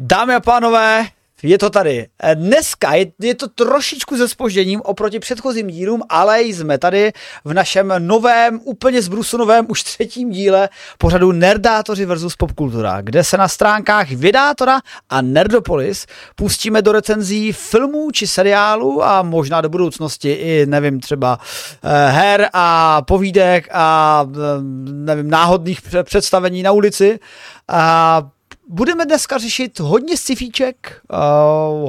Dámy 0.00 0.34
a 0.34 0.40
pánové, 0.40 1.06
je 1.42 1.58
to 1.58 1.70
tady. 1.70 2.06
Eh, 2.22 2.34
Dneska 2.34 2.94
je, 2.94 3.06
je 3.20 3.34
to 3.34 3.48
trošičku 3.48 4.16
se 4.16 4.28
spožděním 4.28 4.80
oproti 4.80 5.18
předchozím 5.18 5.66
dílům, 5.66 6.02
ale 6.08 6.42
jsme 6.42 6.78
tady 6.78 7.12
v 7.44 7.54
našem 7.54 7.92
novém, 7.98 8.60
úplně 8.64 9.02
zbrusu 9.02 9.36
novém, 9.36 9.66
už 9.68 9.82
třetím 9.82 10.30
díle 10.30 10.68
pořadu 10.98 11.32
Nerdátoři 11.32 12.04
versus 12.04 12.36
Popkultura, 12.36 13.00
kde 13.00 13.24
se 13.24 13.36
na 13.36 13.48
stránkách 13.48 14.10
Vydátora 14.10 14.80
a 15.10 15.22
Nerdopolis 15.22 16.06
pustíme 16.36 16.82
do 16.82 16.92
recenzí 16.92 17.52
filmů 17.52 18.10
či 18.10 18.26
seriálů 18.26 19.04
a 19.04 19.22
možná 19.22 19.60
do 19.60 19.68
budoucnosti 19.68 20.32
i, 20.32 20.66
nevím, 20.66 21.00
třeba 21.00 21.38
eh, 21.82 22.10
her 22.10 22.48
a 22.52 23.02
povídek 23.02 23.68
a 23.72 24.26
eh, 24.30 24.38
nevím, 24.92 25.30
náhodných 25.30 25.80
představení 26.02 26.62
na 26.62 26.72
ulici 26.72 27.18
a 27.68 28.22
budeme 28.68 29.06
dneska 29.06 29.38
řešit 29.38 29.80
hodně 29.80 30.16
scifíček, 30.16 31.00
uh, 31.12 31.18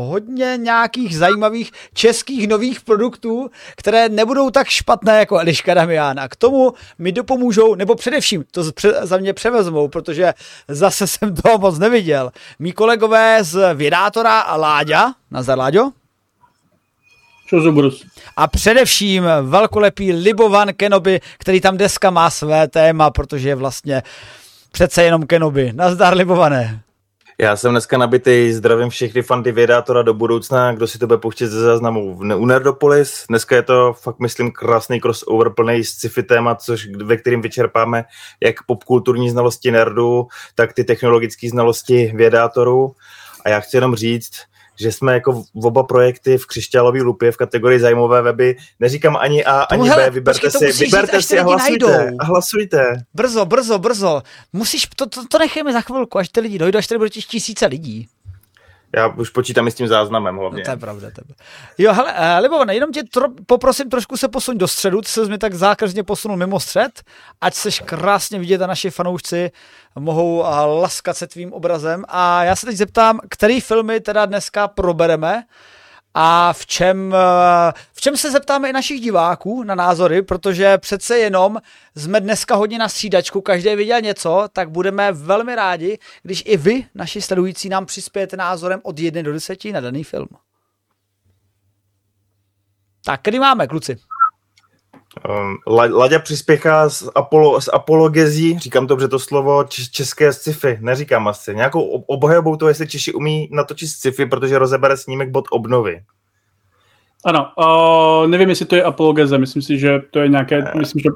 hodně 0.09 0.53
nějakých 0.57 1.17
zajímavých 1.17 1.71
českých 1.93 2.47
nových 2.47 2.81
produktů, 2.81 3.49
které 3.75 4.09
nebudou 4.09 4.49
tak 4.49 4.67
špatné 4.67 5.19
jako 5.19 5.39
Eliška 5.39 5.73
Damian. 5.73 6.19
A 6.19 6.27
k 6.27 6.35
tomu 6.35 6.73
mi 6.97 7.11
dopomůžou, 7.11 7.75
nebo 7.75 7.95
především 7.95 8.45
to 8.51 8.63
za 9.01 9.17
mě 9.17 9.33
převezmou, 9.33 9.87
protože 9.87 10.33
zase 10.67 11.07
jsem 11.07 11.35
toho 11.35 11.57
moc 11.57 11.79
neviděl. 11.79 12.31
Mí 12.59 12.71
kolegové 12.71 13.43
z 13.43 13.73
Vědátora 13.73 14.39
a 14.39 14.55
Láďa. 14.55 15.13
Nazar 15.31 15.57
Láďo. 15.57 15.91
A 18.37 18.47
především 18.47 19.23
velkolepý 19.41 20.11
Libovan 20.11 20.73
Kenobi, 20.73 21.21
který 21.37 21.61
tam 21.61 21.77
deska 21.77 22.09
má 22.09 22.29
své 22.29 22.67
téma, 22.67 23.11
protože 23.11 23.49
je 23.49 23.55
vlastně 23.55 24.03
Přece 24.71 25.03
jenom 25.03 25.27
Kenobi. 25.27 25.73
Nazdar, 25.73 26.17
libované. 26.17 26.81
Já 27.41 27.55
jsem 27.55 27.71
dneska 27.71 27.97
nabitý, 27.97 28.53
zdravím 28.53 28.89
všechny 28.89 29.21
fanty 29.21 29.51
Vědátora 29.51 30.01
do 30.01 30.13
budoucna, 30.13 30.73
kdo 30.73 30.87
si 30.87 30.99
to 30.99 31.07
bude 31.07 31.17
pouštět 31.17 31.47
ze 31.47 31.61
záznamu 31.61 32.17
u 32.35 32.45
Nerdopolis. 32.45 33.25
Dneska 33.29 33.55
je 33.55 33.61
to 33.61 33.93
fakt, 33.93 34.19
myslím, 34.19 34.51
krásný 34.51 35.01
crossover 35.01 35.49
plný 35.49 35.83
sci-fi 35.83 36.23
téma, 36.23 36.55
což, 36.55 36.87
ve 36.87 37.17
kterým 37.17 37.41
vyčerpáme 37.41 38.05
jak 38.43 38.55
popkulturní 38.65 39.29
znalosti 39.29 39.71
nerdů, 39.71 40.27
tak 40.55 40.73
ty 40.73 40.83
technologické 40.83 41.49
znalosti 41.49 42.11
Vědátorů. 42.15 42.95
A 43.45 43.49
já 43.49 43.59
chci 43.59 43.77
jenom 43.77 43.95
říct, 43.95 44.31
že 44.79 44.91
jsme 44.91 45.13
jako 45.13 45.33
v 45.33 45.65
oba 45.65 45.83
projekty 45.83 46.37
v 46.37 46.45
křišťálové 46.45 47.01
lupě 47.01 47.31
v 47.31 47.37
kategorii 47.37 47.79
zájmové 47.79 48.21
weby. 48.21 48.55
Neříkám 48.79 49.17
ani 49.17 49.45
A, 49.45 49.61
ani 49.61 49.89
hele, 49.89 50.03
B, 50.03 50.09
vyberte 50.09 50.49
počkej, 50.49 50.73
si, 50.73 50.85
vyberte 50.85 51.21
si 51.21 51.39
a 51.39 51.43
hlasujte, 51.43 52.11
a 52.19 52.25
hlasujte. 52.25 52.93
Brzo, 53.13 53.45
brzo, 53.45 53.79
brzo. 53.79 54.21
Musíš, 54.53 54.87
to, 54.95 55.05
to, 55.05 55.27
to 55.27 55.39
necháme 55.39 55.73
za 55.73 55.81
chvilku, 55.81 56.17
až 56.17 56.29
ty 56.29 56.39
lidi 56.39 56.57
dojdou, 56.57 56.79
až 56.79 56.87
tady 56.87 56.97
bude 56.97 57.09
tisíce 57.09 57.65
lidí. 57.65 58.07
Já 58.95 59.07
už 59.07 59.29
počítám 59.29 59.67
i 59.67 59.71
s 59.71 59.75
tím 59.75 59.87
záznamem 59.87 60.37
hlavně. 60.37 60.59
No, 60.59 60.65
to 60.65 60.71
je 60.71 60.77
pravda. 60.77 61.11
To 61.11 61.21
je. 61.27 61.35
Jo, 61.77 61.93
hele, 61.93 62.13
uh, 62.13 62.43
Libovane, 62.43 62.75
jenom 62.75 62.91
tě 62.91 63.03
tro, 63.03 63.25
poprosím 63.45 63.89
trošku 63.89 64.17
se 64.17 64.27
posuň 64.27 64.57
do 64.57 64.67
středu, 64.67 65.01
ty 65.01 65.07
se 65.07 65.25
mi 65.25 65.37
tak 65.37 65.53
zákazně 65.53 66.03
posunul 66.03 66.37
mimo 66.37 66.59
střed, 66.59 67.03
ať 67.41 67.53
seš 67.53 67.79
krásně 67.79 68.39
vidět 68.39 68.61
a 68.61 68.67
naši 68.67 68.89
fanoušci 68.89 69.51
mohou 69.99 70.39
uh, 70.39 70.45
laskat 70.81 71.17
se 71.17 71.27
tvým 71.27 71.53
obrazem. 71.53 72.05
A 72.07 72.43
já 72.43 72.55
se 72.55 72.65
teď 72.65 72.75
zeptám, 72.75 73.19
který 73.29 73.61
filmy 73.61 73.99
teda 73.99 74.25
dneska 74.25 74.67
probereme 74.67 75.43
a 76.13 76.53
v 76.53 76.65
čem, 76.65 77.13
eh, 77.13 77.73
v 77.93 78.01
čem 78.01 78.17
se 78.17 78.31
zeptáme 78.31 78.69
i 78.69 78.73
našich 78.73 79.01
diváků 79.01 79.63
na 79.63 79.75
názory, 79.75 80.21
protože 80.21 80.77
přece 80.77 81.17
jenom 81.17 81.57
jsme 81.95 82.21
dneska 82.21 82.55
hodně 82.55 82.79
na 82.79 82.89
střídačku, 82.89 83.41
každý 83.41 83.75
viděl 83.75 84.01
něco, 84.01 84.47
tak 84.53 84.69
budeme 84.69 85.11
velmi 85.11 85.55
rádi, 85.55 85.99
když 86.23 86.43
i 86.45 86.57
vy, 86.57 86.85
naši 86.95 87.21
sledující, 87.21 87.69
nám 87.69 87.85
přispějete 87.85 88.37
názorem 88.37 88.79
od 88.83 88.99
1 88.99 89.21
do 89.21 89.33
10 89.33 89.65
na 89.65 89.79
daný 89.79 90.03
film. 90.03 90.27
Tak, 93.05 93.21
kdy 93.23 93.39
máme, 93.39 93.67
kluci? 93.67 93.97
Um, 95.27 95.57
Laďa 95.97 96.19
přispěchá 96.19 96.89
z, 96.89 97.09
apolo, 97.15 97.61
z 97.61 97.69
apologezí, 97.73 98.59
říkám 98.59 98.87
dobře 98.87 99.07
to 99.07 99.19
slovo, 99.19 99.63
české 99.91 100.33
sci-fi, 100.33 100.77
neříkám 100.81 101.27
asi. 101.27 101.55
Nějakou 101.55 101.81
obhajobou 101.81 102.55
to, 102.55 102.67
jestli 102.67 102.87
Češi 102.87 103.13
umí 103.13 103.49
natočit 103.51 103.89
sci-fi, 103.89 104.25
protože 104.25 104.59
rozebere 104.59 104.97
snímek 104.97 105.29
bod 105.29 105.45
obnovy. 105.51 106.01
Ano, 107.25 107.51
uh, 107.57 108.27
nevím, 108.27 108.49
jestli 108.49 108.65
to 108.65 108.75
je 108.75 108.83
apologeze, 108.83 109.37
myslím 109.37 109.61
si, 109.61 109.79
že 109.79 109.99
to 110.11 110.19
je 110.19 110.27
nějaké, 110.27 110.59
uh, 110.59 110.75
myslím, 110.75 111.01
že 111.01 111.09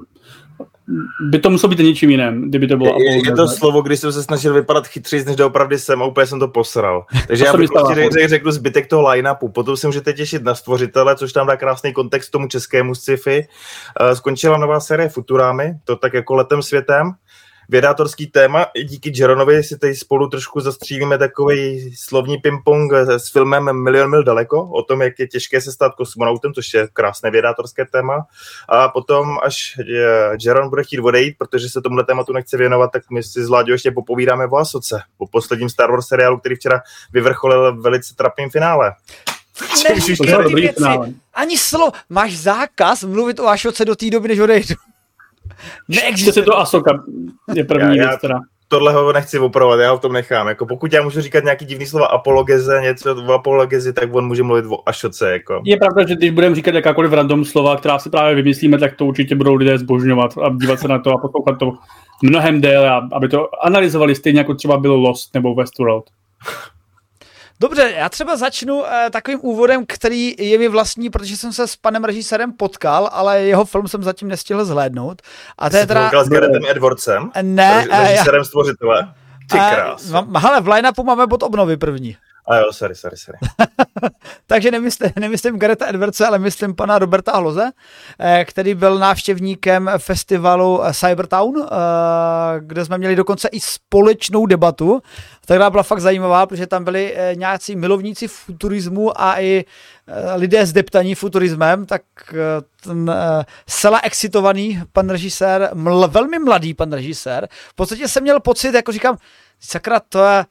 by 1.30 1.40
to 1.40 1.50
muselo 1.50 1.70
být 1.70 1.80
něčím 1.80 2.10
jiným, 2.10 2.50
kdyby 2.50 2.68
to 2.68 2.78
bylo 2.78 2.96
Je, 3.00 3.26
je 3.26 3.32
to 3.32 3.48
slovo, 3.48 3.82
když 3.82 4.00
jsem 4.00 4.12
se 4.12 4.24
snažil 4.24 4.54
vypadat 4.54 4.88
chytřejší, 4.88 5.26
než 5.26 5.36
doopravdy 5.36 5.80
jsem 5.80 6.02
a 6.02 6.06
úplně 6.06 6.28
jsem 6.28 6.40
to 6.40 6.48
posral. 6.48 7.06
Takže 7.28 7.44
to 7.44 7.48
já 7.48 7.58
bych 7.58 7.70
prostě 7.70 7.96
řekl, 7.96 8.28
řekl 8.28 8.52
zbytek 8.52 8.88
toho 8.88 9.10
line-upu. 9.10 9.50
Potom 9.50 9.78
se 9.78 9.88
můžete 9.88 10.14
těšit 10.14 10.44
na 10.44 10.56
stvořitele, 10.56 11.16
což 11.16 11.34
tam 11.34 11.48
dá 11.48 11.58
krásný 11.58 11.94
kontext 11.94 12.32
tomu 12.32 12.48
českému 12.48 12.96
sci-fi. 12.96 13.48
Uh, 14.02 14.12
skončila 14.12 14.58
nová 14.58 14.80
série 14.80 15.10
Futurámy, 15.10 15.74
to 15.84 15.96
tak 15.96 16.14
jako 16.14 16.36
letem 16.36 16.62
světem 16.62 17.12
vědátorský 17.70 18.28
téma. 18.28 18.66
Díky 18.84 19.12
Jeronovi 19.16 19.64
si 19.64 19.78
tady 19.78 19.96
spolu 19.96 20.30
trošku 20.30 20.60
zastřílíme 20.60 21.18
takový 21.18 21.92
slovní 21.96 22.38
ping-pong 22.38 22.94
s 22.94 23.32
filmem 23.32 23.84
Milion 23.84 24.10
mil 24.10 24.24
daleko, 24.24 24.70
o 24.70 24.84
tom, 24.84 25.02
jak 25.02 25.20
je 25.20 25.28
těžké 25.28 25.62
se 25.62 25.72
stát 25.72 25.96
kosmonautem, 25.96 26.54
což 26.54 26.74
je 26.74 26.88
krásné 26.94 27.32
vědátorské 27.32 27.86
téma. 27.86 28.26
A 28.70 28.88
potom, 28.90 29.38
až 29.44 29.80
Jeron 30.46 30.70
bude 30.70 30.84
chtít 30.84 31.00
odejít, 31.00 31.36
protože 31.38 31.70
se 31.70 31.82
tomuhle 31.82 32.06
tématu 32.06 32.34
nechce 32.34 32.58
věnovat, 32.58 32.92
tak 32.92 33.04
my 33.12 33.24
si 33.24 33.44
s 33.46 33.50
Láďou 33.50 33.72
ještě 33.72 33.92
popovídáme 33.92 34.48
o 34.48 34.58
Asoce, 34.58 35.02
po 35.18 35.28
posledním 35.28 35.70
Star 35.70 35.92
Wars 35.92 36.08
seriálu, 36.08 36.40
který 36.40 36.56
včera 36.56 36.82
vyvrcholil 37.14 37.82
velice 37.82 38.16
trapným 38.16 38.50
finále. 38.50 38.94
Ne, 39.84 40.02
Ani 41.34 41.58
slovo. 41.58 41.92
Máš 42.10 42.38
zákaz 42.38 43.04
mluvit 43.04 43.40
o 43.40 43.48
Ašoce 43.48 43.86
do 43.86 43.96
té 43.96 44.10
doby, 44.10 44.28
než 44.28 44.40
odejdu. 44.40 44.76
Neexistuje. 45.88 46.46
to 46.46 46.58
Asoka 46.58 47.04
je 47.54 47.64
první 47.64 47.98
já, 47.98 48.08
věc 48.10 48.22
teda. 48.22 48.40
Tohle 48.68 48.94
ho 48.94 49.14
nechci 49.14 49.40
opravovat, 49.40 49.80
já 49.80 49.92
ho 49.92 49.98
v 49.98 50.02
tom 50.02 50.14
nechám. 50.14 50.48
Jako 50.48 50.66
pokud 50.66 50.94
já 50.94 51.04
můžu 51.04 51.22
říkat 51.22 51.44
nějaký 51.44 51.66
divný 51.66 51.86
slova 51.86 52.06
apologeze, 52.06 52.82
něco 52.82 53.16
o 53.16 53.34
apologezi, 53.34 53.94
tak 53.94 54.16
on 54.16 54.28
může 54.28 54.44
mluvit 54.44 54.66
o 54.70 54.90
Ašoce. 54.90 55.32
Jako. 55.32 55.62
Je 55.66 55.78
pravda, 55.78 56.08
že 56.08 56.16
když 56.16 56.32
budeme 56.32 56.56
říkat 56.56 56.76
jakákoliv 56.76 57.14
random 57.14 57.46
slova, 57.46 57.78
která 57.78 58.00
si 58.00 58.10
právě 58.10 58.36
vymyslíme, 58.36 58.78
tak 58.78 58.96
to 58.96 59.06
určitě 59.06 59.36
budou 59.36 59.56
lidé 59.56 59.78
zbožňovat 59.78 60.38
a 60.38 60.50
dívat 60.62 60.80
se 60.80 60.88
na 60.88 61.00
to 61.00 61.12
a 61.12 61.18
poslouchat 61.18 61.60
to 61.60 61.74
mnohem 62.24 62.62
déle, 62.62 63.02
aby 63.12 63.28
to 63.28 63.66
analyzovali 63.66 64.16
stejně 64.16 64.40
jako 64.40 64.56
třeba 64.56 64.78
bylo 64.78 64.96
Lost 64.96 65.34
nebo 65.34 65.56
Westworld. 65.56 66.04
Dobře, 67.64 67.94
já 67.98 68.10
třeba 68.10 68.36
začnu 68.38 68.76
uh, 68.80 68.88
takovým 69.12 69.40
úvodem, 69.42 69.86
který 69.88 70.36
je 70.40 70.58
mi 70.58 70.68
vlastní, 70.68 71.10
protože 71.10 71.38
jsem 71.38 71.54
se 71.54 71.68
s 71.68 71.76
panem 71.76 72.04
režisérem 72.04 72.54
potkal, 72.54 73.10
ale 73.12 73.42
jeho 73.42 73.66
film 73.66 73.88
jsem 73.88 74.04
zatím 74.04 74.28
nestihl 74.28 74.66
zhlédnout. 74.66 75.22
A 75.58 75.70
to 75.70 75.78
je 75.78 75.88
teda... 75.88 76.24
s 76.24 76.30
Garethem 76.30 76.62
Edwardsem? 76.70 77.32
Ne. 77.42 77.88
Režisérem 77.92 78.42
uh, 78.42 78.48
stvořitele? 78.48 79.14
Ty 79.52 79.58
krás. 79.58 80.10
Uh, 80.10 80.38
hele, 80.38 80.62
v 80.62 80.68
line 80.68 80.92
máme 81.04 81.28
bod 81.28 81.44
obnovy 81.44 81.78
první. 81.78 82.18
A 82.46 82.56
jo, 82.56 82.74
sorry, 82.74 82.96
sorry, 82.96 83.18
sorry. 83.18 83.38
Takže 84.48 84.72
nemyslím, 84.72 85.12
nemyslím 85.20 85.60
Gareta 85.60 85.88
Edwardse, 85.88 86.28
ale 86.28 86.40
myslím 86.40 86.76
pana 86.76 87.00
Roberta 87.00 87.38
Hloze, 87.38 87.72
eh, 88.20 88.46
který 88.46 88.76
byl 88.76 89.00
návštěvníkem 89.00 89.92
festivalu 89.98 90.82
Cybertown, 90.94 91.56
eh, 91.58 91.68
kde 92.60 92.86
jsme 92.86 92.98
měli 92.98 93.16
dokonce 93.16 93.48
i 93.48 93.60
společnou 93.60 94.46
debatu, 94.46 95.02
která 95.42 95.70
byla 95.70 95.84
fakt 95.84 96.02
zajímavá, 96.02 96.46
protože 96.46 96.68
tam 96.68 96.84
byli 96.84 97.14
eh, 97.16 97.36
nějací 97.36 97.76
milovníci 97.76 98.28
futurismu 98.28 99.22
a 99.22 99.42
i 99.42 99.66
lidé 100.36 100.66
zdeptaní 100.66 101.16
futurismem, 101.16 101.86
tak 101.86 102.02
ten 102.84 103.16
zcela 103.70 104.00
excitovaný 104.04 104.82
pan 104.94 105.10
režisér, 105.10 105.70
ml, 105.74 106.08
velmi 106.08 106.40
mladý 106.40 106.74
pan 106.74 106.94
režisér, 106.94 107.48
v 107.70 107.76
podstatě 107.76 108.08
jsem 108.08 108.24
měl 108.24 108.40
pocit, 108.40 108.74
jako 108.74 108.92
říkám, 108.92 109.18
sakra, 109.60 110.00
to 110.00 110.26
je 110.26 110.46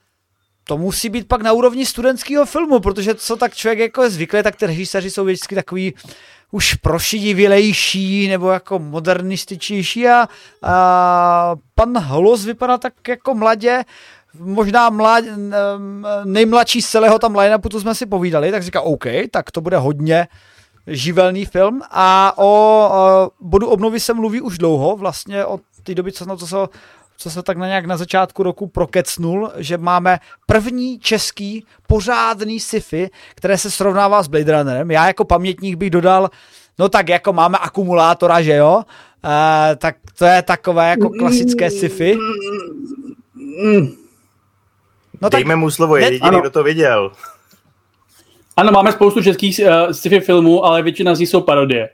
to 0.65 0.79
musí 0.79 1.09
být 1.09 1.29
pak 1.29 1.43
na 1.43 1.53
úrovni 1.53 1.87
studentského 1.87 2.47
filmu, 2.47 2.81
protože 2.81 3.15
co 3.15 3.37
tak 3.37 3.55
člověk 3.55 3.79
jako 3.79 4.03
je 4.03 4.11
zvyklý, 4.11 4.43
tak 4.43 4.57
ty 4.57 4.67
režiséři 4.67 5.11
jsou 5.11 5.25
vždycky 5.25 5.55
takový 5.55 5.95
už 6.51 6.75
prošidivělejší 6.75 8.29
nebo 8.29 8.51
jako 8.51 8.79
modernističnější 8.79 10.09
a, 10.09 10.29
a 10.63 11.55
pan 11.75 11.99
Holos 11.99 12.45
vypadá 12.45 12.79
tak 12.79 13.09
jako 13.09 13.35
mladě, 13.35 13.85
možná 14.39 14.91
mlad, 14.91 15.25
nejmladší 16.25 16.83
z 16.83 16.89
celého 16.89 17.19
tam 17.19 17.37
line-upu, 17.37 17.69
co 17.69 17.81
jsme 17.81 17.95
si 17.95 18.07
povídali, 18.07 18.51
tak 18.51 18.63
říká 18.63 18.81
OK, 18.81 19.05
tak 19.31 19.51
to 19.51 19.61
bude 19.61 19.77
hodně 19.77 20.29
živelný 20.87 21.45
film. 21.45 21.83
A 21.91 22.33
o, 22.37 22.45
o 22.45 23.31
bodu 23.41 23.69
obnovy 23.69 24.01
se 24.01 24.15
mluví 24.15 24.41
už 24.41 24.59
dlouho, 24.59 24.97
vlastně 24.97 25.45
od 25.45 25.61
té 25.83 25.95
doby, 25.95 26.13
co, 26.13 26.25
no, 26.25 26.37
co 26.37 26.47
se 26.47 26.57
co 27.17 27.31
se 27.31 27.43
tak 27.43 27.57
na 27.57 27.67
nějak 27.67 27.87
na 27.87 27.97
začátku 27.97 28.43
roku 28.43 28.67
prokecnul, 28.67 29.51
že 29.57 29.79
máme 29.79 30.19
první 30.47 30.99
český 30.99 31.67
pořádný 31.87 32.61
sci-fi, 32.61 33.11
které 33.35 33.59
se 33.59 33.71
srovnává 33.71 34.23
s 34.23 34.29
Blade 34.29 34.59
Runnerem. 34.59 34.91
Já 34.91 35.07
jako 35.07 35.25
pamětník 35.25 35.77
bych 35.77 35.91
dodal, 35.91 36.31
no 36.79 36.89
tak 36.89 37.09
jako 37.09 37.33
máme 37.33 37.59
akumulátora, 37.59 38.43
že 38.43 38.55
jo? 38.55 38.77
Uh, 38.77 38.83
tak 39.77 39.97
to 40.19 40.25
je 40.25 40.43
takové 40.43 40.91
jako 40.91 41.11
klasické 41.11 41.71
sci-fi. 41.71 42.17
No 45.21 45.29
Dejme 45.29 45.55
tak, 45.55 45.59
mu 45.59 45.71
slovo, 45.71 45.97
je 45.97 46.13
jediný, 46.13 46.41
kdo 46.41 46.51
to 46.51 46.63
viděl. 46.65 47.13
Ano, 48.57 48.73
máme 48.73 48.93
spoustu 48.93 49.23
českých 49.23 49.61
uh, 49.65 49.93
sci-fi 49.93 50.21
filmů, 50.21 50.65
ale 50.65 50.83
většina 50.83 51.15
z 51.15 51.19
nich 51.19 51.29
jsou 51.29 51.41
parodie. 51.41 51.89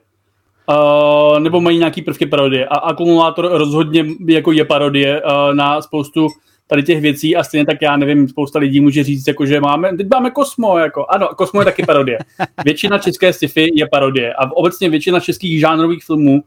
Uh, 0.68 1.40
nebo 1.40 1.60
mají 1.60 1.78
nějaký 1.78 2.02
prvky 2.02 2.26
parodie. 2.26 2.66
A 2.66 2.78
Akumulátor 2.78 3.48
rozhodně 3.52 4.04
jako 4.26 4.52
je 4.52 4.64
parodie 4.64 5.22
uh, 5.22 5.54
na 5.54 5.82
spoustu 5.82 6.28
tady 6.66 6.82
těch 6.82 7.00
věcí 7.00 7.36
a 7.36 7.44
stejně 7.44 7.66
tak 7.66 7.82
já 7.82 7.96
nevím, 7.96 8.28
spousta 8.28 8.58
lidí 8.58 8.80
může 8.80 9.04
říct, 9.04 9.26
jako, 9.26 9.46
že 9.46 9.60
máme, 9.60 9.96
teď 9.96 10.06
máme 10.10 10.30
Kosmo, 10.30 10.78
jako, 10.78 11.06
ano, 11.08 11.28
Kosmo 11.36 11.60
je 11.60 11.64
taky 11.64 11.82
parodie. 11.86 12.18
Většina 12.64 12.98
české 12.98 13.32
sci-fi 13.32 13.70
je 13.74 13.88
parodie 13.88 14.34
a 14.34 14.52
obecně 14.52 14.88
většina 14.88 15.20
českých 15.20 15.60
žánrových 15.60 16.04
filmů 16.04 16.42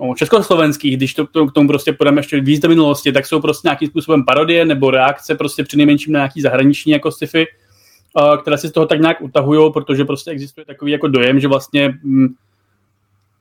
no, 0.00 0.14
československých, 0.14 0.96
když 0.96 1.14
to, 1.14 1.26
to, 1.26 1.46
k 1.46 1.52
tomu 1.52 1.68
prostě 1.68 1.92
půjdeme 1.92 2.18
ještě 2.18 2.40
víc 2.40 2.60
do 2.60 2.68
minulosti, 2.68 3.12
tak 3.12 3.26
jsou 3.26 3.40
prostě 3.40 3.68
nějakým 3.68 3.88
způsobem 3.88 4.24
parodie 4.24 4.64
nebo 4.64 4.90
reakce 4.90 5.34
prostě 5.34 5.64
při 5.64 5.76
nejmenším 5.76 6.12
na 6.12 6.18
nějaký 6.18 6.40
zahraniční 6.40 6.92
jako 6.92 7.10
sci-fi, 7.10 7.46
uh, 8.20 8.36
které 8.36 8.58
si 8.58 8.68
z 8.68 8.72
toho 8.72 8.86
tak 8.86 9.00
nějak 9.00 9.20
utahují, 9.20 9.72
protože 9.72 10.04
prostě 10.04 10.30
existuje 10.30 10.64
takový 10.64 10.92
jako 10.92 11.08
dojem, 11.08 11.40
že 11.40 11.48
vlastně 11.48 11.98
mm, 12.02 12.28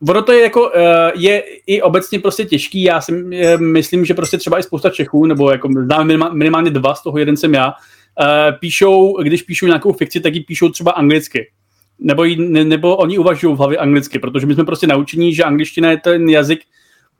Ono 0.09 0.21
to 0.21 0.31
je 0.31 0.41
jako, 0.41 0.71
eh, 0.75 1.11
je 1.15 1.43
i 1.67 1.81
obecně 1.81 2.19
prostě 2.19 2.45
těžký, 2.45 2.83
já 2.83 3.01
si 3.01 3.13
eh, 3.33 3.57
myslím, 3.57 4.05
že 4.05 4.13
prostě 4.13 4.37
třeba 4.37 4.59
i 4.59 4.63
spousta 4.63 4.89
Čechů, 4.89 5.25
nebo 5.25 5.51
jako 5.51 5.69
minimálně 6.31 6.71
dva, 6.71 6.95
z 6.95 7.03
toho 7.03 7.17
jeden 7.17 7.37
jsem 7.37 7.53
já, 7.53 7.73
eh, 8.21 8.51
píšou, 8.51 9.17
když 9.23 9.41
píšou 9.41 9.65
nějakou 9.65 9.93
fikci, 9.93 10.19
tak 10.19 10.33
ji 10.35 10.41
píšou 10.41 10.69
třeba 10.69 10.91
anglicky. 10.91 11.51
Nebo, 11.99 12.23
jí, 12.23 12.35
nebo 12.63 12.95
oni 12.95 13.17
uvažují 13.17 13.55
v 13.55 13.57
hlavě 13.57 13.77
anglicky, 13.77 14.19
protože 14.19 14.45
my 14.45 14.53
jsme 14.53 14.65
prostě 14.65 14.87
naučení, 14.87 15.33
že 15.33 15.43
angličtina 15.43 15.91
je 15.91 15.97
ten 15.97 16.29
jazyk 16.29 16.59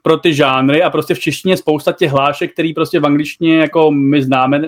pro 0.02 0.18
ty 0.18 0.34
žánry 0.34 0.84
a 0.84 0.90
prostě 0.90 1.14
v 1.14 1.20
češtině 1.20 1.58
spousta 1.58 1.92
těch 1.92 2.12
hlášek, 2.12 2.54
který 2.54 2.74
prostě 2.74 3.00
v 3.00 3.06
angličtině 3.06 3.58
jako 3.58 3.92
my 3.92 4.24
známe, 4.24 4.62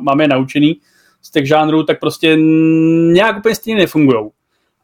máme 0.00 0.28
naučený 0.28 0.80
z 1.22 1.30
těch 1.30 1.46
žánrů, 1.46 1.82
tak 1.82 2.00
prostě 2.00 2.36
nějak 3.12 3.38
úplně 3.38 3.54
stejně 3.54 3.80
nefungují. 3.80 4.30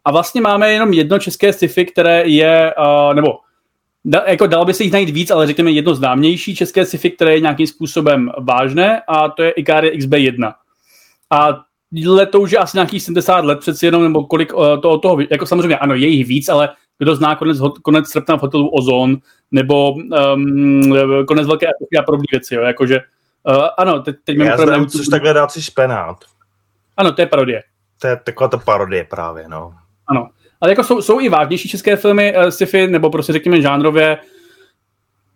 A 0.05 0.13
vlastně 0.13 0.41
máme 0.41 0.73
jenom 0.73 0.93
jedno 0.93 1.19
české 1.19 1.53
sci-fi, 1.53 1.85
které 1.85 2.23
je, 2.29 2.75
uh, 2.79 3.15
nebo 3.15 3.39
da, 4.05 4.23
jako 4.27 4.47
dalo 4.47 4.65
by 4.65 4.75
se 4.75 4.83
jich 4.83 4.93
najít 4.93 5.11
víc, 5.11 5.31
ale 5.31 5.47
řekněme 5.47 5.71
jedno 5.71 5.95
známější 5.95 6.57
české 6.57 6.87
sci-fi, 6.87 7.11
které 7.11 7.35
je 7.35 7.41
nějakým 7.41 7.67
způsobem 7.67 8.31
vážné 8.39 9.03
a 9.09 9.29
to 9.29 9.43
je 9.43 9.51
Ikari 9.51 9.99
XB1. 9.99 10.53
A 11.31 11.65
to 12.31 12.41
už 12.41 12.53
je 12.53 12.59
asi 12.59 12.77
nějakých 12.77 13.03
70 13.03 13.45
let 13.45 13.59
přeci 13.59 13.87
jenom, 13.87 14.03
nebo 14.03 14.25
kolik 14.25 14.55
uh, 14.55 14.81
to 14.81 14.91
od 14.91 14.99
toho, 14.99 15.19
jako 15.31 15.47
samozřejmě 15.47 15.79
ano, 15.79 15.95
je 15.95 16.09
jich 16.09 16.27
víc, 16.27 16.49
ale 16.49 16.69
kdo 16.99 17.17
zná 17.17 17.37
konec, 17.37 17.59
konec 17.83 18.09
srpna 18.09 18.37
v 18.37 18.43
hotelu 18.43 18.69
Ozon, 18.69 19.17
nebo 19.51 19.93
um, 19.93 21.27
konec 21.27 21.47
velké 21.47 21.67
a 21.99 22.03
podobné 22.03 22.25
věci, 22.33 22.55
jo, 22.55 22.63
jakože 22.63 23.01
uh, 23.49 23.67
ano, 23.79 24.01
teď, 24.01 24.17
teď 24.25 24.37
Já 24.39 24.57
znám, 24.57 24.87
což 24.87 25.07
takhle 25.07 25.33
dát 25.33 25.53
si 25.53 25.63
špenát. 25.63 26.25
Ano, 26.97 27.13
to 27.13 27.23
je 27.23 27.27
parodie. 27.27 27.63
To 28.01 28.07
je 28.07 28.17
taková 28.17 28.49
ta 28.49 28.59
parodie 28.59 29.05
právě, 29.05 29.49
no. 29.49 29.75
Ano. 30.07 30.29
Ale 30.61 30.71
jako 30.71 30.85
jsou, 30.85 31.03
jsou 31.03 31.21
i 31.21 31.29
vážnější 31.29 31.69
české 31.69 31.97
filmy 31.97 32.35
uh, 32.37 32.45
sci-fi, 32.45 32.87
nebo 32.87 33.11
prostě 33.11 33.33
řekněme 33.33 33.63
žánrově 33.63 34.19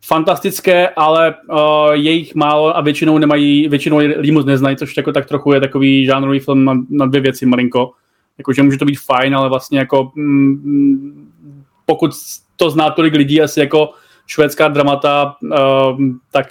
fantastické, 0.05 0.89
ale 0.89 1.35
uh, 1.51 1.93
je 1.93 2.13
jich 2.13 2.35
málo 2.35 2.77
a 2.77 2.81
většinou 2.81 3.19
nemají, 3.19 3.69
většinou 3.69 3.97
lidi 3.97 4.33
moc 4.33 4.47
neznají, 4.47 4.77
což 4.77 4.97
jako 4.97 5.13
tak 5.13 5.27
trochu 5.27 5.53
je 5.53 5.61
takový 5.61 6.07
žánrový 6.07 6.39
film 6.39 6.65
na, 6.65 6.75
na 6.91 7.07
dvě 7.07 7.21
věci 7.21 7.47
malinko. 7.47 7.93
Jakože 8.39 8.63
může 8.63 8.79
to 8.79 8.85
být 8.85 9.01
fajn, 9.01 9.37
ale 9.37 9.49
vlastně 9.49 9.79
jako 9.79 10.13
mm, 10.15 11.31
pokud 11.87 12.11
to 12.57 12.71
zná 12.71 12.91
tolik 12.91 13.15
lidí 13.15 13.43
asi 13.43 13.61
jako 13.61 13.91
švédská 14.27 14.69
dramata, 14.69 15.37
uh, 15.43 16.01
tak 16.31 16.47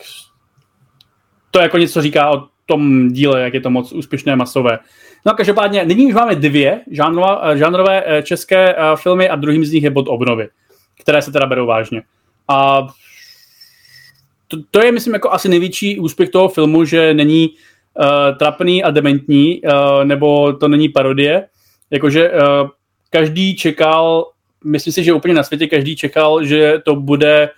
to 1.52 1.60
jako 1.60 1.78
něco 1.78 2.02
říká 2.02 2.30
o 2.30 2.44
tom 2.66 3.08
díle, 3.10 3.42
jak 3.42 3.54
je 3.54 3.62
to 3.62 3.70
moc 3.70 3.92
úspěšné, 3.92 4.36
masové. 4.36 4.80
No 5.26 5.34
každopádně, 5.34 5.86
nyní 5.86 6.08
už 6.08 6.14
máme 6.14 6.36
dvě 6.36 6.82
žánrova, 6.92 7.56
žánrové 7.56 8.04
eh, 8.06 8.24
české 8.24 8.76
eh, 8.76 8.78
filmy 8.96 9.30
a 9.30 9.36
druhým 9.36 9.66
z 9.66 9.72
nich 9.72 9.84
je 9.84 9.90
bod 9.90 10.06
obnovy, 10.08 10.50
které 11.02 11.22
se 11.22 11.32
teda 11.32 11.46
berou 11.46 11.66
vážně. 11.66 12.02
A 12.48 12.88
to, 14.48 14.58
to 14.72 14.84
je, 14.84 14.92
myslím, 14.92 15.14
jako 15.14 15.32
asi 15.32 15.50
největší 15.50 16.00
úspěch 16.00 16.30
toho 16.30 16.50
filmu, 16.50 16.86
že 16.86 17.14
není 17.14 17.50
uh, 17.50 18.38
trapný 18.38 18.84
a 18.84 18.92
dementní, 18.92 19.62
uh, 19.62 20.04
nebo 20.04 20.54
to 20.54 20.68
není 20.68 20.90
parodie. 20.90 21.48
Jakože 21.92 22.32
uh, 22.32 22.38
každý 23.10 23.56
čekal, 23.56 24.26
myslím 24.64 24.94
si, 24.94 25.04
že 25.04 25.14
úplně 25.14 25.34
na 25.34 25.44
světě 25.44 25.68
každý 25.68 25.96
čekal, 25.96 26.46
že 26.46 26.82
to 26.86 26.96
bude 26.96 27.50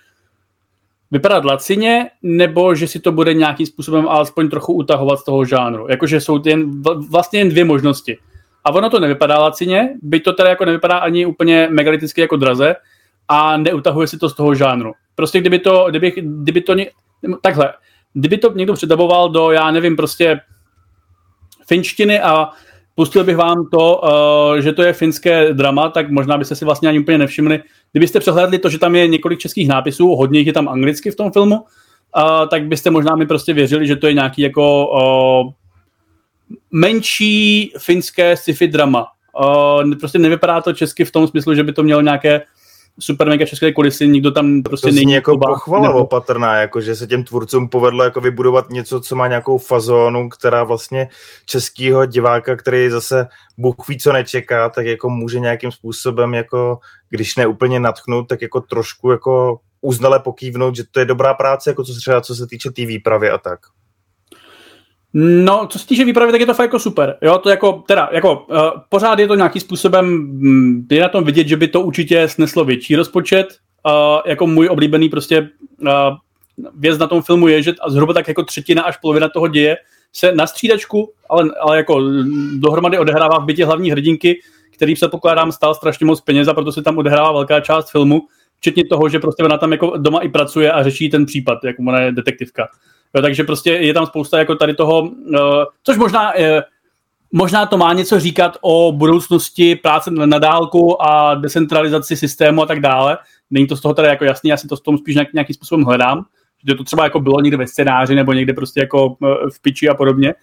vypadat 1.10 1.44
lacině, 1.44 2.10
nebo 2.22 2.74
že 2.74 2.88
si 2.88 3.00
to 3.00 3.12
bude 3.12 3.34
nějakým 3.34 3.66
způsobem 3.66 4.08
alespoň 4.08 4.48
trochu 4.50 4.72
utahovat 4.72 5.18
z 5.18 5.24
toho 5.24 5.44
žánru. 5.44 5.86
Jakože 5.90 6.20
jsou 6.20 6.42
jen, 6.46 6.82
vlastně 7.10 7.40
jen 7.40 7.48
dvě 7.48 7.64
možnosti. 7.64 8.18
A 8.64 8.70
ono 8.70 8.90
to 8.90 9.00
nevypadá 9.00 9.38
lacině, 9.38 9.94
by 10.02 10.20
to 10.20 10.32
teda 10.32 10.48
jako 10.48 10.64
nevypadá 10.64 10.98
ani 10.98 11.26
úplně 11.26 11.68
megaliticky 11.70 12.20
jako 12.20 12.36
draze 12.36 12.74
a 13.28 13.56
neutahuje 13.56 14.06
si 14.06 14.18
to 14.18 14.28
z 14.28 14.34
toho 14.34 14.54
žánru. 14.54 14.92
Prostě 15.14 15.40
kdyby 15.40 15.58
to, 15.58 15.86
kdyby, 15.90 16.12
kdyby 16.16 16.60
to 16.60 16.74
takhle, 17.42 17.74
kdyby 18.12 18.38
to 18.38 18.52
někdo 18.52 18.74
předaboval 18.74 19.28
do, 19.28 19.50
já 19.50 19.70
nevím, 19.70 19.96
prostě 19.96 20.40
finštiny 21.66 22.20
a 22.20 22.50
pustil 22.98 23.24
bych 23.24 23.36
vám 23.36 23.66
to, 23.70 24.00
uh, 24.02 24.58
že 24.58 24.72
to 24.72 24.82
je 24.82 24.92
finské 24.92 25.54
drama, 25.54 25.88
tak 25.88 26.10
možná 26.10 26.38
byste 26.38 26.54
si 26.54 26.64
vlastně 26.64 26.88
ani 26.88 26.98
úplně 26.98 27.18
nevšimli. 27.18 27.62
Kdybyste 27.92 28.20
přehlédli 28.20 28.58
to, 28.58 28.68
že 28.68 28.78
tam 28.78 28.94
je 28.94 29.08
několik 29.08 29.38
českých 29.38 29.68
nápisů, 29.68 30.08
hodně 30.08 30.38
jich 30.38 30.46
je 30.46 30.52
tam 30.52 30.68
anglicky 30.68 31.10
v 31.10 31.16
tom 31.16 31.32
filmu, 31.32 31.64
tak 32.50 32.66
byste 32.66 32.90
možná 32.90 33.16
mi 33.16 33.26
prostě 33.26 33.52
věřili, 33.52 33.86
že 33.86 33.96
to 33.96 34.06
je 34.06 34.12
nějaký 34.12 34.42
jako 34.42 34.86
uh, 34.86 35.52
menší 36.70 37.72
finské 37.78 38.36
sci-fi 38.36 38.68
drama. 38.68 39.06
Uh, 39.44 39.94
prostě 40.00 40.18
nevypadá 40.18 40.60
to 40.60 40.72
česky 40.72 41.04
v 41.04 41.12
tom 41.12 41.28
smyslu, 41.28 41.54
že 41.54 41.62
by 41.62 41.72
to 41.72 41.82
mělo 41.82 42.00
nějaké 42.00 42.42
super 42.98 43.28
mega 43.28 43.46
české 43.46 43.72
kulisy, 43.72 44.08
nikdo 44.08 44.30
tam 44.30 44.62
prostě 44.62 44.88
to 44.88 44.94
není. 44.94 45.12
jako 45.12 45.38
pochvala 45.38 45.86
nebo... 45.86 45.98
opatrná, 45.98 46.56
jako 46.56 46.80
že 46.80 46.96
se 46.96 47.06
těm 47.06 47.24
tvůrcům 47.24 47.68
povedlo 47.68 48.04
jako 48.04 48.20
vybudovat 48.20 48.70
něco, 48.70 49.00
co 49.00 49.16
má 49.16 49.26
nějakou 49.28 49.58
fazónu, 49.58 50.28
která 50.28 50.64
vlastně 50.64 51.08
českýho 51.46 52.06
diváka, 52.06 52.56
který 52.56 52.90
zase 52.90 53.26
Bůh 53.58 53.88
ví, 53.88 53.98
co 53.98 54.12
nečeká, 54.12 54.68
tak 54.68 54.86
jako 54.86 55.10
může 55.10 55.40
nějakým 55.40 55.72
způsobem 55.72 56.34
jako, 56.34 56.78
když 57.10 57.36
ne 57.36 57.46
úplně 57.46 57.80
natchnout, 57.80 58.28
tak 58.28 58.42
jako 58.42 58.60
trošku 58.60 59.10
jako 59.10 59.60
uznale 59.80 60.20
pokývnout, 60.20 60.76
že 60.76 60.84
to 60.90 61.00
je 61.00 61.06
dobrá 61.06 61.34
práce, 61.34 61.70
jako 61.70 61.84
co 61.84 61.92
se 61.94 62.00
třeba 62.00 62.20
co 62.20 62.34
se 62.34 62.46
týče 62.46 62.70
té 62.70 62.86
výpravy 62.86 63.30
a 63.30 63.38
tak. 63.38 63.60
No, 65.14 65.66
co 65.66 65.78
se 65.78 65.86
týče 65.86 66.04
výpravy, 66.04 66.32
tak 66.32 66.40
je 66.40 66.46
to 66.46 66.54
fakt 66.54 66.64
jako 66.64 66.78
super. 66.78 67.16
Jo, 67.22 67.38
to 67.38 67.50
jako, 67.50 67.84
teda, 67.86 68.08
jako, 68.12 68.46
uh, 68.50 68.56
pořád 68.88 69.18
je 69.18 69.26
to 69.26 69.34
nějakým 69.34 69.60
způsobem, 69.60 70.06
um, 70.06 70.86
je 70.90 71.02
na 71.02 71.08
tom 71.08 71.24
vidět, 71.24 71.48
že 71.48 71.56
by 71.56 71.68
to 71.68 71.80
určitě 71.80 72.28
sneslo 72.28 72.64
větší 72.64 72.96
rozpočet. 72.96 73.46
Uh, 73.86 73.92
jako 74.26 74.46
můj 74.46 74.68
oblíbený 74.68 75.08
prostě 75.08 75.48
uh, 75.80 75.88
věc 76.74 76.98
na 76.98 77.06
tom 77.06 77.22
filmu 77.22 77.48
je, 77.48 77.62
že 77.62 77.72
zhruba 77.88 78.14
tak 78.14 78.28
jako 78.28 78.42
třetina 78.42 78.82
až 78.82 78.96
polovina 78.96 79.28
toho 79.28 79.48
děje 79.48 79.76
se 80.12 80.32
na 80.32 80.46
střídačku, 80.46 81.12
ale, 81.30 81.50
ale 81.60 81.76
jako 81.76 82.00
dohromady 82.58 82.98
odehrává 82.98 83.38
v 83.38 83.44
bytě 83.44 83.64
hlavní 83.64 83.90
hrdinky, 83.90 84.40
který 84.74 84.96
se 84.96 85.08
pokládám 85.08 85.52
stál 85.52 85.74
strašně 85.74 86.06
moc 86.06 86.20
peněz 86.20 86.48
a 86.48 86.54
proto 86.54 86.72
se 86.72 86.82
tam 86.82 86.98
odehrává 86.98 87.32
velká 87.32 87.60
část 87.60 87.90
filmu, 87.90 88.22
včetně 88.56 88.84
toho, 88.84 89.08
že 89.08 89.18
prostě 89.18 89.44
ona 89.44 89.58
tam 89.58 89.72
jako 89.72 89.96
doma 89.96 90.20
i 90.20 90.28
pracuje 90.28 90.72
a 90.72 90.82
řeší 90.82 91.10
ten 91.10 91.26
případ, 91.26 91.58
jako 91.64 91.82
ona 91.88 92.00
je 92.00 92.12
detektivka. 92.12 92.68
Jo, 93.14 93.22
takže 93.22 93.44
prostě 93.44 93.70
je 93.70 93.94
tam 93.94 94.06
spousta 94.06 94.38
jako 94.38 94.54
tady 94.54 94.74
toho, 94.74 95.00
uh, 95.00 95.08
což 95.82 95.96
možná, 95.96 96.34
uh, 96.34 96.42
možná 97.32 97.66
to 97.66 97.76
má 97.76 97.92
něco 97.92 98.20
říkat 98.20 98.58
o 98.60 98.92
budoucnosti 98.92 99.76
práce 99.76 100.10
na 100.10 100.38
dálku 100.38 101.02
a 101.02 101.34
decentralizaci 101.34 102.16
systému 102.16 102.62
a 102.62 102.66
tak 102.66 102.80
dále. 102.80 103.18
Není 103.50 103.66
to 103.66 103.76
z 103.76 103.80
toho 103.80 103.94
teda 103.94 104.08
jako 104.08 104.24
jasný, 104.24 104.50
já 104.50 104.56
si 104.56 104.68
to 104.68 104.76
s 104.76 104.80
tom 104.80 104.98
spíš 104.98 105.14
nějak, 105.14 105.32
nějakým 105.32 105.54
způsobem 105.54 105.84
hledám, 105.84 106.24
že 106.68 106.74
to 106.74 106.84
třeba 106.84 107.04
jako 107.04 107.20
bylo 107.20 107.40
někde 107.40 107.56
ve 107.56 107.66
scénáři 107.66 108.14
nebo 108.14 108.32
někde 108.32 108.52
prostě 108.52 108.80
jako 108.80 109.06
uh, 109.06 109.28
v 109.56 109.62
piči 109.62 109.88
a 109.88 109.94
podobně. 109.94 110.34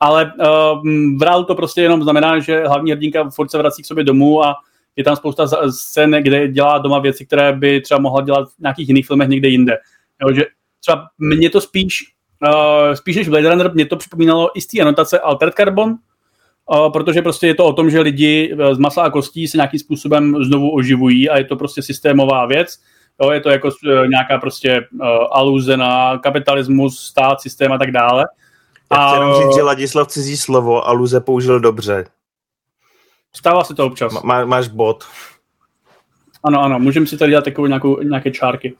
Ale 0.00 0.24
uh, 0.24 0.82
v 1.18 1.22
reálu 1.22 1.44
to 1.44 1.54
prostě 1.54 1.82
jenom 1.82 2.02
znamená, 2.02 2.38
že 2.38 2.66
hlavní 2.66 2.92
hrdinka 2.92 3.30
furt 3.30 3.50
se 3.50 3.58
vrací 3.58 3.82
k 3.82 3.86
sobě 3.86 4.04
domů 4.04 4.44
a 4.44 4.54
je 4.96 5.04
tam 5.04 5.16
spousta 5.16 5.70
scén, 5.70 6.10
kde 6.10 6.48
dělá 6.48 6.78
doma 6.78 6.98
věci, 6.98 7.26
které 7.26 7.52
by 7.52 7.80
třeba 7.80 8.00
mohla 8.00 8.22
dělat 8.22 8.48
v 8.48 8.58
nějakých 8.58 8.88
jiných 8.88 9.06
filmech 9.06 9.28
někde 9.28 9.48
jinde. 9.48 9.76
Jo, 10.22 10.34
že 10.34 10.44
třeba 10.82 11.06
mě 11.18 11.50
to 11.50 11.60
spíš, 11.60 12.14
uh, 12.48 12.92
spíš 12.94 13.16
než 13.16 13.28
Blade 13.28 13.48
Runner, 13.48 13.74
mě 13.74 13.86
to 13.86 13.96
připomínalo 13.96 14.58
i 14.58 14.60
z 14.60 14.66
té 14.66 14.80
anotace 14.80 15.20
Altered 15.20 15.54
Carbon, 15.54 15.90
uh, 15.90 16.92
protože 16.92 17.22
prostě 17.22 17.46
je 17.46 17.54
to 17.54 17.64
o 17.64 17.72
tom, 17.72 17.90
že 17.90 18.00
lidi 18.00 18.56
z 18.72 18.78
masa 18.78 19.02
a 19.02 19.10
kostí 19.10 19.48
se 19.48 19.56
nějakým 19.56 19.80
způsobem 19.80 20.44
znovu 20.44 20.74
oživují 20.74 21.30
a 21.30 21.38
je 21.38 21.44
to 21.44 21.56
prostě 21.56 21.82
systémová 21.82 22.46
věc. 22.46 22.78
Jo, 23.22 23.30
je 23.30 23.40
to 23.40 23.50
jako 23.50 23.68
uh, 23.68 24.06
nějaká 24.08 24.38
prostě 24.38 24.88
uh, 24.92 25.06
aluze 25.32 25.76
na 25.76 26.18
kapitalismus, 26.18 27.00
stát, 27.00 27.40
systém 27.40 27.72
a 27.72 27.78
tak 27.78 27.90
dále. 27.90 28.24
Já 28.92 29.08
chci 29.08 29.16
jenom 29.16 29.34
říct, 29.34 29.56
že 29.56 29.62
Ladislav 29.62 30.08
cizí 30.08 30.36
slovo 30.36 30.88
aluze 30.88 31.20
použil 31.20 31.60
dobře. 31.60 32.04
Stává 33.32 33.64
se 33.64 33.74
to 33.74 33.86
občas. 33.86 34.22
Má, 34.22 34.44
máš 34.44 34.68
bod. 34.68 35.04
Ano, 36.44 36.60
ano, 36.60 36.78
můžeme 36.78 37.06
si 37.06 37.16
tady 37.16 37.30
dělat 37.30 37.44
takovou 37.44 37.66
nějakou, 37.66 38.02
nějaké 38.02 38.30
čárky. 38.30 38.76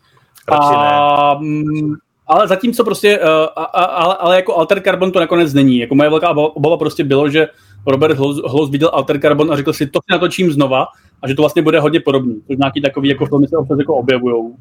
A, 0.49 1.35
mm, 1.41 1.95
ale 2.27 2.49
zatímco 2.49 2.85
prostě, 2.85 3.19
uh, 3.19 3.27
ale, 3.75 4.17
ale 4.17 4.37
jako 4.37 4.57
Alter 4.57 4.83
Carbon 4.83 5.13
to 5.13 5.21
nakonec 5.21 5.55
není. 5.55 5.79
Jako 5.79 5.95
moje 5.95 6.11
velká 6.11 6.31
obava 6.31 6.77
prostě 6.77 7.05
bylo, 7.05 7.29
že 7.29 7.49
Robert 7.87 8.19
Hlos 8.19 8.71
viděl 8.71 8.91
Alter 8.93 9.21
Carbon 9.21 9.53
a 9.53 9.57
řekl 9.57 9.73
si, 9.73 9.87
to 9.87 9.99
si 9.99 10.13
natočím 10.13 10.53
znova 10.53 10.87
a 11.23 11.29
že 11.29 11.35
to 11.35 11.43
vlastně 11.43 11.63
bude 11.63 11.81
hodně 11.81 12.01
podobný. 12.01 12.43
Což 12.47 12.57
nějaký 12.57 12.81
takový 12.81 13.09
jako 13.09 13.27
filmy 13.27 13.49
se 13.49 13.57
občas 13.57 13.79
jako 13.79 13.95
objevují 13.95 14.53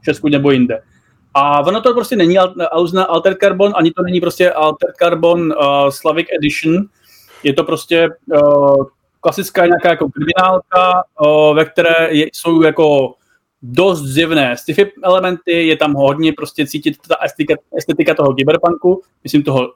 v 0.00 0.04
Česku 0.04 0.28
nebo 0.28 0.50
jinde. 0.50 0.82
A 1.34 1.66
ono 1.66 1.80
to 1.80 1.94
prostě 1.94 2.16
není 2.16 2.38
Alter 3.08 3.36
Carbon, 3.40 3.72
ani 3.76 3.90
to 3.90 4.02
není 4.02 4.20
prostě 4.20 4.52
Alter 4.52 4.92
Carbon 4.98 5.40
uh, 5.40 5.88
Slavic 5.88 6.26
Edition. 6.38 6.84
Je 7.42 7.52
to 7.52 7.64
prostě 7.64 8.08
uh, 8.42 8.84
klasická 9.20 9.66
nějaká 9.66 9.88
jako 9.88 10.08
kriminálka, 10.08 11.02
uh, 11.26 11.56
ve 11.56 11.64
které 11.64 12.08
je, 12.10 12.26
jsou 12.32 12.62
jako 12.62 13.14
dost 13.62 14.02
zjevné 14.02 14.56
sci-fi 14.56 14.92
elementy, 15.02 15.66
je 15.66 15.76
tam 15.76 15.94
hodně 15.94 16.32
prostě 16.32 16.66
cítit 16.66 16.96
ta 17.08 17.16
estetika, 17.24 17.54
estetika 17.78 18.14
toho 18.14 18.34
cyberpunku, 18.34 19.02
myslím 19.24 19.42
toho 19.42 19.72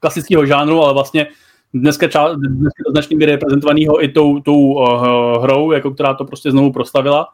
klasického 0.00 0.46
žánru, 0.46 0.82
ale 0.82 0.92
vlastně 0.92 1.26
dneska, 1.74 2.08
ča, 2.08 2.28
dneska 2.34 2.82
do 2.86 2.90
značně 2.90 3.16
míry 3.16 3.32
reprezentovaného 3.32 4.04
i 4.04 4.08
tou, 4.08 4.40
tou 4.40 4.60
uh, 4.60 5.42
hrou, 5.42 5.72
jako 5.72 5.90
která 5.90 6.14
to 6.14 6.24
prostě 6.24 6.50
znovu 6.50 6.72
proslavila. 6.72 7.28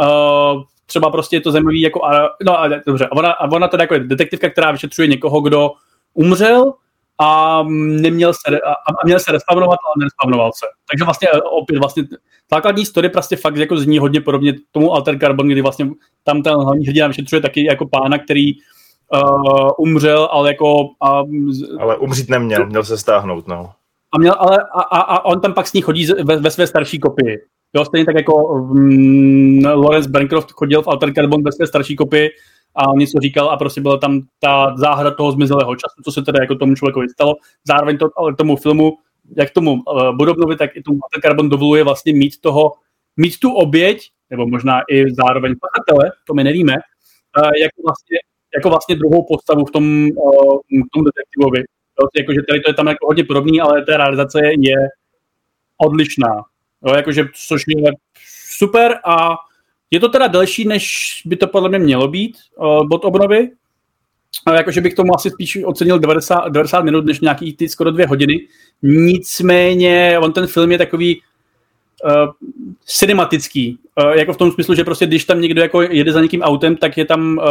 Uh, 0.00 0.62
třeba 0.86 1.10
prostě 1.10 1.36
je 1.36 1.40
to 1.40 1.52
zajímavý, 1.52 1.80
jako, 1.80 2.00
uh, 2.00 2.08
no 2.46 2.58
ale 2.58 2.82
dobře, 2.86 3.06
a 3.06 3.12
ona, 3.12 3.32
a 3.32 3.50
ona 3.50 3.68
teda 3.68 3.82
jako 3.82 3.94
je 3.94 4.00
detektivka, 4.00 4.50
která 4.50 4.72
vyšetřuje 4.72 5.08
někoho, 5.08 5.40
kdo 5.40 5.70
umřel 6.14 6.72
a 7.20 7.62
neměl 8.02 8.32
se, 8.32 8.60
a, 8.60 8.70
a 8.70 9.04
měl 9.04 9.18
se 9.20 9.32
respawnovat, 9.32 9.78
ale 9.86 9.94
nerespawnoval 9.98 10.50
se. 10.54 10.66
Takže 10.90 11.04
vlastně 11.04 11.28
eh, 11.34 11.40
opět 11.40 11.78
vlastně 11.78 12.04
základní 12.50 12.86
story 12.86 13.08
prostě 13.08 13.36
fakt 13.36 13.56
jako 13.56 13.76
zní 13.76 13.98
hodně 13.98 14.20
podobně 14.20 14.54
tomu 14.72 14.92
Alter 14.92 15.18
Carbon, 15.18 15.48
kdy 15.48 15.62
vlastně 15.62 15.90
tam 16.24 16.42
ten 16.42 16.54
hlavní 16.54 16.86
hrdina 16.86 17.06
vyšetřuje 17.06 17.42
taky 17.42 17.64
jako 17.64 17.88
pána, 17.88 18.18
který 18.18 18.52
uh, 18.54 19.68
umřel, 19.78 20.28
ale 20.32 20.48
jako... 20.48 20.82
Uh, 20.82 21.52
ale 21.80 21.96
umřít 21.96 22.28
neměl, 22.28 22.66
měl 22.66 22.84
se 22.84 22.98
stáhnout, 22.98 23.48
no. 23.48 23.70
A, 24.12 24.18
měl, 24.18 24.34
ale, 24.38 24.58
a, 24.74 24.80
a, 24.80 25.00
a 25.00 25.24
on 25.24 25.40
tam 25.40 25.54
pak 25.54 25.66
s 25.66 25.72
ní 25.72 25.80
chodí 25.80 26.06
ve, 26.24 26.36
ve 26.36 26.50
své 26.50 26.66
starší 26.66 26.98
kopii. 26.98 27.38
Jo, 27.76 27.84
stejně 27.84 28.04
tak 28.04 28.14
jako 28.16 28.34
um, 28.34 29.64
Lawrence 29.64 30.10
Bancroft 30.10 30.52
chodil 30.52 30.82
v 30.82 30.88
Alter 30.88 31.12
Carbon 31.14 31.42
ve 31.42 31.52
své 31.52 31.66
starší 31.66 31.96
kopii 31.96 32.30
a 32.74 32.82
něco 32.94 33.18
říkal 33.22 33.50
a 33.50 33.56
prostě 33.56 33.80
byla 33.80 33.98
tam 33.98 34.20
ta 34.38 34.74
záhra 34.76 35.10
toho 35.10 35.32
zmizelého 35.32 35.76
času, 35.76 36.02
co 36.04 36.12
se 36.12 36.22
teda 36.22 36.38
jako 36.40 36.54
tomu 36.54 36.74
člověku 36.74 37.00
stalo. 37.12 37.36
Zároveň 37.66 37.98
to, 37.98 38.08
ale 38.16 38.34
tomu 38.34 38.56
filmu, 38.56 38.92
jak 39.36 39.50
tomu 39.50 39.72
uh, 39.72 40.16
Budobnovi, 40.16 40.56
tak 40.56 40.76
i 40.76 40.82
tomu 40.82 40.98
Alter 41.02 41.20
Carbon 41.20 41.48
dovoluje 41.48 41.84
vlastně 41.84 42.12
mít 42.12 42.40
toho, 42.40 42.72
mít 43.16 43.38
tu 43.38 43.52
oběť, 43.52 44.10
nebo 44.30 44.46
možná 44.46 44.80
i 44.90 45.14
zároveň 45.14 45.54
pachatele, 45.60 46.12
to 46.26 46.34
my 46.34 46.44
nevíme, 46.44 46.72
uh, 46.72 47.50
jako 47.62 47.82
vlastně 47.86 48.18
jako 48.54 48.68
vlastně 48.68 48.96
druhou 48.96 49.26
postavu 49.28 49.64
v 49.64 49.70
tom, 49.70 50.08
uh, 50.16 50.58
v 50.86 50.90
tom 50.92 51.04
detektivovi. 51.04 51.64
Jakože 52.18 52.40
tady 52.48 52.60
to 52.60 52.70
je 52.70 52.74
tam 52.74 52.86
jako 52.86 53.06
hodně 53.06 53.24
podobný, 53.24 53.60
ale 53.60 53.84
ta 53.84 53.96
realizace 53.96 54.38
je 54.58 54.76
odlišná. 55.76 56.42
Jo, 56.86 56.94
jakože, 56.94 57.24
což 57.48 57.62
je 57.66 57.92
super 58.56 58.98
a 59.04 59.28
je 59.90 60.00
to 60.00 60.08
teda 60.08 60.26
delší, 60.26 60.68
než 60.68 61.12
by 61.24 61.36
to 61.36 61.46
podle 61.46 61.68
mě 61.68 61.78
mělo 61.78 62.08
být 62.08 62.36
uh, 62.56 62.86
bod 62.88 63.04
obnovy. 63.04 63.50
Uh, 64.48 64.54
jakože 64.54 64.80
bych 64.80 64.94
tomu 64.94 65.14
asi 65.14 65.30
spíš 65.30 65.58
ocenil 65.64 65.98
90, 65.98 66.48
90 66.48 66.84
minut, 66.84 67.04
než 67.04 67.20
nějaký 67.20 67.56
ty 67.56 67.68
skoro 67.68 67.90
dvě 67.90 68.06
hodiny. 68.06 68.40
Nicméně 68.82 70.18
on 70.22 70.32
ten 70.32 70.46
film 70.46 70.72
je 70.72 70.78
takový 70.78 71.20
uh, 72.04 72.52
cinematický. 72.84 73.78
Uh, 74.04 74.12
jako 74.12 74.32
v 74.32 74.36
tom 74.36 74.52
smyslu, 74.52 74.74
že 74.74 74.84
prostě 74.84 75.06
když 75.06 75.24
tam 75.24 75.40
někdo 75.40 75.62
jako 75.62 75.82
jede 75.82 76.12
za 76.12 76.20
někým 76.20 76.42
autem, 76.42 76.76
tak 76.76 76.98
je 76.98 77.04
tam 77.04 77.38
uh, 77.38 77.44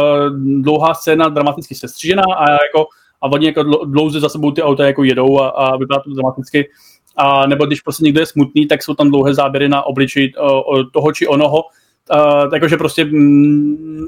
dlouhá 0.62 0.94
scéna 0.94 1.28
dramaticky 1.28 1.74
sestřižená 1.74 2.22
a 2.38 2.50
jako 2.50 2.86
a 3.22 3.26
oni 3.26 3.46
jako 3.46 3.62
dlouze 3.84 4.20
za 4.20 4.28
sebou 4.28 4.50
ty 4.50 4.62
auta 4.62 4.86
jako 4.86 5.04
jedou 5.04 5.40
a, 5.40 5.48
a 5.48 5.76
vypadá 5.76 6.00
to 6.00 6.10
dramaticky. 6.10 6.68
A 7.16 7.46
nebo 7.46 7.66
když 7.66 7.80
prostě 7.80 8.04
někdo 8.04 8.20
je 8.20 8.26
smutný, 8.26 8.66
tak 8.66 8.82
jsou 8.82 8.94
tam 8.94 9.10
dlouhé 9.10 9.34
záběry 9.34 9.68
na 9.68 9.82
obličeji 9.82 10.32
uh, 10.34 10.82
toho 10.92 11.12
či 11.12 11.26
onoho. 11.26 11.64
Uh, 12.14 12.50
takže 12.50 12.76
prostě 12.76 13.04
mm, 13.04 14.06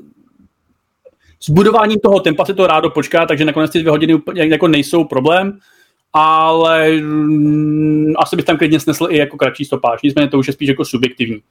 s 1.40 1.50
budováním 1.50 2.00
toho 2.00 2.20
tempa 2.20 2.44
se 2.44 2.54
to 2.54 2.66
rádo 2.66 2.90
počká, 2.90 3.26
takže 3.26 3.44
nakonec 3.44 3.70
ty 3.70 3.80
dvě 3.80 3.90
hodiny 3.90 4.22
jako 4.34 4.68
nejsou 4.68 5.04
problém 5.04 5.58
ale 6.12 6.90
mm, 6.90 8.12
asi 8.16 8.36
bych 8.36 8.44
tam 8.44 8.58
klidně 8.58 8.80
snesl 8.80 9.06
i 9.10 9.18
jako 9.18 9.36
kratší 9.36 9.64
stopáž, 9.64 10.02
nicméně 10.02 10.28
to 10.28 10.38
už 10.38 10.46
je 10.46 10.52
spíš 10.52 10.68
jako 10.68 10.84
subjektivní. 10.84 11.42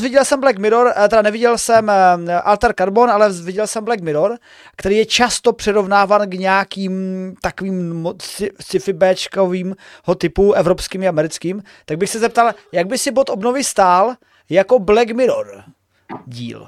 Viděl 0.00 0.24
jsem 0.24 0.40
Black 0.40 0.58
Mirror, 0.58 0.92
eh, 0.96 1.08
teda 1.08 1.22
neviděl 1.22 1.58
jsem 1.58 1.90
eh, 1.90 2.40
Alter 2.40 2.74
Carbon, 2.78 3.10
ale 3.10 3.32
viděl 3.32 3.66
jsem 3.66 3.84
Black 3.84 4.00
Mirror, 4.00 4.38
který 4.76 4.96
je 4.96 5.06
často 5.06 5.52
přirovnáván 5.52 6.30
k 6.30 6.34
nějakým 6.34 6.94
takovým 7.42 8.08
sci-fi 8.60 8.92
Bčkovým 8.92 9.74
typu 10.18 10.52
evropským 10.52 11.02
a 11.02 11.08
americkým, 11.08 11.62
tak 11.84 11.98
bych 11.98 12.10
se 12.10 12.18
zeptal, 12.18 12.52
jak 12.72 12.86
by 12.86 12.98
si 12.98 13.10
bod 13.10 13.30
obnovy 13.30 13.64
stál 13.64 14.14
jako 14.52 14.78
Black 14.78 15.10
Mirror 15.10 15.62
díl? 16.26 16.66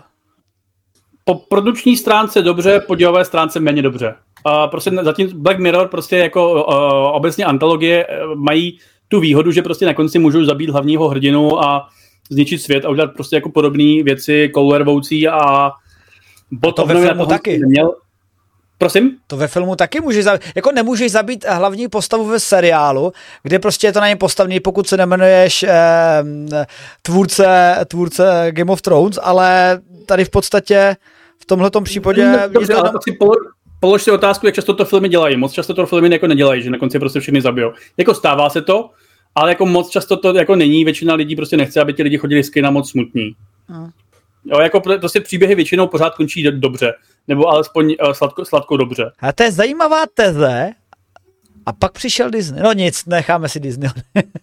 Po 1.24 1.34
produční 1.34 1.96
stránce 1.96 2.42
dobře, 2.42 2.80
po 2.80 2.94
dělové 2.94 3.24
stránce 3.24 3.60
méně 3.60 3.82
dobře. 3.82 4.14
Uh, 4.46 4.70
prostě 4.70 4.90
zatím 4.90 5.42
Black 5.42 5.58
Mirror 5.58 5.88
prostě 5.88 6.16
jako 6.16 6.52
uh, 6.52 7.16
obecně 7.16 7.44
antologie 7.44 8.06
uh, 8.06 8.34
mají 8.34 8.78
tu 9.08 9.20
výhodu, 9.20 9.52
že 9.52 9.62
prostě 9.62 9.86
na 9.86 9.94
konci 9.94 10.18
můžou 10.18 10.44
zabít 10.44 10.70
hlavního 10.70 11.08
hrdinu 11.08 11.62
a 11.64 11.88
zničit 12.30 12.62
svět 12.62 12.84
a 12.84 12.88
udělat 12.88 13.12
prostě 13.14 13.36
jako 13.36 13.50
podobné 13.50 14.02
věci 14.02 14.50
kolorvoucí 14.54 15.28
a 15.28 15.70
bot 16.50 16.76
to 16.76 16.86
ve 16.86 16.94
filmu 16.94 17.26
taky. 17.26 17.60
Měl, 17.66 17.94
Prosím? 18.84 19.10
To 19.26 19.36
ve 19.36 19.48
filmu 19.48 19.76
taky 19.76 20.00
můžeš 20.00 20.24
zabít. 20.24 20.42
Jako 20.54 20.72
nemůžeš 20.72 21.12
zabít 21.12 21.44
hlavní 21.48 21.88
postavu 21.88 22.24
ve 22.24 22.40
seriálu, 22.40 23.12
kde 23.42 23.58
prostě 23.58 23.86
je 23.86 23.92
to 23.92 24.00
na 24.00 24.08
něm 24.08 24.18
postavný, 24.18 24.60
pokud 24.60 24.88
se 24.88 24.96
nemenuješ 24.96 25.62
eh, 25.62 26.24
tvůrce, 27.02 27.76
tvůrce 27.88 28.46
Game 28.50 28.72
of 28.72 28.82
Thrones, 28.82 29.18
ale 29.22 29.80
tady 30.06 30.24
v 30.24 30.30
podstatě 30.30 30.96
v 31.38 31.46
tomhle 31.46 31.70
případě... 31.82 32.24
No, 32.24 32.38
dobře, 32.48 32.72
jenom... 32.72 32.92
si 33.08 33.18
polož 33.80 34.02
si 34.02 34.10
otázku, 34.10 34.46
jak 34.46 34.54
často 34.54 34.74
to 34.74 34.84
filmy 34.84 35.08
dělají. 35.08 35.36
Moc 35.36 35.52
často 35.52 35.74
to 35.74 35.86
filmy 35.86 36.12
jako 36.12 36.26
nedělají, 36.26 36.62
že 36.62 36.70
na 36.70 36.78
konci 36.78 36.98
prostě 36.98 37.20
všechny 37.20 37.40
zabijou. 37.40 37.72
Jako 37.96 38.14
stává 38.14 38.50
se 38.50 38.62
to, 38.62 38.90
ale 39.34 39.50
jako 39.50 39.66
moc 39.66 39.90
často 39.90 40.16
to 40.16 40.34
jako 40.34 40.56
není, 40.56 40.84
většina 40.84 41.14
lidí 41.14 41.36
prostě 41.36 41.56
nechce, 41.56 41.80
aby 41.80 41.92
ti 41.92 42.02
lidi 42.02 42.18
chodili 42.18 42.44
z 42.44 42.50
kina 42.50 42.70
moc 42.70 42.90
smutní. 42.90 43.32
Hmm. 43.68 43.90
Jo, 44.44 44.60
jako 44.60 44.80
prostě 44.80 45.20
příběhy 45.20 45.54
většinou 45.54 45.86
pořád 45.86 46.14
končí 46.14 46.50
dobře, 46.50 46.92
nebo 47.28 47.48
alespoň 47.48 47.94
uh, 48.06 48.12
sladko, 48.12 48.44
sladko 48.44 48.76
dobře. 48.76 49.12
A 49.20 49.32
to 49.32 49.42
je 49.42 49.52
zajímavá 49.52 50.04
teze. 50.14 50.70
A 51.66 51.72
pak 51.72 51.92
přišel 51.92 52.30
Disney. 52.30 52.62
No 52.62 52.72
nic, 52.72 53.06
necháme 53.06 53.48
si 53.48 53.60
Disney. 53.60 53.90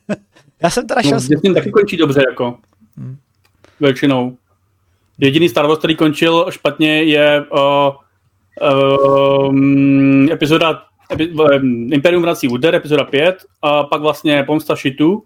Já 0.64 0.70
jsem 0.70 0.88
teda 0.88 1.02
šel... 1.02 1.12
No, 1.12 1.18
Disney 1.18 1.54
taky 1.54 1.72
končí 1.72 1.98
dobře, 1.98 2.22
jako. 2.30 2.58
Hmm. 2.98 3.18
Většinou. 3.80 4.38
Jediný 5.18 5.50
Star 5.50 5.68
Wars, 5.68 5.80
který 5.80 5.96
končil 5.96 6.46
špatně, 6.50 7.04
je 7.04 7.46
uh, 7.52 7.94
um, 9.48 10.32
epizoda 10.32 10.84
epi, 11.12 11.34
Imperium 11.92 12.22
vrací 12.22 12.48
úder, 12.48 12.76
epizoda 12.76 13.04
5, 13.04 13.46
a 13.62 13.84
pak 13.84 14.02
vlastně 14.02 14.44
Pomsta 14.44 14.76
Shitu, 14.76 15.24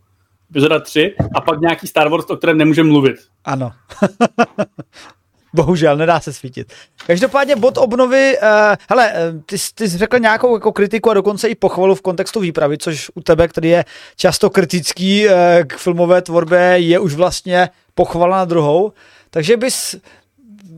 epizoda 0.49 0.79
3, 0.79 1.15
a 1.35 1.41
pak 1.41 1.59
nějaký 1.59 1.87
Star 1.87 2.09
Wars, 2.09 2.25
o 2.29 2.37
kterém 2.37 2.57
nemůžeme 2.57 2.89
mluvit. 2.89 3.15
Ano. 3.45 3.71
Bohužel, 5.55 5.97
nedá 5.97 6.19
se 6.19 6.33
svítit. 6.33 6.73
Každopádně 7.07 7.55
bod 7.55 7.77
obnovy, 7.77 8.37
uh, 8.37 8.47
hele, 8.89 9.11
eh, 9.13 9.33
ty, 9.45 9.55
ty 9.75 9.89
jsi 9.89 9.97
řekl 9.97 10.19
nějakou 10.19 10.55
jako 10.55 10.71
kritiku 10.71 11.11
a 11.11 11.13
dokonce 11.13 11.47
i 11.47 11.55
pochvalu 11.55 11.95
v 11.95 12.01
kontextu 12.01 12.39
výpravy, 12.39 12.77
což 12.77 13.11
u 13.15 13.21
tebe, 13.21 13.47
který 13.47 13.69
je 13.69 13.85
často 14.15 14.49
kritický 14.49 15.27
uh, 15.27 15.33
k 15.67 15.77
filmové 15.77 16.21
tvorbě, 16.21 16.59
je 16.59 16.99
už 16.99 17.13
vlastně 17.13 17.69
pochvala 17.95 18.37
na 18.37 18.45
druhou. 18.45 18.91
Takže 19.29 19.57
bys 19.57 19.95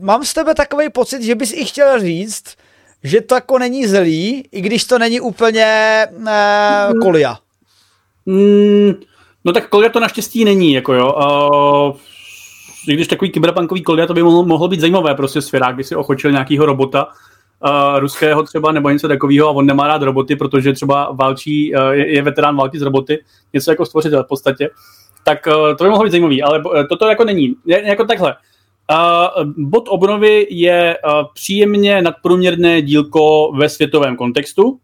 mám 0.00 0.24
z 0.24 0.34
tebe 0.34 0.54
takový 0.54 0.90
pocit, 0.90 1.22
že 1.22 1.34
bys 1.34 1.52
i 1.52 1.64
chtěl 1.64 2.00
říct, 2.00 2.44
že 3.04 3.20
to 3.20 3.34
jako 3.34 3.58
není 3.58 3.86
zlý, 3.86 4.48
i 4.52 4.60
když 4.60 4.84
to 4.84 4.98
není 4.98 5.20
úplně 5.20 5.66
eh, 6.28 6.92
kolia. 7.02 7.38
Mm, 8.26 8.92
no 9.44 9.52
tak 9.52 9.68
kolia 9.68 9.90
to 9.90 10.00
naštěstí 10.00 10.44
není, 10.44 10.72
jako 10.72 10.94
jo. 10.94 11.12
Uh, 11.12 11.96
když 12.94 13.08
takový 13.08 13.30
kyberpunkový 13.30 13.82
kolia, 13.82 14.06
to 14.06 14.14
by 14.14 14.22
mohlo, 14.22 14.44
mohlo 14.44 14.68
být 14.68 14.80
zajímavé, 14.80 15.14
prostě 15.14 15.42
sférák, 15.42 15.76
by 15.76 15.84
si 15.84 15.96
ochočil 15.96 16.30
nějakého 16.30 16.66
robota, 16.66 17.06
uh, 17.06 17.98
ruského 17.98 18.42
třeba, 18.42 18.72
nebo 18.72 18.90
něco 18.90 19.08
takového 19.08 19.48
a 19.48 19.50
on 19.50 19.66
nemá 19.66 19.86
rád 19.86 20.02
roboty, 20.02 20.36
protože 20.36 20.72
třeba 20.72 21.12
válčí, 21.12 21.74
uh, 21.74 21.88
je, 21.90 22.14
je 22.14 22.22
veterán 22.22 22.56
války 22.56 22.78
z 22.78 22.82
roboty, 22.82 23.24
něco 23.52 23.70
jako 23.70 23.86
stvořitel 23.86 24.24
v 24.24 24.28
podstatě, 24.28 24.70
tak 25.24 25.46
uh, 25.46 25.76
to 25.76 25.84
by 25.84 25.90
mohlo 25.90 26.04
být 26.04 26.10
zajímavý, 26.10 26.42
ale 26.42 26.62
toto 26.88 27.08
jako 27.08 27.24
není. 27.24 27.54
Je, 27.66 27.88
jako 27.88 28.04
takhle, 28.04 28.36
Uh, 28.92 29.52
bod 29.56 29.84
obnovy 29.88 30.46
je 30.50 30.98
uh, 31.04 31.26
příjemně 31.34 32.02
nadprůměrné 32.02 32.82
dílko 32.82 33.52
ve 33.52 33.68
světovém 33.68 34.16
kontextu. 34.16 34.78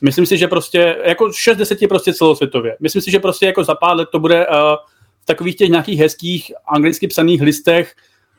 Myslím 0.00 0.26
si, 0.26 0.38
že 0.38 0.48
prostě 0.48 0.96
jako 1.04 1.32
60 1.32 1.82
je 1.82 1.88
prostě 1.88 2.14
celosvětově. 2.14 2.76
Myslím 2.80 3.02
si, 3.02 3.10
že 3.10 3.18
prostě 3.18 3.46
jako 3.46 3.64
za 3.64 3.74
pár 3.74 3.96
let 3.96 4.08
to 4.12 4.18
bude 4.18 4.46
uh, 4.46 4.54
takových 5.28 5.56
těch 5.56 5.68
nějakých 5.68 6.00
hezkých 6.00 6.52
anglicky 6.66 7.08
psaných 7.08 7.42
listech 7.42 7.94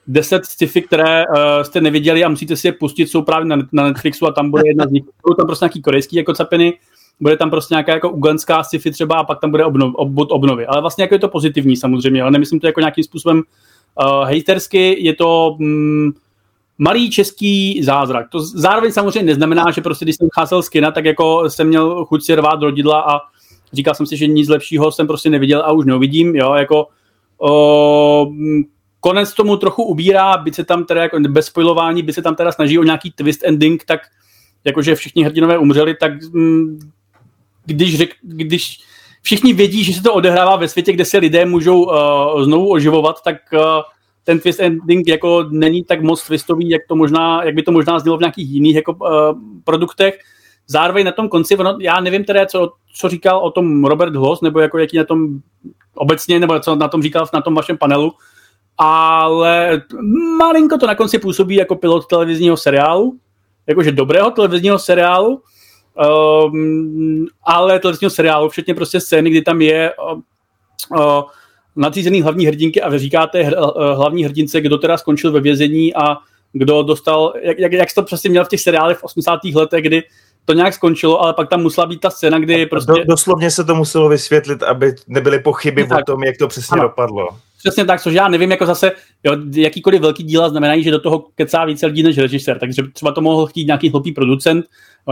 deset 0.08 0.46
sci-fi, 0.46 0.82
které 0.82 1.26
uh, 1.28 1.36
jste 1.62 1.82
neviděli 1.82 2.24
a 2.24 2.30
musíte 2.30 2.56
si 2.56 2.68
je 2.68 2.72
pustit, 2.72 3.08
jsou 3.08 3.22
právě 3.22 3.46
na, 3.46 3.58
na 3.72 3.84
Netflixu 3.84 4.28
a 4.28 4.32
tam 4.32 4.52
bude 4.52 4.64
jedna 4.66 4.88
z 4.88 4.92
nich. 4.92 5.04
Budou 5.24 5.36
tam 5.36 5.48
prostě 5.48 5.66
nějaký 5.66 5.82
korejský 5.82 6.16
jako 6.16 6.34
capiny, 6.34 6.74
bude 7.20 7.38
tam 7.38 7.50
prostě 7.50 7.74
nějaká 7.74 7.94
jako 7.94 8.10
uganská 8.10 8.64
sci-fi 8.64 8.92
třeba 8.92 9.16
a 9.16 9.24
pak 9.24 9.40
tam 9.40 9.52
bude 9.52 9.66
obnov, 9.66 9.94
ob, 9.96 10.10
obnovy. 10.18 10.66
Ale 10.66 10.82
vlastně 10.82 11.02
jako 11.02 11.16
je 11.16 11.20
to 11.20 11.28
pozitivní 11.28 11.76
samozřejmě, 11.76 12.22
ale 12.22 12.32
nemyslím 12.32 12.60
to 12.60 12.68
jako 12.68 12.80
nějakým 12.80 13.04
způsobem 13.04 13.38
uh, 13.38 14.24
hejtersky, 14.24 14.98
je 15.00 15.16
to 15.16 15.56
mm, 15.60 16.12
malý 16.78 17.10
český 17.10 17.84
zázrak. 17.84 18.30
To 18.30 18.40
zároveň 18.40 18.92
samozřejmě 18.92 19.24
neznamená, 19.24 19.72
že 19.72 19.82
prostě 19.82 20.06
když 20.06 20.16
jsem 20.16 20.28
cházel 20.40 20.62
z 20.62 20.70
kina, 20.70 20.92
tak 20.92 21.06
jako 21.06 21.50
jsem 21.50 21.68
měl 21.68 22.06
chuť 22.06 22.24
si 22.24 22.36
rvát 22.36 22.62
rodidla 22.62 23.02
a 23.02 23.20
říkal 23.74 23.96
jsem 23.96 24.06
si, 24.06 24.18
že 24.18 24.28
nic 24.28 24.50
lepšího 24.50 24.92
jsem 24.92 25.08
prostě 25.08 25.30
neviděl 25.30 25.62
a 25.62 25.72
už 25.72 25.86
neuvidím, 25.86 26.36
jo, 26.36 26.54
jako 26.54 26.88
uh, 27.38 28.34
konec 29.00 29.34
tomu 29.34 29.58
trochu 29.58 29.84
ubírá, 29.84 30.38
byť 30.38 30.56
se 30.56 30.64
tam 30.64 30.86
teda 30.86 31.02
jako 31.02 31.20
bez 31.20 31.46
spojování, 31.46 32.04
by 32.04 32.14
se 32.14 32.22
tam 32.22 32.36
teda 32.36 32.52
snaží 32.52 32.80
o 32.80 32.84
nějaký 32.84 33.12
twist 33.12 33.44
ending, 33.44 33.86
tak 33.86 34.00
jakože 34.64 34.96
všichni 34.96 35.24
hrdinové 35.24 35.58
umřeli, 35.58 35.96
tak 35.96 36.12
když, 37.66 37.98
řek, 37.98 38.10
když 38.22 38.80
všichni 39.22 39.54
vědí, 39.54 39.84
že 39.84 39.94
se 39.94 40.04
to 40.04 40.14
odehrává 40.14 40.56
ve 40.56 40.68
světě, 40.68 40.94
kde 40.94 41.06
se 41.06 41.18
lidé 41.18 41.46
můžou 41.46 41.84
uh, 41.84 42.44
znovu 42.44 42.72
oživovat, 42.72 43.24
tak 43.24 43.36
uh, 43.54 43.60
ten 44.24 44.40
twist 44.40 44.60
ending 44.60 45.08
jako 45.08 45.46
není 45.50 45.84
tak 45.84 46.02
moc 46.02 46.24
twistový, 46.24 46.70
jak, 46.70 46.82
to 46.88 46.96
možná, 46.96 47.44
jak 47.44 47.56
by 47.56 47.64
to 47.64 47.72
možná 47.72 48.00
znělo 48.00 48.18
v 48.18 48.20
nějakých 48.20 48.50
jiných 48.50 48.76
jako, 48.76 48.94
uh, 48.94 49.10
produktech. 49.64 50.20
Zároveň 50.72 51.06
na 51.06 51.12
tom 51.12 51.30
konci, 51.30 51.58
ono, 51.58 51.78
já 51.82 52.00
nevím 52.00 52.24
teda, 52.24 52.46
co, 52.46 52.72
co 52.94 53.10
říkal 53.10 53.40
o 53.40 53.52
tom 53.52 53.86
Robert 53.86 54.16
Hoss, 54.16 54.42
nebo 54.42 54.60
jako 54.60 54.78
jaký 54.78 54.98
na 54.98 55.04
tom 55.04 55.40
obecně, 55.96 56.40
nebo 56.40 56.60
co 56.60 56.76
na 56.76 56.88
tom 56.88 57.02
říkal 57.02 57.28
na 57.34 57.42
tom 57.42 57.56
vašem 57.56 57.78
panelu, 57.78 58.14
ale 58.78 59.82
malinko 60.38 60.78
to 60.78 60.88
na 60.88 60.96
konci 60.96 61.20
působí 61.20 61.56
jako 61.56 61.76
pilot 61.76 62.08
televizního 62.08 62.58
seriálu, 62.58 63.18
jakože 63.68 63.92
dobrého 63.92 64.32
televizního 64.32 64.80
seriálu, 64.80 65.42
um, 66.46 67.28
ale 67.44 67.80
televizního 67.80 68.10
seriálu, 68.10 68.50
včetně 68.50 68.76
prostě 68.76 69.00
scény, 69.00 69.30
kdy 69.30 69.42
tam 69.42 69.62
je 69.62 69.94
uh, 70.12 70.22
uh, 71.00 71.24
nadřízený 71.76 72.22
hlavní 72.22 72.46
hrdinky 72.46 72.82
a 72.82 72.90
vy 72.90 73.00
říkáte 73.00 73.44
hr, 73.44 73.54
uh, 73.58 73.98
hlavní 73.98 74.24
hrdince, 74.24 74.62
kdo 74.62 74.78
teda 74.78 74.98
skončil 74.98 75.32
ve 75.32 75.40
vězení 75.40 75.96
a 75.96 76.18
kdo 76.54 76.84
dostal, 76.84 77.34
jak, 77.42 77.60
jak, 77.60 77.72
jak 77.72 77.94
to 77.96 78.04
přesně 78.04 78.30
měl 78.30 78.46
v 78.46 78.50
těch 78.50 78.62
seriálech 78.62 78.98
v 78.98 79.04
80. 79.04 79.40
letech, 79.56 79.84
kdy 79.84 80.04
to 80.50 80.54
nějak 80.54 80.74
skončilo, 80.74 81.22
ale 81.22 81.34
pak 81.34 81.50
tam 81.50 81.62
musela 81.62 81.88
být 81.88 82.00
ta 82.00 82.10
scéna, 82.10 82.40
kdy 82.40 82.66
prostě... 82.66 82.92
Do, 82.92 83.04
doslovně 83.06 83.52
se 83.52 83.64
to 83.64 83.76
muselo 83.76 84.10
vysvětlit, 84.10 84.64
aby 84.64 84.96
nebyly 85.08 85.40
pochyby 85.40 85.88
tak. 85.88 86.00
o 86.00 86.04
tom, 86.04 86.24
jak 86.24 86.38
to 86.38 86.48
přesně 86.48 86.74
ano. 86.74 86.84
dopadlo. 86.84 87.30
Přesně 87.60 87.86
tak, 87.86 88.02
což 88.02 88.14
já 88.14 88.28
nevím, 88.28 88.52
jako 88.52 88.66
zase, 88.66 88.92
jo, 89.24 89.38
jakýkoliv 89.56 90.02
velký 90.02 90.24
díla 90.24 90.50
znamenají, 90.50 90.84
že 90.84 90.92
do 90.92 91.00
toho 91.00 91.26
kecá 91.36 91.66
více 91.66 91.86
lidí 91.86 92.04
než 92.04 92.18
režisér, 92.18 92.60
takže 92.60 92.84
třeba 92.94 93.12
to 93.12 93.22
mohl 93.22 93.46
chtít 93.46 93.66
nějaký 93.66 93.90
hloupý 93.90 94.12
producent, 94.12 94.66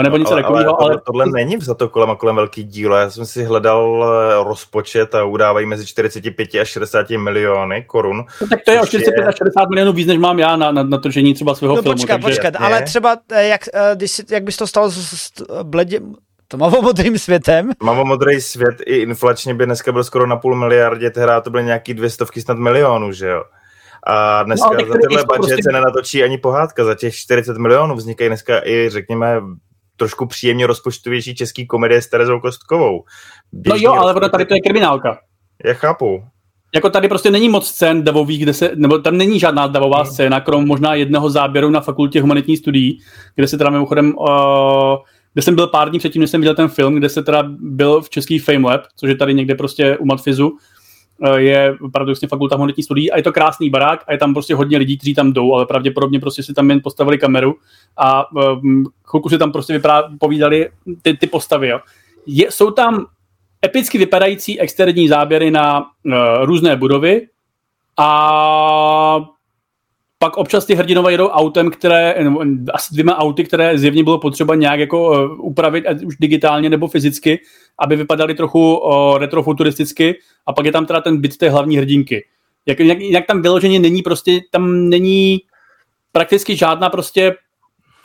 nebo 0.03 0.17
něco 0.17 0.35
takového. 0.35 0.81
Ale, 0.81 0.91
ale, 0.91 1.01
tohle 1.05 1.25
není 1.33 1.57
za 1.59 1.73
to 1.73 1.89
kolem 1.89 2.09
a 2.09 2.15
kolem 2.15 2.35
velký 2.35 2.63
díl. 2.63 2.93
Já 2.93 3.09
jsem 3.09 3.25
si 3.25 3.43
hledal 3.43 4.05
eh, 4.05 4.43
rozpočet 4.43 5.15
a 5.15 5.23
udávají 5.23 5.65
mezi 5.65 5.85
45 5.85 6.55
a 6.61 6.65
60 6.65 7.09
miliony 7.09 7.83
korun. 7.87 8.25
No, 8.41 8.47
tak 8.47 8.59
to 8.65 8.71
je 8.71 8.81
o 8.81 8.85
45 8.85 9.21
je... 9.21 9.27
a 9.27 9.31
60 9.31 9.69
milionů 9.69 9.93
víc, 9.93 10.07
než 10.07 10.17
mám 10.17 10.39
já 10.39 10.55
na, 10.55 10.71
na, 10.71 10.83
na 10.83 10.97
točení 10.97 11.33
třeba 11.33 11.55
svého 11.55 11.75
no, 11.75 11.81
filmu. 11.81 11.95
Počkat, 11.95 12.21
takže... 12.21 12.39
počkat, 12.39 12.53
ale 12.59 12.81
třeba 12.81 13.17
eh, 13.31 13.47
jak, 13.47 13.61
eh, 13.73 13.95
když, 13.95 14.21
jak 14.31 14.43
bys 14.43 14.57
to 14.57 14.67
stalo 14.67 14.89
s, 14.89 14.95
s 14.95 15.31
bledě, 15.63 15.99
to 16.47 16.57
mavomodrým 16.57 17.19
světem. 17.19 17.71
Mavomodrý 17.83 18.41
svět 18.41 18.75
i 18.85 18.95
inflačně 18.95 19.53
by 19.53 19.65
dneska 19.65 19.91
byl 19.91 20.03
skoro 20.03 20.27
na 20.27 20.35
půl 20.35 20.55
miliardě, 20.55 21.09
tehdy 21.09 21.31
to 21.43 21.49
byly 21.49 21.63
nějaký 21.63 21.93
dvě 21.93 22.09
stovky 22.09 22.41
snad 22.41 22.57
milionů, 22.57 23.11
že 23.11 23.27
jo? 23.27 23.43
A 24.07 24.43
dneska 24.43 24.69
no, 24.69 24.73
za 24.73 24.79
tyhle 24.79 24.97
budget 25.07 25.25
prostě... 25.35 25.63
se 25.63 25.71
nenatočí 25.71 26.23
ani 26.23 26.37
pohádka. 26.37 26.83
Za 26.83 26.95
těch 26.95 27.15
40 27.15 27.57
milionů 27.57 27.95
vznikají 27.95 28.29
dneska 28.29 28.61
i, 28.65 28.89
řekněme, 28.89 29.41
trošku 29.97 30.25
příjemně 30.25 30.67
rozpočtovější 30.67 31.35
český 31.35 31.67
komedie 31.67 32.01
s 32.01 32.07
Terezou 32.07 32.39
Kostkovou. 32.39 33.03
Běžný 33.51 33.83
no 33.83 33.93
jo, 33.93 34.01
ale 34.01 34.13
rozpočet... 34.13 34.31
tady 34.31 34.45
to 34.45 34.53
je 34.53 34.61
kriminálka. 34.61 35.19
Já 35.65 35.73
chápu. 35.73 36.23
Jako 36.75 36.89
tady 36.89 37.07
prostě 37.07 37.31
není 37.31 37.49
moc 37.49 37.67
scén 37.67 38.03
davových, 38.03 38.43
kde 38.43 38.53
se, 38.53 38.71
nebo 38.75 38.99
tam 38.99 39.17
není 39.17 39.39
žádná 39.39 39.67
davová 39.67 40.01
hmm. 40.01 40.11
scéna, 40.11 40.41
krom 40.41 40.67
možná 40.67 40.93
jedného 40.93 41.29
záběru 41.29 41.69
na 41.69 41.81
fakultě 41.81 42.21
humanitních 42.21 42.59
studií, 42.59 42.99
kde 43.35 43.47
se 43.47 43.57
teda 43.57 43.69
mimochodem 43.69 44.13
uh, 44.17 44.27
kde 45.37 45.41
jsem 45.41 45.55
byl 45.55 45.67
pár 45.67 45.89
dní 45.89 45.99
předtím, 45.99 46.21
než 46.21 46.29
jsem 46.29 46.41
viděl 46.41 46.55
ten 46.55 46.67
film, 46.67 46.95
kde 46.95 47.09
se 47.09 47.23
teda 47.23 47.43
byl 47.49 48.01
v 48.01 48.09
český 48.09 48.39
Fame 48.39 48.67
Lab, 48.67 48.81
což 48.95 49.09
je 49.09 49.15
tady 49.15 49.33
někde 49.33 49.55
prostě 49.55 49.97
u 49.97 50.05
Matfizu, 50.05 50.57
eh, 51.23 51.41
je 51.41 51.75
paradoxně 51.93 52.27
fakulta 52.27 52.55
humanitní 52.55 52.83
studií 52.83 53.11
a 53.11 53.17
je 53.17 53.23
to 53.23 53.31
krásný 53.31 53.69
barák 53.69 54.03
a 54.07 54.11
je 54.11 54.17
tam 54.17 54.33
prostě 54.33 54.55
hodně 54.55 54.77
lidí, 54.77 54.97
kteří 54.97 55.15
tam 55.15 55.33
jdou, 55.33 55.53
ale 55.53 55.65
pravděpodobně 55.65 56.19
prostě 56.19 56.43
si 56.43 56.53
tam 56.53 56.69
jen 56.69 56.81
postavili 56.83 57.17
kameru 57.17 57.55
a 57.97 58.31
um, 58.31 58.83
chvilku 59.03 59.29
si 59.29 59.37
tam 59.37 59.51
prostě 59.51 59.73
vyprá, 59.73 60.03
povídali 60.19 60.69
ty, 61.01 61.13
ty 61.13 61.27
postavy. 61.27 61.67
Jo. 61.67 61.79
Je, 62.25 62.51
jsou 62.51 62.71
tam 62.71 63.05
epicky 63.65 63.97
vypadající 63.97 64.59
externí 64.59 65.07
záběry 65.07 65.51
na 65.51 65.79
uh, 65.79 66.13
různé 66.41 66.75
budovy 66.75 67.27
a 67.97 69.19
pak 70.19 70.37
občas 70.37 70.65
ty 70.65 70.75
hrdinové 70.75 71.11
jedou 71.11 71.27
autem, 71.27 71.71
které, 71.71 72.15
asi 72.73 72.93
dvěma 72.93 73.17
auty, 73.17 73.43
které 73.43 73.77
zjevně 73.77 74.03
bylo 74.03 74.19
potřeba 74.19 74.55
nějak 74.55 74.79
jako 74.79 75.09
uh, 75.09 75.45
upravit, 75.45 75.85
ať 75.85 76.03
už 76.03 76.15
digitálně 76.19 76.69
nebo 76.69 76.87
fyzicky, 76.87 77.39
aby 77.79 77.95
vypadaly 77.95 78.33
trochu 78.33 78.77
uh, 78.77 79.17
retrofuturisticky 79.17 80.15
a 80.47 80.53
pak 80.53 80.65
je 80.65 80.71
tam 80.71 80.85
teda 80.85 81.01
ten 81.01 81.21
byt 81.21 81.37
té 81.37 81.49
hlavní 81.49 81.77
hrdinky. 81.77 82.25
Jak, 82.65 82.79
jak, 82.79 82.99
jak 82.99 83.25
tam 83.25 83.41
vyloženě 83.41 83.79
není 83.79 84.01
prostě, 84.01 84.41
tam 84.51 84.89
není 84.89 85.39
prakticky 86.11 86.55
žádná 86.55 86.89
prostě 86.89 87.35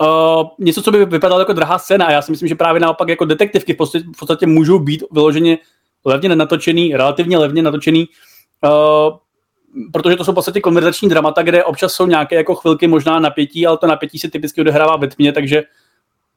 uh, 0.01 0.49
něco, 0.59 0.83
co 0.83 0.91
by 0.91 1.05
vypadalo 1.05 1.41
jako 1.41 1.53
drahá 1.53 1.79
scéna 1.79 2.07
a 2.07 2.13
já 2.13 2.23
si 2.23 2.31
myslím, 2.31 2.49
že 2.49 2.55
právě 2.55 2.81
naopak 2.81 3.09
jako 3.09 3.25
detektivky 3.25 3.75
v 3.75 3.77
podstatě, 3.77 4.05
v 4.15 4.19
podstatě 4.19 4.47
můžou 4.47 4.79
být 4.79 5.05
vyloženě 5.13 5.59
levně 6.05 6.37
natočený, 6.37 6.97
relativně 6.97 7.39
levně 7.39 7.63
natočený, 7.63 8.09
uh, 8.65 9.17
protože 9.93 10.17
to 10.17 10.25
jsou 10.25 10.33
v 10.33 10.35
podstatě 10.35 10.61
konverzační 10.61 11.09
dramata, 11.09 11.43
kde 11.43 11.65
občas 11.65 11.93
jsou 11.93 12.07
nějaké 12.07 12.37
jako 12.37 12.55
chvilky 12.55 12.87
možná 12.87 13.21
napětí, 13.21 13.67
ale 13.67 13.79
to 13.79 13.87
napětí 13.87 14.19
se 14.19 14.31
typicky 14.31 14.61
odehrává 14.61 14.97
ve 14.97 15.09
tmě, 15.09 15.33
takže 15.33 15.63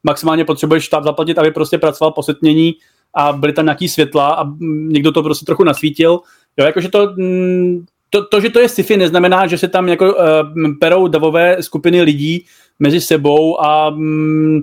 maximálně 0.02 0.44
potřebuješ 0.44 0.84
štáb 0.84 1.04
zaplatit, 1.04 1.38
aby 1.38 1.50
prostě 1.50 1.78
pracoval 1.78 2.12
po 2.12 2.22
setmění 2.22 2.74
a 3.14 3.32
byly 3.32 3.52
tam 3.52 3.64
nějaký 3.64 3.88
světla 3.88 4.34
a 4.34 4.44
někdo 4.88 5.12
to 5.12 5.22
prostě 5.22 5.44
trochu 5.44 5.64
nasvítil. 5.64 6.20
Jo, 6.56 6.66
jakože 6.66 6.88
to, 6.88 7.12
mm, 7.16 7.84
to, 8.10 8.26
to, 8.26 8.40
že 8.40 8.50
to 8.50 8.60
je 8.60 8.68
sci-fi, 8.68 8.96
neznamená, 8.96 9.46
že 9.46 9.58
se 9.58 9.68
tam 9.68 9.88
jako 9.88 10.14
uh, 10.14 10.20
perou 10.80 11.08
davové 11.08 11.62
skupiny 11.62 12.02
lidí 12.02 12.46
mezi 12.78 13.00
sebou 13.00 13.60
a 13.60 13.88
um, 13.88 14.60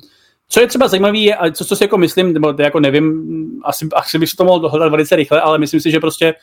co 0.49 0.59
je 0.61 0.67
třeba 0.67 0.87
zajímavé, 0.87 1.17
je, 1.17 1.37
co, 1.53 1.65
co 1.65 1.75
si 1.75 1.83
jako 1.83 1.97
myslím, 1.97 2.33
nebo 2.33 2.53
jako 2.59 2.79
nevím, 2.79 3.23
asi, 3.63 3.87
asi 3.93 4.19
bych 4.19 4.29
se 4.29 4.35
to 4.35 4.45
mohl 4.45 4.59
dohledat 4.59 4.91
velice 4.91 5.15
rychle, 5.15 5.41
ale 5.41 5.57
myslím 5.57 5.79
si, 5.79 5.91
že 5.91 5.99
prostě 5.99 6.33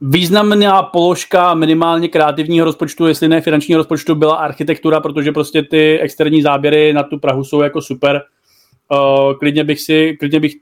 Významná 0.00 0.82
položka 0.82 1.54
minimálně 1.54 2.08
kreativního 2.08 2.64
rozpočtu, 2.64 3.06
jestli 3.06 3.28
ne 3.28 3.40
finančního 3.40 3.78
rozpočtu, 3.78 4.14
byla 4.14 4.36
architektura, 4.36 5.00
protože 5.00 5.32
prostě 5.32 5.62
ty 5.62 6.00
externí 6.00 6.42
záběry 6.42 6.92
na 6.92 7.02
tu 7.02 7.18
Prahu 7.18 7.44
jsou 7.44 7.62
jako 7.62 7.82
super. 7.82 8.22
Uh, 8.92 9.34
klidně 9.38 9.64
bych 9.64 9.80
si, 9.80 10.16
klidně 10.18 10.40
bych 10.40 10.52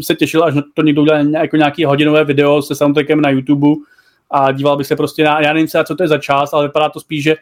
se 0.00 0.14
těšil, 0.14 0.44
až 0.44 0.54
to 0.74 0.82
někdo 0.82 1.02
udělá 1.02 1.18
jako 1.18 1.56
nějaký 1.56 1.84
hodinové 1.84 2.24
video 2.24 2.62
se 2.62 2.74
soundtrackem 2.74 3.20
na 3.20 3.30
YouTube 3.30 3.68
a 4.30 4.52
díval 4.52 4.76
bych 4.76 4.86
se 4.86 4.96
prostě 4.96 5.24
na, 5.24 5.40
já 5.40 5.52
nevím 5.52 5.68
co 5.68 5.96
to 5.96 6.02
je 6.02 6.08
za 6.08 6.18
čas, 6.18 6.52
ale 6.52 6.66
vypadá 6.66 6.88
to 6.88 7.00
spíš, 7.00 7.22
že 7.22 7.36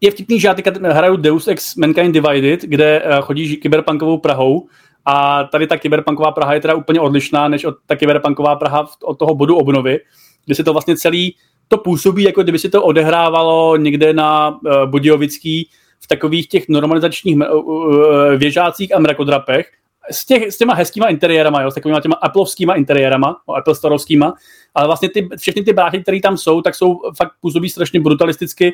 je 0.00 0.10
vtipný, 0.10 0.40
že 0.40 0.48
já 0.48 0.54
teďka 0.54 0.92
hraju 0.92 1.16
Deus 1.16 1.48
Ex 1.48 1.76
Mankind 1.76 2.14
Divided, 2.14 2.62
kde 2.62 3.02
uh, 3.02 3.24
chodíš 3.24 3.56
kyberpunkovou 3.56 4.18
Prahou 4.18 4.68
a 5.10 5.44
tady 5.44 5.66
ta 5.66 5.76
kyberpunková 5.76 6.32
Praha 6.32 6.54
je 6.54 6.60
teda 6.60 6.74
úplně 6.74 7.00
odlišná 7.00 7.48
než 7.48 7.64
od 7.64 7.74
ta 7.86 7.96
kyberpunková 7.96 8.56
Praha 8.56 8.86
od 9.02 9.18
toho 9.18 9.34
bodu 9.34 9.56
obnovy, 9.56 10.00
kde 10.46 10.54
se 10.54 10.64
to 10.64 10.72
vlastně 10.72 10.96
celý, 10.96 11.36
to 11.68 11.78
působí, 11.78 12.22
jako 12.22 12.42
kdyby 12.42 12.58
se 12.58 12.70
to 12.70 12.82
odehrávalo 12.82 13.76
někde 13.76 14.12
na 14.12 14.48
uh, 14.48 14.84
Budějovický 14.84 15.68
v 16.00 16.06
takových 16.06 16.48
těch 16.48 16.68
normalizačních 16.68 17.36
uh, 17.36 18.34
věžácích 18.36 18.94
a 18.94 18.98
mrakodrapech, 18.98 19.66
s, 20.10 20.26
těch, 20.26 20.52
s 20.52 20.58
těma 20.58 20.74
hezkýma 20.74 21.06
interiérama, 21.06 21.62
jo, 21.62 21.70
s 21.70 21.74
takovýma 21.74 22.00
těma 22.00 22.14
Appleovskýma 22.14 22.74
interiérama, 22.74 23.36
Apple 23.56 23.74
starovskýma, 23.74 24.34
ale 24.74 24.86
vlastně 24.86 25.08
ty, 25.08 25.28
všechny 25.36 25.62
ty 25.62 25.72
bráchy, 25.72 26.02
které 26.02 26.20
tam 26.20 26.36
jsou, 26.36 26.62
tak 26.62 26.74
jsou 26.74 27.00
fakt 27.16 27.32
působí 27.40 27.68
strašně 27.68 28.00
brutalisticky 28.00 28.72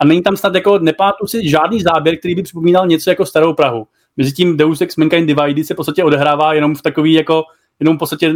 a 0.00 0.04
není 0.04 0.22
tam 0.22 0.36
snad 0.36 0.54
jako, 0.54 0.78
nepátu 0.78 1.26
si 1.26 1.48
žádný 1.48 1.80
záběr, 1.80 2.18
který 2.18 2.34
by 2.34 2.42
připomínal 2.42 2.86
něco 2.86 3.10
jako 3.10 3.26
starou 3.26 3.54
Prahu. 3.54 3.86
Mezitím 4.16 4.56
Deus 4.56 4.80
Ex 4.80 4.96
Mankind 4.96 5.26
Divided 5.26 5.66
se 5.66 5.74
v 5.74 5.76
podstatě 5.76 6.04
odehrává 6.04 6.54
jenom 6.54 6.74
v 6.74 6.82
takový 6.82 7.12
jako 7.12 7.42
jenom 7.80 7.96
v 7.96 7.98
podstatě 7.98 8.32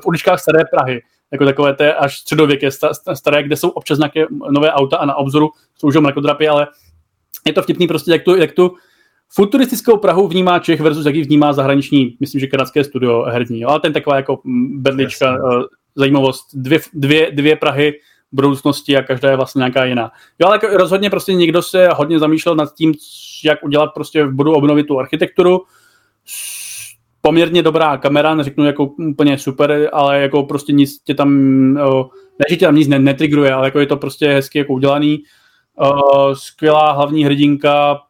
v 0.00 0.06
uličkách 0.06 0.40
staré 0.40 0.64
Prahy, 0.70 1.02
jako 1.32 1.44
takové 1.44 1.74
té 1.74 1.94
až 1.94 2.18
středověké 2.18 2.68
staré, 3.14 3.42
kde 3.42 3.56
jsou 3.56 3.68
občas 3.68 3.98
nějaké 3.98 4.26
nové 4.50 4.72
auta 4.72 4.96
a 4.96 5.06
na 5.06 5.14
obzoru 5.14 5.50
jsou 5.78 5.88
už 5.88 5.96
mrakodrapy, 5.96 6.48
ale 6.48 6.66
je 7.46 7.52
to 7.52 7.62
vtipný 7.62 7.86
prostě, 7.86 8.10
jak 8.10 8.22
tu, 8.22 8.36
jak 8.36 8.52
tu 8.52 8.74
futuristickou 9.28 9.96
Prahu 9.96 10.28
vnímá 10.28 10.58
Čech 10.58 10.80
versus 10.80 11.06
jaký 11.06 11.22
vnímá 11.22 11.52
zahraniční, 11.52 12.16
myslím, 12.20 12.40
že 12.40 12.46
kanadské 12.46 12.84
studio 12.84 13.22
herní, 13.22 13.64
ale 13.64 13.80
ten 13.80 13.92
taková 13.92 14.16
jako 14.16 14.40
bedlička, 14.74 15.26
Jasně. 15.26 15.40
Eh, 15.60 15.62
zajímavost, 15.94 16.46
dvě, 16.54 16.80
dvě, 16.94 17.30
dvě 17.32 17.56
Prahy 17.56 17.92
budoucnosti 18.32 18.96
a 18.96 19.02
každá 19.02 19.30
je 19.30 19.36
vlastně 19.36 19.58
nějaká 19.58 19.84
jiná. 19.84 20.10
Jo, 20.38 20.46
ale 20.46 20.56
jako 20.56 20.76
rozhodně 20.76 21.10
prostě 21.10 21.34
někdo 21.34 21.62
se 21.62 21.88
hodně 21.88 22.18
zamýšlel 22.18 22.54
nad 22.54 22.74
tím, 22.74 22.94
jak 23.44 23.64
udělat 23.64 23.90
prostě 23.94 24.24
v 24.24 24.34
bodu 24.34 24.52
obnovit 24.52 24.86
tu 24.86 24.98
architekturu. 24.98 25.62
Poměrně 27.20 27.62
dobrá 27.62 27.96
kamera, 27.96 28.34
neřeknu 28.34 28.64
jako 28.64 28.84
úplně 28.84 29.38
super, 29.38 29.90
ale 29.92 30.20
jako 30.20 30.42
prostě 30.42 30.72
nic 30.72 30.98
tě 30.98 31.14
tam, 31.14 31.30
ne, 31.74 32.44
že 32.50 32.56
tě 32.56 32.66
tam 32.66 32.76
nic 32.76 32.88
netrigruje, 32.88 33.52
ale 33.52 33.66
jako 33.66 33.80
je 33.80 33.86
to 33.86 33.96
prostě 33.96 34.28
hezky 34.28 34.58
jako 34.58 34.72
udělaný. 34.72 35.22
skvělá 36.32 36.92
hlavní 36.92 37.24
hrdinka, 37.24 38.00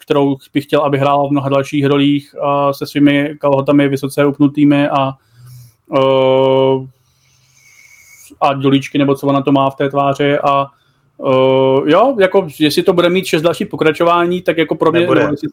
kterou 0.00 0.36
bych 0.52 0.64
chtěl, 0.64 0.80
aby 0.80 0.98
hrála 0.98 1.28
v 1.28 1.30
mnoha 1.30 1.48
dalších 1.48 1.86
rolích 1.86 2.34
se 2.72 2.86
svými 2.86 3.36
kalhotami 3.40 3.88
vysoce 3.88 4.26
upnutými 4.26 4.88
a 4.88 5.12
a 8.40 8.52
dolíčky, 8.52 8.98
nebo 8.98 9.14
co 9.14 9.26
ona 9.26 9.42
to 9.42 9.52
má 9.52 9.70
v 9.70 9.76
té 9.76 9.90
tváři 9.90 10.38
a 10.38 10.66
uh, 11.16 11.88
jo, 11.88 12.16
jako 12.20 12.46
jestli 12.58 12.82
to 12.82 12.92
bude 12.92 13.08
mít 13.08 13.26
šest 13.26 13.42
další 13.42 13.64
pokračování, 13.64 14.42
tak 14.42 14.58
jako 14.58 14.74
pro 14.74 14.92
mě... 14.92 15.00
Nebude. 15.00 15.24
No, 15.24 15.30
jestli, 15.30 15.48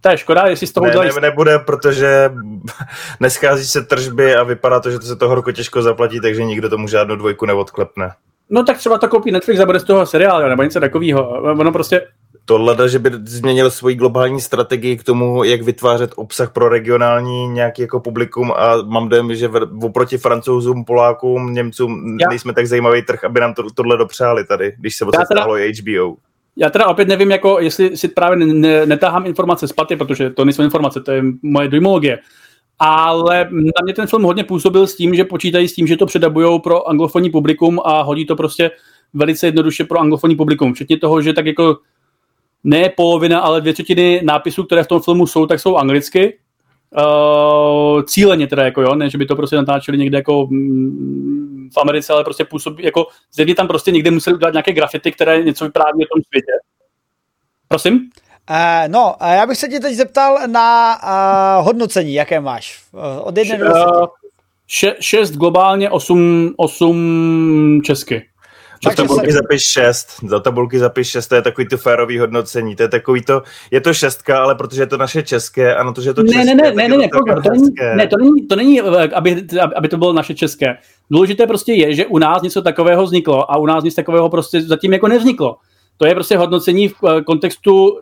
to 0.00 0.08
je 0.08 0.16
škoda, 0.16 0.46
jestli 0.46 0.66
z 0.66 0.72
toho 0.72 0.84
ne, 0.84 0.90
udělají... 0.90 1.10
Ne, 1.14 1.20
nebude, 1.20 1.58
protože 1.58 2.32
neschází 3.20 3.66
se 3.66 3.82
tržby 3.82 4.34
a 4.34 4.42
vypadá 4.42 4.80
to, 4.80 4.90
že 4.90 4.98
to 4.98 5.06
se 5.06 5.16
to 5.16 5.28
horko 5.28 5.52
těžko 5.52 5.82
zaplatí, 5.82 6.20
takže 6.20 6.44
nikdo 6.44 6.68
tomu 6.68 6.88
žádnou 6.88 7.16
dvojku 7.16 7.46
neodklepne. 7.46 8.12
No 8.50 8.64
tak 8.64 8.78
třeba 8.78 8.98
to 8.98 9.08
koupí 9.08 9.30
Netflix 9.30 9.60
a 9.60 9.66
bude 9.66 9.80
z 9.80 9.84
toho 9.84 10.06
seriál, 10.06 10.48
nebo 10.48 10.62
něco 10.62 10.80
takového. 10.80 11.28
Ono 11.42 11.72
prostě 11.72 12.06
tohle, 12.44 12.88
že 12.88 12.98
by 12.98 13.10
změnil 13.24 13.70
svoji 13.70 13.94
globální 13.94 14.40
strategii 14.40 14.96
k 14.96 15.04
tomu, 15.04 15.44
jak 15.44 15.62
vytvářet 15.62 16.10
obsah 16.16 16.52
pro 16.52 16.68
regionální 16.68 17.48
nějaký 17.48 17.82
jako 17.82 18.00
publikum 18.00 18.52
a 18.56 18.82
mám 18.82 19.08
dojem, 19.08 19.34
že 19.34 19.50
oproti 19.82 20.18
francouzům, 20.18 20.84
Polákům, 20.84 21.54
Němcům 21.54 22.18
Já. 22.20 22.28
nejsme 22.28 22.54
tak 22.54 22.66
zajímavý 22.66 23.02
trh, 23.02 23.24
aby 23.24 23.40
nám 23.40 23.54
to, 23.54 23.62
tohle 23.74 23.96
dopřáli 23.96 24.44
tady, 24.44 24.72
když 24.78 24.96
se 24.96 25.04
o 25.04 25.10
to 25.10 25.18
stalo 25.24 25.54
HBO. 25.54 26.16
Já 26.56 26.70
teda 26.70 26.86
opět 26.86 27.08
nevím, 27.08 27.30
jako 27.30 27.60
jestli 27.60 27.96
si 27.96 28.08
právě 28.08 28.46
netáhám 28.86 29.26
informace 29.26 29.68
z 29.68 29.72
paty, 29.72 29.96
protože 29.96 30.30
to 30.30 30.44
nejsou 30.44 30.62
informace, 30.62 31.00
to 31.00 31.12
je 31.12 31.22
moje 31.42 31.68
dojmologie. 31.68 32.18
Ale 32.78 33.48
na 33.52 33.82
mě 33.84 33.94
ten 33.94 34.06
film 34.06 34.22
hodně 34.22 34.44
působil 34.44 34.86
s 34.86 34.96
tím, 34.96 35.14
že 35.14 35.24
počítají 35.24 35.68
s 35.68 35.74
tím, 35.74 35.86
že 35.86 35.96
to 35.96 36.06
předabujou 36.06 36.58
pro 36.58 36.88
anglofonní 36.88 37.30
publikum 37.30 37.80
a 37.84 38.02
hodí 38.02 38.26
to 38.26 38.36
prostě 38.36 38.70
velice 39.14 39.46
jednoduše 39.46 39.84
pro 39.84 40.00
anglofonní 40.00 40.36
publikum. 40.36 40.74
Včetně 40.74 40.98
toho, 40.98 41.22
že 41.22 41.32
tak 41.32 41.46
jako 41.46 41.76
ne 42.64 42.88
polovina, 42.96 43.40
ale 43.40 43.60
dvě 43.60 43.72
třetiny 43.72 44.20
nápisů, 44.24 44.64
které 44.64 44.84
v 44.84 44.88
tom 44.88 45.02
filmu 45.02 45.26
jsou, 45.26 45.46
tak 45.46 45.60
jsou 45.60 45.76
anglicky. 45.76 46.38
Uh, 46.96 48.02
cíleně 48.02 48.46
teda, 48.46 48.64
jako 48.64 48.82
jo, 48.82 48.94
ne, 48.94 49.10
že 49.10 49.18
by 49.18 49.26
to 49.26 49.36
prostě 49.36 49.56
natáčeli 49.56 49.98
někde 49.98 50.18
jako 50.18 50.46
mm, 50.50 51.68
v 51.74 51.80
Americe, 51.80 52.12
ale 52.12 52.24
prostě 52.24 52.44
působí, 52.44 52.84
jako 52.84 53.06
zjevně 53.32 53.54
tam 53.54 53.68
prostě 53.68 53.90
někde 53.90 54.10
museli 54.10 54.36
udělat 54.36 54.54
nějaké 54.54 54.72
grafity, 54.72 55.12
které 55.12 55.42
něco 55.42 55.64
vypráví 55.64 56.06
o 56.06 56.14
tom 56.14 56.22
světě. 56.28 56.52
Prosím? 57.68 58.10
Uh, 58.50 58.56
no, 58.88 59.14
uh, 59.22 59.28
já 59.28 59.46
bych 59.46 59.58
se 59.58 59.68
tě 59.68 59.80
teď 59.80 59.94
zeptal 59.94 60.38
na 60.46 60.98
uh, 61.02 61.66
hodnocení, 61.66 62.14
jaké 62.14 62.40
máš? 62.40 62.82
Uh, 62.92 63.00
od 63.28 63.36
jedné 63.36 63.58
do 63.58 63.64
uh, 63.64 64.06
šest 65.00 65.30
globálně, 65.30 65.90
osm, 65.90 66.54
osm 66.56 67.80
česky. 67.84 68.29
Za 68.84 68.90
tabulky 68.90 69.32
se... 69.32 69.38
zapiš 69.38 69.62
6, 69.62 70.08
za 70.28 70.40
tabulky 70.40 70.78
zapiš 70.78 71.08
6, 71.08 71.26
to 71.26 71.34
je 71.34 71.42
takový 71.42 71.68
to 71.68 71.78
férový 71.78 72.18
hodnocení, 72.18 72.76
to 72.76 72.82
je 72.82 72.88
takový 72.88 73.22
to, 73.22 73.42
je 73.70 73.80
to 73.80 73.94
šestka, 73.94 74.42
ale 74.42 74.54
protože 74.54 74.82
je 74.82 74.86
to 74.86 74.96
naše 74.96 75.22
české 75.22 75.74
a 75.74 75.82
na 75.82 75.92
to, 75.92 76.00
že 76.00 76.10
je 76.10 76.14
to 76.14 76.22
české, 76.22 76.44
ne, 76.44 76.54
ne, 76.54 76.72
ne, 76.72 76.88
ne, 76.88 76.96
ne, 76.96 77.08
to, 77.08 77.18
to, 77.42 77.50
není, 77.50 77.68
ne, 77.96 78.06
to 78.06 78.16
není, 78.16 78.46
to 78.46 78.56
není 78.56 78.80
aby, 79.14 79.46
aby 79.76 79.88
to 79.88 79.96
bylo 79.96 80.12
naše 80.12 80.34
české. 80.34 80.66
Důležité 81.10 81.46
prostě 81.46 81.72
je, 81.72 81.94
že 81.94 82.06
u 82.06 82.18
nás 82.18 82.42
něco 82.42 82.62
takového 82.62 83.04
vzniklo 83.04 83.52
a 83.52 83.56
u 83.56 83.66
nás 83.66 83.84
nic 83.84 83.94
takového 83.94 84.28
prostě 84.28 84.62
zatím 84.62 84.92
jako 84.92 85.08
nevzniklo. 85.08 85.56
To 85.96 86.06
je 86.06 86.14
prostě 86.14 86.36
hodnocení 86.36 86.88
v 86.88 86.94
eh, 87.08 87.22
kontextu 87.22 87.88
uh, 87.90 87.98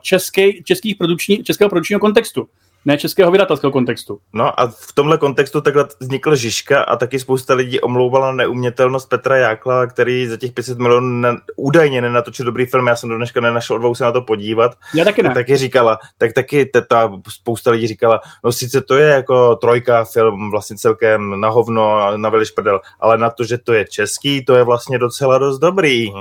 český, 0.00 0.62
českých 0.64 0.96
produční, 0.96 1.44
českého 1.44 1.68
produkčního 1.68 2.00
kontextu 2.00 2.46
ne 2.84 2.98
českého 2.98 3.30
vydatelského 3.30 3.72
kontextu. 3.72 4.18
No 4.32 4.60
a 4.60 4.66
v 4.66 4.92
tomhle 4.94 5.18
kontextu 5.18 5.60
takhle 5.60 5.88
vznikl 6.00 6.36
Žižka 6.36 6.82
a 6.82 6.96
taky 6.96 7.18
spousta 7.18 7.54
lidí 7.54 7.80
omlouvala 7.80 8.32
neumětelnost 8.32 9.08
Petra 9.08 9.36
Jákla, 9.36 9.86
který 9.86 10.26
za 10.26 10.36
těch 10.36 10.52
500 10.52 10.78
milionů 10.78 11.20
ne, 11.20 11.36
údajně 11.56 12.00
nenatočil 12.00 12.46
dobrý 12.46 12.66
film, 12.66 12.86
já 12.86 12.96
jsem 12.96 13.08
do 13.08 13.16
dneška 13.16 13.40
nenašel 13.40 13.76
odvahu 13.76 13.94
se 13.94 14.04
na 14.04 14.12
to 14.12 14.22
podívat. 14.22 14.72
Já 14.94 15.04
taky 15.04 15.22
ne. 15.22 15.28
Tak 15.28 15.34
taky 15.34 15.56
říkala, 15.56 15.98
tak 16.18 16.32
taky 16.32 16.66
teta, 16.66 17.12
spousta 17.28 17.70
lidí 17.70 17.86
říkala, 17.86 18.20
no 18.44 18.52
sice 18.52 18.80
to 18.80 18.94
je 18.96 19.08
jako 19.08 19.56
trojka 19.56 20.04
film 20.04 20.50
vlastně 20.50 20.76
celkem 20.76 21.40
na 21.40 21.48
hovno, 21.48 22.16
na 22.16 22.28
veliš 22.28 22.50
prdel, 22.50 22.80
ale 23.00 23.18
na 23.18 23.30
to, 23.30 23.44
že 23.44 23.58
to 23.58 23.72
je 23.72 23.84
český, 23.84 24.44
to 24.44 24.54
je 24.54 24.64
vlastně 24.64 24.98
docela 24.98 25.38
dost 25.38 25.58
dobrý. 25.58 26.12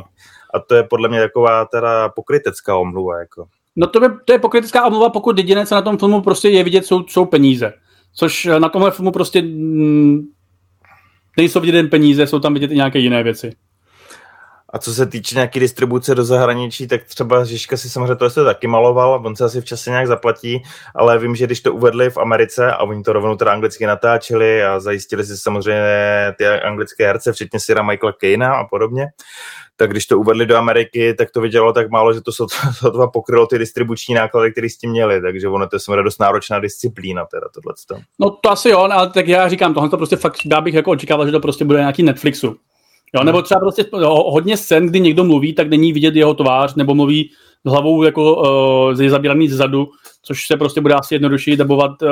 A 0.53 0.59
to 0.59 0.75
je 0.75 0.83
podle 0.83 1.09
mě 1.09 1.19
taková 1.19 1.65
teda 1.65 2.09
pokrytecká 2.09 2.75
omluva. 2.75 3.19
Jako. 3.19 3.47
No 3.75 3.87
to 3.87 4.03
je, 4.03 4.09
to 4.25 4.33
je 4.33 4.39
pokritická 4.39 4.85
omluva, 4.85 5.09
pokud 5.09 5.37
jediné, 5.37 5.65
co 5.65 5.75
na 5.75 5.81
tom 5.81 5.97
filmu 5.97 6.21
prostě 6.21 6.49
je 6.49 6.63
vidět, 6.63 6.85
jsou, 6.85 7.03
jsou 7.07 7.25
peníze. 7.25 7.73
Což 8.13 8.49
na 8.59 8.69
tomhle 8.69 8.91
filmu 8.91 9.11
prostě 9.11 9.41
mm, 9.41 10.21
nejsou 11.37 11.59
vidět 11.59 11.75
jen 11.75 11.89
peníze, 11.89 12.27
jsou 12.27 12.39
tam 12.39 12.53
vidět 12.53 12.71
i 12.71 12.75
nějaké 12.75 12.99
jiné 12.99 13.23
věci. 13.23 13.51
A 14.73 14.79
co 14.79 14.93
se 14.93 15.05
týče 15.05 15.35
nějaké 15.35 15.59
distribuce 15.59 16.15
do 16.15 16.23
zahraničí, 16.23 16.87
tak 16.87 17.03
třeba 17.03 17.43
Žižka 17.43 17.77
si 17.77 17.89
samozřejmě 17.89 18.15
to 18.15 18.25
ještě 18.25 18.43
taky 18.43 18.67
maloval, 18.67 19.21
on 19.25 19.35
se 19.35 19.45
asi 19.45 19.61
v 19.61 19.65
čase 19.65 19.89
nějak 19.89 20.07
zaplatí, 20.07 20.63
ale 20.95 21.19
vím, 21.19 21.35
že 21.35 21.45
když 21.45 21.61
to 21.61 21.73
uvedli 21.73 22.09
v 22.09 22.17
Americe 22.17 22.71
a 22.71 22.83
oni 22.83 23.03
to 23.03 23.13
rovnou 23.13 23.35
teda 23.35 23.51
anglicky 23.51 23.85
natáčeli 23.85 24.63
a 24.63 24.79
zajistili 24.79 25.25
si 25.25 25.37
samozřejmě 25.37 26.33
ty 26.37 26.47
anglické 26.47 27.05
herce, 27.05 27.33
včetně 27.33 27.59
Sira 27.59 27.83
Michaela 27.83 28.13
Kejna 28.13 28.55
a 28.55 28.63
podobně, 28.63 29.07
tak 29.75 29.91
když 29.91 30.05
to 30.05 30.19
uvedli 30.19 30.45
do 30.45 30.57
Ameriky, 30.57 31.13
tak 31.13 31.31
to 31.31 31.41
vydělalo 31.41 31.73
tak 31.73 31.89
málo, 31.89 32.13
že 32.13 32.21
to 32.21 32.31
sotva 32.31 33.07
pokrylo 33.13 33.47
ty 33.47 33.59
distribuční 33.59 34.15
náklady, 34.15 34.51
které 34.51 34.69
s 34.69 34.77
tím 34.77 34.89
měli, 34.89 35.21
takže 35.21 35.47
ono 35.47 35.67
to 35.67 35.77
je 35.95 36.03
dost 36.03 36.19
náročná 36.19 36.59
disciplína, 36.59 37.25
teda 37.25 37.47
tohle. 37.53 38.03
No 38.19 38.29
to 38.29 38.51
asi 38.51 38.69
jo, 38.69 38.79
ale 38.79 39.09
tak 39.09 39.27
já 39.27 39.49
říkám, 39.49 39.73
tohle 39.73 39.89
to 39.89 39.97
prostě 39.97 40.15
fakt, 40.15 40.37
já 40.45 40.61
bych 40.61 40.73
jako 40.73 40.91
očekával, 40.91 41.25
že 41.25 41.31
to 41.31 41.39
prostě 41.39 41.65
bude 41.65 41.79
nějaký 41.79 42.03
Netflixu. 42.03 42.57
Jo, 43.15 43.23
nebo 43.23 43.41
třeba 43.41 43.59
prostě 43.59 43.85
hodně 44.05 44.57
scén, 44.57 44.85
kdy 44.85 44.99
někdo 44.99 45.23
mluví, 45.23 45.53
tak 45.53 45.69
není 45.69 45.93
vidět 45.93 46.15
jeho 46.15 46.33
tvář, 46.33 46.75
nebo 46.75 46.95
mluví 46.95 47.31
s 47.65 47.71
hlavou 47.71 48.03
jako 48.03 48.35
uh, 48.35 49.09
zabíraný 49.09 49.49
zadu, 49.49 49.87
což 50.21 50.47
se 50.47 50.57
prostě 50.57 50.81
bude 50.81 50.93
asi 50.93 51.15
jednodušší 51.15 51.57
dabovat 51.57 52.01
uh, 52.01 52.09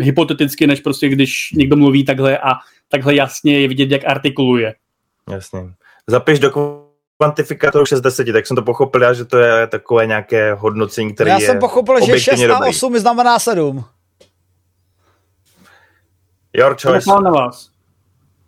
hypoteticky, 0.00 0.66
než 0.66 0.80
prostě 0.80 1.08
když 1.08 1.52
někdo 1.54 1.76
mluví 1.76 2.04
takhle 2.04 2.38
a 2.38 2.52
takhle 2.88 3.14
jasně 3.14 3.60
je 3.60 3.68
vidět, 3.68 3.90
jak 3.90 4.02
artikuluje. 4.06 4.74
Jasně. 5.30 5.60
Zapiš 6.06 6.38
do 6.38 6.50
kvantifikátor 7.16 7.86
6 7.86 7.98
z 7.98 8.02
10, 8.02 8.32
tak 8.32 8.46
jsem 8.46 8.54
to 8.54 8.62
pochopil 8.62 9.02
já, 9.02 9.12
že 9.12 9.24
to 9.24 9.38
je 9.38 9.66
takové 9.66 10.06
nějaké 10.06 10.54
hodnocení, 10.54 11.14
které 11.14 11.30
Já 11.30 11.40
jsem 11.40 11.58
pochopil, 11.58 12.06
že 12.06 12.20
6 12.20 12.40
na 12.40 12.66
8 12.66 12.98
znamená 12.98 13.38
7. 13.38 13.84
Your 16.56 16.76
choice. 16.82 17.04
To 17.04 17.20
na 17.20 17.30
vás. 17.30 17.73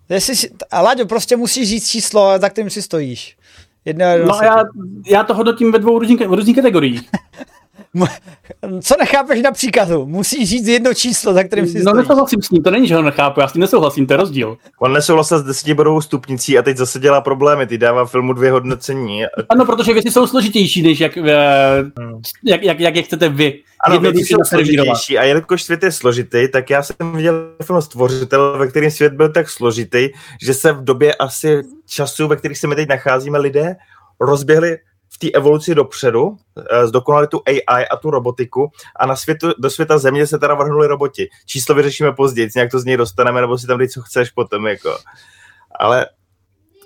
Jestli 0.08 0.50
a 0.70 0.82
Láďo, 0.82 1.06
prostě 1.06 1.36
musíš 1.36 1.68
říct 1.68 1.88
číslo, 1.88 2.38
za 2.38 2.48
kterým 2.48 2.70
si 2.70 2.82
stojíš. 2.82 3.36
Jedna, 3.84 4.16
no 4.16 4.38
já, 4.42 4.64
já 5.06 5.24
to 5.24 5.34
hodnotím 5.34 5.72
ve 5.72 5.78
dvou 5.78 5.98
různých, 5.98 6.20
různých 6.20 6.56
kategoriích. 6.56 7.10
Co 8.80 8.94
nechápeš 9.00 9.42
na 9.42 9.52
příkazu? 9.52 10.06
Musíš 10.06 10.48
říct 10.48 10.66
jedno 10.66 10.94
číslo, 10.94 11.34
za 11.34 11.44
kterým 11.44 11.66
si 11.66 11.82
No 11.82 11.92
nesouhlasím 11.92 12.42
s 12.42 12.50
ním, 12.50 12.62
to 12.62 12.70
není, 12.70 12.88
že 12.88 12.96
ho 12.96 13.02
nechápu, 13.02 13.40
já 13.40 13.48
s 13.48 13.52
tím 13.52 13.60
nesouhlasím, 13.60 14.06
to 14.06 14.12
je 14.12 14.16
rozdíl. 14.16 14.56
On 14.80 14.92
nesouhlasil 14.92 15.38
s 15.38 15.42
desetibodovou 15.42 16.00
stupnicí 16.00 16.58
a 16.58 16.62
teď 16.62 16.76
zase 16.76 16.98
dělá 17.00 17.20
problémy, 17.20 17.66
ty 17.66 17.78
dává 17.78 18.06
filmu 18.06 18.32
dvě 18.32 18.50
hodnocení. 18.50 19.24
Ano, 19.48 19.64
protože 19.64 19.92
věci 19.92 20.10
jsou 20.10 20.26
složitější, 20.26 20.82
než 20.82 21.00
jak, 21.00 21.16
hmm. 21.16 22.22
jak, 22.44 22.62
jak, 22.62 22.80
jak, 22.80 22.96
jak 22.96 23.04
chcete 23.04 23.28
vy. 23.28 23.62
Ano, 23.84 24.00
věci 24.00 24.24
jsou 24.24 24.38
složitější 24.48 25.18
a 25.18 25.24
jelikož 25.24 25.62
svět 25.62 25.82
je 25.82 25.92
složitý, 25.92 26.48
tak 26.52 26.70
já 26.70 26.82
jsem 26.82 27.12
viděl 27.14 27.50
film 27.62 27.82
Stvořitel, 27.82 28.58
ve 28.58 28.66
kterém 28.66 28.90
svět 28.90 29.12
byl 29.12 29.32
tak 29.32 29.50
složitý, 29.50 30.08
že 30.42 30.54
se 30.54 30.72
v 30.72 30.84
době 30.84 31.14
asi 31.14 31.62
času, 31.86 32.28
ve 32.28 32.36
kterých 32.36 32.58
se 32.58 32.66
my 32.66 32.74
teď 32.74 32.88
nacházíme, 32.88 33.38
lidé 33.38 33.76
rozběhli 34.20 34.78
v 35.14 35.18
té 35.18 35.30
evoluci 35.30 35.74
dopředu, 35.74 36.36
eh, 36.70 36.86
zdokonali 36.86 37.26
tu 37.26 37.42
AI 37.46 37.86
a 37.86 37.96
tu 37.96 38.10
robotiku 38.10 38.70
a 38.96 39.06
na 39.06 39.16
světu, 39.16 39.48
do 39.58 39.70
světa 39.70 39.98
země 39.98 40.26
se 40.26 40.38
teda 40.38 40.54
vrhnuli 40.54 40.86
roboti. 40.86 41.28
Číslo 41.46 41.74
vyřešíme 41.74 42.12
později, 42.12 42.48
nějak 42.54 42.70
to 42.70 42.78
z 42.78 42.84
něj 42.84 42.96
dostaneme, 42.96 43.40
nebo 43.40 43.58
si 43.58 43.66
tam 43.66 43.78
dej, 43.78 43.88
co 43.88 44.02
chceš 44.02 44.30
potom, 44.30 44.66
jako. 44.66 44.98
Ale 45.80 46.06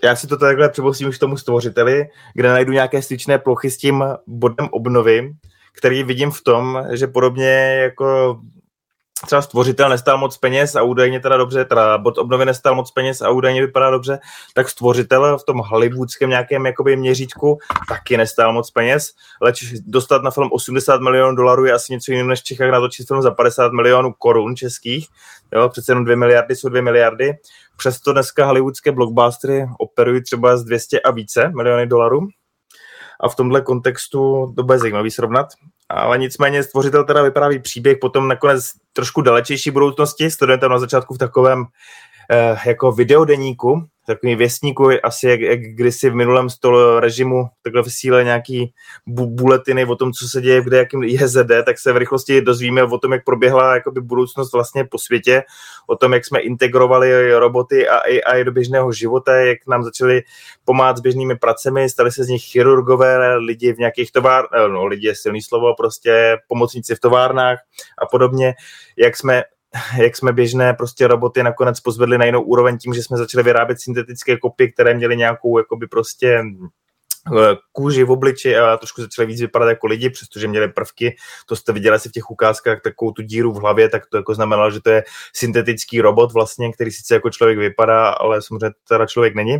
já 0.04 0.16
si 0.16 0.26
to 0.26 0.36
takhle 0.36 0.68
přeposím 0.68 1.08
už 1.08 1.18
tomu 1.18 1.36
stvořiteli, 1.36 2.04
kde 2.34 2.48
najdu 2.48 2.72
nějaké 2.72 3.02
styčné 3.02 3.38
plochy 3.38 3.70
s 3.70 3.76
tím 3.76 4.04
bodem 4.26 4.68
obnovy, 4.70 5.32
který 5.72 6.02
vidím 6.02 6.30
v 6.30 6.42
tom, 6.42 6.86
že 6.92 7.06
podobně 7.06 7.48
jako 7.82 8.40
třeba 9.26 9.42
stvořitel 9.42 9.88
nestál 9.88 10.18
moc 10.18 10.36
peněz 10.36 10.76
a 10.76 10.82
údajně 10.82 11.20
teda 11.20 11.36
dobře, 11.36 11.64
teda 11.64 11.98
bod 11.98 12.18
obnovy 12.18 12.44
nestál 12.44 12.74
moc 12.74 12.90
peněz 12.90 13.22
a 13.22 13.30
údajně 13.30 13.60
vypadá 13.60 13.90
dobře, 13.90 14.18
tak 14.54 14.68
stvořitel 14.68 15.38
v 15.38 15.44
tom 15.44 15.58
hollywoodském 15.58 16.30
nějakém 16.30 16.66
jakoby 16.66 16.96
měřítku 16.96 17.58
taky 17.88 18.16
nestál 18.16 18.52
moc 18.52 18.70
peněz, 18.70 19.12
leč 19.42 19.64
dostat 19.86 20.22
na 20.22 20.30
film 20.30 20.48
80 20.52 21.00
milionů 21.00 21.36
dolarů 21.36 21.64
je 21.64 21.72
asi 21.72 21.92
něco 21.92 22.12
jiného, 22.12 22.28
než 22.28 22.40
v 22.40 22.44
Čechách 22.44 22.70
natočit 22.70 23.06
film 23.06 23.22
za 23.22 23.30
50 23.30 23.72
milionů 23.72 24.12
korun 24.18 24.56
českých, 24.56 25.06
jo, 25.52 25.68
přece 25.68 25.92
jenom 25.92 26.04
2 26.04 26.16
miliardy 26.16 26.56
jsou 26.56 26.68
2 26.68 26.82
miliardy, 26.82 27.32
přesto 27.76 28.12
dneska 28.12 28.46
hollywoodské 28.46 28.92
blockbustery 28.92 29.66
operují 29.78 30.22
třeba 30.22 30.56
z 30.56 30.64
200 30.64 31.00
a 31.00 31.10
více 31.10 31.52
miliony 31.56 31.86
dolarů, 31.86 32.20
a 33.20 33.28
v 33.28 33.36
tomhle 33.36 33.60
kontextu 33.60 34.52
to 34.56 34.62
bude 34.62 34.78
zajímavý 34.78 35.10
srovnat. 35.10 35.46
Ale 35.90 36.18
nicméně 36.18 36.62
stvořitel 36.62 37.04
teda 37.04 37.22
vypráví 37.22 37.58
příběh 37.58 37.98
potom 38.00 38.28
nakonec 38.28 38.70
trošku 38.92 39.20
dalečejší 39.20 39.70
budoucnosti, 39.70 40.30
studentem 40.30 40.70
na 40.70 40.78
začátku 40.78 41.14
v 41.14 41.18
takovém 41.18 41.64
jako 42.66 42.92
videodeníku, 42.92 43.84
takový 44.06 44.34
věstníku, 44.36 44.88
asi 45.02 45.28
jak, 45.28 45.40
jak 45.40 45.60
kdysi 45.60 46.10
v 46.10 46.14
minulém 46.14 46.50
stolu 46.50 47.00
režimu 47.00 47.44
takhle 47.62 47.82
vysílali 47.82 48.24
nějaký 48.24 48.72
bu- 49.08 49.34
buletiny 49.34 49.84
o 49.84 49.96
tom, 49.96 50.12
co 50.12 50.28
se 50.28 50.40
děje, 50.40 50.62
kde 50.62 50.78
jakým 50.78 51.02
JZD, 51.02 51.50
tak 51.64 51.78
se 51.78 51.92
v 51.92 51.96
rychlosti 51.96 52.42
dozvíme 52.42 52.82
o 52.82 52.98
tom, 52.98 53.12
jak 53.12 53.24
proběhla 53.24 53.74
jakoby 53.74 54.00
budoucnost 54.00 54.52
vlastně 54.52 54.84
po 54.84 54.98
světě, 54.98 55.42
o 55.86 55.96
tom, 55.96 56.12
jak 56.12 56.26
jsme 56.26 56.40
integrovali 56.40 57.34
roboty 57.38 57.88
a 57.88 57.98
AI 57.98 58.44
do 58.44 58.52
běžného 58.52 58.92
života, 58.92 59.36
jak 59.36 59.58
nám 59.66 59.84
začali 59.84 60.22
pomáhat 60.64 60.96
s 60.96 61.00
běžnými 61.00 61.36
pracemi, 61.36 61.90
stali 61.90 62.12
se 62.12 62.24
z 62.24 62.28
nich 62.28 62.42
chirurgové, 62.42 63.36
lidi 63.36 63.72
v 63.72 63.78
nějakých 63.78 64.12
továrnách, 64.12 64.50
no 64.68 64.86
lidi 64.86 65.06
je 65.06 65.14
silný 65.14 65.42
slovo, 65.42 65.74
prostě 65.74 66.36
pomocníci 66.48 66.94
v 66.94 67.00
továrnách 67.00 67.58
a 67.98 68.06
podobně, 68.06 68.54
jak 68.96 69.16
jsme 69.16 69.42
jak 69.98 70.16
jsme 70.16 70.32
běžné 70.32 70.74
prostě 70.74 71.06
roboty 71.06 71.42
nakonec 71.42 71.80
pozvedli 71.80 72.18
na 72.18 72.24
jinou 72.24 72.42
úroveň 72.42 72.78
tím, 72.78 72.94
že 72.94 73.02
jsme 73.02 73.16
začali 73.16 73.44
vyrábět 73.44 73.80
syntetické 73.80 74.36
kopy, 74.36 74.72
které 74.72 74.94
měly 74.94 75.16
nějakou 75.16 75.58
jakoby 75.58 75.86
prostě 75.86 76.44
eh, 77.38 77.56
kůži 77.72 78.04
v 78.04 78.10
obliči 78.10 78.56
a 78.56 78.76
trošku 78.76 79.00
začaly 79.02 79.26
víc 79.26 79.40
vypadat 79.40 79.68
jako 79.68 79.86
lidi, 79.86 80.10
přestože 80.10 80.48
měli 80.48 80.68
prvky, 80.68 81.16
to 81.46 81.56
jste 81.56 81.72
viděli 81.72 82.00
si 82.00 82.08
v 82.08 82.12
těch 82.12 82.30
ukázkách, 82.30 82.80
takovou 82.82 83.12
tu 83.12 83.22
díru 83.22 83.52
v 83.52 83.60
hlavě, 83.60 83.88
tak 83.88 84.06
to 84.06 84.16
jako 84.16 84.34
znamenalo, 84.34 84.70
že 84.70 84.80
to 84.80 84.90
je 84.90 85.04
syntetický 85.34 86.00
robot 86.00 86.32
vlastně, 86.32 86.72
který 86.72 86.90
sice 86.90 87.14
jako 87.14 87.30
člověk 87.30 87.58
vypadá, 87.58 88.08
ale 88.08 88.42
samozřejmě 88.42 88.70
teda 88.88 89.06
člověk 89.06 89.34
není. 89.34 89.58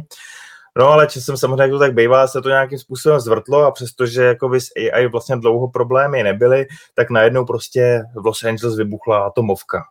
No 0.78 0.88
ale 0.88 1.10
jsem 1.10 1.36
samozřejmě, 1.36 1.62
jak 1.62 1.70
to 1.70 1.78
tak 1.78 1.94
bývá, 1.94 2.26
se 2.26 2.42
to 2.42 2.48
nějakým 2.48 2.78
způsobem 2.78 3.20
zvrtlo 3.20 3.66
a 3.66 3.70
přestože 3.70 4.22
jako 4.22 4.54
s 4.54 4.68
AI 4.76 5.06
vlastně 5.06 5.36
dlouho 5.36 5.68
problémy 5.68 6.22
nebyly, 6.22 6.66
tak 6.94 7.10
najednou 7.10 7.44
prostě 7.44 8.02
v 8.14 8.26
Los 8.26 8.44
Angeles 8.44 8.76
vybuchla 8.76 9.26
atomovka 9.26 9.84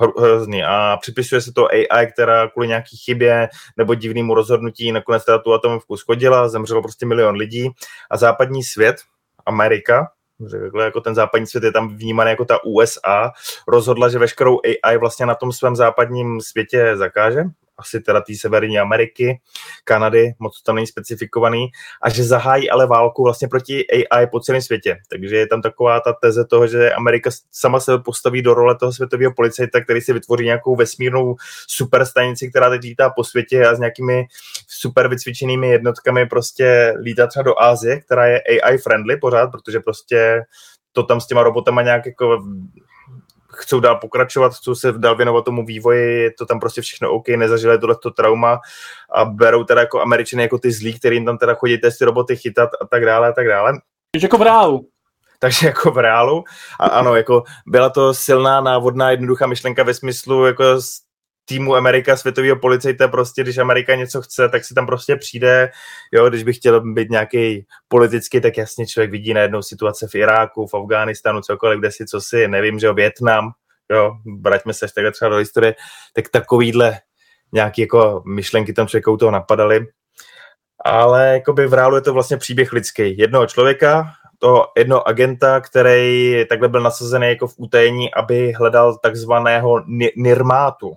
hrozný. 0.00 0.64
A 0.64 0.96
připisuje 1.00 1.40
se 1.40 1.52
to 1.52 1.68
AI, 1.68 2.06
která 2.12 2.48
kvůli 2.48 2.68
nějaký 2.68 2.96
chybě 2.96 3.48
nebo 3.76 3.94
divnému 3.94 4.34
rozhodnutí 4.34 4.92
nakonec 4.92 5.24
teda 5.24 5.38
tu 5.38 5.54
atomovku 5.54 5.96
schodila, 5.96 6.48
zemřelo 6.48 6.82
prostě 6.82 7.06
milion 7.06 7.34
lidí. 7.34 7.68
A 8.10 8.16
západní 8.16 8.64
svět, 8.64 8.96
Amerika, 9.46 10.08
řekl, 10.46 10.80
jako 10.80 11.00
ten 11.00 11.14
západní 11.14 11.46
svět 11.46 11.64
je 11.64 11.72
tam 11.72 11.96
vnímaný 11.96 12.30
jako 12.30 12.44
ta 12.44 12.64
USA, 12.64 13.32
rozhodla, 13.68 14.08
že 14.08 14.18
veškerou 14.18 14.60
AI 14.84 14.98
vlastně 14.98 15.26
na 15.26 15.34
tom 15.34 15.52
svém 15.52 15.76
západním 15.76 16.40
světě 16.40 16.96
zakáže 16.96 17.44
asi 17.78 18.00
teda 18.00 18.20
té 18.20 18.34
Severní 18.34 18.78
Ameriky, 18.78 19.40
Kanady, 19.84 20.34
moc 20.38 20.62
tam 20.62 20.74
není 20.74 20.86
specifikovaný, 20.86 21.66
a 22.02 22.10
že 22.10 22.24
zahájí 22.24 22.70
ale 22.70 22.86
válku 22.86 23.22
vlastně 23.22 23.48
proti 23.48 23.86
AI 23.90 24.26
po 24.26 24.40
celém 24.40 24.62
světě. 24.62 24.98
Takže 25.10 25.36
je 25.36 25.46
tam 25.46 25.62
taková 25.62 26.00
ta 26.00 26.12
teze 26.12 26.44
toho, 26.44 26.66
že 26.66 26.92
Amerika 26.92 27.30
sama 27.52 27.80
se 27.80 27.98
postaví 27.98 28.42
do 28.42 28.54
role 28.54 28.76
toho 28.76 28.92
světového 28.92 29.32
policajta, 29.32 29.80
který 29.80 30.00
si 30.00 30.12
vytvoří 30.12 30.44
nějakou 30.44 30.76
vesmírnou 30.76 31.36
superstanici, 31.68 32.50
která 32.50 32.70
teď 32.70 32.82
lítá 32.82 33.10
po 33.10 33.24
světě 33.24 33.66
a 33.66 33.74
s 33.74 33.78
nějakými 33.78 34.26
super 34.68 35.08
vycvičenými 35.08 35.68
jednotkami 35.68 36.26
prostě 36.26 36.94
lítá 37.00 37.26
třeba 37.26 37.42
do 37.42 37.62
Ázie, 37.62 38.00
která 38.00 38.26
je 38.26 38.40
AI 38.40 38.78
friendly 38.78 39.16
pořád, 39.16 39.46
protože 39.46 39.80
prostě 39.80 40.42
to 40.92 41.02
tam 41.02 41.20
s 41.20 41.26
těma 41.26 41.42
robotama 41.42 41.82
nějak 41.82 42.06
jako 42.06 42.42
chcou 43.56 43.80
dál 43.80 43.96
pokračovat, 43.96 44.54
chcou 44.54 44.74
se 44.74 44.92
dál 44.92 45.16
věnovat 45.16 45.44
tomu 45.44 45.64
vývoji, 45.66 46.22
je 46.22 46.30
to 46.38 46.46
tam 46.46 46.60
prostě 46.60 46.80
všechno 46.80 47.12
OK, 47.12 47.28
nezažili 47.28 47.78
tohleto 47.78 48.10
trauma 48.10 48.60
a 49.12 49.24
berou 49.24 49.64
teda 49.64 49.80
jako 49.80 50.00
američany 50.00 50.42
jako 50.42 50.58
ty 50.58 50.72
zlí, 50.72 50.98
kterým 50.98 51.24
tam 51.24 51.38
teda 51.38 51.54
chodí 51.54 51.78
testy 51.78 52.04
roboty 52.04 52.36
chytat 52.36 52.70
a 52.80 52.86
tak 52.86 53.04
dále 53.04 53.28
a 53.28 53.32
tak 53.32 53.48
dále. 53.48 53.72
Takže 54.12 54.24
jako 54.24 54.38
v 54.38 54.42
reálu. 54.42 54.88
Takže 55.38 55.66
jako 55.66 55.90
v 55.90 55.98
reálu. 55.98 56.44
A 56.80 56.86
ano, 56.86 57.16
jako 57.16 57.42
byla 57.66 57.90
to 57.90 58.14
silná, 58.14 58.60
návodná, 58.60 59.10
jednoduchá 59.10 59.46
myšlenka 59.46 59.82
ve 59.82 59.94
smyslu 59.94 60.46
jako 60.46 60.64
týmu 61.48 61.74
Amerika, 61.74 62.16
světového 62.16 62.56
policajta, 62.56 63.08
prostě 63.08 63.42
když 63.42 63.58
Amerika 63.58 63.94
něco 63.94 64.22
chce, 64.22 64.48
tak 64.48 64.64
si 64.64 64.74
tam 64.74 64.86
prostě 64.86 65.16
přijde, 65.16 65.70
jo, 66.12 66.28
když 66.28 66.42
bych 66.42 66.56
chtěl 66.56 66.92
být 66.92 67.10
nějaký 67.10 67.66
politický, 67.88 68.40
tak 68.40 68.56
jasně 68.56 68.86
člověk 68.86 69.10
vidí 69.10 69.34
najednou 69.34 69.62
situace 69.62 70.06
v 70.08 70.14
Iráku, 70.14 70.66
v 70.66 70.74
Afghánistánu, 70.74 71.40
cokoliv, 71.40 71.78
kde 71.78 71.92
si, 71.92 72.06
co 72.06 72.20
si, 72.20 72.48
nevím, 72.48 72.78
že 72.78 72.86
jo, 72.86 72.94
Větnam, 72.94 73.50
jo, 73.92 74.12
vraťme 74.40 74.74
se 74.74 74.86
takhle 74.94 75.12
třeba 75.12 75.28
do 75.28 75.36
historie, 75.36 75.74
tak 76.14 76.28
takovýhle 76.28 76.98
nějaký 77.52 77.80
jako 77.80 78.22
myšlenky 78.26 78.72
tam 78.72 78.86
člověka 78.86 79.10
u 79.10 79.16
toho 79.16 79.30
napadaly, 79.30 79.86
ale 80.84 81.32
jakoby 81.32 81.66
v 81.66 81.74
reálu 81.74 81.96
je 81.96 82.02
to 82.02 82.12
vlastně 82.12 82.36
příběh 82.36 82.72
lidský. 82.72 83.18
Jednoho 83.18 83.46
člověka, 83.46 84.04
toho 84.38 84.66
jednoho 84.76 85.08
agenta, 85.08 85.60
který 85.60 86.44
takhle 86.48 86.68
byl 86.68 86.80
nasazený 86.80 87.28
jako 87.28 87.46
v 87.46 87.54
utajení, 87.56 88.14
aby 88.14 88.52
hledal 88.52 88.98
takzvaného 88.98 89.84
nirmátu, 90.16 90.94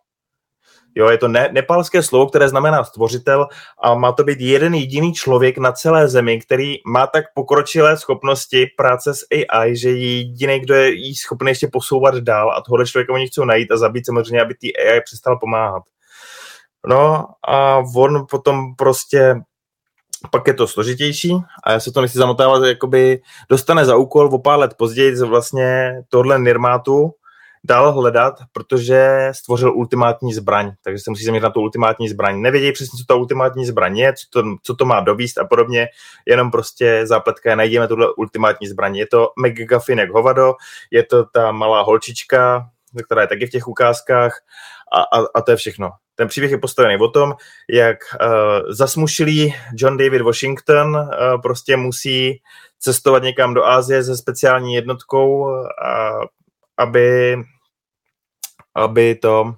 Jo, 0.96 1.10
je 1.10 1.18
to 1.18 1.28
ne, 1.28 1.50
nepalské 1.52 2.04
slovo, 2.04 2.28
které 2.28 2.50
znamená 2.50 2.84
stvořitel 2.84 3.48
a 3.84 3.96
má 3.96 4.12
to 4.12 4.24
být 4.24 4.42
jeden 4.42 4.74
jediný 4.74 5.14
člověk 5.14 5.58
na 5.58 5.72
celé 5.72 6.08
zemi, 6.08 6.42
který 6.42 6.76
má 6.86 7.08
tak 7.08 7.26
pokročilé 7.34 7.98
schopnosti 7.98 8.68
práce 8.78 9.14
s 9.14 9.26
AI, 9.32 9.76
že 9.76 9.90
je 9.90 10.18
jediný, 10.18 10.60
kdo 10.60 10.74
je 10.74 10.92
jí 10.92 11.16
schopný 11.16 11.52
ještě 11.52 11.68
posouvat 11.68 12.16
dál 12.16 12.52
a 12.52 12.62
tohle 12.62 12.86
člověka 12.86 13.14
oni 13.14 13.28
chcou 13.28 13.46
najít 13.46 13.72
a 13.72 13.78
zabít 13.78 14.06
samozřejmě, 14.06 14.42
aby 14.42 14.56
ty 14.56 14.78
AI 14.78 15.02
přestal 15.02 15.40
pomáhat. 15.40 15.84
No 16.88 17.26
a 17.48 17.78
on 17.96 18.26
potom 18.30 18.76
prostě 18.76 19.36
pak 20.32 20.48
je 20.48 20.54
to 20.54 20.68
složitější 20.68 21.34
a 21.64 21.72
já 21.72 21.80
se 21.80 21.92
to 21.92 22.02
nechci 22.02 22.18
zamotávat, 22.18 22.64
jakoby 22.64 23.22
dostane 23.50 23.86
za 23.86 23.96
úkol 23.96 24.30
o 24.34 24.40
pár 24.40 24.60
let 24.60 24.74
později 24.78 25.16
vlastně 25.16 25.94
tohle 26.10 26.40
Nirmátu, 26.40 27.12
dál 27.64 27.92
hledat, 27.92 28.34
protože 28.54 29.30
stvořil 29.32 29.74
ultimátní 29.74 30.34
zbraň, 30.34 30.72
takže 30.84 31.04
se 31.04 31.10
musí 31.10 31.26
zaměřit 31.26 31.44
na 31.44 31.50
tu 31.50 31.62
ultimátní 31.62 32.10
zbraň. 32.10 32.42
Nevědějí 32.42 32.72
přesně, 32.72 32.98
co 32.98 33.04
ta 33.08 33.16
ultimátní 33.16 33.66
zbraň 33.66 33.98
je, 33.98 34.14
co 34.14 34.26
to, 34.30 34.44
co 34.64 34.76
to 34.76 34.86
má 34.86 35.00
dovíst 35.00 35.38
a 35.38 35.46
podobně, 35.46 35.88
jenom 36.26 36.52
prostě 36.52 37.02
zápletka 37.04 37.56
najdeme 37.56 37.88
tuhle 37.88 38.14
ultimátní 38.18 38.68
zbraň. 38.68 38.96
Je 38.96 39.08
to 39.08 39.30
jak 39.98 40.10
hovado, 40.10 40.54
je 40.92 41.04
to 41.04 41.26
ta 41.26 41.52
malá 41.52 41.82
holčička, 41.82 42.70
která 43.06 43.22
je 43.22 43.28
taky 43.28 43.48
v 43.48 43.50
těch 43.50 43.68
ukázkách 43.68 44.42
a, 44.94 45.20
a, 45.20 45.26
a 45.36 45.42
to 45.42 45.52
je 45.52 45.58
všechno. 45.58 45.92
Ten 46.16 46.28
příběh 46.28 46.52
je 46.52 46.58
postavený 46.58 46.98
o 46.98 47.08
tom, 47.08 47.34
jak 47.70 47.98
uh, 48.22 48.30
zasmušilý 48.70 49.56
John 49.74 49.98
David 49.98 50.22
Washington 50.22 50.96
uh, 50.96 51.42
prostě 51.42 51.78
musí 51.78 52.42
cestovat 52.80 53.24
někam 53.24 53.54
do 53.54 53.66
Ázie 53.66 54.04
se 54.04 54.18
speciální 54.18 54.74
jednotkou 54.74 55.50
a 55.86 56.12
aby, 56.80 57.38
aby 58.76 59.16
to 59.16 59.54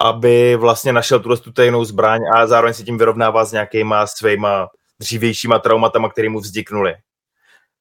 aby 0.00 0.56
vlastně 0.56 0.92
našel 0.92 1.20
tuhle 1.20 1.36
tu 1.36 1.52
tajnou 1.52 1.84
zbraň 1.84 2.20
a 2.34 2.46
zároveň 2.46 2.74
se 2.74 2.82
tím 2.84 2.98
vyrovnává 2.98 3.44
s 3.44 3.52
nějakýma 3.52 4.06
svýma 4.06 4.68
dřívějšíma 5.00 5.58
traumatama, 5.58 6.08
které 6.08 6.28
mu 6.28 6.40
vzniknuly. 6.40 6.94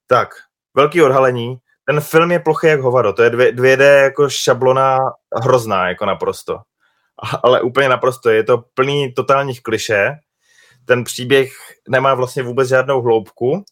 Tak, 0.08 0.30
velký 0.74 1.02
odhalení. 1.02 1.58
Ten 1.86 2.02
film 2.02 2.32
je 2.32 2.40
plochý 2.40 2.68
jak 2.68 2.80
hovado. 2.80 3.14
To 3.14 3.24
je 3.24 3.30
dvě, 3.30 3.52
dvě 3.52 3.78
d 3.78 4.02
jako 4.02 4.30
šablona 4.30 4.98
hrozná, 5.44 5.90
jako 5.90 6.06
naprosto. 6.06 6.60
Ale 7.44 7.62
úplně 7.62 7.90
naprosto. 7.90 8.30
Je 8.30 8.44
to 8.44 8.64
plný 8.74 9.14
totálních 9.14 9.64
kliše. 9.64 10.12
Ten 10.86 11.04
příběh 11.04 11.52
nemá 11.90 12.14
vlastně 12.14 12.44
vůbec 12.44 12.70
žádnou 12.70 13.02
hloubku 13.02 13.64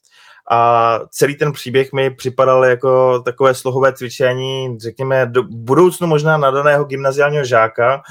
a 0.51 0.99
celý 1.09 1.35
ten 1.35 1.51
příběh 1.51 1.93
mi 1.93 2.09
připadal 2.09 2.65
jako 2.65 3.19
takové 3.19 3.53
slohové 3.53 3.93
cvičení, 3.93 4.79
řekněme, 4.79 5.25
do 5.25 5.43
budoucnu 5.43 6.07
možná 6.07 6.37
nadaného 6.37 6.85
gymnaziálního 6.85 7.45
žáka, 7.45 8.01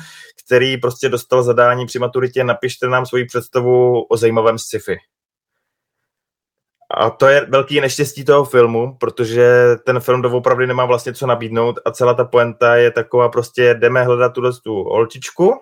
který 0.45 0.77
prostě 0.77 1.09
dostal 1.09 1.43
zadání 1.43 1.87
při 1.87 1.99
maturitě, 1.99 2.45
napište 2.45 2.87
nám 2.87 3.07
svoji 3.07 3.25
představu 3.25 4.03
o 4.03 4.17
zajímavém 4.17 4.59
sci-fi. 4.59 4.97
A 6.97 7.11
to 7.11 7.27
je 7.27 7.47
velký 7.49 7.81
neštěstí 7.81 8.25
toho 8.25 8.45
filmu, 8.45 8.97
protože 9.01 9.77
ten 9.87 10.01
film 10.01 10.23
doopravdy 10.23 10.67
nemá 10.67 10.85
vlastně 10.85 11.15
co 11.15 11.27
nabídnout 11.27 11.79
a 11.85 11.91
celá 11.91 12.15
ta 12.15 12.25
poenta 12.25 12.77
je 12.77 12.91
taková 12.91 13.29
prostě 13.29 13.75
jdeme 13.75 14.05
hledat 14.05 14.33
tuhle 14.33 14.53
tu 14.65 14.75
holčičku, 14.75 15.61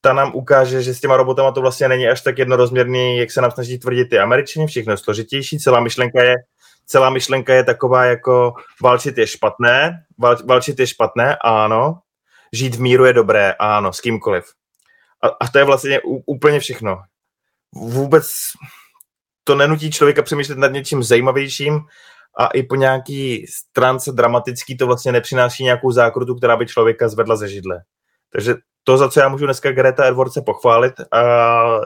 ta 0.00 0.12
nám 0.12 0.34
ukáže, 0.34 0.82
že 0.82 0.94
s 0.94 1.00
těma 1.00 1.16
robotama 1.16 1.52
to 1.52 1.60
vlastně 1.60 1.88
není 1.88 2.08
až 2.08 2.20
tak 2.20 2.38
jednorozměrný, 2.38 3.18
jak 3.18 3.30
se 3.30 3.40
nám 3.40 3.50
snaží 3.50 3.78
tvrdit 3.78 4.04
ty 4.04 4.18
američani, 4.18 4.66
všechno 4.66 4.96
složitější, 4.96 5.58
celá 5.58 5.80
myšlenka 5.80 6.22
je, 6.22 6.34
celá 6.86 7.10
myšlenka 7.10 7.54
je 7.54 7.64
taková 7.64 8.04
jako 8.04 8.52
válčit 8.82 9.18
je 9.18 9.26
špatné, 9.26 10.04
val, 10.18 10.36
válčit 10.44 10.78
je 10.78 10.86
špatné, 10.86 11.36
ano, 11.44 11.98
žít 12.52 12.74
v 12.74 12.80
míru 12.80 13.04
je 13.04 13.12
dobré, 13.12 13.52
ano, 13.52 13.92
s 13.92 14.00
kýmkoliv. 14.00 14.44
A, 15.22 15.28
a 15.28 15.48
to 15.48 15.58
je 15.58 15.64
vlastně 15.64 16.00
úplně 16.26 16.60
všechno. 16.60 16.98
Vůbec 17.74 18.26
to 19.44 19.54
nenutí 19.54 19.90
člověka 19.90 20.22
přemýšlet 20.22 20.58
nad 20.58 20.72
něčím 20.72 21.02
zajímavějším 21.02 21.80
a 22.38 22.46
i 22.46 22.62
po 22.62 22.74
nějaký 22.74 23.46
stránce 23.46 24.12
dramatický 24.12 24.76
to 24.76 24.86
vlastně 24.86 25.12
nepřináší 25.12 25.64
nějakou 25.64 25.92
zákrutu, 25.92 26.34
která 26.34 26.56
by 26.56 26.66
člověka 26.66 27.08
zvedla 27.08 27.36
ze 27.36 27.48
židle. 27.48 27.82
Takže 28.32 28.54
to, 28.88 28.98
za 28.98 29.08
co 29.08 29.20
já 29.20 29.28
můžu 29.28 29.44
dneska 29.44 29.72
Greta 29.72 30.04
Edwardse 30.04 30.42
pochválit, 30.42 30.94
a 31.12 31.22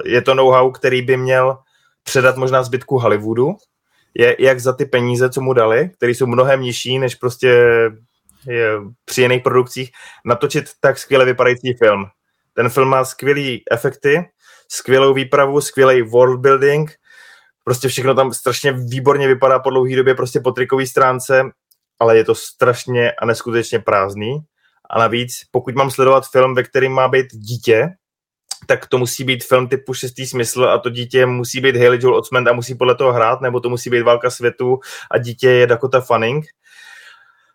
je 0.04 0.22
to 0.22 0.34
know-how, 0.34 0.70
který 0.70 1.02
by 1.02 1.16
měl 1.16 1.58
předat 2.02 2.36
možná 2.36 2.62
zbytku 2.62 2.98
Hollywoodu, 2.98 3.56
je 4.14 4.36
jak 4.38 4.60
za 4.60 4.72
ty 4.72 4.84
peníze, 4.84 5.30
co 5.30 5.40
mu 5.40 5.52
dali, 5.52 5.90
které 5.96 6.12
jsou 6.12 6.26
mnohem 6.26 6.60
nižší, 6.60 6.98
než 6.98 7.14
prostě 7.14 7.48
je 8.46 8.78
při 9.04 9.22
jiných 9.22 9.42
produkcích, 9.42 9.90
natočit 10.24 10.64
tak 10.80 10.98
skvěle 10.98 11.24
vypadající 11.24 11.74
film. 11.74 12.04
Ten 12.54 12.68
film 12.68 12.88
má 12.88 13.04
skvělé 13.04 13.58
efekty, 13.70 14.24
skvělou 14.68 15.14
výpravu, 15.14 15.60
skvělý 15.60 16.02
world 16.02 16.40
building, 16.40 16.90
prostě 17.64 17.88
všechno 17.88 18.14
tam 18.14 18.32
strašně 18.32 18.72
výborně 18.72 19.28
vypadá 19.28 19.58
po 19.58 19.70
dlouhé 19.70 19.96
době 19.96 20.14
prostě 20.14 20.40
po 20.40 20.52
trikové 20.52 20.86
stránce, 20.86 21.42
ale 22.00 22.16
je 22.16 22.24
to 22.24 22.34
strašně 22.34 23.12
a 23.12 23.26
neskutečně 23.26 23.78
prázdný. 23.78 24.38
A 24.92 24.98
navíc, 24.98 25.32
pokud 25.50 25.74
mám 25.74 25.90
sledovat 25.90 26.24
film, 26.32 26.54
ve 26.54 26.62
kterém 26.62 26.92
má 26.92 27.08
být 27.08 27.26
dítě, 27.32 27.88
tak 28.66 28.86
to 28.86 28.98
musí 28.98 29.24
být 29.24 29.44
film 29.44 29.68
typu 29.68 29.94
šestý 29.94 30.26
smysl 30.26 30.64
a 30.64 30.78
to 30.78 30.90
dítě 30.90 31.26
musí 31.26 31.60
být 31.60 31.76
Haley 31.76 31.98
Joel 32.02 32.16
Osment 32.16 32.48
a 32.48 32.52
musí 32.52 32.74
podle 32.74 32.94
toho 32.94 33.12
hrát, 33.12 33.40
nebo 33.40 33.60
to 33.60 33.68
musí 33.68 33.90
být 33.90 34.02
Válka 34.02 34.30
světu 34.30 34.78
a 35.10 35.18
dítě 35.18 35.50
je 35.50 35.66
Dakota 35.66 36.00
Fanning. 36.00 36.44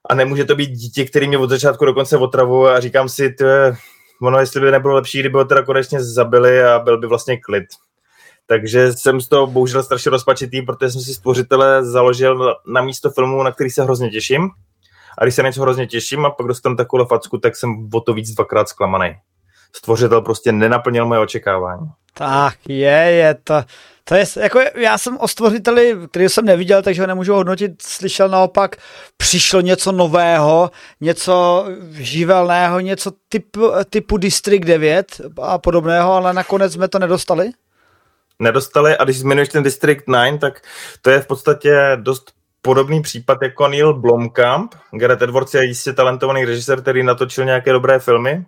A 0.10 0.16
nemůže 0.16 0.46
to 0.46 0.56
být 0.56 0.72
dítě, 0.72 1.06
který 1.06 1.28
mě 1.28 1.38
od 1.38 1.50
začátku 1.50 1.86
do 1.86 1.94
konce 1.94 2.18
otravuje 2.18 2.74
a 2.74 2.80
říkám 2.80 3.10
si, 3.10 3.36
je, 3.42 3.76
ono 4.22 4.40
jestli 4.40 4.62
by 4.62 4.72
nebylo 4.72 4.96
lepší, 4.96 5.20
kdyby 5.20 5.38
ho 5.38 5.46
teda 5.46 5.64
konečně 5.64 6.04
zabili 6.04 6.64
a 6.64 6.80
byl 6.80 6.98
by 6.98 7.08
vlastně 7.08 7.38
klid. 7.38 7.66
Takže 8.46 8.94
jsem 8.94 9.22
z 9.22 9.28
toho 9.28 9.48
bohužel 9.48 9.84
strašně 9.84 10.12
rozpačitý, 10.12 10.62
protože 10.62 10.92
jsem 10.92 11.02
si 11.02 11.14
stvořitele 11.14 11.86
založil 11.86 12.56
na 12.68 12.82
místo 12.82 13.12
filmu, 13.12 13.44
na 13.44 13.52
který 13.52 13.70
se 13.70 13.84
hrozně 13.84 14.10
těším. 14.10 14.50
A 15.18 15.24
když 15.26 15.36
se 15.36 15.44
něco 15.44 15.62
hrozně 15.62 15.88
těším 15.88 16.26
a 16.26 16.30
pak 16.30 16.48
dostanu 16.48 16.76
takovou 16.76 17.06
facku, 17.06 17.38
tak 17.38 17.56
jsem 17.56 17.90
o 17.94 18.02
to 18.02 18.14
víc 18.14 18.32
dvakrát 18.32 18.70
zklamaný. 18.70 19.16
Stvořitel 19.76 20.22
prostě 20.22 20.52
nenaplnil 20.52 21.06
moje 21.06 21.20
očekávání. 21.20 21.88
Tak 22.14 22.58
je, 22.68 22.92
je 22.92 23.36
to. 23.44 23.64
To 24.04 24.16
je, 24.16 24.26
jako 24.40 24.60
já 24.76 24.98
jsem 24.98 25.18
o 25.18 25.28
stvořiteli, 25.28 25.96
který 26.12 26.30
jsem 26.30 26.46
neviděl, 26.46 26.82
takže 26.82 27.02
ho 27.02 27.08
nemůžu 27.08 27.34
hodnotit, 27.34 27.82
slyšel 27.82 28.30
naopak, 28.30 28.76
přišlo 29.18 29.62
něco 29.62 29.92
nového, 29.92 30.72
něco 31.02 31.66
živelného, 31.92 32.80
něco 32.80 33.12
typu, 33.30 33.72
typu 33.90 34.18
District 34.18 34.66
9 34.66 35.22
a 35.42 35.58
podobného, 35.58 36.14
ale 36.14 36.34
nakonec 36.34 36.74
jsme 36.74 36.88
to 36.88 37.00
nedostali? 37.00 37.50
Nedostali 38.40 38.98
a 38.98 39.04
když 39.04 39.20
zmiňuješ 39.20 39.50
ten 39.50 39.64
District 39.64 40.04
9, 40.08 40.40
tak 40.40 40.62
to 41.02 41.10
je 41.10 41.20
v 41.20 41.28
podstatě 41.28 41.92
dost 41.96 42.32
podobný 42.68 43.02
případ 43.02 43.38
jako 43.42 43.68
Neil 43.68 43.94
Blomkamp. 43.94 44.76
Gareth 44.92 45.22
Edwards 45.22 45.54
je 45.54 45.66
jistě 45.66 45.94
talentovaný 45.94 46.46
režisér, 46.46 46.82
který 46.82 47.04
natočil 47.04 47.46
nějaké 47.46 47.72
dobré 47.72 48.00
filmy 48.00 48.46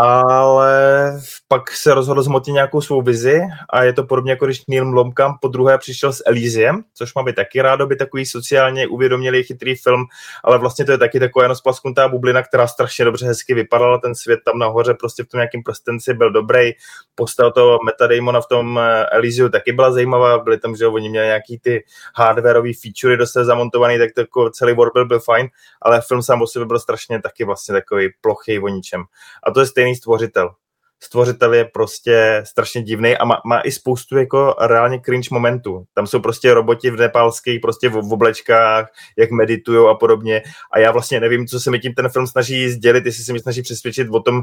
ale 0.00 1.12
pak 1.48 1.70
se 1.70 1.94
rozhodl 1.94 2.22
zmotit 2.22 2.52
nějakou 2.52 2.80
svou 2.80 3.02
vizi 3.02 3.40
a 3.70 3.82
je 3.82 3.92
to 3.92 4.04
podobně 4.04 4.32
jako 4.32 4.44
když 4.44 4.66
Neil 4.66 4.90
Blomkamp 4.90 5.36
po 5.40 5.48
druhé 5.48 5.78
přišel 5.78 6.12
s 6.12 6.22
Elysiem, 6.26 6.82
což 6.94 7.14
má 7.14 7.22
být 7.22 7.36
taky 7.36 7.62
rádo 7.62 7.86
by 7.86 7.96
takový 7.96 8.26
sociálně 8.26 8.86
uvědomělý 8.86 9.42
chytrý 9.42 9.74
film, 9.74 10.04
ale 10.44 10.58
vlastně 10.58 10.84
to 10.84 10.92
je 10.92 10.98
taky 10.98 11.20
taková 11.20 11.44
jenom 11.44 11.56
splasknutá 11.56 12.08
bublina, 12.08 12.42
která 12.42 12.66
strašně 12.66 13.04
dobře 13.04 13.26
hezky 13.26 13.54
vypadala, 13.54 13.98
ten 13.98 14.14
svět 14.14 14.40
tam 14.44 14.58
nahoře 14.58 14.94
prostě 14.94 15.24
v 15.24 15.26
tom 15.26 15.38
nějakým 15.38 15.62
prstenci 15.62 16.14
byl 16.14 16.30
dobrý, 16.30 16.72
postal 17.14 17.52
to 17.52 17.78
Meta 17.84 18.06
Damona 18.06 18.40
v 18.40 18.46
tom 18.46 18.78
eh, 18.78 19.06
Elysiu 19.12 19.48
taky 19.48 19.72
byla 19.72 19.92
zajímavá, 19.92 20.38
byly 20.38 20.58
tam, 20.58 20.76
že 20.76 20.86
oni 20.86 21.08
měli 21.08 21.26
nějaký 21.26 21.58
ty 21.58 21.84
hardwareové 22.14 22.70
featurey 22.82 23.16
dost 23.16 23.32
zamontovaný, 23.32 23.98
tak 23.98 24.10
to 24.14 24.20
jako 24.20 24.50
celý 24.50 24.72
world 24.72 25.08
byl 25.08 25.20
fajn, 25.20 25.48
ale 25.82 26.00
film 26.00 26.22
sám 26.22 26.42
o 26.42 26.46
sobě 26.46 26.66
byl 26.66 26.78
strašně 26.78 27.22
taky 27.22 27.44
vlastně 27.44 27.72
takový 27.72 28.08
plochý 28.20 28.58
o 28.58 28.68
ničem. 28.68 29.02
A 29.46 29.50
to 29.50 29.60
je 29.60 29.66
stejný 29.66 29.89
stvořitel. 29.96 30.50
Stvořitel 31.02 31.54
je 31.54 31.64
prostě 31.64 32.42
strašně 32.46 32.82
divný 32.82 33.16
a 33.16 33.24
má, 33.24 33.40
má, 33.46 33.60
i 33.60 33.72
spoustu 33.72 34.18
jako 34.18 34.56
reálně 34.60 35.00
cringe 35.04 35.28
momentů. 35.32 35.84
Tam 35.94 36.06
jsou 36.06 36.20
prostě 36.20 36.54
roboti 36.54 36.90
v 36.90 36.96
nepálských, 36.96 37.60
prostě 37.60 37.88
v, 37.88 37.92
v 37.92 38.12
oblečkách, 38.12 38.92
jak 39.18 39.30
meditují 39.30 39.88
a 39.90 39.94
podobně. 39.94 40.42
A 40.72 40.78
já 40.78 40.92
vlastně 40.92 41.20
nevím, 41.20 41.46
co 41.46 41.60
se 41.60 41.70
mi 41.70 41.78
tím 41.78 41.94
ten 41.94 42.08
film 42.08 42.26
snaží 42.26 42.68
sdělit, 42.68 43.06
jestli 43.06 43.24
se 43.24 43.32
mi 43.32 43.40
snaží 43.40 43.62
přesvědčit 43.62 44.08
o 44.10 44.20
tom, 44.20 44.42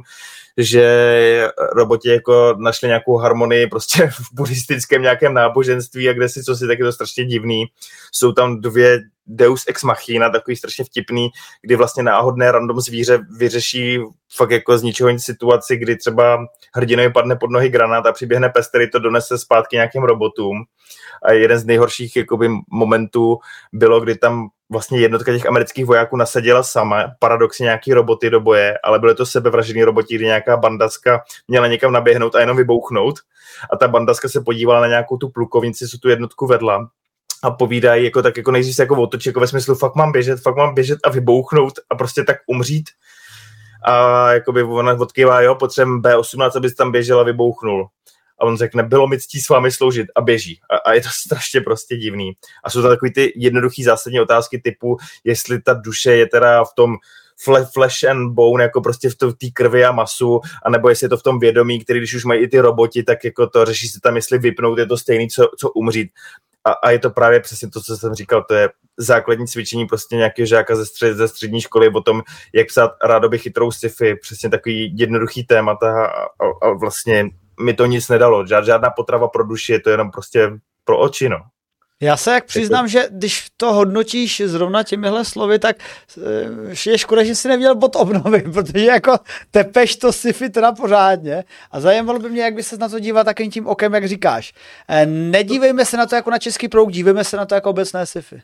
že 0.58 1.50
roboti 1.76 2.10
jako 2.10 2.56
našli 2.58 2.88
nějakou 2.88 3.18
harmonii 3.18 3.68
prostě 3.68 4.08
v 4.08 4.34
buddhistickém 4.34 5.02
nějakém 5.02 5.34
náboženství 5.34 6.10
a 6.10 6.14
kde 6.14 6.30
si 6.30 6.44
co 6.44 6.56
si, 6.56 6.68
tak 6.68 6.80
je 6.80 6.86
to 6.86 6.92
strašně 6.92 7.26
divný. 7.26 7.66
Jsou 8.12 8.32
tam 8.32 8.62
dvě 8.62 9.00
Deus 9.28 9.64
ex 9.68 9.84
machina, 9.84 10.30
takový 10.30 10.58
strašně 10.58 10.86
vtipný, 10.86 11.30
kdy 11.62 11.76
vlastně 11.76 12.04
náhodné 12.04 12.52
random 12.52 12.82
zvíře 12.82 13.20
vyřeší 13.38 14.00
fakt 14.36 14.52
jako 14.52 14.78
z 14.78 14.84
ničeho 14.84 15.10
nic 15.10 15.24
situaci, 15.24 15.78
kdy 15.78 15.98
třeba 15.98 16.46
hrdinovi 16.76 17.12
padne 17.12 17.36
pod 17.36 17.52
nohy 17.52 17.70
granát 17.70 18.06
a 18.06 18.12
přiběhne 18.12 18.50
pes, 18.50 18.68
který 18.68 18.90
to 18.90 19.00
donese 19.00 19.38
zpátky 19.38 19.76
nějakým 19.76 20.04
robotům. 20.04 20.64
A 21.24 21.32
jeden 21.32 21.60
z 21.60 21.66
nejhorších 21.66 22.16
jakoby, 22.16 22.50
momentů 22.72 23.38
bylo, 23.74 24.00
kdy 24.00 24.16
tam 24.16 24.48
vlastně 24.70 25.00
jednotka 25.00 25.34
těch 25.34 25.46
amerických 25.46 25.86
vojáků 25.86 26.18
nasadila 26.18 26.64
sama, 26.64 27.12
paradoxně 27.20 27.64
nějaký 27.64 27.94
roboty 27.94 28.30
do 28.30 28.42
boje, 28.42 28.78
ale 28.84 29.00
byly 29.00 29.16
to 29.16 29.26
sebevražený 29.26 29.84
roboti, 29.84 30.16
kdy 30.16 30.26
nějaká 30.26 30.58
bandaska 30.58 31.22
měla 31.48 31.68
někam 31.68 31.92
naběhnout 31.92 32.36
a 32.36 32.40
jenom 32.40 32.58
vybouchnout. 32.58 33.16
A 33.74 33.78
ta 33.78 33.88
bandaska 33.88 34.30
se 34.30 34.42
podívala 34.42 34.82
na 34.82 34.88
nějakou 34.88 35.18
tu 35.18 35.30
plukovnici, 35.30 35.88
co 35.88 35.98
tu 35.98 36.10
jednotku 36.10 36.48
vedla 36.48 36.90
a 37.44 37.52
povídají, 37.52 38.06
jako 38.06 38.22
tak 38.22 38.38
jako 38.38 38.52
nejdřív 38.52 38.76
se 38.76 38.84
jako 38.84 39.02
otočí, 39.02 39.30
jako 39.30 39.40
ve 39.40 39.48
smyslu 39.48 39.76
fakt 39.76 39.96
mám 39.96 40.12
běžet, 40.12 40.42
fakt 40.42 40.56
mám 40.56 40.74
běžet 40.74 41.00
a 41.04 41.10
vybouchnout 41.10 41.74
a 41.90 41.96
prostě 41.96 42.24
tak 42.24 42.38
umřít. 42.48 42.90
A 43.86 44.32
jakoby 44.32 44.64
ona 44.64 44.94
odkývá, 44.94 45.42
jo, 45.42 45.56
potřebujeme 45.56 46.02
B18, 46.02 46.52
aby 46.56 46.72
tam 46.72 46.92
běžel 46.92 47.20
a 47.20 47.24
vybouchnul. 47.24 47.88
A 48.40 48.46
on 48.46 48.58
řekne, 48.58 48.84
bylo 48.84 49.08
mi 49.08 49.20
ctí 49.20 49.42
s 49.42 49.50
vámi 49.50 49.72
sloužit 49.72 50.08
a 50.16 50.22
běží. 50.22 50.60
A, 50.70 50.78
a 50.78 50.94
je 50.94 51.02
to 51.02 51.10
strašně 51.26 51.62
prostě 51.62 51.98
divný. 51.98 52.32
A 52.64 52.70
jsou 52.70 52.82
to 52.82 52.90
takové 52.90 53.12
ty 53.12 53.34
jednoduché 53.36 53.84
zásadní 53.84 54.20
otázky 54.20 54.62
typu, 54.62 54.98
jestli 55.24 55.62
ta 55.62 55.74
duše 55.74 56.12
je 56.12 56.28
teda 56.28 56.64
v 56.64 56.74
tom 56.76 56.96
flesh 57.74 58.04
and 58.04 58.34
bone, 58.34 58.64
jako 58.64 58.82
prostě 58.82 59.10
v 59.10 59.16
té 59.16 59.48
krvi 59.54 59.86
a 59.86 59.92
masu, 59.92 60.42
anebo 60.66 60.90
jestli 60.90 61.06
je 61.06 61.10
to 61.10 61.18
v 61.18 61.24
tom 61.24 61.40
vědomí, 61.40 61.84
který 61.84 62.00
když 62.00 62.14
už 62.14 62.26
mají 62.26 62.44
i 62.44 62.48
ty 62.48 62.60
roboti, 62.60 63.04
tak 63.04 63.24
jako 63.24 63.48
to 63.48 63.66
řeší 63.66 63.88
se 63.88 64.00
tam, 64.04 64.16
jestli 64.16 64.38
vypnout, 64.38 64.78
je 64.78 64.86
to 64.86 64.98
stejný, 64.98 65.30
co, 65.30 65.48
co 65.58 65.70
umřít 65.70 66.10
a, 66.68 66.72
a 66.72 66.90
je 66.92 67.00
to 67.00 67.10
právě 67.10 67.40
přesně 67.40 67.70
to, 67.70 67.82
co 67.82 67.98
jsem 67.98 68.14
říkal, 68.14 68.44
to 68.44 68.54
je 68.54 68.70
základní 68.98 69.48
cvičení 69.48 69.86
prostě 69.86 70.16
nějakého 70.16 70.46
žáka 70.46 70.76
ze, 70.76 70.86
střed, 70.86 71.18
ze 71.18 71.28
střední 71.28 71.62
školy 71.62 71.90
o 71.90 72.02
tom, 72.02 72.22
jak 72.54 72.68
psát 72.68 72.92
rádoby 73.04 73.38
chytrou 73.38 73.72
sci-fi, 73.72 74.16
přesně 74.16 74.50
takový 74.50 74.98
jednoduchý 74.98 75.44
témata 75.44 76.06
a, 76.06 76.22
a, 76.24 76.68
a 76.68 76.74
vlastně 76.74 77.26
mi 77.62 77.74
to 77.74 77.86
nic 77.86 78.10
nedalo. 78.10 78.48
Žád, 78.48 78.66
žádná 78.66 78.90
potrava 78.90 79.28
pro 79.28 79.44
duši, 79.44 79.72
je 79.72 79.80
to 79.80 79.90
jenom 79.90 80.12
prostě 80.12 80.52
pro 80.84 81.00
oči, 81.00 81.30
no. 81.30 81.38
Já 82.02 82.18
se 82.18 82.32
jak 82.32 82.46
přiznám, 82.46 82.88
že 82.88 83.08
když 83.12 83.48
to 83.58 83.74
hodnotíš 83.74 84.42
zrovna 84.46 84.84
těmihle 84.84 85.26
slovy, 85.26 85.60
tak 85.60 85.78
eh, 86.18 86.90
je 86.90 86.98
škoda, 86.98 87.24
že 87.24 87.36
si 87.36 87.48
nevěděl 87.48 87.76
bod 87.76 87.96
obnovy, 87.96 88.42
protože 88.54 88.86
jako 88.86 89.18
tepeš 89.52 89.96
to 89.96 90.14
sci-fi 90.14 90.50
teda 90.50 90.72
pořádně 90.72 91.44
a 91.72 91.80
zajímalo 91.80 92.20
by 92.20 92.30
mě, 92.30 92.42
jak 92.42 92.54
by 92.54 92.64
se 92.64 92.78
na 92.78 92.90
to 92.90 93.00
díval 93.00 93.24
takým 93.24 93.52
tím 93.52 93.68
okem, 93.68 93.94
jak 93.94 94.08
říkáš. 94.08 94.54
Eh, 94.88 95.06
nedívejme 95.06 95.86
se 95.86 95.98
na 95.98 96.06
to 96.06 96.16
jako 96.16 96.32
na 96.32 96.38
český 96.38 96.68
prouk, 96.68 96.92
dívejme 96.92 97.24
se 97.24 97.38
na 97.38 97.46
to 97.46 97.56
jako 97.56 97.70
obecné 97.70 98.06
sci-fi. 98.06 98.42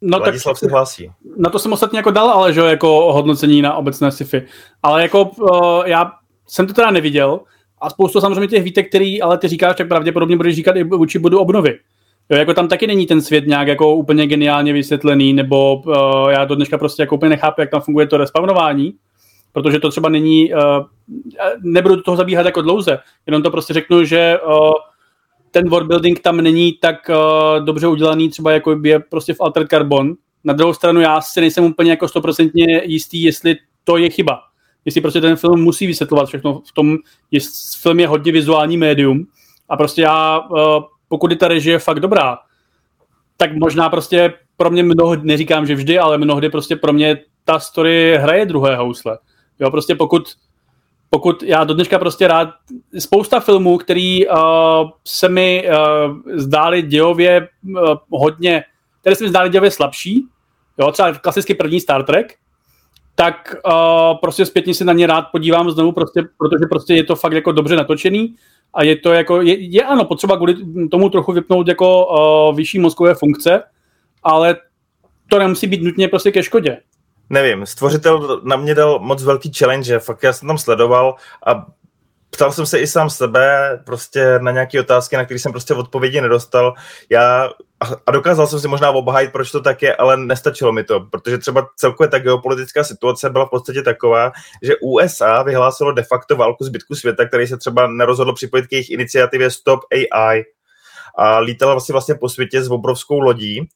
No 0.00 0.18
Vladislav 0.18 0.54
tak, 0.54 0.60
se 0.60 0.70
hlásí. 0.70 1.10
Na 1.36 1.50
to 1.50 1.58
jsem 1.58 1.72
ostatně 1.72 1.98
jako 1.98 2.10
dal, 2.10 2.30
ale 2.30 2.52
že 2.52 2.60
jako 2.60 3.12
hodnocení 3.12 3.62
na 3.62 3.74
obecné 3.74 4.12
sci-fi. 4.12 4.46
Ale 4.82 5.02
jako 5.02 5.24
uh, 5.24 5.86
já 5.86 6.12
jsem 6.46 6.66
to 6.66 6.72
teda 6.72 6.90
neviděl, 6.90 7.40
a 7.80 7.90
spoustu 7.90 8.20
samozřejmě 8.20 8.48
těch 8.48 8.62
výtek, 8.62 8.88
který 8.88 9.22
ale 9.22 9.38
ty 9.38 9.48
říkáš, 9.48 9.76
tak 9.76 9.88
pravděpodobně 9.88 10.36
budeš 10.36 10.56
říkat 10.56 10.76
i 10.76 10.84
vůči 10.84 11.18
bodu 11.18 11.38
obnovy. 11.38 11.78
Jo, 12.30 12.38
jako 12.38 12.54
tam 12.54 12.68
taky 12.68 12.86
není 12.86 13.06
ten 13.06 13.22
svět 13.22 13.46
nějak 13.46 13.68
jako 13.68 13.94
úplně 13.94 14.26
geniálně 14.26 14.72
vysvětlený, 14.72 15.32
nebo 15.32 15.76
uh, 15.76 16.30
já 16.30 16.44
do 16.44 16.54
dneška 16.54 16.78
prostě 16.78 17.02
jako 17.02 17.14
úplně 17.14 17.28
nechápu, 17.28 17.60
jak 17.60 17.70
tam 17.70 17.80
funguje 17.80 18.06
to 18.06 18.16
respawnování, 18.16 18.94
protože 19.52 19.78
to 19.78 19.90
třeba 19.90 20.08
není, 20.08 20.54
uh, 20.54 20.60
nebudu 21.62 21.96
do 21.96 22.02
toho 22.02 22.16
zabíhat 22.16 22.46
jako 22.46 22.62
dlouze, 22.62 22.98
jenom 23.26 23.42
to 23.42 23.50
prostě 23.50 23.74
řeknu, 23.74 24.04
že 24.04 24.38
uh, 24.46 24.72
ten 25.50 25.68
world 25.68 25.88
building 25.88 26.20
tam 26.20 26.36
není 26.36 26.72
tak 26.72 27.10
uh, 27.10 27.64
dobře 27.64 27.86
udělaný, 27.86 28.28
třeba 28.28 28.52
jako 28.52 28.80
je 28.84 29.00
prostě 29.00 29.34
v 29.34 29.40
Altered 29.40 29.68
Carbon. 29.68 30.14
Na 30.44 30.52
druhou 30.52 30.74
stranu 30.74 31.00
já 31.00 31.20
si 31.20 31.40
nejsem 31.40 31.64
úplně 31.64 31.90
jako 31.90 32.08
stoprocentně 32.08 32.82
jistý, 32.84 33.22
jestli 33.22 33.56
to 33.84 33.96
je 33.96 34.10
chyba 34.10 34.49
jestli 34.84 35.00
prostě 35.00 35.20
ten 35.20 35.36
film 35.36 35.60
musí 35.60 35.86
vysvětlovat 35.86 36.28
všechno 36.28 36.62
v 36.68 36.72
tom, 36.72 36.96
že 37.32 37.40
film 37.80 38.00
je 38.00 38.08
hodně 38.08 38.32
vizuální 38.32 38.76
médium 38.76 39.26
a 39.68 39.76
prostě 39.76 40.02
já, 40.02 40.40
eh, 40.58 40.80
pokud 41.08 41.30
je 41.30 41.36
ta 41.36 41.48
režie 41.48 41.78
fakt 41.78 42.00
dobrá, 42.00 42.38
tak 43.36 43.56
možná 43.56 43.88
prostě 43.88 44.32
pro 44.56 44.70
mě 44.70 44.82
mnohdy, 44.82 45.26
neříkám, 45.26 45.66
že 45.66 45.74
vždy, 45.74 45.98
ale 45.98 46.18
mnohdy 46.18 46.48
prostě 46.50 46.76
pro 46.76 46.92
mě 46.92 47.18
ta 47.44 47.60
story 47.60 48.18
hraje 48.20 48.46
druhé 48.46 48.76
housle. 48.76 49.18
Jo, 49.60 49.70
prostě 49.70 49.94
pokud, 49.94 50.22
pokud 51.10 51.42
já 51.42 51.64
do 51.64 51.74
dneška 51.74 51.98
prostě 51.98 52.28
rád, 52.28 52.48
spousta 52.98 53.40
filmů, 53.40 53.78
který 53.78 54.28
uh, 54.28 54.36
se 55.04 55.28
mi 55.28 55.68
uh, 55.68 56.18
zdály 56.34 56.82
dějově 56.82 57.48
uh, 57.62 57.94
hodně, 58.10 58.64
které 59.00 59.16
se 59.16 59.24
mi 59.24 59.30
zdály 59.30 59.50
dějově 59.50 59.70
slabší, 59.70 60.26
jo, 60.78 60.92
třeba 60.92 61.12
klasicky 61.12 61.54
první 61.54 61.80
Star 61.80 62.02
Trek, 62.02 62.34
tak 63.20 63.54
uh, 63.66 64.18
prostě 64.20 64.46
zpětně 64.46 64.74
si 64.74 64.84
na 64.84 64.92
ně 64.92 65.06
rád 65.06 65.22
podívám 65.32 65.70
znovu, 65.70 65.92
prostě, 65.92 66.22
protože 66.38 66.66
prostě 66.70 66.94
je 66.94 67.04
to 67.04 67.16
fakt 67.16 67.32
jako 67.32 67.52
dobře 67.52 67.76
natočený 67.76 68.34
a 68.74 68.82
je 68.84 68.96
to 68.96 69.12
jako, 69.12 69.42
je, 69.42 69.60
je 69.60 69.82
ano, 69.82 70.04
potřeba 70.04 70.36
kvůli 70.36 70.56
tomu 70.90 71.10
trochu 71.10 71.32
vypnout 71.32 71.68
jako 71.68 72.06
uh, 72.06 72.56
vyšší 72.56 72.78
mozkové 72.78 73.14
funkce, 73.14 73.62
ale 74.22 74.56
to 75.28 75.38
nemusí 75.38 75.66
být 75.66 75.82
nutně 75.82 76.08
prostě 76.08 76.32
ke 76.32 76.42
škodě. 76.42 76.78
Nevím, 77.30 77.66
stvořitel 77.66 78.40
na 78.44 78.56
mě 78.56 78.74
dal 78.74 78.98
moc 78.98 79.24
velký 79.24 79.52
challenge, 79.58 79.98
fakt 79.98 80.22
já 80.22 80.32
jsem 80.32 80.48
tam 80.48 80.58
sledoval 80.58 81.14
a 81.46 81.66
ptal 82.30 82.52
jsem 82.52 82.66
se 82.66 82.78
i 82.78 82.86
sám 82.86 83.10
sebe 83.10 83.78
prostě 83.86 84.38
na 84.38 84.50
nějaké 84.50 84.80
otázky, 84.80 85.16
na 85.16 85.24
které 85.24 85.40
jsem 85.40 85.52
prostě 85.52 85.74
odpovědi 85.74 86.20
nedostal. 86.20 86.74
Já 87.10 87.50
a 88.06 88.10
dokázal 88.10 88.46
jsem 88.46 88.60
si 88.60 88.68
možná 88.68 88.90
obhájit, 88.90 89.32
proč 89.32 89.50
to 89.50 89.60
tak 89.60 89.82
je, 89.82 89.96
ale 89.96 90.16
nestačilo 90.16 90.72
mi 90.72 90.84
to, 90.84 91.00
protože 91.00 91.38
třeba 91.38 91.68
celkově 91.76 92.08
ta 92.08 92.18
geopolitická 92.18 92.84
situace 92.84 93.30
byla 93.30 93.46
v 93.46 93.50
podstatě 93.50 93.82
taková, 93.82 94.32
že 94.62 94.76
USA 94.82 95.42
vyhlásilo 95.42 95.92
de 95.92 96.02
facto 96.02 96.36
válku 96.36 96.64
zbytku 96.64 96.94
světa, 96.94 97.28
který 97.28 97.46
se 97.46 97.56
třeba 97.56 97.86
nerozhodl 97.86 98.32
připojit 98.32 98.66
k 98.66 98.72
jejich 98.72 98.90
iniciativě 98.90 99.50
Stop 99.50 99.80
AI 99.92 100.44
a 101.18 101.38
lítala 101.38 101.74
vlastně, 101.74 101.92
vlastně 101.92 102.14
po 102.14 102.28
světě 102.28 102.62
s 102.62 102.70
obrovskou 102.70 103.20
lodí 103.20 103.68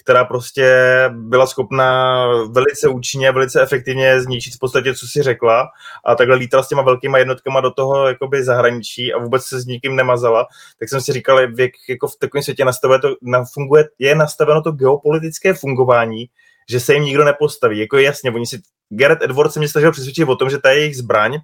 která 0.00 0.24
prostě 0.24 0.74
byla 1.10 1.46
schopná 1.46 2.26
velice 2.50 2.88
účinně, 2.88 3.32
velice 3.32 3.62
efektivně 3.62 4.20
zničit 4.20 4.54
v 4.54 4.58
podstatě, 4.58 4.94
co 4.94 5.06
si 5.06 5.22
řekla 5.22 5.68
a 6.04 6.14
takhle 6.14 6.36
lítala 6.36 6.62
s 6.62 6.68
těma 6.68 6.82
velkýma 6.82 7.18
jednotkama 7.18 7.60
do 7.60 7.70
toho 7.70 8.08
jakoby 8.08 8.44
zahraničí 8.44 9.12
a 9.12 9.18
vůbec 9.18 9.44
se 9.44 9.60
s 9.60 9.66
nikým 9.66 9.96
nemazala, 9.96 10.46
tak 10.78 10.88
jsem 10.88 11.00
si 11.00 11.12
říkal, 11.12 11.40
jak 11.40 11.70
jako 11.88 12.08
v 12.08 12.16
takovém 12.16 12.42
světě 12.42 12.64
nastavuje 12.64 12.98
to, 12.98 13.08
na, 13.22 13.44
funguje, 13.54 13.88
je 13.98 14.14
nastaveno 14.14 14.62
to 14.62 14.72
geopolitické 14.72 15.54
fungování, 15.54 16.26
že 16.70 16.80
se 16.80 16.94
jim 16.94 17.02
nikdo 17.02 17.24
nepostaví. 17.24 17.78
Jako 17.78 17.98
jasně, 17.98 18.30
oni 18.30 18.46
si, 18.46 18.60
Gareth 18.88 19.22
Edwards 19.22 19.54
se 19.54 19.60
mě 19.60 19.68
snažil 19.68 19.92
přesvědčit 19.92 20.28
o 20.28 20.36
tom, 20.36 20.50
že 20.50 20.58
ta 20.58 20.70
jejich 20.70 20.96
zbraň 20.96 21.38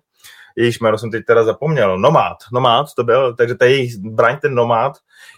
jejíž 0.56 0.80
jméno 0.80 0.98
jsem 0.98 1.10
teď 1.10 1.24
teda 1.24 1.44
zapomněl, 1.44 1.98
Nomád, 1.98 2.36
Nomád 2.52 2.86
to 2.96 3.04
byl, 3.04 3.34
takže 3.34 3.54
ta 3.54 3.64
jejich 3.64 3.94
zbraň, 3.94 4.36
ten 4.42 4.54
Nomád, 4.54 4.92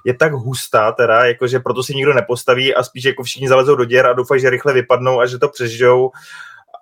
je 0.07 0.15
tak 0.15 0.33
hustá 0.33 0.93
teda, 0.93 1.25
jakože 1.25 1.61
proto 1.61 1.83
si 1.83 1.95
nikdo 1.95 2.15
nepostaví 2.15 2.75
a 2.75 2.83
spíš 2.83 3.05
jako 3.05 3.23
všichni 3.23 3.49
zalezou 3.49 3.75
do 3.75 3.85
děr 3.85 4.07
a 4.07 4.13
doufají, 4.13 4.41
že 4.41 4.51
rychle 4.51 4.73
vypadnou 4.73 5.21
a 5.21 5.27
že 5.27 5.39
to 5.39 5.49
přežijou 5.49 6.11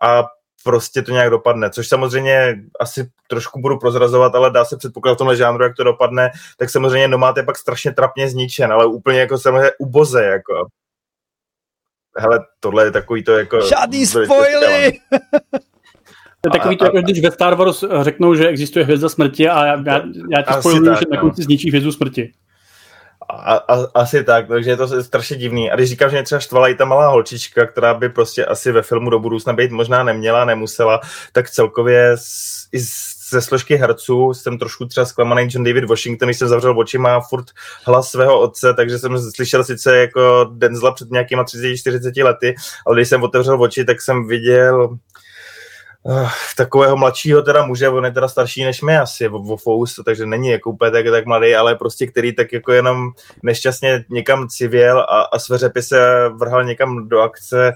a 0.03 0.25
prostě 0.65 1.03
to 1.03 1.13
nějak 1.13 1.31
dopadne, 1.31 1.71
což 1.71 1.89
samozřejmě 1.89 2.57
asi 2.81 3.11
trošku 3.29 3.61
budu 3.61 3.79
prozrazovat, 3.79 4.35
ale 4.35 4.51
dá 4.51 4.65
se 4.65 4.77
předpokládat 4.77 5.15
v 5.15 5.19
tomhle 5.19 5.37
žánru, 5.37 5.65
jak 5.65 5.77
to 5.77 5.85
dopadne, 5.85 6.31
tak 6.57 6.71
samozřejmě 6.71 7.09
Nomád 7.09 7.37
je 7.37 7.43
pak 7.43 7.59
strašně 7.59 7.93
trapně 7.93 8.31
zničen, 8.31 8.73
ale 8.73 8.87
úplně 8.87 9.21
jako 9.21 9.39
samozřejmě 9.39 9.71
uboze, 9.79 10.25
jako. 10.25 10.67
Hele, 12.17 12.41
tohle 12.61 12.85
je 12.85 12.91
takový 12.91 13.25
to 13.25 13.39
jako... 13.39 13.61
Žádný 13.61 14.07
spoily! 14.07 14.93
Je 16.47 16.51
takový 16.51 16.77
to, 16.77 16.85
jako 16.85 17.01
když 17.01 17.21
ve 17.21 17.31
Star 17.31 17.55
Wars 17.55 17.85
řeknou, 18.03 18.35
že 18.35 18.49
existuje 18.49 18.85
hvězda 18.85 19.09
smrti 19.09 19.49
a 19.49 19.67
já, 19.67 19.83
já, 19.87 20.03
já 20.37 20.43
ti 20.43 20.61
spojuju, 20.61 20.85
že 20.85 21.05
na 21.11 21.21
konci 21.21 21.43
zničí 21.43 21.69
hvězdu 21.69 21.93
smrti. 21.93 22.33
A, 23.29 23.55
a, 23.57 23.87
asi 23.95 24.25
tak, 24.25 24.49
takže 24.49 24.71
je 24.71 24.77
to 24.77 25.03
strašně 25.03 25.37
divný. 25.37 25.71
A 25.71 25.77
když 25.77 25.91
říkám, 25.91 26.11
že 26.11 26.17
mě 26.17 26.23
třeba 26.23 26.41
štvala 26.41 26.69
i 26.69 26.75
ta 26.75 26.85
malá 26.85 27.09
holčička, 27.09 27.67
která 27.67 27.95
by 27.95 28.09
prostě 28.09 28.45
asi 28.45 28.73
ve 28.73 28.83
filmu 28.83 29.11
do 29.11 29.19
budoucna 29.19 29.53
být 29.53 29.71
možná 29.71 30.03
neměla, 30.03 30.45
nemusela, 30.45 31.01
tak 31.33 31.51
celkově 31.51 32.13
s, 32.15 32.69
i 32.73 32.79
ze 33.31 33.41
složky 33.41 33.77
herců 33.77 34.35
jsem 34.35 34.59
trošku 34.59 34.87
třeba 34.87 35.07
zklamaný 35.07 35.49
John 35.51 35.65
David 35.65 35.85
Washington, 35.85 36.29
když 36.29 36.39
jsem 36.39 36.49
zavřel 36.49 36.79
oči, 36.79 36.99
má 36.99 37.21
furt 37.21 37.47
hlas 37.85 38.11
svého 38.11 38.41
otce, 38.41 38.75
takže 38.75 38.99
jsem 38.99 39.19
slyšel 39.35 39.65
sice 39.65 39.97
jako 39.97 40.51
Denzla 40.53 40.93
před 40.93 41.11
nějakýma 41.11 41.45
30-40 41.45 42.25
lety, 42.25 42.55
ale 42.87 42.97
když 42.97 43.09
jsem 43.09 43.23
otevřel 43.23 43.63
oči, 43.63 43.85
tak 43.85 44.03
jsem 44.03 44.27
viděl 44.27 44.99
uh, 46.07 46.29
takového 46.57 46.97
mladšího 46.97 47.43
teda 47.43 47.67
muže, 47.67 47.89
on 47.89 48.05
je 48.05 48.11
teda 48.11 48.29
starší 48.29 48.65
než 48.65 48.83
my 48.83 48.99
asi, 48.99 49.29
o 49.29 49.57
Fous, 49.57 50.01
takže 50.05 50.27
není 50.27 50.49
jako 50.49 50.71
úplně 50.71 50.91
tak, 50.91 51.07
tak 51.11 51.27
mladý, 51.27 51.55
ale 51.55 51.75
prostě 51.75 52.07
který 52.07 52.35
tak 52.35 52.53
jako 52.53 52.73
jenom 52.73 53.11
nešťastně 53.43 54.05
někam 54.11 54.49
civěl 54.49 55.01
a, 55.01 55.23
a 55.23 55.39
sveřepy 55.39 55.83
se 55.83 56.29
vrhal 56.29 56.65
někam 56.65 57.09
do 57.09 57.21
akce 57.21 57.73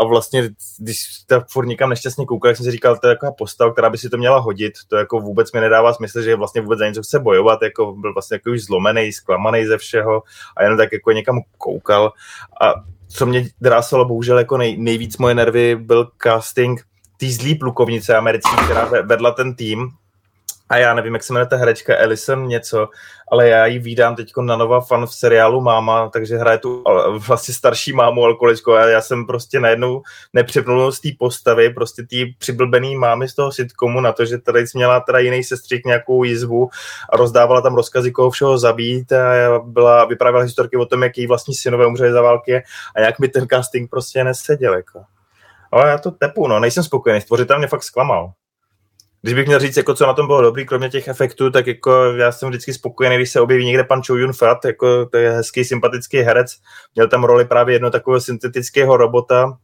a 0.00 0.04
vlastně, 0.04 0.50
když 0.78 0.98
ta 1.26 1.44
furt 1.50 1.66
někam 1.66 1.90
nešťastně 1.90 2.26
koukal, 2.26 2.48
jak 2.48 2.56
jsem 2.56 2.64
si 2.64 2.70
říkal, 2.70 2.96
to 2.96 3.08
je 3.08 3.14
taková 3.14 3.32
postava, 3.32 3.72
která 3.72 3.90
by 3.90 3.98
si 3.98 4.10
to 4.10 4.16
měla 4.16 4.38
hodit, 4.38 4.72
to 4.88 4.96
jako 4.96 5.20
vůbec 5.20 5.52
mi 5.52 5.60
nedává 5.60 5.92
smysl, 5.92 6.22
že 6.22 6.36
vlastně 6.36 6.60
vůbec 6.60 6.78
za 6.78 6.86
něco 6.86 7.02
chce 7.02 7.18
bojovat, 7.18 7.62
jako 7.62 7.92
byl 7.92 8.14
vlastně 8.14 8.34
jako 8.34 8.50
už 8.50 8.62
zlomený, 8.62 9.12
zklamaný 9.12 9.66
ze 9.66 9.78
všeho 9.78 10.22
a 10.56 10.62
jenom 10.62 10.78
tak 10.78 10.92
jako 10.92 11.12
někam 11.12 11.40
koukal 11.58 12.12
a 12.62 12.74
co 13.08 13.26
mě 13.26 13.48
drásalo 13.60 14.04
bohužel 14.04 14.38
jako 14.38 14.56
nej, 14.56 14.76
nejvíc 14.76 15.18
moje 15.18 15.34
nervy 15.34 15.76
byl 15.76 16.10
casting 16.22 16.80
té 17.20 17.26
zlý 17.26 17.54
plukovnice 17.54 18.16
americké, 18.16 18.56
která 18.64 18.84
vedla 18.84 19.30
ten 19.30 19.54
tým. 19.54 19.90
A 20.70 20.76
já 20.76 20.94
nevím, 20.94 21.14
jak 21.14 21.22
se 21.22 21.32
jmenuje 21.32 21.46
ta 21.46 21.56
herečka 21.56 21.96
Ellison 21.96 22.46
něco, 22.46 22.88
ale 23.32 23.48
já 23.48 23.66
ji 23.66 23.78
vídám 23.78 24.16
teď 24.16 24.32
na 24.40 24.56
Nova 24.56 24.80
fan 24.80 25.06
v 25.06 25.14
seriálu 25.14 25.60
Máma, 25.60 26.08
takže 26.08 26.36
hraje 26.36 26.58
tu 26.58 26.84
vlastně 27.26 27.54
starší 27.54 27.92
mámu 27.92 28.24
alkoholičku 28.24 28.72
a 28.72 28.86
já 28.86 29.00
jsem 29.00 29.26
prostě 29.26 29.60
najednou 29.60 30.02
nepřepnul 30.32 30.92
z 30.92 31.00
té 31.00 31.08
postavy, 31.18 31.70
prostě 31.70 32.02
té 32.02 32.16
přiblbený 32.38 32.96
mámy 32.96 33.28
z 33.28 33.34
toho 33.34 33.52
sitcomu 33.52 34.00
na 34.00 34.12
to, 34.12 34.24
že 34.24 34.38
tady 34.38 34.64
měla 34.74 35.00
teda 35.00 35.18
jiný 35.18 35.44
sestřík 35.44 35.86
nějakou 35.86 36.24
jizvu 36.24 36.68
a 37.12 37.16
rozdávala 37.16 37.60
tam 37.60 37.74
rozkazy, 37.74 38.12
koho 38.12 38.30
všeho 38.30 38.58
zabít 38.58 39.12
a 39.12 39.58
byla, 39.64 40.04
vyprávěla 40.04 40.44
historky 40.44 40.76
o 40.76 40.86
tom, 40.86 41.02
jak 41.02 41.18
její 41.18 41.26
vlastní 41.26 41.54
synové 41.54 41.86
umřeli 41.86 42.12
za 42.12 42.22
války 42.22 42.62
a 42.96 43.00
jak 43.00 43.18
mi 43.18 43.28
ten 43.28 43.46
casting 43.48 43.90
prostě 43.90 44.24
neseděl. 44.24 44.74
Jako. 44.74 45.00
Ale 45.72 45.90
já 45.90 45.98
to 45.98 46.10
tepu, 46.10 46.48
no, 46.48 46.60
nejsem 46.60 46.84
spokojený, 46.84 47.20
stvořitel 47.20 47.58
mě 47.58 47.66
fakt 47.66 47.82
zklamal. 47.82 48.32
Když 49.22 49.34
bych 49.34 49.46
měl 49.46 49.58
říct, 49.58 49.76
jako 49.76 49.94
co 49.94 50.06
na 50.06 50.14
tom 50.14 50.26
bylo 50.26 50.42
dobrý, 50.42 50.66
kromě 50.66 50.88
těch 50.88 51.08
efektů, 51.08 51.50
tak 51.50 51.66
jako 51.66 52.04
já 52.04 52.32
jsem 52.32 52.48
vždycky 52.48 52.74
spokojený, 52.74 53.16
když 53.16 53.30
se 53.30 53.40
objeví 53.40 53.66
někde 53.66 53.84
pan 53.84 54.02
Chou 54.02 54.16
Yun 54.16 54.32
Fat, 54.32 54.64
jako 54.64 55.06
to 55.06 55.16
je 55.16 55.30
hezký, 55.30 55.64
sympatický 55.64 56.18
herec. 56.18 56.56
Měl 56.94 57.08
tam 57.08 57.24
roli 57.24 57.44
právě 57.44 57.74
jedno 57.74 57.90
takového 57.90 58.20
syntetického 58.20 58.96
robota, 58.96 59.58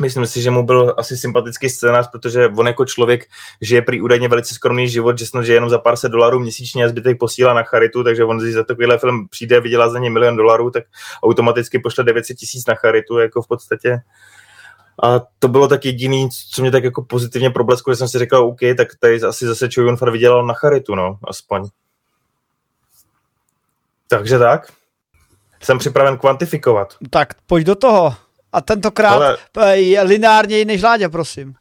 Myslím 0.00 0.26
si, 0.26 0.42
že 0.42 0.50
mu 0.50 0.66
byl 0.66 0.94
asi 0.96 1.16
sympatický 1.16 1.70
scénář, 1.70 2.10
protože 2.10 2.48
on 2.48 2.66
jako 2.66 2.84
člověk 2.84 3.24
žije 3.60 3.82
prý 3.82 4.00
údajně 4.00 4.28
velice 4.28 4.54
skromný 4.54 4.88
život, 4.88 5.18
že 5.18 5.26
snad 5.26 5.44
že 5.44 5.52
jenom 5.52 5.70
za 5.70 5.78
pár 5.78 5.96
set 5.96 6.08
dolarů 6.08 6.40
měsíčně 6.40 6.84
a 6.84 6.88
zbytek 6.88 7.18
posílá 7.18 7.54
na 7.54 7.62
charitu, 7.62 8.04
takže 8.04 8.24
on 8.24 8.52
za 8.52 8.64
takovýhle 8.64 8.98
film 8.98 9.28
přijde, 9.28 9.60
vydělá 9.60 9.88
za 9.88 9.98
ně 9.98 10.10
milion 10.10 10.36
dolarů, 10.36 10.70
tak 10.70 10.84
automaticky 11.22 11.78
pošle 11.78 12.04
900 12.04 12.36
tisíc 12.36 12.66
na 12.66 12.74
charitu, 12.74 13.18
jako 13.18 13.42
v 13.42 13.48
podstatě 13.48 13.98
a 15.02 15.20
to 15.38 15.48
bylo 15.48 15.68
tak 15.68 15.84
jediný, 15.84 16.28
co 16.50 16.62
mě 16.62 16.70
tak 16.70 16.84
jako 16.84 17.02
pozitivně 17.02 17.50
problesklo, 17.50 17.92
že 17.92 17.96
jsem 17.96 18.08
si 18.08 18.18
říkal, 18.18 18.46
OK, 18.46 18.60
tak 18.76 18.88
tady 19.00 19.22
asi 19.22 19.46
zase 19.46 19.68
Choi 19.74 19.84
Yun 19.84 19.96
vydělal 20.12 20.46
na 20.46 20.54
charitu, 20.54 20.94
no, 20.94 21.18
aspoň. 21.28 21.68
Takže 24.08 24.38
tak. 24.38 24.72
Jsem 25.62 25.78
připraven 25.78 26.18
kvantifikovat. 26.18 26.94
Tak 27.10 27.34
pojď 27.46 27.66
do 27.66 27.74
toho. 27.74 28.14
A 28.52 28.60
tentokrát 28.60 29.38
Ale... 29.54 29.76
lineárněji 30.02 30.64
než 30.64 30.82
Láďa, 30.82 31.08
prosím. 31.08 31.54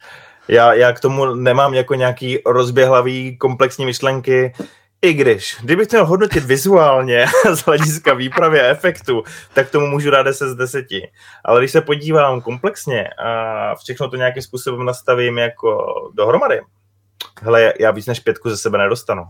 Já, 0.48 0.74
já 0.74 0.94
k 0.94 1.00
tomu 1.00 1.36
nemám 1.36 1.74
jako 1.74 1.96
nějaký 1.96 2.40
rozběhlavý 2.46 3.38
komplexní 3.38 3.86
myšlenky. 3.86 4.54
I 5.04 5.14
když, 5.14 5.56
kdybych 5.62 5.92
měl 5.92 6.06
hodnotit 6.06 6.44
vizuálně 6.44 7.26
z 7.54 7.60
hlediska 7.60 8.14
výpravy 8.14 8.62
a 8.62 8.66
efektu, 8.66 9.24
tak 9.54 9.70
tomu 9.70 9.88
můžu 9.88 10.12
dát 10.12 10.24
10 10.24 10.50
z 10.50 10.56
10. 10.56 10.86
Ale 11.46 11.62
když 11.62 11.72
se 11.72 11.82
podívám 11.82 12.42
komplexně 12.42 13.08
a 13.08 13.76
všechno 13.76 14.10
to 14.10 14.16
nějakým 14.16 14.44
způsobem 14.44 14.86
nastavím 14.86 15.38
jako 15.38 15.86
dohromady, 16.14 16.62
hele, 17.42 17.74
já 17.80 17.92
víc 17.92 18.06
než 18.06 18.20
pětku 18.20 18.50
ze 18.50 18.58
sebe 18.58 18.78
nedostanu. 18.78 19.24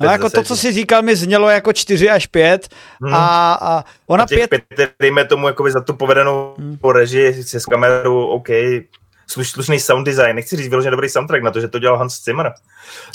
No 0.00 0.10
jako 0.10 0.30
to, 0.30 0.42
co 0.42 0.56
jsi 0.56 0.72
říkal, 0.72 1.02
mi 1.02 1.16
znělo 1.16 1.50
jako 1.50 1.72
4 1.72 2.10
až 2.10 2.26
5 2.26 2.68
hmm. 3.02 3.14
a, 3.14 3.54
a 3.54 3.84
ona 4.06 4.24
a 4.24 4.26
těch 4.26 4.48
5... 4.48 4.62
pět, 4.68 4.90
dejme 5.00 5.24
tomu 5.24 5.46
jakoby 5.46 5.72
za 5.72 5.80
tu 5.80 5.94
povedenou 5.94 6.54
hmm. 6.58 6.78
režii 6.92 7.44
se 7.44 7.60
s 7.60 7.64
kamerou, 7.64 8.26
OK, 8.26 8.48
slušný 9.32 9.80
sound 9.80 10.06
design, 10.06 10.36
nechci 10.36 10.56
říct 10.56 10.68
vyloženě 10.68 10.90
dobrý 10.90 11.08
soundtrack 11.08 11.42
na 11.42 11.50
to, 11.50 11.60
že 11.60 11.68
to 11.68 11.78
dělal 11.78 11.98
Hans 11.98 12.24
Zimmer. 12.24 12.52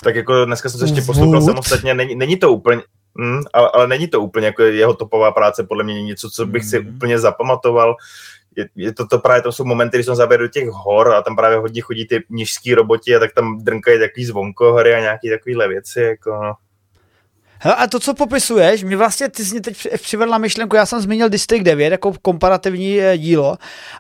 Tak 0.04 0.16
jako 0.16 0.46
dneska 0.46 0.70
jsem 0.70 0.80
se 0.80 0.86
ještě 0.86 1.02
poslouchal 1.02 1.42
samostatně, 1.42 1.94
není, 1.94 2.16
není 2.16 2.38
to 2.38 2.52
úplně, 2.52 2.82
mm, 3.16 3.42
ale, 3.54 3.70
ale 3.74 3.88
není 3.88 4.08
to 4.08 4.22
úplně 4.22 4.46
jako 4.46 4.64
jeho 4.64 4.94
topová 4.94 5.32
práce, 5.32 5.64
podle 5.64 5.84
mě 5.84 6.04
něco, 6.04 6.30
co 6.30 6.46
bych 6.46 6.66
si 6.66 6.80
mm. 6.80 6.96
úplně 6.96 7.20
zapamatoval. 7.20 7.96
Je, 8.56 8.70
je 8.76 8.94
to, 8.94 9.08
to 9.08 9.20
právě, 9.20 9.42
to 9.42 9.52
jsou 9.52 9.66
momenty, 9.66 9.98
kdy 9.98 10.04
jsem 10.04 10.16
zaběl 10.16 10.40
do 10.40 10.48
těch 10.48 10.70
hor 10.70 11.14
a 11.14 11.22
tam 11.22 11.36
právě 11.36 11.58
hodně 11.58 11.82
chodí 11.82 12.08
ty 12.08 12.24
nižský 12.30 12.74
roboti 12.76 13.16
a 13.16 13.20
tak 13.20 13.34
tam 13.34 13.64
drnkají 13.64 14.00
takový 14.00 14.26
zvonkohory 14.26 14.96
a 14.96 15.00
nějaký 15.00 15.30
takovýhle 15.30 15.68
věci, 15.68 16.02
jako 16.02 16.32
no. 16.44 16.54
Hele, 17.60 17.76
a 17.76 17.88
to, 17.88 18.00
co 18.00 18.14
popisuješ, 18.14 18.84
mi 18.84 18.96
vlastně, 18.96 19.30
ty 19.30 19.46
jsi 19.46 19.52
mě 19.52 19.62
teď 19.62 19.88
přivedl 20.02 20.32
na 20.32 20.38
myšlenku, 20.38 20.76
já 20.76 20.86
jsem 20.86 21.02
zmínil 21.02 21.30
District 21.30 21.64
9 21.64 21.92
jako 21.92 22.14
komparativní 22.22 23.02
eh, 23.02 23.18
dílo, 23.18 23.58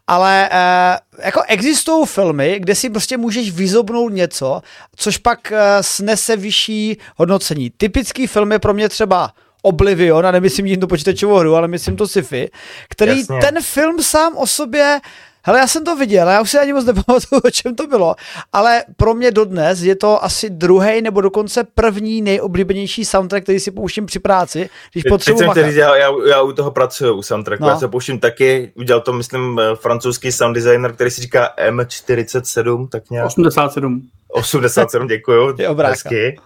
ale 0.07 0.49
eh, 0.51 0.99
jako 1.23 1.41
existují 1.47 2.05
filmy, 2.05 2.59
kde 2.59 2.75
si 2.75 2.89
prostě 2.89 3.17
můžeš 3.17 3.51
vyzobnout 3.51 4.13
něco, 4.13 4.61
což 4.95 5.17
pak 5.17 5.51
eh, 5.51 5.83
snese 5.83 6.35
vyšší 6.35 6.97
hodnocení. 7.15 7.71
Typický 7.77 8.27
film 8.27 8.51
je 8.51 8.59
pro 8.59 8.73
mě 8.73 8.89
třeba 8.89 9.31
Oblivion, 9.61 10.25
a 10.25 10.31
nemyslím 10.31 10.65
jen 10.65 10.79
tu 10.79 10.87
počítačovou 10.87 11.35
hru, 11.35 11.55
ale 11.55 11.67
myslím 11.67 11.95
to 11.95 12.07
sci-fi, 12.07 12.49
který 12.89 13.19
Jasně. 13.19 13.39
ten 13.39 13.61
film 13.61 14.03
sám 14.03 14.37
o 14.37 14.47
sobě 14.47 14.99
Hele, 15.47 15.59
já 15.59 15.67
jsem 15.67 15.83
to 15.83 15.95
viděl, 15.95 16.27
já 16.27 16.41
už 16.41 16.51
si 16.51 16.59
ani 16.59 16.73
moc 16.73 16.85
nepamatuju, 16.85 17.41
o 17.45 17.51
čem 17.51 17.75
to 17.75 17.87
bylo, 17.87 18.15
ale 18.53 18.83
pro 18.97 19.13
mě 19.13 19.31
dodnes 19.31 19.81
je 19.81 19.95
to 19.95 20.23
asi 20.23 20.49
druhý 20.49 21.01
nebo 21.01 21.21
dokonce 21.21 21.63
první 21.63 22.21
nejoblíbenější 22.21 23.05
soundtrack, 23.05 23.43
který 23.43 23.59
si 23.59 23.71
pouštím 23.71 24.05
při 24.05 24.19
práci, 24.19 24.69
když 24.91 25.03
potřebuji 25.03 25.45
machat. 25.47 25.65
já, 25.65 25.95
já, 25.95 26.11
já, 26.29 26.41
u 26.41 26.51
toho 26.51 26.71
pracuju, 26.71 27.13
u 27.13 27.21
soundtracku, 27.21 27.63
no. 27.63 27.69
já 27.69 27.77
se 27.77 27.87
pouštím 27.87 28.19
taky, 28.19 28.71
udělal 28.75 29.01
to, 29.01 29.13
myslím, 29.13 29.59
eh, 29.59 29.75
francouzský 29.75 30.31
sound 30.31 30.55
designer, 30.55 30.93
který 30.93 31.11
si 31.11 31.21
říká 31.21 31.49
M47, 31.69 32.87
tak 32.89 33.09
nějak. 33.09 33.25
87. 33.25 34.01
87, 34.27 35.07
děkuju, 35.07 35.55
je 35.59 35.69
hezky. 35.69 36.39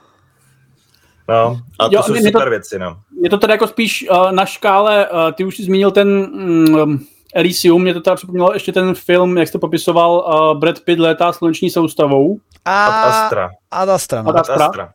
No, 1.30 1.60
a 1.80 1.90
to 1.90 1.96
jo, 1.96 2.04
jsou 2.04 2.16
super 2.16 2.44
to, 2.44 2.50
věci, 2.50 2.80
no. 2.80 2.98
Je 3.22 3.30
to 3.30 3.38
teda 3.38 3.54
jako 3.54 3.68
spíš 3.68 4.06
uh, 4.10 4.32
na 4.32 4.46
škále, 4.46 5.10
uh, 5.10 5.32
ty 5.32 5.44
už 5.44 5.58
jsi 5.58 5.64
zmínil 5.64 5.92
ten 5.92 6.08
um, 6.08 7.06
Elysium, 7.36 7.82
mě 7.82 7.94
to 7.94 8.02
teda 8.02 8.16
připomnělo 8.16 8.54
ještě 8.54 8.72
ten 8.72 8.96
film, 8.96 9.38
jak 9.38 9.48
jste 9.48 9.60
popisoval, 9.60 10.12
uh, 10.12 10.60
Brad 10.60 10.80
Pitt 10.80 11.00
létá 11.00 11.34
sluneční 11.34 11.70
soustavou. 11.70 12.38
A... 12.66 12.86
Ad 12.86 13.14
Astra. 13.14 13.50
Ad 13.72 13.90
Astra. 13.90 14.22
No. 14.22 14.30
Ad 14.30 14.38
Astra. 14.38 14.56
Ad 14.56 14.62
Astra. 14.62 14.92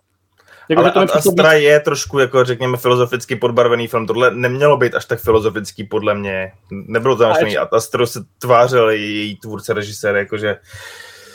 Jako, 0.69 0.83
Ale 0.83 0.91
to 0.91 1.01
Ad 1.01 1.17
Astra 1.17 1.53
je 1.53 1.81
trošku, 1.81 2.19
jako 2.19 2.45
řekněme, 2.45 2.77
filozoficky 2.77 3.37
podbarvený 3.37 3.89
film. 3.89 4.07
Tohle 4.07 4.35
nemělo 4.35 4.77
být 4.77 4.95
až 4.95 5.05
tak 5.05 5.21
filozofický, 5.21 5.85
podle 5.85 6.15
mě. 6.15 6.53
Nebylo 6.71 7.17
to 7.17 7.23
naštěný. 7.23 7.59
Ad 7.59 7.73
Astra 7.73 8.07
se 8.07 8.21
tvářil 8.39 8.91
její 8.91 9.37
tvůrce, 9.37 9.73
režisér, 9.73 10.17
jakože... 10.17 10.57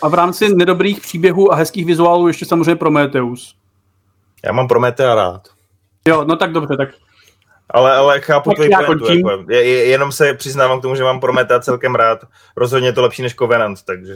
A 0.02 0.08
v 0.08 0.14
rámci 0.14 0.56
nedobrých 0.56 1.02
příběhů 1.02 1.54
a 1.54 1.56
hezkých 1.56 1.86
vizuálů 1.86 2.28
ještě 2.28 2.46
samozřejmě 2.46 2.76
Prometheus. 2.76 3.56
Já 4.46 4.52
mám 4.52 4.68
Prometea 4.68 5.16
rád. 5.16 5.48
Jo, 6.08 6.24
no 6.24 6.36
tak 6.36 6.52
dobře, 6.52 6.78
tak 6.78 6.90
ale, 7.72 7.96
ale 7.96 8.22
chápu 8.22 8.54
tvoji 8.54 8.70
pointu. 8.86 9.14
Jako, 9.14 9.44
je, 9.50 9.64
je, 9.64 9.86
jenom 9.86 10.12
se 10.12 10.34
přiznávám 10.34 10.80
k 10.80 10.82
tomu, 10.82 10.96
že 10.96 11.04
mám 11.04 11.20
Prometa 11.20 11.60
celkem 11.60 11.96
rád. 11.96 12.20
Rozhodně 12.58 12.88
je 12.88 12.94
to 12.94 13.02
lepší 13.02 13.22
než 13.22 13.36
Covenant, 13.36 13.84
takže... 13.86 14.16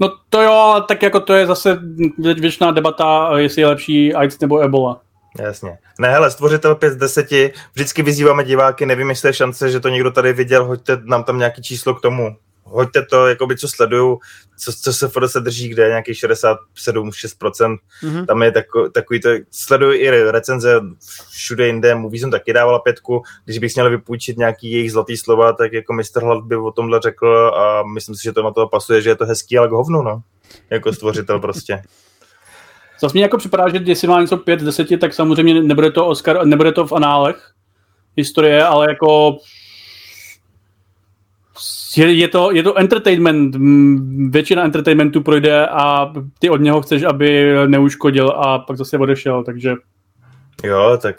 No 0.00 0.12
to 0.30 0.42
jo, 0.42 0.84
tak 0.88 1.02
jako 1.02 1.20
to 1.20 1.34
je 1.34 1.46
zase 1.46 1.78
věčná 2.18 2.70
debata, 2.70 3.30
jestli 3.36 3.62
je 3.62 3.66
lepší 3.66 4.14
AIDS 4.14 4.40
nebo 4.40 4.60
Ebola. 4.60 5.00
Jasně. 5.40 5.78
Ne, 5.98 6.10
hele, 6.10 6.30
stvořitel 6.30 6.74
5 6.74 6.92
z 6.92 6.96
10, 6.96 7.26
vždycky 7.74 8.02
vyzýváme 8.02 8.44
diváky, 8.44 8.86
nevím, 8.86 9.08
jestli 9.08 9.28
je 9.28 9.32
šance, 9.32 9.70
že 9.70 9.80
to 9.80 9.88
někdo 9.88 10.10
tady 10.10 10.32
viděl, 10.32 10.64
hoďte 10.64 11.00
nám 11.04 11.24
tam 11.24 11.38
nějaký 11.38 11.62
číslo 11.62 11.94
k 11.94 12.00
tomu 12.00 12.36
hoďte 12.66 13.02
to, 13.02 13.26
jakoby, 13.26 13.56
co 13.56 13.68
sleduju, 13.68 14.18
co, 14.58 14.72
co 14.72 14.92
se 14.92 15.08
FD 15.08 15.18
se 15.26 15.40
drží, 15.40 15.68
kde 15.68 15.82
je 15.82 15.88
nějaký 15.88 16.12
67-6%, 16.12 16.56
mm-hmm. 18.02 18.26
tam 18.26 18.42
je 18.42 18.52
tako, 18.52 18.88
takový 18.88 19.20
to, 19.20 19.28
sleduju 19.50 19.92
i 19.92 20.10
recenze 20.10 20.80
všude 21.30 21.66
jinde, 21.66 21.94
Movie 21.94 22.20
jsem 22.20 22.30
taky 22.30 22.52
dávala 22.52 22.78
pětku, 22.78 23.22
když 23.44 23.58
bych 23.58 23.74
měl 23.74 23.90
vypůjčit 23.90 24.38
nějaký 24.38 24.72
jejich 24.72 24.92
zlatý 24.92 25.16
slova, 25.16 25.52
tak 25.52 25.72
jako 25.72 25.92
Mr. 25.92 26.22
Hlad 26.22 26.44
by 26.44 26.56
o 26.56 26.70
tomhle 26.70 27.00
řekl 27.00 27.52
a 27.56 27.82
myslím 27.82 28.14
si, 28.14 28.22
že 28.22 28.32
to 28.32 28.42
na 28.42 28.50
to 28.50 28.68
pasuje, 28.68 29.02
že 29.02 29.10
je 29.10 29.16
to 29.16 29.26
hezký, 29.26 29.58
ale 29.58 29.68
k 29.68 29.72
hovnu, 29.72 30.02
no, 30.02 30.22
jako 30.70 30.92
stvořitel 30.92 31.40
prostě. 31.40 31.82
Zase 33.00 33.14
mi 33.14 33.20
jako 33.20 33.38
připadá, 33.38 33.68
že 33.68 33.80
jestli 33.84 34.08
má 34.08 34.20
něco 34.20 34.36
5 34.36 34.60
z 34.60 34.64
10, 34.64 35.00
tak 35.00 35.14
samozřejmě 35.14 35.62
nebude 35.62 35.90
to 35.90 36.06
Oscar, 36.06 36.46
nebude 36.46 36.72
to 36.72 36.86
v 36.86 36.92
análech 36.92 37.52
historie, 38.16 38.64
ale 38.64 38.88
jako 38.88 39.38
je, 41.96 42.12
je, 42.12 42.28
to, 42.28 42.52
je 42.52 42.62
to 42.62 42.78
entertainment, 42.78 43.56
většina 44.32 44.64
entertainmentu 44.64 45.20
projde 45.20 45.66
a 45.66 46.12
ty 46.38 46.50
od 46.50 46.60
něho 46.60 46.82
chceš, 46.82 47.02
aby 47.02 47.54
neuškodil 47.66 48.28
a 48.28 48.58
pak 48.58 48.76
zase 48.76 48.98
odešel, 48.98 49.44
takže... 49.44 49.74
Jo, 50.64 50.98
tak 51.02 51.16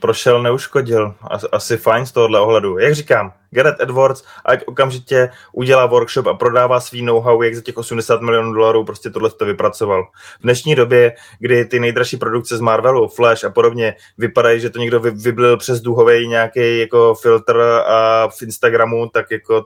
prošel, 0.00 0.42
neuškodil. 0.42 1.14
Asi 1.52 1.76
fajn 1.76 2.06
z 2.06 2.12
tohohle 2.12 2.40
ohledu. 2.40 2.78
Jak 2.78 2.94
říkám, 2.94 3.32
Gareth 3.50 3.80
Edwards, 3.80 4.24
ať 4.44 4.62
okamžitě 4.66 5.30
udělá 5.52 5.86
workshop 5.86 6.26
a 6.26 6.34
prodává 6.34 6.80
svý 6.80 7.02
know-how, 7.02 7.42
jak 7.42 7.54
za 7.54 7.60
těch 7.60 7.76
80 7.76 8.20
milionů 8.20 8.52
dolarů 8.52 8.84
prostě 8.84 9.10
tohle 9.10 9.30
to 9.30 9.44
vypracoval. 9.44 10.04
V 10.40 10.42
dnešní 10.42 10.74
době, 10.74 11.14
kdy 11.38 11.64
ty 11.64 11.80
nejdražší 11.80 12.16
produkce 12.16 12.56
z 12.56 12.60
Marvelu, 12.60 13.08
Flash 13.08 13.44
a 13.44 13.50
podobně 13.50 13.94
vypadají, 14.18 14.60
že 14.60 14.70
to 14.70 14.78
někdo 14.78 15.00
vyblil 15.00 15.56
přes 15.56 15.80
duhový 15.80 16.28
nějaký 16.28 16.78
jako 16.78 17.14
filtr 17.14 17.60
a 17.86 18.28
v 18.28 18.42
Instagramu, 18.42 19.08
tak 19.08 19.30
jako 19.30 19.64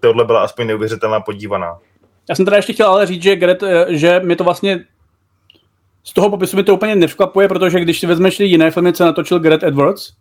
tohle 0.00 0.24
byla 0.24 0.40
aspoň 0.40 0.66
neuvěřitelná 0.66 1.20
podívaná. 1.20 1.78
Já 2.28 2.34
jsem 2.34 2.44
teda 2.44 2.56
ještě 2.56 2.72
chtěl 2.72 2.88
ale 2.88 3.06
říct, 3.06 3.22
že, 3.22 3.36
Gret, 3.36 3.62
eh, 3.62 3.86
že 3.88 4.20
mi 4.20 4.36
to 4.36 4.44
vlastně 4.44 4.84
z 6.04 6.12
toho 6.12 6.30
popisu 6.30 6.56
mi 6.56 6.64
to 6.64 6.74
úplně 6.74 6.96
nevkvapuje, 6.96 7.48
protože 7.48 7.80
když 7.80 8.00
si 8.00 8.06
vezmeš 8.06 8.40
jiné 8.40 8.70
filmy, 8.70 8.92
co 8.92 9.04
natočil 9.04 9.38
Gareth 9.38 9.64
Edwards, 9.64 10.12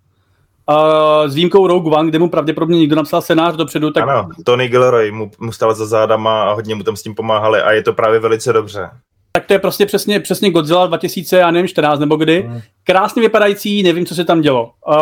uh, 0.69 1.27
s 1.27 1.35
výjimkou 1.35 1.67
Rogue 1.67 1.97
One, 1.97 2.09
kde 2.09 2.19
mu 2.19 2.29
pravděpodobně 2.29 2.79
někdo 2.79 2.95
napsal 2.95 3.21
scénář 3.21 3.55
dopředu, 3.55 3.91
tak... 3.91 4.03
Ano, 4.03 4.29
Tony 4.45 4.67
Gilroy 4.67 5.11
mu, 5.11 5.31
mu 5.39 5.51
stál 5.51 5.73
za 5.73 5.85
zádama 5.85 6.43
a 6.43 6.53
hodně 6.53 6.75
mu 6.75 6.83
tam 6.83 6.95
s 6.95 7.03
tím 7.03 7.15
pomáhali 7.15 7.61
a 7.61 7.71
je 7.71 7.83
to 7.83 7.93
právě 7.93 8.19
velice 8.19 8.53
dobře. 8.53 8.89
Tak 9.31 9.45
to 9.45 9.53
je 9.53 9.59
prostě 9.59 9.85
přesně, 9.85 10.19
přesně 10.19 10.51
Godzilla 10.51 10.87
2000, 10.87 11.37
já 11.37 11.51
nevím, 11.51 11.67
14 11.67 11.99
nebo 11.99 12.15
kdy. 12.15 12.41
Hmm. 12.41 12.61
Krásně 12.83 13.21
vypadající, 13.21 13.83
nevím, 13.83 14.05
co 14.05 14.15
se 14.15 14.25
tam 14.25 14.41
dělo. 14.41 14.71
Uh, 14.87 14.95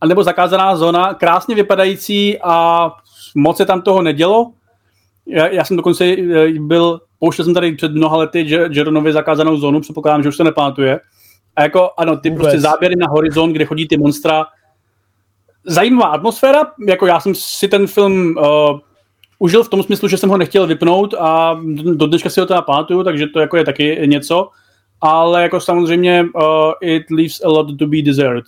a 0.00 0.06
nebo 0.06 0.24
zakázaná 0.24 0.76
zóna, 0.76 1.14
krásně 1.14 1.54
vypadající 1.54 2.38
a 2.42 2.90
moc 3.34 3.56
se 3.56 3.66
tam 3.66 3.82
toho 3.82 4.02
nedělo. 4.02 4.50
Já, 5.26 5.46
já 5.46 5.64
jsem 5.64 5.76
dokonce 5.76 6.04
eh, 6.04 6.52
byl, 6.58 7.00
pouštěl 7.18 7.44
jsem 7.44 7.54
tady 7.54 7.72
před 7.72 7.92
mnoha 7.92 8.16
lety 8.16 8.46
Jeronovi 8.70 9.12
zakázanou 9.12 9.56
zónu, 9.56 9.80
předpokládám, 9.80 10.22
že 10.22 10.28
už 10.28 10.36
se 10.36 10.44
nepamatuje. 10.44 11.00
A 11.56 11.62
jako, 11.62 11.90
ano, 11.96 12.16
ty 12.16 12.30
Vůbec. 12.30 12.42
prostě 12.42 12.60
záběry 12.60 12.96
na 12.96 13.06
horizont, 13.08 13.52
kde 13.52 13.64
chodí 13.64 13.88
ty 13.88 13.96
monstra. 13.96 14.46
Zajímavá 15.66 16.06
atmosféra, 16.06 16.60
jako 16.88 17.06
já 17.06 17.20
jsem 17.20 17.34
si 17.34 17.68
ten 17.68 17.86
film 17.86 18.36
uh, 18.36 18.78
užil 19.38 19.64
v 19.64 19.68
tom 19.68 19.82
smyslu, 19.82 20.08
že 20.08 20.16
jsem 20.16 20.30
ho 20.30 20.36
nechtěl 20.36 20.66
vypnout 20.66 21.14
a 21.14 21.60
do 21.94 22.06
dneška 22.06 22.30
si 22.30 22.40
ho 22.40 22.46
teda 22.46 22.62
pamatuju, 22.62 23.04
takže 23.04 23.26
to 23.26 23.40
jako 23.40 23.56
je 23.56 23.64
taky 23.64 24.02
něco. 24.06 24.48
Ale 25.00 25.42
jako 25.42 25.60
samozřejmě 25.60 26.22
uh, 26.34 26.72
it 26.80 27.02
leaves 27.10 27.44
a 27.44 27.48
lot 27.48 27.78
to 27.78 27.86
be 27.86 28.02
desired. 28.02 28.44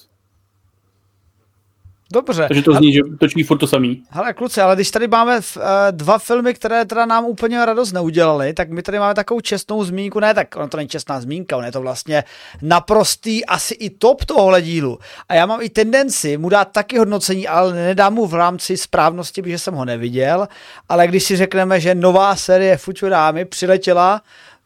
Dobře. 2.12 2.44
Takže 2.48 2.62
to 2.62 2.74
zní, 2.74 2.92
že 2.92 3.00
točí 3.20 3.42
furt 3.42 3.58
to 3.58 3.66
samý. 3.66 4.02
Hele, 4.10 4.32
kluci, 4.32 4.60
ale 4.60 4.74
když 4.74 4.90
tady 4.90 5.08
máme 5.08 5.36
uh, 5.36 5.62
dva 5.90 6.18
filmy, 6.18 6.54
které 6.54 6.84
teda 6.84 7.06
nám 7.06 7.24
úplně 7.24 7.66
radost 7.66 7.92
neudělali, 7.92 8.52
tak 8.52 8.70
my 8.70 8.82
tady 8.82 8.98
máme 8.98 9.14
takovou 9.14 9.40
čestnou 9.40 9.84
zmínku, 9.84 10.20
ne 10.20 10.34
tak, 10.34 10.56
ono 10.56 10.68
to 10.68 10.76
není 10.76 10.88
čestná 10.88 11.20
zmínka, 11.20 11.56
ono 11.56 11.66
je 11.66 11.72
to 11.72 11.80
vlastně 11.80 12.24
naprostý 12.62 13.46
asi 13.46 13.74
i 13.74 13.90
top 13.90 14.24
tohohle 14.24 14.62
dílu. 14.62 14.98
A 15.28 15.34
já 15.34 15.46
mám 15.46 15.62
i 15.62 15.68
tendenci 15.68 16.36
mu 16.36 16.48
dát 16.48 16.72
taky 16.72 16.98
hodnocení, 16.98 17.48
ale 17.48 17.72
nedám 17.72 18.14
mu 18.14 18.26
v 18.26 18.34
rámci 18.34 18.76
správnosti, 18.76 19.42
protože 19.42 19.58
jsem 19.58 19.74
ho 19.74 19.84
neviděl, 19.84 20.48
ale 20.88 21.06
když 21.06 21.24
si 21.24 21.36
řekneme, 21.36 21.80
že 21.80 21.94
nová 21.94 22.36
série 22.36 22.76
Futurámy 22.76 23.44
přiletěla, 23.44 24.22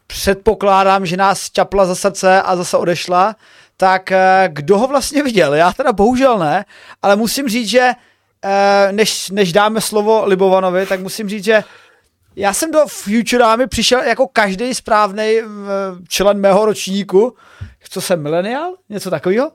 předpokládám, 0.07 1.05
že 1.05 1.17
nás 1.17 1.51
čapla 1.51 1.85
za 1.85 1.95
srdce 1.95 2.41
a 2.41 2.55
zase 2.55 2.77
odešla, 2.77 3.35
tak 3.81 4.11
eh, 4.11 4.49
kdo 4.53 4.77
ho 4.77 4.87
vlastně 4.87 5.23
viděl? 5.23 5.53
Já 5.53 5.73
teda 5.73 5.93
bohužel 5.93 6.39
ne, 6.39 6.65
ale 7.01 7.15
musím 7.15 7.49
říct, 7.49 7.69
že 7.69 7.91
eh, 8.45 8.91
než, 8.91 9.29
než 9.29 9.53
dáme 9.53 9.81
slovo 9.81 10.25
Libovanovi, 10.25 10.85
tak 10.85 10.99
musím 10.99 11.29
říct, 11.29 11.43
že 11.43 11.63
já 12.35 12.53
jsem 12.53 12.71
do 12.71 12.79
Futurami 12.87 13.67
přišel 13.67 14.01
jako 14.01 14.27
každý 14.27 14.73
správný 14.73 15.39
eh, 15.39 15.45
člen 16.07 16.39
mého 16.39 16.65
ročníku. 16.65 17.35
Co 17.89 18.01
jsem, 18.01 18.21
milenial? 18.21 18.75
Něco 18.89 19.09
takového? 19.09 19.51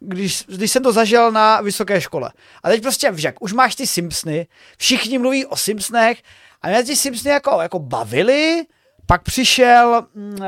Když, 0.00 0.44
když 0.46 0.70
jsem 0.70 0.82
to 0.82 0.92
zažil 0.92 1.32
na 1.32 1.60
vysoké 1.60 2.00
škole. 2.00 2.32
A 2.62 2.68
teď 2.68 2.82
prostě, 2.82 3.12
však, 3.12 3.34
už 3.40 3.52
máš 3.52 3.74
ty 3.74 3.86
Simpsony, 3.86 4.46
všichni 4.78 5.18
mluví 5.18 5.46
o 5.46 5.56
Simpsonech 5.56 6.22
a 6.62 6.68
mě 6.68 6.84
ty 6.84 6.96
Simpsony 6.96 7.30
jako, 7.30 7.58
jako 7.60 7.78
bavili, 7.78 8.66
pak 9.06 9.22
přišel 9.22 10.06
uh, 10.14 10.44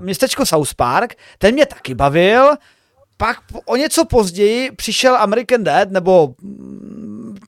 městečko 0.00 0.46
South 0.46 0.74
Park, 0.74 1.14
ten 1.38 1.54
mě 1.54 1.66
taky 1.66 1.94
bavil, 1.94 2.56
pak 3.16 3.36
o 3.64 3.76
něco 3.76 4.04
později 4.04 4.70
přišel 4.70 5.16
American 5.16 5.64
Dad, 5.64 5.90
nebo 5.90 6.34
mm, 6.42 6.97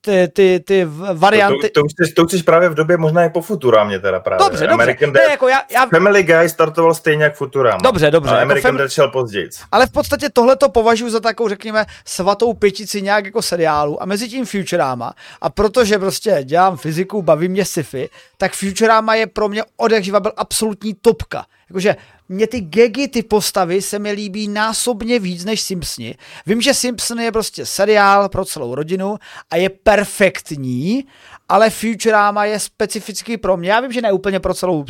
ty, 0.01 0.29
ty, 0.33 0.61
ty 0.61 0.87
varianty. 1.15 1.71
To, 1.71 1.81
to, 1.83 1.87
to, 1.99 2.05
to, 2.07 2.15
to 2.15 2.27
chceš 2.27 2.43
právě 2.43 2.69
v 2.69 2.75
době 2.75 2.97
možná 2.97 3.25
i 3.25 3.31
po 3.31 3.41
Futurámě 3.43 3.99
teda 3.99 4.21
právě. 4.21 4.45
Dobře, 4.45 4.67
dobře. 4.67 4.75
American 4.75 5.13
Dad, 5.13 5.23
ne, 5.27 5.31
jako 5.31 5.49
já, 5.49 5.63
já... 5.71 5.87
Family 5.87 6.23
Guy 6.23 6.49
startoval 6.49 6.95
stejně 6.95 7.25
jak 7.25 7.35
Futurama. 7.35 7.79
Dobře, 7.83 8.11
dobře. 8.11 8.31
A 8.31 8.35
jako 8.35 8.43
American 8.43 8.71
fam... 8.71 8.77
Dad 8.79 8.91
šel 8.91 9.11
později. 9.11 9.49
Ale 9.73 9.87
v 9.87 9.93
podstatě 9.93 10.29
tohle 10.33 10.57
to 10.57 10.69
považuji 10.69 11.11
za 11.11 11.21
takovou, 11.21 11.49
řekněme, 11.49 11.87
svatou 12.05 12.53
pětici 12.55 13.03
nějak 13.03 13.25
jako 13.25 13.43
seriálu 13.43 14.03
a 14.03 14.07
mezi 14.07 14.29
tím 14.29 14.47
Futurama. 14.47 15.13
A 15.41 15.51
protože 15.51 15.99
prostě 15.99 16.41
dělám 16.45 16.77
fyziku, 16.77 17.23
baví 17.23 17.49
mě 17.49 17.65
sci-fi, 17.65 18.09
tak 18.37 18.53
Futurama 18.53 19.15
je 19.15 19.27
pro 19.27 19.49
mě 19.49 19.63
od 19.77 19.93
byl 19.93 20.33
absolutní 20.37 20.95
topka 20.95 21.45
Jakože 21.71 21.97
mě 22.29 22.47
ty 22.47 22.61
gegy, 22.61 23.09
ty 23.09 23.23
postavy 23.23 23.83
se 23.83 23.99
mi 23.99 24.13
líbí 24.13 24.49
násobně 24.49 25.19
víc 25.19 25.45
než 25.45 25.61
Simpsoni. 25.61 26.15
Vím, 26.47 26.61
že 26.61 26.75
Simpson 26.75 27.21
je 27.21 27.33
prostě 27.33 27.67
seriál 27.67 28.29
pro 28.29 28.45
celou 28.45 28.75
rodinu 28.75 29.19
a 29.51 29.57
je 29.57 29.69
perfektní, 29.69 31.05
ale 31.49 31.71
Futurama 31.71 32.45
je 32.45 32.61
specificky 32.61 33.37
pro 33.37 33.57
mě. 33.57 33.71
Já 33.71 33.81
vím, 33.81 33.93
že 33.93 34.03
ne 34.03 34.13
úplně 34.13 34.41
pro 34.41 34.55
celou 34.55 34.85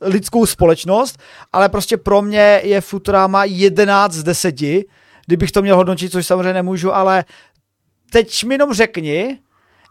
lidskou 0.00 0.46
společnost, 0.46 1.18
ale 1.52 1.68
prostě 1.68 1.96
pro 1.96 2.22
mě 2.22 2.60
je 2.64 2.80
Futurama 2.80 3.44
11 3.44 4.12
z 4.12 4.22
10, 4.22 4.54
kdybych 5.26 5.52
to 5.52 5.62
měl 5.62 5.76
hodnotit, 5.76 6.12
což 6.12 6.26
samozřejmě 6.26 6.52
nemůžu, 6.52 6.94
ale 6.94 7.24
teď 8.10 8.44
mi 8.44 8.54
jenom 8.54 8.72
řekni, 8.72 9.38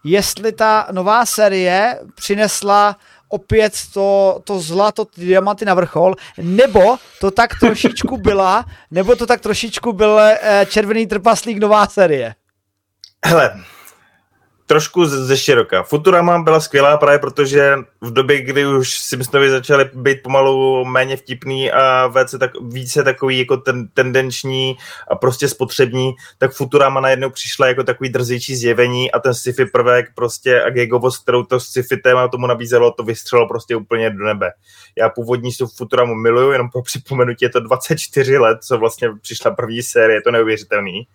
jestli 0.03 0.51
ta 0.51 0.87
nová 0.91 1.25
série 1.25 1.99
přinesla 2.15 2.95
opět 3.29 3.73
to, 3.93 4.41
to 4.43 4.59
zlato, 4.59 5.05
ty 5.05 5.25
diamanty 5.25 5.65
na 5.65 5.73
vrchol, 5.73 6.15
nebo 6.37 6.97
to 7.21 7.31
tak 7.31 7.59
trošičku 7.59 8.17
byla, 8.17 8.65
nebo 8.91 9.15
to 9.15 9.25
tak 9.25 9.41
trošičku 9.41 9.93
byl 9.93 10.19
eh, 10.19 10.65
červený 10.69 11.07
trpaslík 11.07 11.57
nová 11.57 11.87
série. 11.87 12.35
Hele, 13.25 13.63
trošku 14.67 15.05
ze 15.05 15.37
široka. 15.37 15.83
Futurama 15.83 16.39
byla 16.39 16.59
skvělá 16.59 16.97
právě 16.97 17.19
protože 17.19 17.75
v 18.01 18.13
době, 18.13 18.41
kdy 18.41 18.65
už 18.67 18.99
Simpsonovi 18.99 19.49
začaly 19.49 19.89
být 19.93 20.23
pomalu 20.23 20.85
méně 20.85 21.17
vtipný 21.17 21.71
a 21.71 22.07
více, 22.07 22.37
tak, 22.37 22.51
více 22.61 23.03
takový 23.03 23.39
jako 23.39 23.57
ten, 23.57 23.87
tendenční 23.87 24.77
a 25.11 25.15
prostě 25.15 25.47
spotřební, 25.47 26.13
tak 26.37 26.51
Futurama 26.51 26.99
najednou 26.99 27.29
přišla 27.29 27.67
jako 27.67 27.83
takový 27.83 28.09
drzejší 28.09 28.55
zjevení 28.55 29.11
a 29.11 29.19
ten 29.19 29.33
sci-fi 29.33 29.65
prvek 29.65 30.05
prostě 30.15 30.63
a 30.63 30.69
gigovost, 30.69 31.23
kterou 31.23 31.43
to 31.43 31.59
sci-fi 31.59 31.97
téma 31.97 32.27
tomu 32.27 32.47
nabízelo, 32.47 32.91
to 32.91 33.03
vystřelo 33.03 33.47
prostě 33.47 33.75
úplně 33.75 34.09
do 34.09 34.25
nebe. 34.25 34.51
Já 34.97 35.09
původní 35.09 35.51
tu 35.51 35.67
Futuramu 35.67 36.15
miluju, 36.15 36.51
jenom 36.51 36.69
po 36.69 36.81
připomenutí 36.81 37.45
je 37.45 37.49
to 37.49 37.59
24 37.59 38.37
let, 38.37 38.57
co 38.61 38.77
vlastně 38.77 39.09
přišla 39.21 39.51
první 39.51 39.83
série, 39.83 40.17
je 40.17 40.21
to 40.21 40.31
neuvěřitelný. 40.31 41.07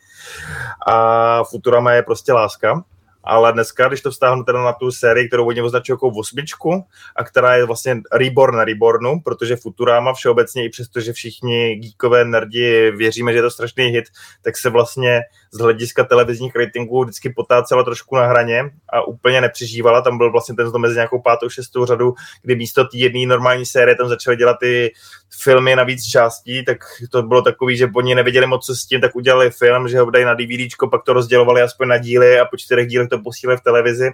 A 0.87 1.45
Futurama 1.45 1.93
je 1.93 2.03
prostě 2.03 2.33
láska 2.33 2.85
ale 3.25 3.53
dneska, 3.53 3.89
když 3.89 4.01
to 4.01 4.11
vztáhnu 4.11 4.45
teda 4.45 4.63
na 4.63 4.73
tu 4.73 4.93
sérii, 4.93 5.29
kterou 5.29 5.47
oni 5.47 5.63
označují 5.63 5.95
jako 5.95 6.09
osmičku 6.09 6.85
a 7.17 7.25
která 7.25 7.57
je 7.57 7.65
vlastně 7.65 8.01
reborn 8.13 8.57
na 8.57 8.65
rebornu, 8.65 9.21
protože 9.25 9.57
Futurama 9.57 10.13
všeobecně, 10.13 10.65
i 10.65 10.69
přesto, 10.69 11.01
že 11.01 11.13
všichni 11.13 11.75
geekové 11.75 12.25
nerdi 12.25 12.91
věříme, 12.91 13.33
že 13.33 13.39
je 13.39 13.43
to 13.43 13.51
strašný 13.51 13.85
hit, 13.85 14.05
tak 14.43 14.59
se 14.59 14.71
vlastně 14.71 15.21
z 15.51 15.59
hlediska 15.59 16.05
televizních 16.05 16.57
ratingů 16.57 17.03
vždycky 17.03 17.31
potácela 17.31 17.85
trošku 17.85 18.17
na 18.17 18.27
hraně 18.27 18.71
a 18.93 19.03
úplně 19.03 19.41
nepřežívala. 19.41 20.03
Tam 20.03 20.19
byl 20.19 20.33
vlastně 20.33 20.55
ten 20.55 20.79
mezi 20.79 20.95
nějakou 20.95 21.21
pátou, 21.21 21.49
šestou 21.49 21.87
řadu, 21.87 22.15
kdy 22.43 22.57
místo 22.57 22.85
té 22.85 22.97
jedné 22.97 23.27
normální 23.27 23.67
série 23.67 23.97
tam 23.97 24.09
začaly 24.09 24.37
dělat 24.37 24.57
ty 24.61 24.93
filmy 25.43 25.77
na 25.77 25.85
víc 25.85 26.05
částí, 26.05 26.65
tak 26.65 26.79
to 27.11 27.23
bylo 27.23 27.43
takový, 27.43 27.77
že 27.77 27.91
oni 27.97 28.15
nevěděli 28.15 28.47
moc 28.47 28.67
co 28.67 28.75
s 28.75 28.87
tím, 28.87 29.01
tak 29.01 29.17
udělali 29.17 29.51
film, 29.51 29.89
že 29.89 30.01
ho 30.01 30.11
dají 30.11 30.25
na 30.25 30.35
DVDčko, 30.35 30.89
pak 30.89 31.03
to 31.05 31.13
rozdělovali 31.13 31.63
aspoň 31.63 31.89
na 31.89 31.99
díly 31.99 32.41
a 32.41 32.45
po 32.45 32.57
čtyřech 32.57 32.87
dílech 32.87 33.09
to 33.09 33.19
posílali 33.19 33.57
v 33.57 33.61
televizi, 33.61 34.11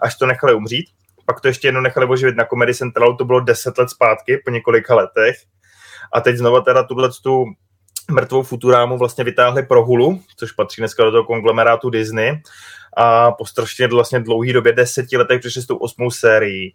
až 0.00 0.16
to 0.16 0.26
nechali 0.26 0.54
umřít. 0.54 0.86
Pak 1.26 1.40
to 1.40 1.48
ještě 1.48 1.68
jednou 1.68 1.80
nechali 1.80 2.06
oživit 2.06 2.36
na 2.36 2.44
Comedy 2.44 2.74
Centralu, 2.74 3.16
to 3.16 3.24
bylo 3.24 3.40
deset 3.40 3.78
let 3.78 3.90
zpátky, 3.90 4.42
po 4.44 4.50
několika 4.50 4.94
letech. 4.94 5.36
A 6.12 6.20
teď 6.20 6.36
znova 6.36 6.60
teda 6.60 6.82
tuhle 6.82 7.10
tu 7.22 7.44
mrtvou 8.10 8.42
Futurámu 8.42 8.98
vlastně 8.98 9.24
vytáhli 9.24 9.62
pro 9.62 9.84
Hulu, 9.84 10.20
což 10.36 10.52
patří 10.52 10.80
dneska 10.80 11.04
do 11.04 11.10
toho 11.10 11.24
konglomerátu 11.24 11.90
Disney 11.90 12.42
a 12.96 13.32
po 13.32 13.46
strašně 13.46 13.88
vlastně 13.88 14.20
dlouhý 14.20 14.52
době, 14.52 14.72
deseti 14.72 15.16
letech 15.16 15.40
přišli 15.40 15.62
s 15.62 15.66
tou 15.66 15.76
osmou 15.76 16.10
sérií. 16.10 16.74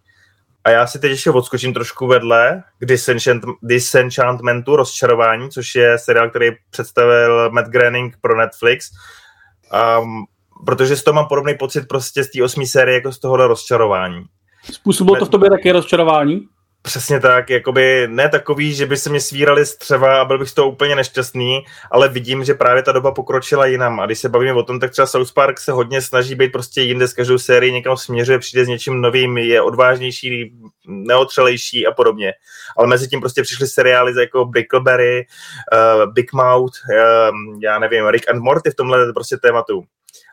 A 0.64 0.70
já 0.70 0.86
si 0.86 0.98
teď 0.98 1.10
ještě 1.10 1.30
odskočím 1.30 1.74
trošku 1.74 2.06
vedle 2.06 2.62
k 2.78 2.84
Disenchant, 2.86 3.44
Disenchantmentu, 3.62 4.76
rozčarování, 4.76 5.50
což 5.50 5.74
je 5.74 5.98
seriál, 5.98 6.30
který 6.30 6.50
představil 6.70 7.50
Matt 7.50 7.68
Groening 7.68 8.16
pro 8.20 8.36
Netflix. 8.36 8.90
Um, 10.00 10.26
protože 10.66 10.96
z 10.96 11.02
toho 11.02 11.14
mám 11.14 11.26
podobný 11.26 11.54
pocit 11.54 11.88
prostě 11.88 12.24
z 12.24 12.30
té 12.30 12.44
osmé 12.44 12.66
série 12.66 12.94
jako 12.94 13.12
z 13.12 13.18
tohohle 13.18 13.46
rozčarování. 13.46 14.24
Způsobilo 14.72 15.16
to 15.16 15.26
v 15.26 15.28
tobě 15.28 15.50
také 15.50 15.72
rozčarování? 15.72 16.40
Přesně 16.88 17.20
tak, 17.20 17.50
jakoby 17.50 18.08
ne 18.10 18.28
takový, 18.28 18.74
že 18.74 18.86
by 18.86 18.96
se 18.96 19.10
mě 19.10 19.20
svírali 19.20 19.66
střeva 19.66 20.20
a 20.20 20.24
byl 20.24 20.38
bych 20.38 20.52
toho 20.52 20.70
úplně 20.70 20.96
nešťastný, 20.96 21.64
ale 21.90 22.08
vidím, 22.08 22.44
že 22.44 22.54
právě 22.54 22.82
ta 22.82 22.92
doba 22.92 23.12
pokročila 23.12 23.66
jinam. 23.66 24.00
A 24.00 24.06
když 24.06 24.18
se 24.18 24.28
bavíme 24.28 24.52
o 24.52 24.62
tom, 24.62 24.80
tak 24.80 24.90
třeba 24.90 25.06
South 25.06 25.32
Park 25.32 25.60
se 25.60 25.72
hodně 25.72 26.02
snaží 26.02 26.34
být 26.34 26.52
prostě 26.52 26.80
jinde 26.80 27.08
z 27.08 27.12
každou 27.12 27.38
sérii, 27.38 27.72
někam 27.72 27.96
směřuje, 27.96 28.38
přijde 28.38 28.64
s 28.64 28.68
něčím 28.68 29.00
novým, 29.00 29.38
je 29.38 29.62
odvážnější, 29.62 30.52
neotřelejší 30.86 31.86
a 31.86 31.92
podobně. 31.92 32.32
Ale 32.76 32.86
mezi 32.86 33.08
tím 33.08 33.20
prostě 33.20 33.42
přišly 33.42 33.66
seriály 33.66 34.20
jako 34.20 34.44
Brickleberry, 34.44 35.26
uh, 35.72 36.12
Big 36.12 36.32
Mouth, 36.32 36.74
uh, 36.90 37.60
já 37.62 37.78
nevím, 37.78 38.06
Rick 38.06 38.30
and 38.30 38.42
Morty 38.42 38.70
v 38.70 38.74
tomhle 38.74 39.12
prostě 39.12 39.36
tématu. 39.36 39.84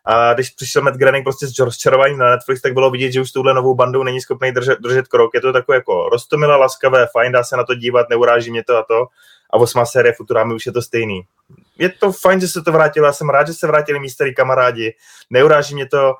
A 0.06 0.34
když 0.34 0.49
přišel 0.49 0.82
Matt 0.82 0.97
Groening 0.97 1.26
prostě 1.26 1.47
s 1.47 1.60
rozčarováním 1.60 2.18
na 2.18 2.30
Netflix, 2.30 2.62
tak 2.62 2.74
bylo 2.74 2.91
vidět, 2.91 3.12
že 3.12 3.22
už 3.22 3.30
s 3.30 3.34
touhle 3.34 3.53
novou 3.53 3.76
bandou 3.76 4.03
není 4.03 4.22
schopný 4.22 4.51
držet, 4.51 4.80
držet 4.80 5.08
krok. 5.08 5.32
Je 5.34 5.41
to 5.41 5.53
takové 5.53 5.78
jako 5.78 6.10
rostomilé, 6.10 6.56
laskavé, 6.56 7.08
fajn, 7.12 7.32
dá 7.32 7.43
se 7.43 7.58
na 7.58 7.64
to 7.64 7.76
dívat, 7.76 8.10
neuráží 8.10 8.51
mě 8.51 8.64
to 8.64 8.78
a 8.78 8.84
to. 8.84 9.06
A 9.53 9.58
osmá 9.58 9.86
série 9.86 10.14
Futurámy 10.14 10.53
už 10.53 10.66
je 10.66 10.72
to 10.72 10.82
stejný. 10.82 11.22
Je 11.78 11.89
to 11.89 12.12
fajn, 12.12 12.39
že 12.41 12.47
se 12.47 12.62
to 12.62 12.72
vrátilo, 12.72 13.06
já 13.06 13.14
jsem 13.14 13.30
rád, 13.30 13.47
že 13.47 13.53
se 13.53 13.68
vrátili 13.68 13.99
mý 13.99 14.10
starý 14.10 14.36
kamarádi, 14.36 14.93
neuráží 15.30 15.76
mě 15.76 15.86
to, 15.86 16.14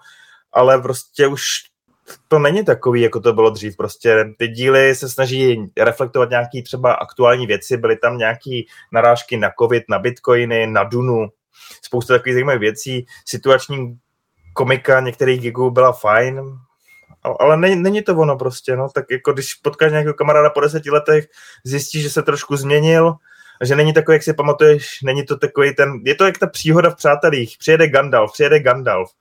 ale 0.54 0.82
prostě 0.82 1.28
už 1.28 1.46
to 2.28 2.40
není 2.40 2.66
takový, 2.66 3.02
jako 3.02 3.20
to 3.20 3.34
bylo 3.34 3.50
dřív. 3.50 3.78
Prostě 3.78 4.26
ty 4.38 4.48
díly 4.48 4.96
se 4.96 5.10
snaží 5.10 5.72
reflektovat 5.78 6.30
nějaký 6.30 6.64
třeba 6.64 6.94
aktuální 6.94 7.48
věci, 7.48 7.78
byly 7.78 7.98
tam 7.98 8.18
nějaký 8.18 8.68
narážky 8.92 9.38
na 9.38 9.52
covid, 9.60 9.84
na 9.90 10.00
bitcoiny, 10.00 10.68
na 10.68 10.84
Dunu, 10.84 11.30
spousta 11.82 12.14
takových 12.14 12.34
zajímavých 12.34 12.60
věcí. 12.60 13.06
Situační 13.26 13.98
komika 14.54 15.00
některých 15.00 15.42
gigů 15.42 15.72
byla 15.72 15.92
fajn, 15.92 16.42
ale 17.40 17.58
není, 17.58 17.76
není 17.76 18.02
to 18.02 18.18
ono 18.18 18.38
prostě, 18.38 18.76
no, 18.76 18.90
tak 18.90 19.06
jako 19.12 19.34
když 19.34 19.54
potkáš 19.54 19.92
nějakého 19.92 20.14
kamaráda 20.14 20.50
po 20.50 20.60
deseti 20.60 20.92
letech, 20.92 21.26
zjistíš, 21.64 22.04
že 22.04 22.10
se 22.10 22.22
trošku 22.22 22.56
změnil, 22.56 23.14
že 23.64 23.76
není 23.76 23.94
takový, 23.94 24.16
jak 24.16 24.24
si 24.24 24.34
pamatuješ, 24.34 25.02
není 25.04 25.26
to 25.26 25.38
takový 25.38 25.76
ten, 25.76 25.90
je 26.06 26.16
to 26.16 26.26
jak 26.26 26.38
ta 26.38 26.48
příhoda 26.48 26.90
v 26.90 26.96
Přátelích, 26.96 27.56
přijede 27.60 27.88
Gandalf, 27.88 28.34
přijede 28.34 28.60
Gandalf, 28.60 29.12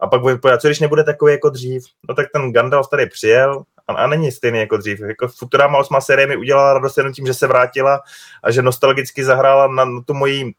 a 0.00 0.06
pak 0.06 0.20
bude 0.20 0.38
co 0.58 0.68
když 0.68 0.80
nebude 0.80 1.04
takový 1.04 1.32
jako 1.32 1.50
dřív, 1.50 1.84
no 2.08 2.14
tak 2.14 2.26
ten 2.32 2.52
Gandalf 2.52 2.88
tady 2.88 3.06
přijel 3.06 3.64
a, 3.88 3.92
a 3.92 4.06
není 4.06 4.32
stejný 4.32 4.58
jako 4.58 4.76
dřív. 4.76 5.00
Jako 5.00 5.28
Futurama 5.28 5.78
8 5.78 5.96
série 6.00 6.26
mi 6.26 6.36
udělala 6.36 6.72
radost 6.72 6.96
jenom 6.96 7.12
tím, 7.12 7.26
že 7.26 7.34
se 7.34 7.46
vrátila 7.46 8.00
a 8.42 8.50
že 8.50 8.62
nostalgicky 8.62 9.24
zahrála 9.24 9.66
na, 9.66 9.84
na 9.84 10.00
tu 10.06 10.14
moji 10.14 10.52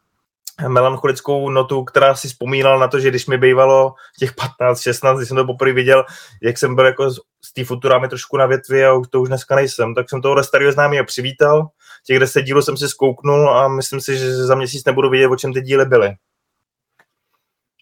melancholickou 0.68 1.50
notu, 1.50 1.84
která 1.84 2.14
si 2.14 2.28
vzpomínala 2.28 2.78
na 2.78 2.88
to, 2.88 3.00
že 3.00 3.10
když 3.10 3.26
mi 3.26 3.38
bývalo 3.38 3.94
těch 4.18 4.32
15, 4.34 4.80
16, 4.80 5.18
když 5.18 5.28
jsem 5.28 5.36
to 5.36 5.44
poprvé 5.44 5.72
viděl, 5.72 6.04
jak 6.42 6.58
jsem 6.58 6.74
byl 6.74 6.86
jako 6.86 7.10
z 7.10 7.52
té 7.54 7.64
Futurámy 7.64 8.08
trošku 8.08 8.36
na 8.36 8.46
větvi 8.46 8.86
a 8.86 9.00
to 9.10 9.20
už 9.20 9.28
dneska 9.28 9.54
nejsem, 9.54 9.94
tak 9.94 10.10
jsem 10.10 10.22
tohle 10.22 10.44
starého 10.44 10.72
známého 10.72 11.04
přivítal. 11.04 11.68
Těch 12.06 12.18
deset 12.18 12.42
dílů 12.42 12.62
jsem 12.62 12.76
si 12.76 12.88
zkouknul 12.88 13.50
a 13.50 13.68
myslím 13.68 14.00
si, 14.00 14.18
že 14.18 14.34
za 14.36 14.54
měsíc 14.54 14.84
nebudu 14.84 15.10
vidět, 15.10 15.28
o 15.28 15.36
čem 15.36 15.52
ty 15.52 15.60
díly 15.60 15.84
byly. 15.84 16.14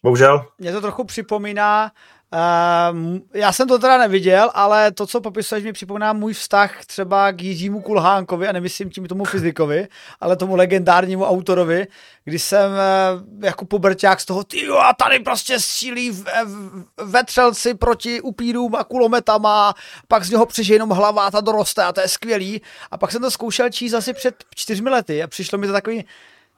Bohužel. 0.04 0.46
Mě 0.58 0.72
to 0.72 0.80
trochu 0.80 1.04
připomíná 1.04 1.90
Uh, 2.32 3.18
já 3.34 3.52
jsem 3.52 3.68
to 3.68 3.78
teda 3.78 3.98
neviděl, 3.98 4.50
ale 4.54 4.92
to, 4.92 5.06
co 5.06 5.20
popisuješ, 5.20 5.64
mi 5.64 5.72
připomíná 5.72 6.12
můj 6.12 6.34
vztah 6.34 6.84
třeba 6.86 7.32
k 7.32 7.42
Jiřímu 7.42 7.80
Kulhánkovi, 7.80 8.48
a 8.48 8.52
nemyslím 8.52 8.90
tím 8.90 9.06
tomu 9.06 9.24
fyzikovi, 9.24 9.88
ale 10.20 10.36
tomu 10.36 10.56
legendárnímu 10.56 11.24
autorovi, 11.24 11.86
kdy 12.24 12.38
jsem 12.38 12.70
uh, 12.70 13.44
jako 13.44 13.64
puberták 13.64 14.20
z 14.20 14.24
toho, 14.24 14.44
ty 14.44 14.68
a 14.68 14.92
tady 14.92 15.18
prostě 15.18 15.60
střílí 15.60 16.24
vetřelci 17.04 17.74
proti 17.74 18.20
upírům 18.20 18.74
a 18.74 18.84
kulometama, 18.84 19.74
pak 20.08 20.24
z 20.24 20.30
něho 20.30 20.46
přišel 20.46 20.74
jenom 20.74 20.90
hlava 20.90 21.26
a 21.26 21.30
ta 21.30 21.40
doroste 21.40 21.84
a 21.84 21.92
to 21.92 22.00
je 22.00 22.08
skvělý. 22.08 22.62
A 22.90 22.98
pak 22.98 23.12
jsem 23.12 23.22
to 23.22 23.30
zkoušel 23.30 23.70
číst 23.70 23.94
asi 23.94 24.12
před 24.12 24.44
čtyřmi 24.54 24.90
lety 24.90 25.22
a 25.22 25.26
přišlo 25.26 25.58
mi 25.58 25.66
to 25.66 25.72
takový, 25.72 26.04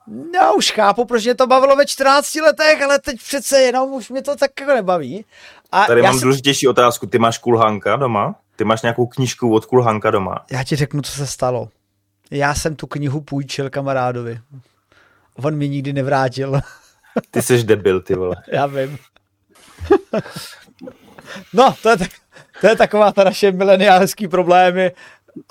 No, 0.07 0.55
už 0.57 0.71
chápu, 0.71 1.05
proč 1.05 1.23
mě 1.23 1.35
to 1.35 1.47
bavilo 1.47 1.75
ve 1.75 1.85
14 1.85 2.35
letech, 2.35 2.81
ale 2.81 2.99
teď 2.99 3.17
přece 3.17 3.61
jenom 3.61 3.93
už 3.93 4.09
mě 4.09 4.21
to 4.21 4.35
tak 4.35 4.51
jako 4.59 4.73
nebaví. 4.73 5.25
A 5.71 5.85
Tady 5.85 6.01
mám 6.01 6.13
jsem... 6.13 6.21
důležitější 6.21 6.67
otázku. 6.67 7.07
Ty 7.07 7.19
máš 7.19 7.37
Kulhanka 7.37 7.95
doma? 7.95 8.35
Ty 8.55 8.63
máš 8.63 8.81
nějakou 8.81 9.07
knížku 9.07 9.53
od 9.53 9.65
Kulhanka 9.65 10.11
doma? 10.11 10.45
Já 10.51 10.63
ti 10.63 10.75
řeknu, 10.75 11.01
co 11.01 11.11
se 11.11 11.27
stalo. 11.27 11.69
Já 12.31 12.55
jsem 12.55 12.75
tu 12.75 12.87
knihu 12.87 13.21
půjčil 13.21 13.69
kamarádovi. 13.69 14.39
On 15.43 15.55
mi 15.55 15.69
nikdy 15.69 15.93
nevrátil. 15.93 16.59
Ty 17.31 17.41
jsi 17.41 17.63
debil, 17.63 18.01
ty 18.01 18.15
vole. 18.15 18.35
Já 18.47 18.65
vím. 18.65 18.97
no, 21.53 21.75
to 21.81 21.89
je, 21.89 21.97
tak, 21.97 22.09
to 22.61 22.67
je 22.67 22.75
taková 22.75 23.11
ta 23.11 23.23
naše 23.23 23.51
mileniálský 23.51 24.27
problémy. 24.27 24.91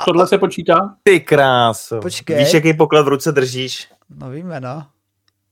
Tohle 0.05 0.27
se 0.27 0.39
počítá? 0.39 0.95
Ty 1.03 1.21
kráso. 1.21 2.01
Počkej. 2.01 2.39
Víš, 2.39 2.55
jaký 2.55 2.75
poklad 2.75 3.05
v 3.05 3.09
ruce 3.09 3.33
držíš? 3.33 3.89
No 4.11 4.31
víme, 4.31 4.61
no. 4.61 4.87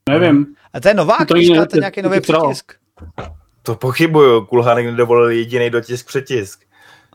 Nevím. 0.08 0.46
A 0.72 0.80
to 0.80 0.88
je 0.88 0.94
nová 0.94 1.18
to 1.18 1.34
knižka, 1.34 1.66
to 1.66 1.76
je 1.76 1.80
nějaký 1.80 2.02
nový 2.02 2.20
přetisk. 2.20 2.72
To 3.62 3.74
pochybuju, 3.74 4.46
Kulhánek 4.46 4.86
nedovolil 4.86 5.30
jediný 5.30 5.70
dotisk 5.70 6.06
přetisk. 6.06 6.64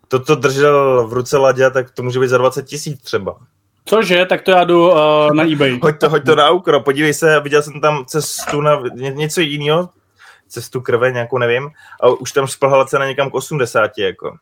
To, 0.08 0.20
co 0.20 0.36
držel 0.36 1.08
v 1.08 1.14
ruce 1.14 1.38
Ladě, 1.38 1.70
tak 1.70 1.92
to 1.92 2.04
může 2.04 2.20
být 2.20 2.28
za 2.28 2.38
20 2.38 2.66
tisíc 2.66 3.02
třeba. 3.02 3.38
Cože, 3.86 4.26
tak 4.26 4.42
to 4.42 4.52
já 4.52 4.64
jdu 4.64 4.92
uh, 4.92 5.34
na 5.34 5.52
eBay. 5.52 5.80
hoď 5.84 6.00
to, 6.00 6.10
hoď 6.10 6.26
to 6.26 6.36
na 6.36 6.50
Ukro, 6.50 6.82
podívej 6.82 7.14
se, 7.14 7.40
viděl 7.40 7.62
jsem 7.62 7.82
tam 7.82 8.06
cestu 8.06 8.62
na 8.62 8.82
ně, 8.94 9.12
něco 9.12 9.42
jiného, 9.42 9.90
cestu 10.48 10.82
krve, 10.82 11.12
nějakou 11.12 11.38
nevím, 11.38 11.70
a 12.02 12.08
už 12.08 12.32
tam 12.32 12.48
šplhala 12.48 12.86
cena 12.86 13.08
někam 13.08 13.30
k 13.30 13.34
80, 13.34 13.92
jako. 13.98 14.38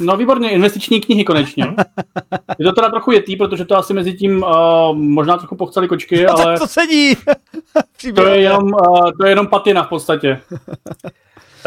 No 0.00 0.16
výborně, 0.16 0.50
investiční 0.50 1.00
knihy 1.00 1.24
konečně. 1.24 1.64
Je 2.58 2.64
to 2.64 2.72
teda 2.72 2.90
trochu 2.90 3.12
jetý, 3.12 3.36
protože 3.36 3.64
to 3.64 3.76
asi 3.76 3.94
mezi 3.94 4.12
tím 4.12 4.42
uh, 4.42 4.96
možná 4.96 5.38
trochu 5.38 5.56
pochceli 5.56 5.88
kočky, 5.88 6.24
no, 6.24 6.38
ale... 6.38 6.58
to 6.58 6.66
sedí! 6.66 7.16
to, 8.14 8.26
je 8.26 8.40
jenom, 8.40 8.64
uh, 8.64 9.10
to 9.18 9.24
je 9.24 9.30
jenom 9.30 9.46
patina 9.46 9.82
v 9.82 9.88
podstatě. 9.88 10.40
Uh, 10.52 10.58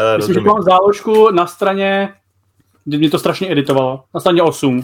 Myslím, 0.18 0.34
že 0.34 0.42
mám 0.42 0.62
záložku 0.62 1.32
na 1.32 1.48
straně, 1.48 2.14
mě 2.86 3.10
to 3.10 3.20
strašně 3.20 3.52
editovalo, 3.52 4.04
na 4.14 4.20
straně 4.20 4.42
8. 4.42 4.84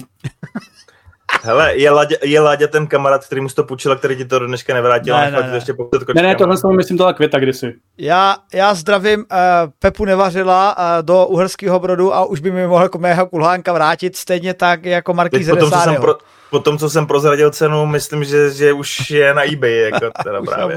Hele, 1.44 1.78
je 1.78 1.92
Láďa, 1.92 2.16
je 2.24 2.40
Láďa 2.40 2.68
ten 2.68 2.88
kamarád, 2.88 3.26
který 3.26 3.42
mu 3.42 3.50
to 3.50 3.64
půjčil, 3.64 3.96
který 3.96 4.16
ti 4.16 4.26
to 4.26 4.40
do 4.40 4.48
dneška 4.48 4.74
nevrátil, 4.74 5.16
ne, 5.16 5.32
ne, 5.32 5.50
ne. 5.50 5.56
ještě 5.56 5.74
Ne, 6.16 6.22
ne, 6.22 6.36
tohle 6.36 6.58
jsem 6.58 6.76
myslím 6.76 6.98
tohle 6.98 7.14
květa 7.14 7.40
kdysi. 7.40 7.74
Já, 7.98 8.36
já 8.54 8.74
zdravím 8.74 9.20
uh, 9.20 9.26
Pepu 9.80 10.06
Nevařila 10.06 10.78
uh, 10.78 11.06
do 11.06 11.26
Uherského 11.26 11.80
brodu 11.80 12.14
a 12.14 12.26
už 12.26 12.40
by 12.40 12.52
mi 12.52 12.68
mohl 12.68 12.84
jako 12.84 12.98
mého 12.98 13.28
kulhánka 13.28 13.74
vrátit 13.74 14.16
stejně 14.16 14.54
tak 14.54 14.86
jako 14.86 15.14
Markýz 15.14 15.50
potom, 15.50 15.72
co 15.72 15.78
jsem 15.80 15.96
pro, 15.96 16.16
po 16.50 16.60
tom, 16.60 16.78
co 16.78 16.90
jsem 16.90 17.08
prozradil 17.08 17.52
cenu, 17.52 17.86
myslím, 17.86 18.24
že, 18.24 18.52
že 18.52 18.74
už 18.74 19.10
je 19.10 19.34
na 19.34 19.54
eBay, 19.54 19.78
jako 19.78 20.00
teda 20.24 20.42
právě. 20.42 20.76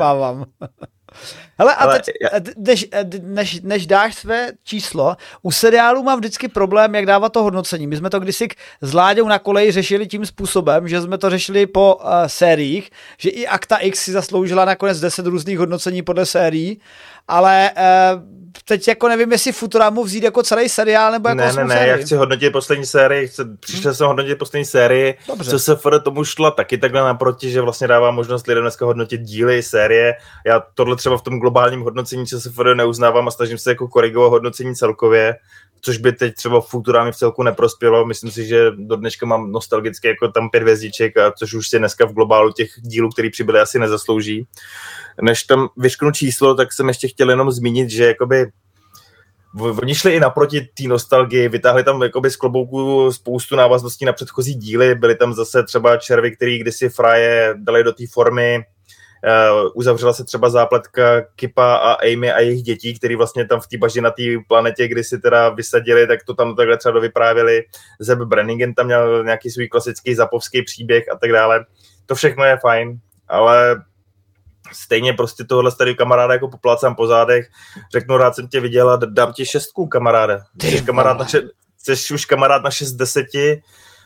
Hele, 1.58 1.74
a 1.74 1.86
teď, 1.86 2.10
než, 2.56 2.88
než, 3.22 3.60
než 3.60 3.86
dáš 3.86 4.14
své 4.14 4.50
číslo, 4.64 5.16
u 5.42 5.50
seriálu 5.50 6.02
mám 6.02 6.18
vždycky 6.18 6.48
problém, 6.48 6.94
jak 6.94 7.06
dávat 7.06 7.32
to 7.32 7.42
hodnocení. 7.42 7.86
My 7.86 7.96
jsme 7.96 8.10
to 8.10 8.20
kdysi 8.20 8.48
s 8.80 8.94
Láďou 8.94 9.28
na 9.28 9.38
koleji 9.38 9.72
řešili 9.72 10.06
tím 10.06 10.26
způsobem, 10.26 10.88
že 10.88 11.00
jsme 11.00 11.18
to 11.18 11.30
řešili 11.30 11.66
po 11.66 11.94
uh, 11.94 12.10
sériích, 12.26 12.90
že 13.18 13.30
i 13.30 13.46
Akta 13.46 13.76
X 13.76 14.04
si 14.04 14.12
zasloužila 14.12 14.64
nakonec 14.64 15.00
10 15.00 15.26
různých 15.26 15.58
hodnocení 15.58 16.02
podle 16.02 16.26
sérií, 16.26 16.80
ale 17.28 17.70
uh, 17.76 18.41
teď 18.64 18.88
jako 18.88 19.08
nevím, 19.08 19.32
jestli 19.32 19.52
Futuramu 19.52 20.04
vzít 20.04 20.24
jako 20.24 20.42
celý 20.42 20.68
seriál 20.68 21.12
nebo 21.12 21.28
jako 21.28 21.36
Ne, 21.38 21.52
ne, 21.52 21.64
ne, 21.64 21.74
sérii. 21.74 21.90
já 21.90 21.96
chci 21.96 22.14
hodnotit 22.14 22.50
poslední 22.50 22.86
sérii, 22.86 23.28
chci, 23.28 23.42
přišel 23.60 23.90
hmm. 23.90 23.96
jsem 23.96 24.06
hodnotit 24.06 24.38
poslední 24.38 24.64
sérii, 24.64 25.18
Dobře. 25.28 25.50
co 25.50 25.58
se 25.58 25.76
FR 25.76 26.00
tomu 26.00 26.24
šla 26.24 26.50
taky 26.50 26.78
takhle 26.78 27.00
naproti, 27.00 27.50
že 27.50 27.60
vlastně 27.60 27.88
dává 27.88 28.10
možnost 28.10 28.46
lidem 28.46 28.64
dneska 28.64 28.84
hodnotit 28.84 29.20
díly, 29.20 29.62
série. 29.62 30.14
Já 30.46 30.62
tohle 30.74 30.96
třeba 30.96 31.18
v 31.18 31.22
tom 31.22 31.38
globálním 31.40 31.80
hodnocení 31.80 32.26
co 32.26 32.40
se 32.40 32.50
FR 32.50 32.74
neuznávám 32.74 33.28
a 33.28 33.30
snažím 33.30 33.58
se 33.58 33.70
jako 33.70 33.88
korigovat 33.88 34.30
hodnocení 34.30 34.74
celkově, 34.74 35.36
což 35.84 35.98
by 35.98 36.12
teď 36.12 36.34
třeba 36.34 36.60
Futurami 36.60 37.12
v 37.12 37.16
celku 37.16 37.42
neprospělo. 37.42 38.06
Myslím 38.06 38.30
si, 38.30 38.46
že 38.46 38.70
do 38.70 38.96
dneška 38.96 39.26
mám 39.26 39.52
nostalgicky 39.52 40.08
jako 40.08 40.28
tam 40.28 40.50
pět 40.50 40.62
hvězdiček, 40.62 41.16
a 41.16 41.32
což 41.32 41.54
už 41.54 41.68
si 41.68 41.78
dneska 41.78 42.06
v 42.06 42.12
globálu 42.12 42.52
těch 42.52 42.70
dílů, 42.80 43.10
který 43.10 43.30
přibyly, 43.30 43.60
asi 43.60 43.78
nezaslouží. 43.78 44.46
Než 45.22 45.42
tam 45.42 45.68
vyšknu 45.76 46.10
číslo, 46.10 46.54
tak 46.54 46.72
jsem 46.72 46.88
ještě 46.88 47.08
chtěl 47.08 47.30
jenom 47.30 47.50
zmínit, 47.50 47.90
že 47.90 48.04
jakoby 48.04 48.46
Oni 49.60 49.94
šli 49.94 50.14
i 50.14 50.20
naproti 50.20 50.60
té 50.60 50.84
nostalgii, 50.86 51.48
vytáhli 51.48 51.84
tam 51.84 52.02
jakoby 52.02 52.30
z 52.30 52.36
klobouku 52.36 53.12
spoustu 53.12 53.56
návazností 53.56 54.04
na 54.04 54.12
předchozí 54.12 54.54
díly, 54.54 54.94
byly 54.94 55.14
tam 55.14 55.34
zase 55.34 55.62
třeba 55.62 55.96
červy, 55.96 56.36
který 56.36 56.58
kdysi 56.58 56.88
Fraje 56.88 57.54
dali 57.56 57.84
do 57.84 57.92
té 57.92 58.04
formy, 58.12 58.64
Uh, 59.24 59.70
uzavřela 59.74 60.12
se 60.12 60.24
třeba 60.24 60.50
zápletka 60.50 61.02
Kipa 61.36 61.74
a 61.74 61.92
Amy 61.92 62.32
a 62.32 62.40
jejich 62.40 62.62
dětí, 62.62 62.98
který 62.98 63.16
vlastně 63.16 63.46
tam 63.46 63.60
v 63.60 63.66
té 63.66 63.78
baži 63.78 64.00
na 64.00 64.10
té 64.10 64.22
planetě, 64.48 64.88
kdy 64.88 65.04
si 65.04 65.18
teda 65.18 65.48
vysadili, 65.48 66.06
tak 66.06 66.24
to 66.24 66.34
tam 66.34 66.56
takhle 66.56 66.76
třeba 66.76 67.00
vyprávěli. 67.00 67.62
Zeb 68.00 68.18
Brenningen 68.18 68.74
tam 68.74 68.86
měl 68.86 69.24
nějaký 69.24 69.50
svůj 69.50 69.68
klasický 69.68 70.14
zapovský 70.14 70.62
příběh 70.62 71.04
a 71.12 71.18
tak 71.18 71.32
dále. 71.32 71.64
To 72.06 72.14
všechno 72.14 72.44
je 72.44 72.56
fajn, 72.56 72.98
ale 73.28 73.82
stejně 74.72 75.12
prostě 75.12 75.44
tohle 75.44 75.70
starý 75.70 75.96
kamaráda 75.96 76.32
jako 76.32 76.48
poplácám 76.48 76.94
po 76.94 77.06
zádech, 77.06 77.48
řeknu 77.92 78.16
rád 78.16 78.34
jsem 78.34 78.48
tě 78.48 78.60
viděl 78.60 78.90
a 78.90 78.96
dám 78.96 79.32
ti 79.32 79.46
šestku 79.46 79.86
kamaráde. 79.86 80.40
Jsi 80.62 80.82
kamarád 80.82 81.18
na, 81.18 81.26
jsi 81.78 82.14
už 82.14 82.24
kamarád 82.24 82.62
na 82.62 82.70
šest 82.70 82.92
deseti, 82.92 83.62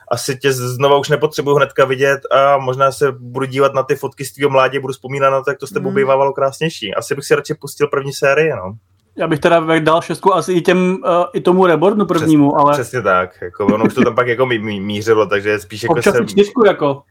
asi 0.09 0.37
tě 0.37 0.53
znova 0.53 0.97
už 0.97 1.09
nepotřebuju 1.09 1.57
hnedka 1.57 1.85
vidět 1.85 2.21
a 2.31 2.59
možná 2.59 2.93
se 2.93 3.13
budu 3.13 3.47
dívat 3.47 3.75
na 3.75 3.83
ty 3.83 3.97
fotky 3.97 4.25
z 4.25 4.33
tvého 4.33 4.51
mládí, 4.51 4.79
budu 4.79 4.93
vzpomínat 4.93 5.31
na 5.31 5.43
to, 5.43 5.51
jak 5.51 5.59
to 5.59 5.67
s 5.67 5.71
tebou 5.71 5.89
mm. 5.91 5.95
bývalo 5.95 6.33
krásnější. 6.33 6.95
Asi 6.95 7.15
bych 7.15 7.25
si 7.25 7.35
radši 7.35 7.55
pustil 7.55 7.89
první 7.89 8.13
sérii, 8.13 8.51
no. 8.51 8.73
Já 9.19 9.27
bych 9.29 9.39
teda 9.39 9.79
dal 9.79 10.03
šestku 10.03 10.35
asi 10.35 10.53
i, 10.53 10.61
těm, 10.61 10.99
uh, 11.05 11.25
i 11.33 11.41
tomu 11.41 11.67
Rebornu 11.67 12.07
prvnímu, 12.07 12.53
Přes, 12.53 12.63
ale... 12.63 12.73
Přesně 12.73 13.03
tak, 13.03 13.43
jako 13.43 13.67
ono 13.67 13.85
už 13.85 13.95
to 13.95 14.05
tam 14.05 14.15
pak 14.15 14.27
jako 14.27 14.47
mí, 14.47 14.59
mí, 14.59 14.81
mířilo, 14.81 15.27
takže 15.27 15.59
spíš 15.59 15.83
jako 15.83 15.95
Občas 15.95 16.15
jsem... 16.15 16.29
čtyřku 16.29 16.67
jako. 16.67 17.03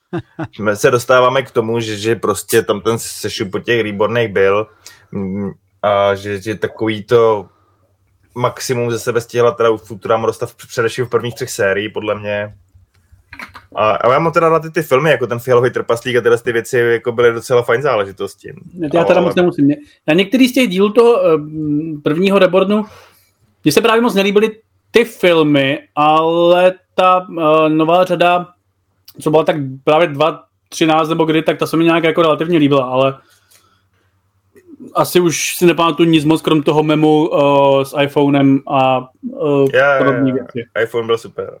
My 0.60 0.76
se 0.76 0.90
dostáváme 0.90 1.42
k 1.42 1.50
tomu, 1.50 1.80
že, 1.80 1.96
že 1.96 2.16
prostě 2.16 2.62
tam 2.62 2.80
ten 2.80 2.98
sešup 2.98 3.50
po 3.50 3.58
těch 3.58 3.80
Rebornech 3.80 4.32
byl 4.32 4.66
mm, 5.12 5.50
a 5.82 6.14
že, 6.14 6.40
že 6.40 6.54
takový 6.54 7.04
to 7.04 7.46
maximum 8.34 8.90
ze 8.90 8.98
sebe 8.98 9.20
stihla 9.20 9.50
teda 9.50 9.70
u 9.70 9.76
Futurama 9.76 10.26
dostat 10.26 10.54
především 10.54 11.06
v 11.06 11.10
prvních 11.10 11.34
třech 11.34 11.50
sérií, 11.50 11.88
podle 11.88 12.18
mě. 12.18 12.54
A, 13.74 13.90
a 13.90 14.12
já 14.12 14.18
mám 14.18 14.32
teda 14.32 14.48
rád 14.48 14.62
ty, 14.62 14.70
ty 14.70 14.82
filmy, 14.82 15.10
jako 15.10 15.26
ten 15.26 15.38
fialový 15.38 15.70
trpaslík 15.70 16.16
a 16.16 16.20
tyhle 16.20 16.38
ty 16.38 16.52
věci 16.52 16.78
jako 16.78 17.12
byly 17.12 17.32
docela 17.32 17.62
fajn 17.62 17.82
záležitosti. 17.82 18.54
Já 18.94 19.04
teda 19.04 19.20
ale... 19.20 19.20
moc 19.20 19.34
nemusím. 19.34 19.70
Na 20.06 20.14
některý 20.14 20.48
z 20.48 20.52
těch 20.52 20.68
dílů 20.68 20.92
to 20.92 21.26
eh, 21.26 21.38
prvního 22.02 22.38
Rebornu, 22.38 22.84
mně 23.64 23.72
se 23.72 23.80
právě 23.80 24.02
moc 24.02 24.14
nelíbily 24.14 24.50
ty 24.92 25.04
filmy, 25.04 25.78
ale 25.94 26.74
ta 26.94 27.28
uh, 27.28 27.68
nová 27.68 28.04
řada, 28.04 28.46
co 29.20 29.30
byla 29.30 29.44
tak 29.44 29.56
právě 29.84 30.08
2.13 30.08 31.08
nebo 31.08 31.24
kdy, 31.24 31.42
tak 31.42 31.58
ta 31.58 31.66
se 31.66 31.76
mi 31.76 31.84
nějak 31.84 32.04
jako 32.04 32.22
relativně 32.22 32.58
líbila, 32.58 32.84
ale 32.84 33.18
asi 34.94 35.20
už 35.20 35.56
si 35.56 35.66
nepamatuju 35.66 36.08
nic 36.08 36.24
moc, 36.24 36.42
krom 36.42 36.62
toho 36.62 36.82
memu 36.82 37.28
uh, 37.28 37.82
s 37.82 37.96
iPhonem 38.02 38.60
a 38.66 38.98
uh, 39.22 39.68
yeah, 39.72 39.98
podobné 39.98 40.30
yeah, 40.30 40.34
věci. 40.54 40.68
iPhone 40.82 41.06
byl 41.06 41.18
super. 41.18 41.58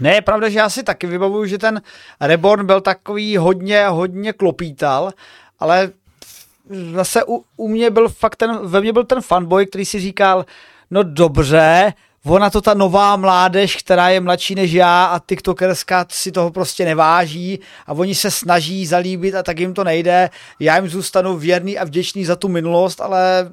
Ne, 0.00 0.14
je 0.14 0.22
pravda, 0.22 0.48
že 0.48 0.58
já 0.58 0.68
si 0.68 0.82
taky 0.82 1.06
vybavuju, 1.06 1.46
že 1.46 1.58
ten 1.58 1.82
Reborn 2.20 2.66
byl 2.66 2.80
takový 2.80 3.36
hodně, 3.36 3.86
hodně 3.88 4.32
klopítal, 4.32 5.10
ale 5.60 5.90
zase 6.94 7.24
u, 7.24 7.44
u 7.56 7.68
mě 7.68 7.90
byl 7.90 8.08
fakt 8.08 8.36
ten, 8.36 8.58
ve 8.62 8.80
mně 8.80 8.92
byl 8.92 9.04
ten 9.04 9.20
fanboy, 9.20 9.66
který 9.66 9.84
si 9.84 10.00
říkal, 10.00 10.44
no 10.90 11.02
dobře, 11.02 11.92
ona 12.26 12.50
to 12.50 12.60
ta 12.60 12.74
nová 12.74 13.16
mládež, 13.16 13.76
která 13.76 14.08
je 14.08 14.20
mladší 14.20 14.54
než 14.54 14.72
já 14.72 15.04
a 15.04 15.18
tiktokerská 15.18 16.06
si 16.08 16.32
toho 16.32 16.50
prostě 16.50 16.84
neváží 16.84 17.60
a 17.86 17.92
oni 17.92 18.14
se 18.14 18.30
snaží 18.30 18.86
zalíbit 18.86 19.34
a 19.34 19.42
tak 19.42 19.58
jim 19.58 19.74
to 19.74 19.84
nejde. 19.84 20.30
Já 20.60 20.76
jim 20.76 20.88
zůstanu 20.88 21.36
věrný 21.36 21.78
a 21.78 21.84
vděčný 21.84 22.24
za 22.24 22.36
tu 22.36 22.48
minulost, 22.48 23.00
ale 23.00 23.50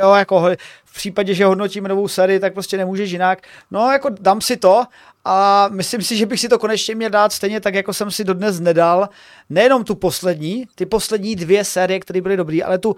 jo, 0.00 0.12
jako 0.12 0.50
v 0.84 0.94
případě, 0.94 1.34
že 1.34 1.44
hodnotíme 1.44 1.88
novou 1.88 2.08
sérii, 2.08 2.40
tak 2.40 2.52
prostě 2.52 2.76
nemůžeš 2.76 3.10
jinak. 3.10 3.38
No, 3.70 3.90
jako 3.90 4.08
dám 4.20 4.40
si 4.40 4.56
to 4.56 4.84
a 5.24 5.68
myslím 5.72 6.02
si, 6.02 6.16
že 6.16 6.26
bych 6.26 6.40
si 6.40 6.48
to 6.48 6.58
konečně 6.58 6.94
měl 6.94 7.10
dát 7.10 7.32
stejně 7.32 7.60
tak, 7.60 7.74
jako 7.74 7.92
jsem 7.92 8.10
si 8.10 8.24
dodnes 8.24 8.60
nedal. 8.60 9.08
Nejenom 9.50 9.84
tu 9.84 9.94
poslední, 9.94 10.66
ty 10.74 10.86
poslední 10.86 11.36
dvě 11.36 11.64
série, 11.64 12.00
které 12.00 12.20
byly 12.20 12.36
dobré, 12.36 12.58
ale 12.64 12.78
tu 12.78 12.96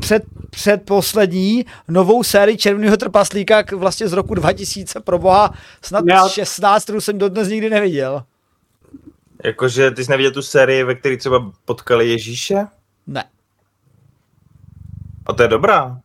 před, 0.00 0.22
předposlední 0.50 1.66
novou 1.88 2.22
sérii 2.22 2.56
Červeného 2.56 2.96
trpaslíka 2.96 3.64
vlastně 3.76 4.08
z 4.08 4.12
roku 4.12 4.34
2000, 4.34 5.00
pro 5.00 5.18
boha, 5.18 5.54
snad 5.82 6.04
Já... 6.08 6.28
16, 6.28 6.84
kterou 6.84 7.00
jsem 7.00 7.18
dodnes 7.18 7.48
nikdy 7.48 7.70
neviděl. 7.70 8.22
Jakože 9.44 9.90
ty 9.90 10.04
jsi 10.04 10.10
neviděl 10.10 10.32
tu 10.32 10.42
sérii, 10.42 10.84
ve 10.84 10.94
které 10.94 11.16
třeba 11.16 11.52
potkali 11.64 12.08
Ježíše? 12.08 12.66
Ne. 13.06 13.24
A 15.26 15.32
to 15.32 15.42
je 15.42 15.48
dobrá. 15.48 16.00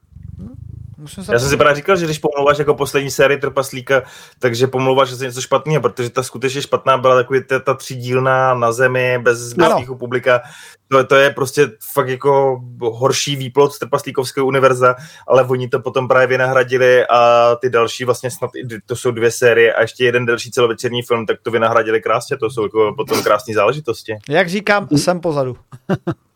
Já 1.31 1.39
jsem 1.39 1.49
si 1.49 1.57
právě 1.57 1.75
říkal, 1.75 1.95
že 1.95 2.05
když 2.05 2.19
pomluváš 2.19 2.57
jako 2.57 2.75
poslední 2.75 3.11
sérii 3.11 3.37
Trpaslíka, 3.37 4.03
takže 4.39 4.67
pomluváš 4.67 5.09
že 5.09 5.25
něco 5.25 5.41
špatného, 5.41 5.81
protože 5.81 6.09
ta 6.09 6.23
skutečně 6.23 6.61
špatná 6.61 6.97
byla 6.97 7.15
takový 7.15 7.43
ta, 7.43 7.59
ta 7.59 7.73
třídílná 7.73 8.53
na 8.53 8.71
zemi, 8.71 9.19
bez 9.21 9.39
zbytkého 9.39 9.95
publika. 9.95 10.41
To, 10.87 11.03
to, 11.03 11.15
je 11.15 11.29
prostě 11.29 11.71
fakt 11.93 12.07
jako 12.07 12.61
horší 12.81 13.35
výplot 13.35 13.79
Trpaslíkovského 13.79 14.47
univerza, 14.47 14.95
ale 15.27 15.43
oni 15.43 15.67
to 15.67 15.79
potom 15.79 16.07
právě 16.07 16.27
vynahradili 16.27 17.07
a 17.07 17.49
ty 17.61 17.69
další 17.69 18.05
vlastně 18.05 18.31
snad, 18.31 18.49
to 18.85 18.95
jsou 18.95 19.11
dvě 19.11 19.31
série 19.31 19.73
a 19.73 19.81
ještě 19.81 20.05
jeden 20.05 20.25
další 20.25 20.51
celovečerní 20.51 21.01
film, 21.01 21.25
tak 21.25 21.37
to 21.41 21.51
vynahradili 21.51 22.01
krásně, 22.01 22.37
to 22.37 22.49
jsou 22.49 22.63
jako 22.63 22.93
potom 22.97 23.23
krásné 23.23 23.53
záležitosti. 23.53 24.15
Jak 24.29 24.49
říkám, 24.49 24.87
jsem 24.91 25.19
pozadu. 25.19 25.57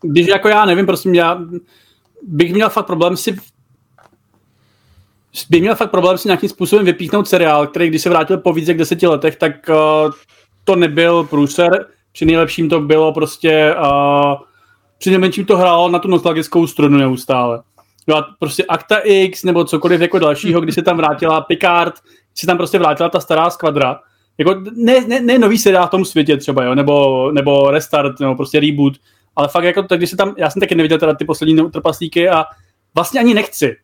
Když 0.02 0.28
jako 0.28 0.48
já 0.48 0.66
nevím, 0.66 0.86
prosím, 0.86 1.16
já 1.16 1.40
bych 2.28 2.54
měl 2.54 2.70
fakt 2.70 2.86
problém 2.86 3.18
si 3.18 3.38
by 5.46 5.62
měl 5.62 5.76
fakt 5.76 5.92
problém 5.92 6.18
si 6.18 6.28
nějakým 6.28 6.50
způsobem 6.50 6.86
vypíchnout 6.86 7.28
seriál, 7.28 7.68
který 7.68 7.90
když 7.90 8.02
se 8.02 8.10
vrátil 8.10 8.38
po 8.38 8.54
více 8.54 8.72
jak 8.72 8.78
deseti 8.78 9.08
letech, 9.08 9.36
tak 9.36 9.52
uh, 9.70 10.12
to 10.64 10.76
nebyl 10.76 11.24
průser. 11.24 11.86
Při 12.12 12.26
nejlepším 12.26 12.70
to 12.70 12.80
bylo 12.80 13.14
prostě, 13.14 13.76
uh, 13.76 14.36
při 14.98 15.10
nejmenším 15.10 15.46
to 15.46 15.58
hrálo 15.58 15.90
na 15.90 16.00
tu 16.00 16.08
nostalgickou 16.08 16.68
strunu 16.68 16.98
neustále. 16.98 17.62
Byla 18.06 18.28
prostě 18.40 18.66
Akta 18.66 18.98
X 19.04 19.44
nebo 19.44 19.66
cokoliv 19.66 20.02
jako 20.02 20.20
dalšího, 20.20 20.62
když 20.62 20.76
se 20.76 20.82
tam 20.82 20.98
vrátila 20.98 21.42
Picard, 21.42 21.94
se 22.36 22.48
tam 22.48 22.58
prostě 22.58 22.80
vrátila 22.80 23.10
ta 23.10 23.20
stará 23.20 23.50
skvadra, 23.50 24.00
jako 24.38 24.62
ne, 24.76 25.02
ne, 25.08 25.20
ne 25.20 25.40
nový 25.40 25.58
seriál 25.58 25.88
v 25.88 25.90
tom 25.90 26.06
světě 26.06 26.38
třeba, 26.38 26.64
jo, 26.64 26.76
nebo, 26.76 27.32
nebo 27.32 27.72
restart, 27.72 28.20
nebo 28.20 28.36
prostě 28.36 28.60
reboot, 28.60 28.94
ale 29.36 29.48
fakt 29.48 29.64
jako 29.64 29.84
tak, 29.84 30.00
když 30.00 30.10
se 30.10 30.18
tam, 30.18 30.34
já 30.38 30.50
jsem 30.50 30.60
taky 30.60 30.76
neviděl 30.76 30.98
teda 30.98 31.14
ty 31.14 31.26
poslední 31.26 31.72
trpaslíky 31.72 32.30
a 32.30 32.46
vlastně 32.96 33.20
ani 33.20 33.34
nechci. 33.34 33.76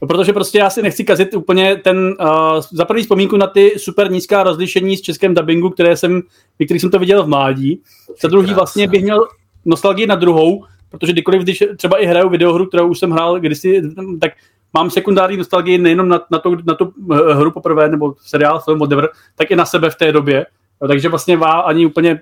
Protože 0.00 0.32
prostě 0.32 0.58
já 0.58 0.70
si 0.70 0.82
nechci 0.82 1.04
kazit 1.04 1.34
úplně 1.34 1.76
ten, 1.76 2.16
uh, 2.20 2.60
za 2.72 2.84
první 2.84 3.02
vzpomínku 3.02 3.36
na 3.36 3.46
ty 3.46 3.74
super 3.76 4.10
nízká 4.10 4.42
rozlišení 4.42 4.96
s 4.96 5.00
českém 5.00 5.34
dubbingu, 5.34 5.70
které 5.70 5.96
jsem, 5.96 6.22
kterých 6.64 6.80
jsem 6.80 6.90
to 6.90 6.98
viděl 6.98 7.22
v 7.22 7.28
mládí. 7.28 7.80
Za 8.22 8.28
druhý 8.28 8.54
vlastně 8.54 8.88
bych 8.88 9.02
měl 9.02 9.28
nostalgii 9.64 10.06
na 10.06 10.14
druhou, 10.14 10.64
protože 10.90 11.12
kdykoliv, 11.12 11.42
když 11.42 11.64
třeba 11.76 11.98
i 11.98 12.06
hraju 12.06 12.28
videohru, 12.28 12.66
kterou 12.66 12.88
už 12.88 12.98
jsem 12.98 13.10
hrál 13.10 13.40
kdysi, 13.40 13.82
tak 14.20 14.32
mám 14.72 14.90
sekundární 14.90 15.36
nostalgii 15.36 15.78
nejenom 15.78 16.08
na, 16.08 16.20
na, 16.30 16.38
to, 16.38 16.56
na 16.66 16.74
tu 16.74 16.92
eh, 17.12 17.34
hru 17.34 17.50
poprvé, 17.50 17.88
nebo 17.88 18.14
seriál, 18.26 18.60
film, 18.60 18.78
whatever, 18.78 19.08
tak 19.34 19.50
i 19.50 19.56
na 19.56 19.66
sebe 19.66 19.90
v 19.90 19.94
té 19.94 20.12
době. 20.12 20.46
Takže 20.88 21.08
vlastně 21.08 21.36
vá 21.36 21.52
ani 21.52 21.86
úplně... 21.86 22.20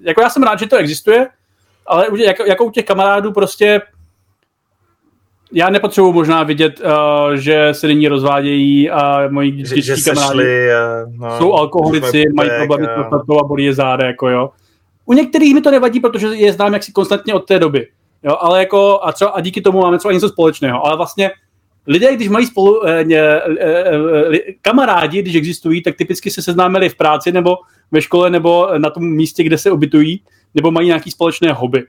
Jako 0.00 0.20
já 0.20 0.30
jsem 0.30 0.42
rád, 0.42 0.58
že 0.58 0.66
to 0.66 0.76
existuje, 0.76 1.28
ale 1.86 2.06
jako, 2.24 2.44
jako 2.44 2.64
u 2.64 2.70
těch 2.70 2.84
kamarádů 2.84 3.32
prostě 3.32 3.80
já 5.52 5.70
nepotřebuji 5.70 6.12
možná 6.12 6.42
vidět, 6.42 6.80
uh, 6.80 7.34
že 7.34 7.68
se 7.72 7.86
nyní 7.86 8.08
rozvádějí 8.08 8.90
a 8.90 9.28
moji 9.28 9.50
dětští 9.50 10.04
kamarádi 10.04 10.32
šli, 10.32 10.68
uh, 11.06 11.12
no, 11.16 11.38
jsou 11.38 11.52
alkoholici, 11.52 12.24
mají 12.34 12.50
problémy 12.56 12.86
s 12.86 12.94
prostatou 12.94 13.40
a 13.40 13.44
bolí 13.44 13.64
je 13.64 13.74
záda, 13.74 14.06
jako 14.06 14.28
jo. 14.28 14.50
U 15.04 15.12
některých 15.12 15.54
mi 15.54 15.60
to 15.60 15.70
nevadí, 15.70 16.00
protože 16.00 16.26
je 16.26 16.52
znám 16.52 16.72
jaksi 16.72 16.92
konstantně 16.92 17.34
od 17.34 17.46
té 17.46 17.58
doby. 17.58 17.86
Jo, 18.22 18.36
ale 18.40 18.58
jako, 18.58 19.00
a, 19.02 19.12
třeba, 19.12 19.30
a 19.30 19.40
díky 19.40 19.60
tomu 19.60 19.80
máme 19.80 19.98
třeba 19.98 20.12
něco 20.12 20.28
společného. 20.28 20.86
Ale 20.86 20.96
vlastně 20.96 21.30
lidé, 21.88 22.16
když 22.16 22.28
mají 22.28 22.46
spolu 22.46 22.86
eh, 22.86 23.04
eh, 23.12 23.40
eh, 23.60 24.38
kamarádi, 24.62 25.22
když 25.22 25.34
existují, 25.34 25.82
tak 25.82 25.96
typicky 25.96 26.30
se 26.30 26.42
seznámili 26.42 26.88
v 26.88 26.96
práci 26.96 27.32
nebo 27.32 27.56
ve 27.90 28.02
škole 28.02 28.30
nebo 28.30 28.68
na 28.78 28.90
tom 28.90 29.10
místě, 29.10 29.42
kde 29.42 29.58
se 29.58 29.70
ubytují, 29.70 30.22
nebo 30.54 30.70
mají 30.70 30.86
nějaký 30.86 31.10
společné 31.10 31.52
hobby. 31.52 31.84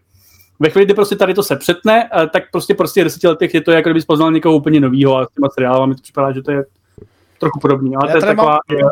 Ve 0.60 0.70
chvíli, 0.70 0.86
kdy 0.86 0.94
prostě 0.94 1.16
tady 1.16 1.34
to 1.34 1.44
se 1.44 1.56
přetne, 1.56 2.10
eh, 2.24 2.28
tak 2.28 2.44
prostě 2.52 2.74
prostě 2.74 3.04
deseti 3.04 3.28
letech 3.28 3.54
je 3.54 3.62
to 3.62 3.72
jako 3.72 3.90
kdyby 3.90 4.06
poznal 4.06 4.32
někoho 4.32 4.56
úplně 4.56 4.80
nového 4.80 5.18
a 5.18 5.26
s 5.26 5.30
těma 5.30 5.50
seriálami 5.50 5.96
to 5.96 6.02
připadá, 6.02 6.32
že 6.32 6.42
to 6.42 6.52
je 6.52 6.64
trochu 7.40 7.60
podobný. 7.60 7.96
Ale 7.96 8.10
Já 8.10 8.20
to 8.20 8.26
je 8.26 8.36
taková, 8.36 8.52
mám... 8.52 8.78
je, 8.80 8.86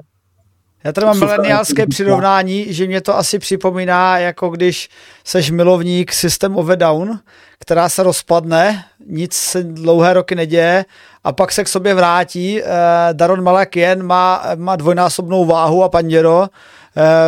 já 0.84 0.94
tady 0.94 1.06
mám 1.06 1.20
mileniálské 1.20 1.88
přirovnání, 1.88 2.74
že 2.74 2.88
mě 2.88 3.02
to 3.02 3.18
asi 3.18 3.40
připomíná, 3.40 4.18
jako 4.18 4.50
když 4.50 4.90
seš 5.24 5.52
milovník 5.52 6.14
System 6.14 6.56
of 6.56 6.70
a 6.70 6.76
Down, 6.76 7.20
která 7.60 7.90
se 7.90 8.04
rozpadne, 8.04 8.86
nic 9.08 9.34
se 9.34 9.64
dlouhé 9.64 10.14
roky 10.14 10.36
neděje 10.36 10.86
a 11.24 11.32
pak 11.32 11.52
se 11.52 11.64
k 11.64 11.68
sobě 11.68 11.94
vrátí. 11.94 12.62
Eh, 12.62 12.66
Daron 13.14 13.44
Malak 13.44 13.76
jen 13.76 14.04
má, 14.04 14.44
má 14.56 14.76
dvojnásobnou 14.76 15.46
váhu 15.46 15.84
a 15.84 15.90
panděro, 15.90 16.48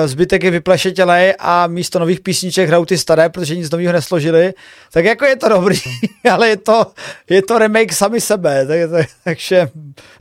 zbytek 0.05 0.43
je 0.43 0.51
vyplešetělej 0.51 1.33
a 1.39 1.67
místo 1.67 1.99
nových 1.99 2.19
písniček 2.19 2.67
hrajou 2.67 2.85
ty 2.85 2.97
staré, 2.97 3.29
protože 3.29 3.55
nic 3.55 3.71
nového 3.71 3.93
nesložili. 3.93 4.53
Tak 4.93 5.05
jako 5.05 5.25
je 5.25 5.35
to 5.35 5.49
dobrý, 5.49 5.77
ale 6.31 6.49
je 6.49 6.57
to, 6.57 6.85
je 7.29 7.41
to 7.41 7.59
remake 7.59 7.93
sami 7.93 8.21
sebe, 8.21 8.65
tak, 8.65 8.91
tak, 8.91 9.07
takže 9.23 9.69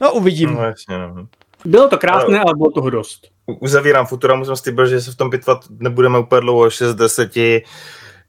no 0.01 0.13
uvidím. 0.13 0.55
No, 0.55 0.65
jasně, 0.65 0.99
no. 0.99 1.27
Bylo 1.65 1.89
to 1.89 1.99
krásné, 1.99 2.41
ale 2.41 2.55
bylo 2.57 2.71
toho 2.71 2.91
dost. 2.91 3.29
Uzavírám 3.47 4.07
Futurama 4.07 4.45
jsem 4.45 4.57
slíbil, 4.57 4.87
že 4.87 5.01
se 5.01 5.13
v 5.13 5.17
tom 5.17 5.31
pitvat 5.31 5.59
nebudeme 5.79 6.19
úplně 6.19 6.41
dlouho, 6.41 6.71
6 6.71 6.95
10. 6.95 7.33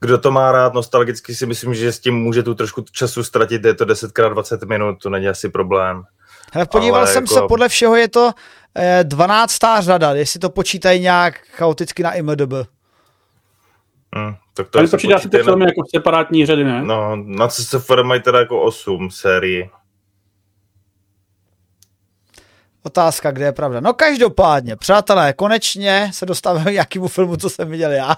Kdo 0.02 0.18
to 0.18 0.32
má 0.32 0.52
rád, 0.52 0.74
nostalgicky 0.74 1.36
si 1.36 1.46
myslím, 1.46 1.74
že 1.74 1.92
s 1.92 2.00
tím 2.00 2.16
může 2.16 2.44
tu 2.44 2.56
trošku 2.56 2.86
času 2.92 3.24
ztratit, 3.24 3.66
je 3.66 3.74
to 3.74 3.86
10x20 3.86 4.68
minut, 4.68 4.98
to 5.02 5.10
není 5.10 5.28
asi 5.28 5.50
problém. 5.50 6.04
Hele, 6.54 6.66
podíval 6.66 7.02
Ale 7.02 7.14
jsem 7.14 7.24
jako... 7.24 7.34
se, 7.34 7.42
podle 7.48 7.70
všeho 7.70 7.96
je 7.96 8.08
to 8.08 8.32
eh, 8.76 9.04
12. 9.04 9.58
řada, 9.80 10.14
jestli 10.14 10.40
to 10.40 10.50
počítají 10.50 11.00
nějak 11.00 11.40
chaoticky 11.52 12.04
na 12.04 12.14
IMDB. 12.14 12.54
Hmm, 14.16 14.36
tak 14.54 14.70
to 14.70 14.80
Ale 14.80 14.88
počítá 14.88 15.20
si 15.20 15.30
ty 15.30 15.38
filmy 15.38 15.66
jako 15.66 15.82
separátní 15.96 16.46
řady, 16.46 16.64
ne? 16.64 16.84
No, 16.84 17.16
na 17.16 17.48
CSFR 17.48 18.04
mají 18.04 18.22
teda 18.22 18.40
jako 18.40 18.62
8 18.62 19.12
sérií. 19.12 19.70
Otázka, 22.84 23.32
kde 23.32 23.46
je 23.46 23.52
pravda. 23.52 23.80
No 23.80 23.94
každopádně, 23.94 24.76
přátelé, 24.76 25.34
konečně 25.34 26.10
se 26.14 26.26
dostáváme 26.26 26.72
k 26.72 26.74
nějakému 26.74 27.08
filmu, 27.08 27.38
co 27.38 27.50
jsem 27.50 27.70
viděl 27.70 27.92
já. 27.92 28.16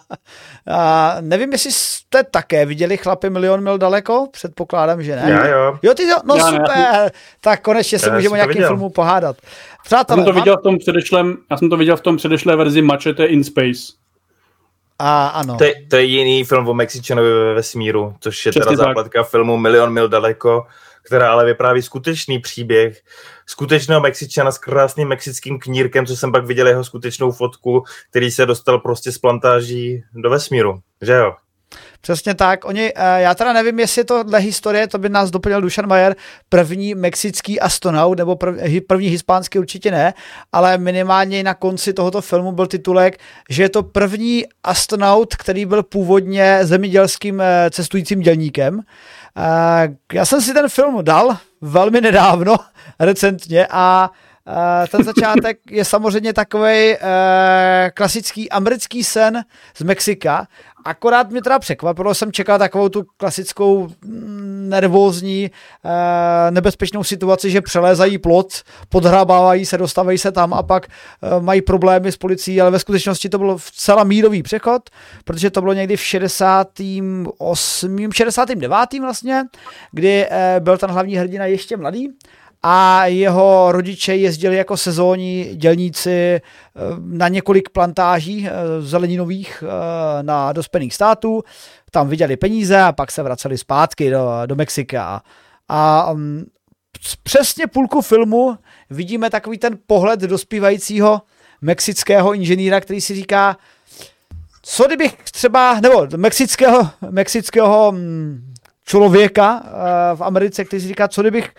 A 0.72 1.18
nevím, 1.22 1.52
jestli 1.52 1.72
jste 1.72 2.24
také 2.24 2.66
viděli 2.66 2.98
Chlapy 2.98 3.30
milion 3.30 3.64
mil 3.64 3.78
daleko, 3.78 4.28
předpokládám, 4.32 5.04
že 5.04 5.16
ne. 5.16 5.32
Já 5.32 5.48
jo. 5.48 5.78
Jo, 5.82 5.94
ty 5.94 6.08
jo, 6.08 6.18
no 6.26 6.36
já 6.36 6.46
super, 6.46 6.78
ne. 6.78 7.12
tak 7.42 7.62
konečně 7.62 8.00
se 8.00 8.10
já 8.10 8.16
můžeme 8.16 8.34
o 8.34 8.36
nějakém 8.36 8.64
filmu 8.64 8.90
pohádat. 8.90 9.38
Přátelé, 9.84 10.20
já 10.20 10.26
jsem 10.26 10.34
to 10.34 10.40
viděl 10.40 10.58
v 10.58 10.62
tom 10.62 10.78
předešlém, 10.78 11.38
já 11.52 11.58
jsem 11.58 11.70
to 11.70 11.78
viděl 11.78 11.98
v 11.98 12.02
tom 12.02 12.18
předešlé 12.18 12.56
verzi 12.56 12.82
Machete 12.82 13.26
in 13.26 13.44
Space. 13.44 13.94
A 15.00 15.28
ano. 15.28 15.58
To 15.58 15.64
je, 15.64 15.74
to 15.90 15.96
je 15.96 16.04
jiný 16.04 16.44
film 16.44 16.68
o 16.68 16.74
Mexičanovi 16.74 17.34
ve 17.34 17.54
vesmíru, 17.54 18.16
což 18.20 18.46
je 18.46 18.52
Přesně 18.52 18.66
teda 18.66 18.84
základka 18.84 19.24
filmu 19.24 19.58
Milion 19.58 19.94
mil 19.94 20.10
daleko 20.10 20.66
která 21.04 21.32
ale 21.32 21.46
vypráví 21.46 21.82
skutečný 21.82 22.40
příběh 22.40 23.02
skutečného 23.52 24.02
Mexičana 24.02 24.52
s 24.52 24.58
krásným 24.58 25.08
mexickým 25.08 25.60
knírkem, 25.60 26.06
co 26.06 26.16
jsem 26.16 26.32
pak 26.32 26.46
viděl 26.46 26.68
jeho 26.68 26.84
skutečnou 26.84 27.32
fotku, 27.32 27.84
který 28.10 28.32
se 28.32 28.46
dostal 28.46 28.80
prostě 28.80 29.12
z 29.12 29.18
plantáží 29.18 30.04
do 30.14 30.30
vesmíru, 30.30 30.80
že 31.02 31.14
jo? 31.14 31.34
Přesně 32.02 32.34
tak. 32.34 32.66
Oni, 32.66 32.92
eh, 32.96 33.22
já 33.22 33.36
teda 33.36 33.54
nevím, 33.54 33.80
jestli 33.80 34.04
to 34.04 34.24
dle 34.24 34.40
historie, 34.40 34.88
to 34.88 34.98
by 34.98 35.10
nás 35.10 35.32
doplnil 35.32 35.62
Dušan 35.62 35.88
Majer, 35.88 36.16
první 36.50 36.96
mexický 36.96 37.60
astronaut, 37.60 38.18
nebo 38.18 38.36
první 38.88 39.08
hispánský 39.08 39.60
určitě 39.60 39.92
ne, 39.92 40.14
ale 40.52 40.78
minimálně 40.78 41.44
na 41.44 41.54
konci 41.54 41.94
tohoto 41.94 42.22
filmu 42.22 42.52
byl 42.52 42.68
titulek, 42.68 43.20
že 43.50 43.64
je 43.64 43.70
to 43.70 43.84
první 43.84 44.46
astronaut, 44.64 45.36
který 45.36 45.66
byl 45.66 45.84
původně 45.84 46.60
zemědělským 46.62 47.42
eh, 47.42 47.70
cestujícím 47.72 48.22
dělníkem 48.22 48.82
já 50.14 50.26
jsem 50.26 50.42
si 50.42 50.54
ten 50.54 50.70
film 50.70 51.04
dal 51.04 51.38
velmi 51.62 52.02
nedávno, 52.02 52.56
recentně 53.00 53.68
a 53.72 54.12
eh, 54.12 54.31
ten 54.92 55.04
začátek 55.04 55.60
je 55.72 55.86
samozřejmě 55.86 56.34
takový 56.34 56.72
eh, 56.72 56.98
klasický 57.94 58.50
americký 58.50 59.04
sen 59.04 59.44
z 59.78 59.82
Mexika. 59.82 60.48
Akorát 60.86 61.30
mě 61.30 61.42
teda 61.42 61.60
překvapilo, 61.60 62.14
jsem 62.14 62.32
čekal 62.32 62.60
takovou 62.60 62.90
tu 62.90 63.04
klasickou 63.18 63.90
mm, 64.06 64.66
nervózní, 64.70 65.52
nebezpečnou 66.50 67.04
situaci, 67.04 67.52
že 67.52 67.62
přelézají 67.62 68.18
plot, 68.18 68.48
podhrabávají 68.90 69.66
se, 69.66 69.78
dostávají 69.78 70.18
se 70.18 70.32
tam 70.32 70.54
a 70.54 70.64
pak 70.64 70.88
mají 71.40 71.62
problémy 71.62 72.12
s 72.12 72.18
policií, 72.18 72.62
ale 72.62 72.72
ve 72.72 72.80
skutečnosti 72.80 73.30
to 73.30 73.38
byl 73.38 73.58
celá 73.74 74.04
mírový 74.04 74.44
přechod, 74.44 74.90
protože 75.26 75.50
to 75.50 75.62
bylo 75.62 75.74
někdy 75.74 75.98
v 75.98 76.02
68. 76.02 78.12
69. 78.14 79.00
vlastně, 79.02 79.44
kdy 79.92 80.28
byl 80.60 80.78
ten 80.78 80.92
hlavní 80.92 81.16
hrdina 81.16 81.46
ještě 81.46 81.78
mladý 81.78 82.10
a 82.64 83.06
jeho 83.06 83.72
rodiče 83.72 84.16
jezdili 84.16 84.56
jako 84.56 84.78
sezónní 84.78 85.44
dělníci 85.56 86.12
eh, 86.12 86.42
na 87.00 87.28
několik 87.28 87.70
plantáží 87.70 88.48
eh, 88.48 88.82
zeleninových 88.82 89.64
eh, 89.64 90.24
na 90.24 90.54
dospělých 90.54 90.94
států. 90.94 91.44
Tam 91.92 92.10
viděli 92.10 92.38
peníze 92.38 92.82
a 92.82 92.92
pak 92.92 93.12
se 93.12 93.24
vraceli 93.24 93.58
zpátky 93.58 94.10
do, 94.10 94.42
do 94.46 94.56
Mexika. 94.56 95.22
A 95.70 96.12
um, 96.12 96.46
přesně 97.24 97.68
půlku 97.68 98.02
filmu 98.02 98.58
vidíme 98.90 99.30
takový 99.30 99.58
ten 99.58 99.78
pohled 99.88 100.20
dospívajícího 100.20 101.22
mexického 101.62 102.34
inženýra, 102.34 102.82
který 102.82 103.02
si 103.02 103.16
říká, 103.16 103.58
co 104.62 104.88
kdybych 104.88 105.18
třeba, 105.32 105.80
nebo 105.80 106.08
mexického, 106.18 106.90
mexického 107.10 107.92
mm, 107.92 108.54
člověka 108.86 109.64
v 110.16 110.24
Americe, 110.24 110.66
který 110.66 110.82
si 110.82 110.88
říká, 110.88 111.08
co 111.08 111.22
kdybych 111.22 111.52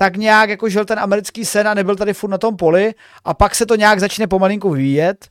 tak 0.00 0.16
nějak 0.16 0.50
jako 0.50 0.68
žil 0.68 0.84
ten 0.84 0.98
americký 0.98 1.44
sen 1.44 1.68
a 1.68 1.74
nebyl 1.74 1.96
tady 1.96 2.14
furt 2.14 2.30
na 2.30 2.38
tom 2.38 2.56
poli 2.56 2.94
a 3.24 3.34
pak 3.34 3.54
se 3.54 3.66
to 3.66 3.76
nějak 3.76 4.00
začne 4.00 4.26
pomalinku 4.26 4.70
vyvíjet. 4.70 5.28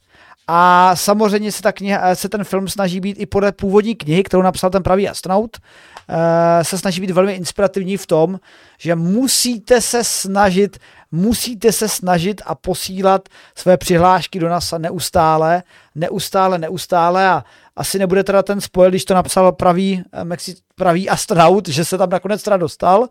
A 0.47 0.91
samozřejmě 0.95 1.51
se, 1.51 1.61
ta 1.61 1.71
kniha, 1.71 2.15
se 2.15 2.29
ten 2.29 2.43
film 2.43 2.67
snaží 2.67 2.99
být 2.99 3.17
i 3.19 3.25
podle 3.25 3.51
původní 3.51 3.95
knihy, 3.95 4.23
kterou 4.23 4.41
napsal 4.41 4.69
ten 4.69 4.83
pravý 4.83 5.09
astronaut, 5.09 5.57
eh, 5.57 6.63
se 6.63 6.77
snaží 6.77 7.01
být 7.01 7.11
velmi 7.11 7.33
inspirativní 7.33 7.97
v 7.97 8.07
tom, 8.07 8.39
že 8.77 8.95
musíte 8.95 9.81
se 9.81 10.03
snažit, 10.03 10.77
musíte 11.11 11.71
se 11.71 11.89
snažit 11.89 12.41
a 12.45 12.55
posílat 12.55 13.29
své 13.55 13.77
přihlášky 13.77 14.39
do 14.39 14.49
NASA 14.49 14.77
neustále, 14.77 15.63
neustále, 15.95 16.57
neustále 16.57 17.27
a 17.27 17.43
asi 17.75 17.99
nebude 17.99 18.23
teda 18.23 18.43
ten 18.43 18.61
spojil, 18.61 18.89
když 18.89 19.05
to 19.05 19.13
napsal 19.13 19.51
pravý, 19.51 20.03
eh, 20.13 20.23
Mexi, 20.23 20.55
pravý 20.79 21.09
astronaut, 21.09 21.67
že 21.67 21.85
se 21.85 21.97
tam 21.97 22.09
nakonec 22.09 22.43
teda 22.43 22.57
dostal, 22.57 23.07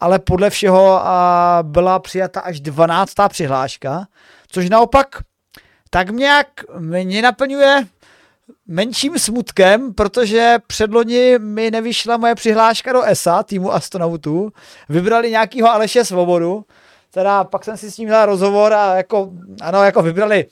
ale 0.00 0.18
podle 0.18 0.50
všeho 0.50 1.06
a, 1.06 1.58
byla 1.62 1.98
přijata 1.98 2.40
až 2.40 2.60
12. 2.60 3.14
přihláška, 3.28 4.06
což 4.48 4.70
naopak 4.70 5.06
tak 5.90 6.10
nějak 6.10 6.46
mě 6.78 7.22
naplňuje 7.22 7.84
menším 8.66 9.18
smutkem, 9.18 9.94
protože 9.94 10.58
předloni 10.66 11.38
mi 11.38 11.70
nevyšla 11.70 12.16
moje 12.16 12.34
přihláška 12.34 12.92
do 12.92 13.02
ESA, 13.02 13.42
týmu 13.42 13.72
astronautů. 13.72 14.52
Vybrali 14.88 15.30
nějakýho 15.30 15.70
Aleše 15.70 16.04
Svobodu, 16.04 16.64
teda 17.10 17.44
pak 17.44 17.64
jsem 17.64 17.76
si 17.76 17.90
s 17.90 17.98
ním 17.98 18.08
dal 18.08 18.26
rozhovor 18.26 18.72
a 18.72 18.96
jako, 18.96 19.30
ano, 19.60 19.82
jako 19.82 20.02
vybrali 20.02 20.46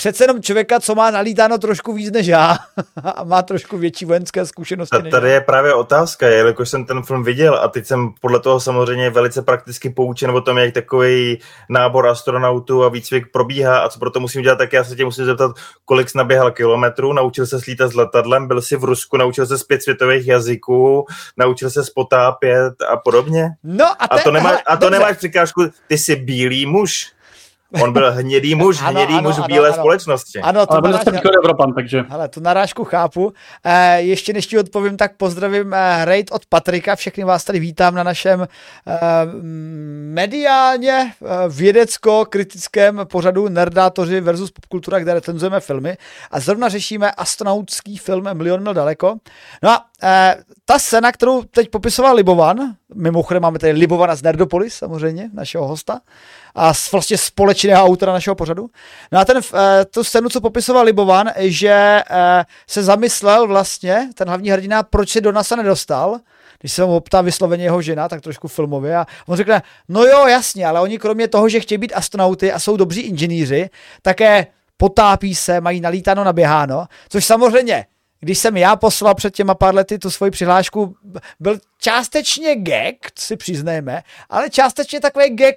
přece 0.00 0.24
jenom 0.24 0.42
člověka, 0.42 0.80
co 0.80 0.94
má 0.94 1.10
nalítáno 1.10 1.58
trošku 1.58 1.92
víc 1.92 2.12
než 2.12 2.26
já 2.26 2.58
a 3.04 3.24
má 3.24 3.42
trošku 3.42 3.78
větší 3.78 4.04
vojenské 4.04 4.46
zkušenosti. 4.46 5.02
Ta, 5.02 5.10
tady 5.10 5.30
je 5.30 5.40
právě 5.40 5.74
otázka, 5.74 6.26
jelikož 6.26 6.68
jsem 6.68 6.84
ten 6.84 7.02
film 7.02 7.24
viděl 7.24 7.54
a 7.54 7.68
teď 7.68 7.86
jsem 7.86 8.12
podle 8.20 8.40
toho 8.40 8.60
samozřejmě 8.60 9.10
velice 9.10 9.42
prakticky 9.42 9.90
poučen 9.90 10.30
o 10.30 10.40
tom, 10.40 10.58
jak 10.58 10.74
takový 10.74 11.38
nábor 11.68 12.08
astronautů 12.08 12.84
a 12.84 12.88
výcvik 12.88 13.32
probíhá 13.32 13.78
a 13.78 13.88
co 13.88 13.98
proto 13.98 14.20
musím 14.20 14.42
dělat, 14.42 14.56
tak 14.56 14.72
já 14.72 14.84
se 14.84 14.96
tě 14.96 15.04
musím 15.04 15.24
zeptat, 15.24 15.52
kolik 15.84 16.10
jsi 16.10 16.18
naběhal 16.18 16.50
kilometrů, 16.50 17.12
naučil 17.12 17.46
se 17.46 17.60
slítat 17.60 17.88
s 17.88 17.94
letadlem, 17.94 18.48
byl 18.48 18.62
jsi 18.62 18.76
v 18.76 18.84
Rusku, 18.84 19.16
naučil 19.16 19.46
se 19.46 19.58
z 19.58 19.64
pět 19.64 19.82
světových 19.82 20.26
jazyků, 20.26 21.06
naučil 21.36 21.70
se 21.70 21.84
spotápět 21.84 22.74
a 22.88 22.96
podobně. 22.96 23.48
No 23.64 23.86
a, 24.02 24.08
te, 24.08 24.20
a 24.20 24.24
to, 24.24 24.30
nemá, 24.30 24.58
a 24.66 24.76
to 24.76 24.90
nemáš 24.90 25.16
přikážku, 25.16 25.68
ty 25.86 25.98
jsi 25.98 26.16
bílý 26.16 26.66
muž. 26.66 27.12
On 27.82 27.92
byl 27.92 28.12
hnědý 28.12 28.54
muž, 28.54 28.82
ano, 28.82 28.90
hnědý 28.90 29.14
ano, 29.14 29.22
muž 29.22 29.38
v 29.38 29.46
bílé 29.46 29.68
ano, 29.68 29.76
společnosti. 29.76 30.40
Ano, 30.40 30.66
to 30.66 30.72
ale 30.72 30.82
byl 30.82 30.92
zase 30.92 31.20
Evropan, 31.38 31.74
takže. 31.74 32.04
Ale 32.10 32.28
tu 32.28 32.40
narážku 32.40 32.84
chápu. 32.84 33.32
E, 33.64 34.00
ještě 34.00 34.32
než 34.32 34.46
ti 34.46 34.58
odpovím, 34.58 34.96
tak 34.96 35.16
pozdravím 35.16 35.74
e, 35.74 36.04
raid 36.04 36.30
od 36.32 36.46
Patrika. 36.46 36.96
Všechny 36.96 37.24
vás 37.24 37.44
tady 37.44 37.60
vítám 37.60 37.94
na 37.94 38.02
našem 38.02 38.42
e, 38.42 38.46
mediálně 40.12 40.92
e, 40.92 41.48
vědecko-kritickém 41.48 43.00
pořadu 43.04 43.48
Nerdátoři 43.48 44.20
versus 44.20 44.50
popkultura, 44.50 44.98
kde 44.98 45.14
recenzujeme 45.14 45.60
filmy. 45.60 45.96
A 46.30 46.40
zrovna 46.40 46.68
řešíme 46.68 47.10
astronautský 47.10 47.96
film 47.96 48.24
Milion 48.32 48.62
mil 48.62 48.74
daleko. 48.74 49.16
No 49.62 49.70
a 49.70 49.86
e, 50.02 50.36
ta 50.64 50.78
scéna, 50.78 51.12
kterou 51.12 51.42
teď 51.42 51.68
popisoval 51.70 52.16
Libovan, 52.16 52.58
mimochodem 52.94 53.42
máme 53.42 53.58
tady 53.58 53.72
Libovana 53.72 54.14
z 54.14 54.22
Nerdopolis, 54.22 54.74
samozřejmě, 54.74 55.30
našeho 55.34 55.68
hosta, 55.68 56.00
a 56.54 56.72
vlastně 56.92 57.18
společného 57.18 57.84
autora 57.84 58.12
našeho 58.12 58.34
pořadu. 58.34 58.70
No 59.12 59.18
a 59.18 59.24
ten, 59.24 59.40
eh, 59.54 59.84
tu 59.84 60.04
scénu, 60.04 60.28
co 60.28 60.40
popisoval 60.40 60.84
Libovan, 60.84 61.30
že 61.36 62.02
eh, 62.10 62.44
se 62.66 62.82
zamyslel 62.82 63.46
vlastně, 63.46 64.10
ten 64.14 64.28
hlavní 64.28 64.50
hrdina, 64.50 64.82
proč 64.82 65.10
se 65.10 65.20
do 65.20 65.32
NASA 65.32 65.56
nedostal, 65.56 66.18
když 66.60 66.72
se 66.72 66.84
mu 66.84 66.96
optá 66.96 67.20
vysloveně 67.20 67.64
jeho 67.64 67.82
žena, 67.82 68.08
tak 68.08 68.20
trošku 68.20 68.48
filmově, 68.48 68.96
a 68.96 69.06
on 69.26 69.36
řekne, 69.36 69.62
no 69.88 70.04
jo, 70.04 70.26
jasně, 70.26 70.66
ale 70.66 70.80
oni 70.80 70.98
kromě 70.98 71.28
toho, 71.28 71.48
že 71.48 71.60
chtějí 71.60 71.78
být 71.78 71.92
astronauty 71.94 72.52
a 72.52 72.58
jsou 72.58 72.76
dobří 72.76 73.00
inženýři, 73.00 73.70
také 74.02 74.46
potápí 74.76 75.34
se, 75.34 75.60
mají 75.60 75.80
nalítáno, 75.80 76.24
naběháno, 76.24 76.86
což 77.08 77.24
samozřejmě 77.24 77.86
když 78.20 78.38
jsem 78.38 78.56
já 78.56 78.76
poslal 78.76 79.14
před 79.14 79.34
těma 79.34 79.54
pár 79.54 79.74
lety 79.74 79.98
tu 79.98 80.10
svoji 80.10 80.30
přihlášku, 80.30 80.96
byl 81.40 81.58
částečně 81.78 82.56
gag, 82.56 82.94
si 83.18 83.36
přiznejme, 83.36 84.02
ale 84.30 84.50
částečně 84.50 85.00
takový 85.00 85.36
gag, 85.36 85.54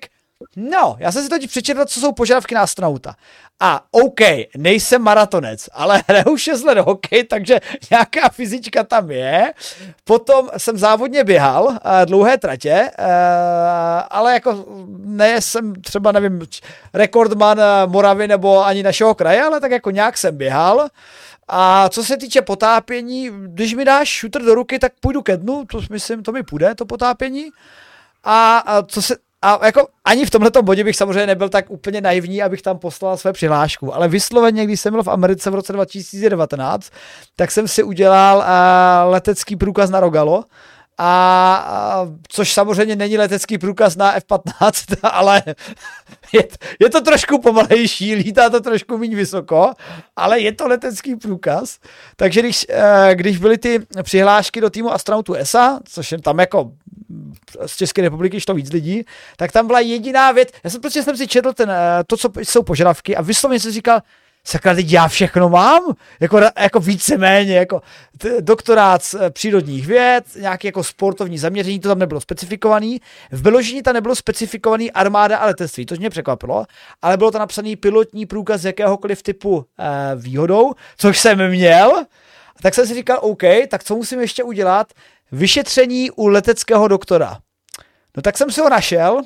No, 0.55 0.95
já 0.99 1.11
jsem 1.11 1.23
si 1.23 1.29
totiž 1.29 1.49
přečetl, 1.49 1.85
co 1.85 1.99
jsou 1.99 2.11
požadavky 2.11 2.55
na 2.55 2.61
astronauta. 2.61 3.15
A 3.59 3.83
OK, 3.91 4.19
nejsem 4.57 5.01
maratonec, 5.01 5.69
ale 5.73 6.03
hraju 6.07 6.37
6 6.37 6.63
let 6.63 6.77
hokej, 6.77 7.23
takže 7.23 7.59
nějaká 7.91 8.29
fyzička 8.29 8.83
tam 8.83 9.11
je. 9.11 9.53
Potom 10.03 10.49
jsem 10.57 10.77
závodně 10.77 11.23
běhal 11.23 11.63
uh, 11.65 11.77
dlouhé 12.05 12.37
tratě, 12.37 12.91
uh, 12.99 13.05
ale 14.09 14.33
jako 14.33 14.65
ne 14.97 15.41
jsem 15.41 15.75
třeba, 15.75 16.11
nevím, 16.11 16.41
rekordman 16.93 17.59
uh, 17.59 17.91
Moravy 17.91 18.27
nebo 18.27 18.65
ani 18.65 18.83
našeho 18.83 19.15
kraje, 19.15 19.43
ale 19.43 19.59
tak 19.59 19.71
jako 19.71 19.91
nějak 19.91 20.17
jsem 20.17 20.37
běhal. 20.37 20.87
A 21.47 21.89
co 21.89 22.03
se 22.03 22.17
týče 22.17 22.41
potápění, 22.41 23.29
když 23.47 23.73
mi 23.73 23.85
dáš 23.85 24.19
shooter 24.19 24.41
do 24.41 24.55
ruky, 24.55 24.79
tak 24.79 24.91
půjdu 24.99 25.21
ke 25.21 25.37
dnu, 25.37 25.65
to 25.65 25.81
myslím, 25.89 26.23
to 26.23 26.31
mi 26.31 26.43
půjde, 26.43 26.75
to 26.75 26.85
potápění. 26.85 27.49
A 28.23 28.63
co 28.87 29.01
se, 29.01 29.15
a 29.43 29.65
jako 29.65 29.87
ani 30.05 30.25
v 30.25 30.29
tomto 30.29 30.61
bodě 30.61 30.83
bych 30.83 30.95
samozřejmě 30.95 31.27
nebyl 31.27 31.49
tak 31.49 31.65
úplně 31.69 32.01
naivní, 32.01 32.43
abych 32.43 32.61
tam 32.61 32.79
poslal 32.79 33.17
své 33.17 33.33
přihlášku, 33.33 33.95
ale 33.95 34.07
vysloveně, 34.07 34.65
když 34.65 34.79
jsem 34.79 34.93
byl 34.93 35.03
v 35.03 35.07
Americe 35.07 35.49
v 35.49 35.55
roce 35.55 35.73
2019, 35.73 36.89
tak 37.35 37.51
jsem 37.51 37.67
si 37.67 37.83
udělal 37.83 38.37
uh, 38.37 39.11
letecký 39.11 39.55
průkaz 39.55 39.89
na 39.89 39.99
Rogalo, 39.99 40.43
a, 40.97 42.07
což 42.27 42.53
samozřejmě 42.53 42.95
není 42.95 43.17
letecký 43.17 43.57
průkaz 43.57 43.95
na 43.95 44.13
F-15, 44.15 44.97
ale 45.11 45.43
je, 46.33 46.47
je 46.79 46.89
to 46.89 47.01
trošku 47.01 47.41
pomalejší, 47.41 48.15
lítá 48.15 48.49
to 48.49 48.61
trošku 48.61 48.97
méně 48.97 49.15
vysoko, 49.15 49.73
ale 50.15 50.39
je 50.39 50.51
to 50.51 50.67
letecký 50.67 51.15
průkaz. 51.15 51.79
Takže 52.15 52.39
když, 52.39 52.65
eh, 52.69 53.11
když 53.15 53.37
byly 53.37 53.57
ty 53.57 53.79
přihlášky 54.03 54.61
do 54.61 54.69
týmu 54.69 54.93
astronautu 54.93 55.33
ESA, 55.33 55.79
což 55.85 56.11
je 56.11 56.21
tam 56.21 56.39
jako 56.39 56.71
z 57.65 57.75
České 57.77 58.01
republiky 58.01 58.41
to 58.41 58.53
víc 58.53 58.71
lidí, 58.71 59.03
tak 59.37 59.51
tam 59.51 59.67
byla 59.67 59.79
jediná 59.79 60.31
věc, 60.31 60.49
já 60.63 60.69
jsem 60.69 60.81
prostě 60.81 61.03
jsem 61.03 61.17
si 61.17 61.27
četl 61.27 61.53
ten, 61.53 61.71
eh, 61.71 62.03
to, 62.07 62.17
co 62.17 62.29
jsou 62.37 62.63
požadavky 62.63 63.15
a 63.15 63.21
vyslovně 63.21 63.59
jsem 63.59 63.71
říkal, 63.71 64.01
sakra, 64.47 64.75
teď 64.75 64.91
já 64.91 65.07
všechno 65.07 65.49
mám, 65.49 65.81
jako, 66.19 66.39
jako 66.57 66.79
víceméně, 66.79 67.55
jako 67.55 67.81
t- 68.17 68.41
doktorát 68.41 69.03
z 69.03 69.13
eh, 69.13 69.29
přírodních 69.29 69.87
věd, 69.87 70.23
nějaký 70.39 70.67
jako 70.67 70.83
sportovní 70.83 71.37
zaměření, 71.37 71.79
to 71.79 71.89
tam 71.89 71.99
nebylo 71.99 72.21
specifikovaný. 72.21 73.01
V 73.31 73.41
Beložení 73.41 73.83
tam 73.83 73.93
nebylo 73.93 74.15
specifikovaný 74.15 74.91
armáda 74.91 75.37
a 75.37 75.45
letectví, 75.45 75.85
to 75.85 75.95
mě 75.95 76.09
překvapilo, 76.09 76.65
ale 77.01 77.17
bylo 77.17 77.31
to 77.31 77.39
napsaný 77.39 77.75
pilotní 77.75 78.25
průkaz 78.25 78.63
jakéhokoliv 78.63 79.23
typu 79.23 79.65
e, 79.79 80.15
výhodou, 80.15 80.73
což 80.97 81.19
jsem 81.19 81.49
měl. 81.49 82.03
Tak 82.61 82.73
jsem 82.73 82.87
si 82.87 82.93
říkal, 82.93 83.19
OK, 83.21 83.43
tak 83.69 83.83
co 83.83 83.95
musím 83.95 84.21
ještě 84.21 84.43
udělat? 84.43 84.93
Vyšetření 85.31 86.11
u 86.11 86.27
leteckého 86.27 86.87
doktora. 86.87 87.37
No 88.17 88.21
tak 88.21 88.37
jsem 88.37 88.51
si 88.51 88.61
ho 88.61 88.69
našel, 88.69 89.21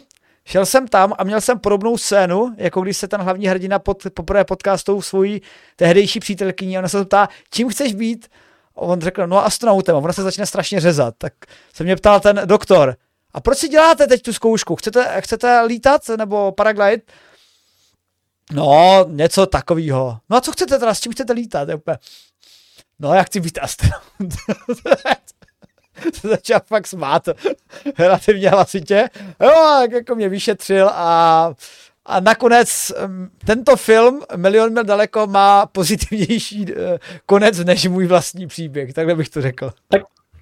šel 0.47 0.65
jsem 0.65 0.87
tam 0.87 1.13
a 1.17 1.23
měl 1.23 1.41
jsem 1.41 1.59
podobnou 1.59 1.97
scénu, 1.97 2.55
jako 2.57 2.81
když 2.81 2.97
se 2.97 3.07
ten 3.07 3.21
hlavní 3.21 3.47
hrdina 3.47 3.79
pod, 3.79 4.03
poprvé 4.13 4.45
podcastou 4.45 5.01
svojí 5.01 5.41
tehdejší 5.75 6.19
přítelkyní 6.19 6.77
a 6.77 6.79
ona 6.79 6.89
se 6.89 7.05
ptá, 7.05 7.29
čím 7.51 7.69
chceš 7.69 7.93
být? 7.93 8.27
A 8.75 8.81
on 8.81 9.01
řekl, 9.01 9.27
no 9.27 9.45
astronautem. 9.45 9.95
A 9.95 9.99
ona 9.99 10.13
se 10.13 10.23
začne 10.23 10.45
strašně 10.45 10.79
řezat. 10.79 11.15
Tak 11.17 11.33
se 11.73 11.83
mě 11.83 11.95
ptal 11.95 12.19
ten 12.19 12.41
doktor, 12.45 12.95
a 13.33 13.41
proč 13.41 13.57
si 13.57 13.67
děláte 13.67 14.07
teď 14.07 14.21
tu 14.21 14.33
zkoušku? 14.33 14.75
Chcete, 14.75 15.21
chcete 15.21 15.61
lítat 15.61 16.01
nebo 16.17 16.51
paraglide? 16.51 17.01
No, 18.51 19.05
něco 19.09 19.45
takového. 19.45 20.19
No 20.29 20.37
a 20.37 20.41
co 20.41 20.51
chcete 20.51 20.79
teda, 20.79 20.93
s 20.93 20.99
čím 20.99 21.11
chcete 21.11 21.33
lítat? 21.33 21.69
No, 22.99 23.13
já 23.13 23.23
chci 23.23 23.39
být 23.39 23.59
astronaut. 23.61 24.01
se 26.13 26.27
začal 26.27 26.59
fakt 26.65 26.87
smát 26.87 27.29
relativně 27.99 28.49
hlasitě. 28.49 29.09
Jo, 29.41 29.51
tak 29.81 29.91
jako 29.91 30.15
mě 30.15 30.29
vyšetřil 30.29 30.89
a 30.93 31.53
a 32.09 32.19
nakonec 32.19 32.91
tento 33.45 33.77
film 33.77 34.21
Milion 34.35 34.73
mil 34.73 34.83
daleko 34.83 35.27
má 35.27 35.65
pozitivnější 35.65 36.65
eh, 36.73 36.99
konec 37.25 37.59
než 37.59 37.87
můj 37.87 38.07
vlastní 38.07 38.47
příběh, 38.47 38.93
takhle 38.93 39.15
bych 39.15 39.29
to 39.29 39.41
řekl. 39.41 39.71
Tak 39.87 40.01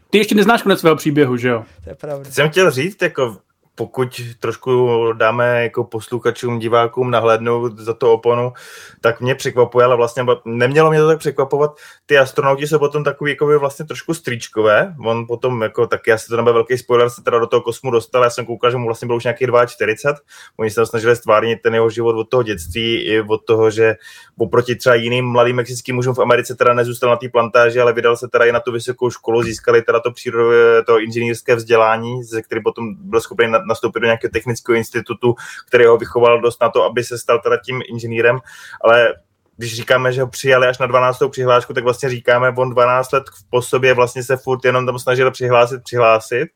ty 0.09 0.17
ještě 0.17 0.35
neznáš 0.35 0.61
konec 0.61 0.79
svého 0.79 0.95
příběhu, 0.95 1.37
že 1.37 1.49
jo? 1.49 1.65
To 1.83 1.89
je 1.89 1.95
pravda. 1.95 2.31
Jsem 2.31 2.49
chtěl 2.49 2.71
říct, 2.71 3.01
jako 3.01 3.37
pokud 3.75 4.21
trošku 4.39 4.89
dáme 5.13 5.63
jako 5.63 5.83
posluchačům, 5.83 6.59
divákům 6.59 7.11
nahlédnout 7.11 7.79
za 7.79 7.93
to 7.93 8.13
oponu, 8.13 8.53
tak 9.01 9.21
mě 9.21 9.35
překvapuje, 9.35 9.85
ale 9.85 9.95
vlastně 9.95 10.25
nemělo 10.45 10.89
mě 10.89 10.99
to 10.99 11.07
tak 11.07 11.19
překvapovat. 11.19 11.75
Ty 12.05 12.17
astronauti 12.17 12.67
jsou 12.67 12.79
potom 12.79 13.03
takový 13.03 13.31
jako 13.31 13.47
by 13.47 13.57
vlastně 13.57 13.85
trošku 13.85 14.13
stričkové. 14.13 14.95
On 15.05 15.27
potom, 15.27 15.61
jako 15.61 15.87
taky 15.87 16.11
asi 16.11 16.27
to 16.27 16.37
nebyl 16.37 16.53
velký 16.53 16.77
spoiler, 16.77 17.09
se 17.09 17.23
teda 17.23 17.39
do 17.39 17.47
toho 17.47 17.61
kosmu 17.61 17.91
dostal. 17.91 18.23
Já 18.23 18.29
jsem 18.29 18.45
koukal, 18.45 18.71
že 18.71 18.77
mu 18.77 18.85
vlastně 18.85 19.05
byl 19.05 19.15
už 19.15 19.23
nějaký 19.23 19.45
42. 19.67 20.19
Oni 20.59 20.69
se 20.69 20.85
snažili 20.85 21.15
stvárnit 21.15 21.61
ten 21.61 21.73
jeho 21.73 21.89
život 21.89 22.15
od 22.15 22.29
toho 22.29 22.43
dětství 22.43 22.95
i 22.95 23.21
od 23.21 23.45
toho, 23.45 23.69
že 23.69 23.95
oproti 24.37 24.75
třeba 24.75 24.95
jiným 24.95 25.25
mladým 25.25 25.55
mexickým 25.55 25.95
mužům 25.95 26.15
v 26.15 26.19
Americe 26.19 26.55
teda 26.55 26.73
nezůstal 26.73 27.09
na 27.09 27.15
té 27.15 27.29
plantáži, 27.29 27.79
ale 27.79 27.93
vydal 27.93 28.17
se 28.17 28.27
teda 28.27 28.45
i 28.45 28.51
na 28.51 28.59
tu 28.59 28.71
vysokou 28.71 29.09
školu, 29.09 29.43
získali 29.43 29.81
teda 29.81 29.99
to 29.99 30.11
přírodové, 30.11 30.83
to 30.83 30.99
inženýrské 30.99 31.55
vzdělání, 31.55 32.23
ze 32.23 32.41
který 32.41 32.63
potom 32.63 32.95
byl 32.95 33.21
schopný 33.21 33.47
nastoupit 33.67 33.99
do 33.99 34.05
nějakého 34.05 34.31
technického 34.31 34.75
institutu, 34.75 35.35
který 35.67 35.85
ho 35.85 35.97
vychoval 35.97 36.41
dost 36.41 36.61
na 36.61 36.69
to, 36.69 36.83
aby 36.83 37.03
se 37.03 37.17
stal 37.17 37.39
teda 37.39 37.57
tím 37.65 37.81
inženýrem, 37.89 38.39
ale 38.83 39.13
když 39.57 39.75
říkáme, 39.75 40.13
že 40.13 40.21
ho 40.21 40.27
přijali 40.27 40.67
až 40.67 40.77
na 40.77 40.85
12. 40.85 41.19
přihlášku, 41.29 41.73
tak 41.73 41.83
vlastně 41.83 42.09
říkáme, 42.09 42.53
on 42.57 42.69
12 42.69 43.11
let 43.11 43.23
po 43.49 43.61
sobě 43.61 43.93
vlastně 43.93 44.23
se 44.23 44.37
furt 44.37 44.65
jenom 44.65 44.85
tam 44.85 44.99
snažil 44.99 45.31
přihlásit, 45.31 45.83
přihlásit, 45.83 46.47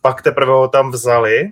pak 0.00 0.22
teprve 0.22 0.52
ho 0.52 0.68
tam 0.68 0.90
vzali 0.90 1.48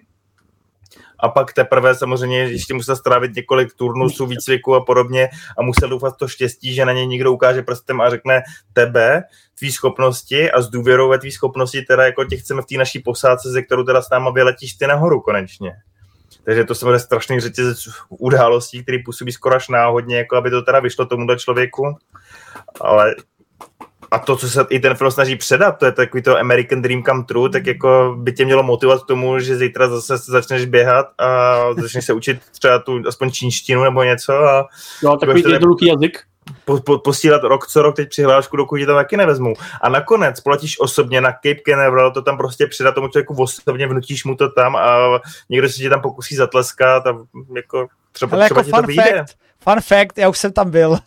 a 1.22 1.28
pak 1.28 1.52
teprve 1.52 1.94
samozřejmě 1.94 2.38
ještě 2.38 2.74
musel 2.74 2.96
strávit 2.96 3.34
několik 3.36 3.74
turnusů, 3.74 4.26
výcviku 4.26 4.74
a 4.74 4.84
podobně 4.84 5.28
a 5.58 5.62
musel 5.62 5.88
doufat 5.88 6.16
to 6.16 6.28
štěstí, 6.28 6.74
že 6.74 6.84
na 6.84 6.92
něj 6.92 7.06
někdo 7.06 7.32
ukáže 7.32 7.62
prstem 7.62 8.00
a 8.00 8.10
řekne 8.10 8.42
tebe, 8.72 9.22
tvý 9.58 9.72
schopnosti 9.72 10.50
a 10.50 10.62
s 10.62 10.68
důvěrou 10.68 11.08
ve 11.08 11.18
tvý 11.18 11.32
schopnosti 11.32 11.82
teda 11.82 12.04
jako 12.04 12.24
tě 12.24 12.36
chceme 12.36 12.62
v 12.62 12.66
té 12.66 12.74
naší 12.78 12.98
posádce, 12.98 13.50
ze 13.50 13.62
kterou 13.62 13.84
teda 13.84 14.02
s 14.02 14.10
náma 14.10 14.30
vyletíš 14.30 14.74
ty 14.74 14.86
nahoru 14.86 15.20
konečně. 15.20 15.72
Takže 16.44 16.64
to 16.64 16.74
samozřejmě 16.74 16.98
strašný 16.98 17.40
řetězec 17.40 17.78
událostí, 18.08 18.82
který 18.82 19.02
působí 19.02 19.32
skoro 19.32 19.54
až 19.54 19.68
náhodně, 19.68 20.16
jako 20.16 20.36
aby 20.36 20.50
to 20.50 20.62
teda 20.62 20.80
vyšlo 20.80 21.06
tomuhle 21.06 21.38
člověku. 21.38 21.96
Ale 22.80 23.14
a 24.12 24.18
to, 24.18 24.36
co 24.36 24.48
se 24.48 24.66
i 24.70 24.80
ten 24.80 24.94
film 24.94 25.10
snaží 25.10 25.36
předat, 25.36 25.78
to 25.78 25.86
je 25.86 25.92
takový 25.92 26.22
to 26.22 26.38
American 26.38 26.82
Dream 26.82 27.02
Come 27.02 27.24
True, 27.24 27.50
tak 27.50 27.66
jako 27.66 28.14
by 28.18 28.32
tě 28.32 28.44
mělo 28.44 28.62
motivovat 28.62 29.02
k 29.02 29.06
tomu, 29.06 29.38
že 29.38 29.56
zítra 29.56 29.88
zase 29.88 30.16
začneš 30.16 30.64
běhat 30.64 31.06
a 31.18 31.58
začneš 31.80 32.04
se 32.04 32.12
učit 32.12 32.40
třeba 32.58 32.78
tu 32.78 33.02
aspoň 33.08 33.30
čínštinu 33.30 33.84
nebo 33.84 34.02
něco. 34.02 34.32
A 34.32 34.68
no, 35.02 35.16
takový 35.16 35.42
jednoduchý 35.46 35.86
jazyk 35.86 36.18
po, 36.64 36.80
po, 36.80 36.98
posílat 36.98 37.42
rok 37.42 37.66
co 37.66 37.82
rok 37.82 37.96
teď 37.96 38.08
přihlášku, 38.08 38.56
dokud 38.56 38.78
ti 38.78 38.86
to 38.86 38.94
taky 38.94 39.16
nevezmu. 39.16 39.54
A 39.82 39.88
nakonec 39.88 40.40
platíš 40.40 40.80
osobně 40.80 41.20
na 41.20 41.32
Cape 41.32 41.60
Canaveral, 41.68 42.10
to 42.10 42.22
tam 42.22 42.36
prostě 42.36 42.66
přidat 42.66 42.94
tomu 42.94 43.08
člověku 43.08 43.34
osobně, 43.34 43.86
vnutíš 43.86 44.24
mu 44.24 44.36
to 44.36 44.48
tam 44.48 44.76
a 44.76 45.20
někdo 45.48 45.68
se 45.68 45.74
ti 45.74 45.88
tam 45.88 46.00
pokusí 46.00 46.36
zatleskat 46.36 47.06
a 47.06 47.18
jako 47.56 47.86
třeba, 48.12 48.36
Ale 48.36 48.44
třeba 48.44 48.60
jako 48.60 48.76
fun 48.76 48.94
fact, 48.94 49.36
fun 49.60 49.80
fact, 49.80 50.18
já 50.18 50.28
už 50.28 50.38
jsem 50.38 50.52
tam 50.52 50.70
byl. 50.70 50.98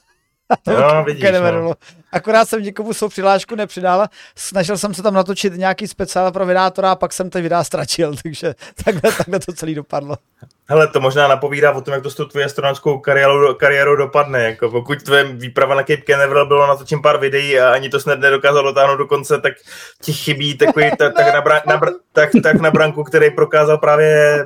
No, 0.67 1.03
vidíš, 1.03 1.25
no. 1.31 1.73
Akorát 2.11 2.49
jsem 2.49 2.63
nikomu 2.63 2.93
svou 2.93 3.09
přihlášku 3.09 3.55
nepřidal, 3.55 4.07
snažil 4.35 4.77
jsem 4.77 4.93
se 4.93 5.03
tam 5.03 5.13
natočit 5.13 5.53
nějaký 5.53 5.87
speciál 5.87 6.31
pro 6.31 6.45
vydátora 6.45 6.91
a 6.91 6.95
pak 6.95 7.13
jsem 7.13 7.29
ten 7.29 7.41
videa 7.41 7.63
ztratil, 7.63 8.15
takže 8.23 8.55
takhle, 8.83 9.11
takhle 9.11 9.39
to 9.39 9.53
celý 9.53 9.75
dopadlo. 9.75 10.17
Hele, 10.67 10.87
to 10.87 11.01
možná 11.01 11.27
napovídá 11.27 11.71
o 11.71 11.81
tom, 11.81 11.93
jak 11.93 12.03
to 12.03 12.09
s 12.09 12.15
tou 12.15 12.25
tvojí 12.25 12.45
astronautskou 12.45 12.99
kariérou, 12.99 13.53
kariérou 13.53 13.95
dopadne. 13.95 14.43
Jako 14.43 14.69
pokud 14.69 15.03
tvoje 15.03 15.23
výprava 15.23 15.75
na 15.75 15.81
Cape 15.81 16.01
Canaveral 16.01 16.45
bylo 16.45 16.67
natočím 16.67 17.01
pár 17.01 17.19
videí 17.19 17.59
a 17.59 17.73
ani 17.73 17.89
to 17.89 17.99
snad 17.99 18.19
nedokázal 18.19 18.63
dotáhnout 18.63 18.97
do 18.97 19.05
konce, 19.05 19.41
tak 19.41 19.53
ti 20.01 20.13
chybí 20.13 20.57
takový 20.57 20.91
tak, 20.99 21.13
tak, 21.15 21.33
na, 21.33 21.41
bra, 21.41 21.61
na, 21.67 21.81
tak, 22.13 22.29
tak 22.43 22.61
na 22.61 22.71
branku, 22.71 23.03
který 23.03 23.31
prokázal 23.31 23.77
právě 23.77 24.39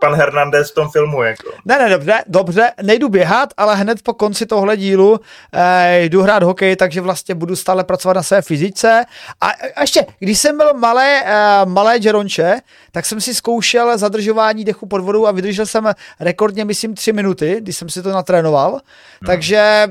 pan 0.00 0.14
Hernandez 0.14 0.70
v 0.70 0.74
tom 0.74 0.90
filmu. 0.90 1.22
Jako. 1.22 1.50
Ne, 1.64 1.78
ne, 1.78 1.90
dobře, 1.90 2.14
dobře, 2.26 2.70
nejdu 2.82 3.08
běhat, 3.08 3.48
ale 3.56 3.76
hned 3.76 4.02
po 4.02 4.14
konci 4.14 4.46
tohle 4.46 4.76
dílu 4.76 5.20
eh, 5.54 6.00
jdu 6.00 6.22
hrát 6.22 6.42
hokej, 6.42 6.76
takže 6.76 6.99
vlastně 7.00 7.34
budu 7.34 7.56
stále 7.56 7.84
pracovat 7.84 8.14
na 8.14 8.22
své 8.22 8.42
fyzice. 8.42 9.04
A, 9.40 9.48
a 9.76 9.80
ještě, 9.80 10.06
když 10.18 10.38
jsem 10.38 10.56
byl 10.56 10.74
malé, 10.74 11.22
eh, 11.24 11.66
malé 11.66 11.98
Jeronče, 12.00 12.60
tak 12.92 13.06
jsem 13.06 13.20
si 13.20 13.34
zkoušel 13.34 13.98
zadržování 13.98 14.64
dechu 14.64 14.86
pod 14.86 15.00
vodou 15.00 15.26
a 15.26 15.30
vydržel 15.32 15.66
jsem 15.66 15.90
rekordně, 16.20 16.64
myslím, 16.64 16.94
tři 16.94 17.12
minuty, 17.12 17.56
když 17.60 17.76
jsem 17.76 17.88
si 17.88 18.02
to 18.02 18.10
natrénoval. 18.12 18.70
Hmm. 18.70 19.26
Takže 19.26 19.88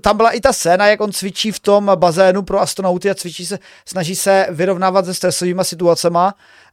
tam 0.00 0.16
byla 0.16 0.30
i 0.30 0.40
ta 0.40 0.52
scéna, 0.52 0.86
jak 0.86 1.00
on 1.00 1.12
cvičí 1.12 1.52
v 1.52 1.60
tom 1.60 1.92
bazénu 1.94 2.42
pro 2.42 2.60
astronauty 2.60 3.10
a 3.10 3.14
cvičí 3.14 3.46
se, 3.46 3.58
snaží 3.86 4.16
se 4.16 4.46
vyrovnávat 4.50 5.04
se 5.04 5.14
stresovými 5.14 5.64
situacemi 5.64 6.18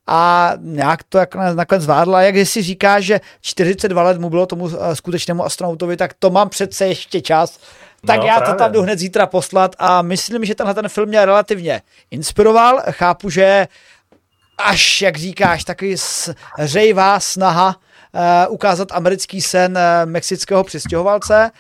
a 0.07 0.53
nějak 0.59 1.03
to 1.03 1.17
jak 1.17 1.35
nakonec 1.35 1.83
zvládl. 1.83 2.15
A 2.15 2.21
jak 2.21 2.47
si 2.47 2.61
říká, 2.61 2.99
že 2.99 3.21
42 3.41 4.03
let 4.03 4.19
mu 4.19 4.29
bylo 4.29 4.45
tomu 4.45 4.69
eh, 4.69 4.95
skutečnému 4.95 5.45
astronautovi, 5.45 5.97
tak 5.97 6.13
to 6.19 6.29
mám 6.29 6.49
přece 6.49 6.87
ještě 6.87 7.21
čas. 7.21 7.59
Tak 8.05 8.19
no, 8.19 8.25
já 8.25 8.37
právě. 8.37 8.53
to 8.53 8.59
tam 8.59 8.71
jdu 8.71 8.81
hned 8.81 8.99
zítra 8.99 9.25
poslat 9.25 9.75
a 9.79 10.01
myslím, 10.01 10.45
že 10.45 10.55
tenhle 10.55 10.73
ten 10.73 10.89
film 10.89 11.09
mě 11.09 11.25
relativně 11.25 11.81
inspiroval. 12.11 12.81
Chápu, 12.91 13.29
že 13.29 13.67
až, 14.57 15.01
jak 15.01 15.17
říkáš, 15.17 15.63
takový 15.63 15.95
řejvá 16.59 17.19
snaha 17.19 17.75
uh, 18.47 18.53
ukázat 18.53 18.91
americký 18.91 19.41
sen 19.41 19.77
uh, 19.77 20.09
mexického 20.09 20.63
přistěhovalce. 20.63 21.51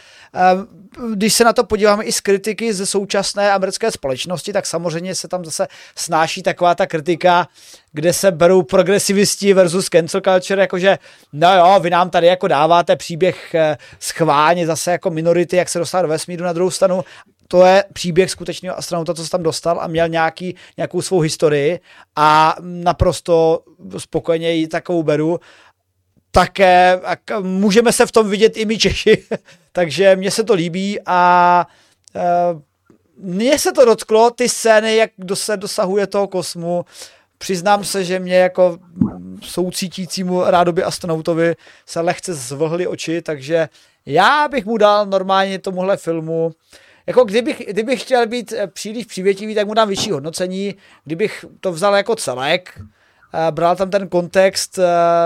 Uh, 0.55 0.86
když 1.13 1.33
se 1.33 1.43
na 1.43 1.53
to 1.53 1.63
podíváme 1.63 2.03
i 2.03 2.11
z 2.11 2.21
kritiky 2.21 2.73
ze 2.73 2.85
současné 2.85 3.51
americké 3.51 3.91
společnosti, 3.91 4.53
tak 4.53 4.65
samozřejmě 4.65 5.15
se 5.15 5.27
tam 5.27 5.45
zase 5.45 5.67
snáší 5.95 6.43
taková 6.43 6.75
ta 6.75 6.87
kritika, 6.87 7.47
kde 7.91 8.13
se 8.13 8.31
berou 8.31 8.63
progresivisti 8.63 9.53
versus 9.53 9.89
cancel 9.89 10.21
culture, 10.21 10.61
jakože 10.61 10.97
no 11.33 11.55
jo, 11.55 11.79
vy 11.79 11.89
nám 11.89 12.09
tady 12.09 12.27
jako 12.27 12.47
dáváte 12.47 12.95
příběh 12.95 13.55
schválně 13.99 14.67
zase 14.67 14.91
jako 14.91 15.09
minority, 15.09 15.55
jak 15.55 15.69
se 15.69 15.79
dostat 15.79 16.01
do 16.01 16.07
vesmíru 16.07 16.43
na 16.45 16.53
druhou 16.53 16.71
stranu, 16.71 17.03
to 17.47 17.65
je 17.65 17.83
příběh 17.93 18.31
skutečného 18.31 18.77
astronauta, 18.77 19.13
co 19.13 19.23
se 19.23 19.29
tam 19.29 19.43
dostal 19.43 19.79
a 19.81 19.87
měl 19.87 20.07
nějaký, 20.07 20.55
nějakou 20.77 21.01
svou 21.01 21.19
historii 21.19 21.79
a 22.15 22.55
naprosto 22.61 23.59
spokojeně 23.97 24.51
ji 24.51 24.67
takovou 24.67 25.03
beru. 25.03 25.39
Také 26.31 27.01
můžeme 27.41 27.93
se 27.93 28.05
v 28.05 28.11
tom 28.11 28.29
vidět 28.29 28.57
i 28.57 28.65
my 28.65 28.77
Češi, 28.77 29.25
takže 29.71 30.15
mně 30.15 30.31
se 30.31 30.43
to 30.43 30.53
líbí 30.53 30.99
a 31.05 31.67
e, 32.15 32.21
mně 33.17 33.59
se 33.59 33.71
to 33.71 33.85
dotklo, 33.85 34.31
ty 34.31 34.49
scény, 34.49 34.95
jak 34.95 35.11
se 35.33 35.57
dosahuje 35.57 36.07
toho 36.07 36.27
kosmu, 36.27 36.85
přiznám 37.37 37.83
se, 37.83 38.03
že 38.03 38.19
mě 38.19 38.35
jako 38.35 38.77
soucítícímu 39.41 40.43
rádoby 40.43 40.83
astronautovi 40.83 41.55
se 41.85 42.01
lehce 42.01 42.33
zvlhly 42.33 42.87
oči, 42.87 43.21
takže 43.21 43.69
já 44.05 44.47
bych 44.47 44.65
mu 44.65 44.77
dal 44.77 45.05
normálně 45.05 45.59
tomuhle 45.59 45.97
filmu 45.97 46.51
jako 47.07 47.23
kdybych, 47.23 47.61
kdybych 47.67 48.01
chtěl 48.01 48.27
být 48.27 48.51
eh, 48.51 48.67
příliš 48.67 49.05
přívětivý, 49.05 49.55
tak 49.55 49.67
mu 49.67 49.73
dám 49.73 49.89
vyšší 49.89 50.11
hodnocení. 50.11 50.75
Kdybych 51.05 51.45
to 51.59 51.71
vzal 51.71 51.95
jako 51.95 52.15
celek, 52.15 52.81
bral 53.51 53.75
tam 53.75 53.89
ten 53.89 54.09
kontext 54.09 54.79
eh, 54.79 54.83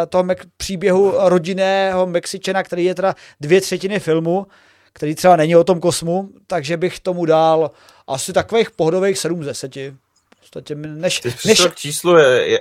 toho 0.09 0.25
příběhu 0.57 1.13
rodinného 1.17 2.07
Mexičana, 2.07 2.63
který 2.63 2.85
je 2.85 2.95
teda 2.95 3.15
dvě 3.41 3.61
třetiny 3.61 3.99
filmu, 3.99 4.47
který 4.93 5.15
třeba 5.15 5.35
není 5.35 5.55
o 5.55 5.63
tom 5.63 5.79
kosmu, 5.79 6.29
takže 6.47 6.77
bych 6.77 6.99
tomu 6.99 7.25
dal 7.25 7.71
asi 8.07 8.33
takových 8.33 8.71
pohodových 8.71 9.17
7 9.17 9.43
z 9.43 9.45
10. 9.45 9.75
V 9.75 10.51
než, 10.85 11.21
než... 11.45 11.67
číslo 11.75 12.17
je, 12.17 12.49
je, 12.49 12.59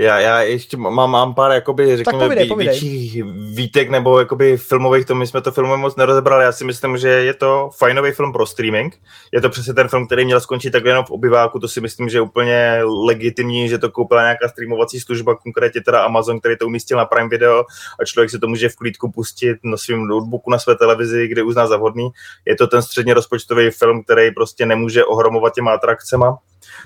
já, 0.00 0.18
já 0.20 0.42
ještě 0.42 0.76
mám, 0.76 1.10
mám 1.10 1.34
pár, 1.34 1.50
jakoby, 1.50 1.96
řekněme, 1.96 2.24
povídej, 2.24 2.48
povídej. 2.48 2.72
větších 2.72 3.22
výtek 3.54 3.90
nebo 3.90 4.18
jakoby 4.18 4.56
filmových, 4.56 5.06
to 5.06 5.14
my 5.14 5.26
jsme 5.26 5.40
to 5.40 5.52
filmově 5.52 5.76
moc 5.76 5.96
nerozebrali. 5.96 6.44
Já 6.44 6.52
si 6.52 6.64
myslím, 6.64 6.98
že 6.98 7.08
je 7.08 7.34
to 7.34 7.70
fajnový 7.76 8.10
film 8.10 8.32
pro 8.32 8.46
streaming. 8.46 8.96
Je 9.32 9.40
to 9.40 9.48
přesně 9.48 9.74
ten 9.74 9.88
film, 9.88 10.06
který 10.06 10.24
měl 10.24 10.40
skončit 10.40 10.70
tak 10.70 10.84
jenom 10.84 11.04
v 11.04 11.10
obyváku, 11.10 11.58
to 11.58 11.68
si 11.68 11.80
myslím, 11.80 12.08
že 12.08 12.18
je 12.18 12.22
úplně 12.22 12.80
legitimní, 13.06 13.68
že 13.68 13.78
to 13.78 13.90
koupila 13.90 14.22
nějaká 14.22 14.48
streamovací 14.48 15.00
služba, 15.00 15.36
konkrétně 15.36 15.80
teda 15.80 16.02
Amazon, 16.02 16.40
který 16.40 16.56
to 16.56 16.66
umístil 16.66 16.98
na 16.98 17.04
Prime 17.04 17.28
Video 17.28 17.64
a 18.00 18.04
člověk 18.04 18.30
si 18.30 18.38
to 18.38 18.48
může 18.48 18.68
v 18.68 18.76
klídku 18.76 19.10
pustit 19.10 19.58
na 19.64 19.76
svém 19.76 20.06
notebooku, 20.06 20.50
na 20.50 20.58
své 20.58 20.76
televizi, 20.76 21.28
kde 21.28 21.42
uzná 21.42 21.66
za 21.66 21.76
vhodný. 21.76 22.10
Je 22.44 22.56
to 22.56 22.66
ten 22.66 22.82
středně 22.82 23.14
rozpočtový 23.14 23.70
film, 23.70 24.04
který 24.04 24.30
prostě 24.30 24.66
nemůže 24.66 25.04
ohromovat 25.04 25.54
těma 25.54 25.74
atrakcema. 25.74 26.38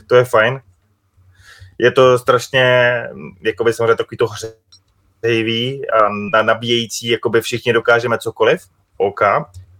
To 0.06 0.14
je 0.14 0.24
fajn 0.24 0.60
to 1.90 2.18
strašně, 2.18 2.96
jakoby 3.40 3.72
samozřejmě 3.72 3.96
takový 3.96 4.16
to 4.16 4.26
hřejivý 5.22 5.82
a 6.32 6.42
nabíjející, 6.42 7.08
jakoby 7.08 7.40
všichni 7.40 7.72
dokážeme 7.72 8.18
cokoliv, 8.18 8.62
OK. 8.96 9.20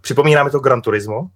Připomínáme 0.01 0.49
to 0.49 0.59
Gran 0.59 0.81
Turismo, 0.81 1.27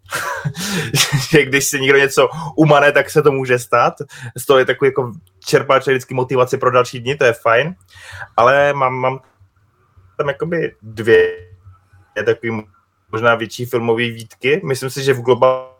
že 1.29 1.45
když 1.45 1.65
si 1.65 1.79
někdo 1.79 1.97
něco 1.97 2.29
umane, 2.55 2.91
tak 2.91 3.09
se 3.09 3.21
to 3.21 3.31
může 3.31 3.59
stát. 3.59 3.93
Z 4.37 4.45
toho 4.45 4.59
je 4.59 4.65
takový 4.65 4.87
jako 4.87 5.11
čerpáč 5.45 5.87
vždycky 5.87 6.13
motivace 6.13 6.57
pro 6.57 6.71
další 6.71 6.99
dny, 6.99 7.15
to 7.15 7.23
je 7.23 7.33
fajn. 7.33 7.75
Ale 8.37 8.73
mám, 8.73 8.93
mám 8.93 9.19
tam 10.17 10.27
jakoby 10.27 10.75
dvě 10.81 11.47
takový 12.25 12.63
možná 13.11 13.35
větší 13.35 13.65
filmové 13.65 14.03
výtky. 14.03 14.61
Myslím 14.63 14.89
si, 14.89 15.03
že 15.03 15.13
v 15.13 15.21
globálu 15.21 15.77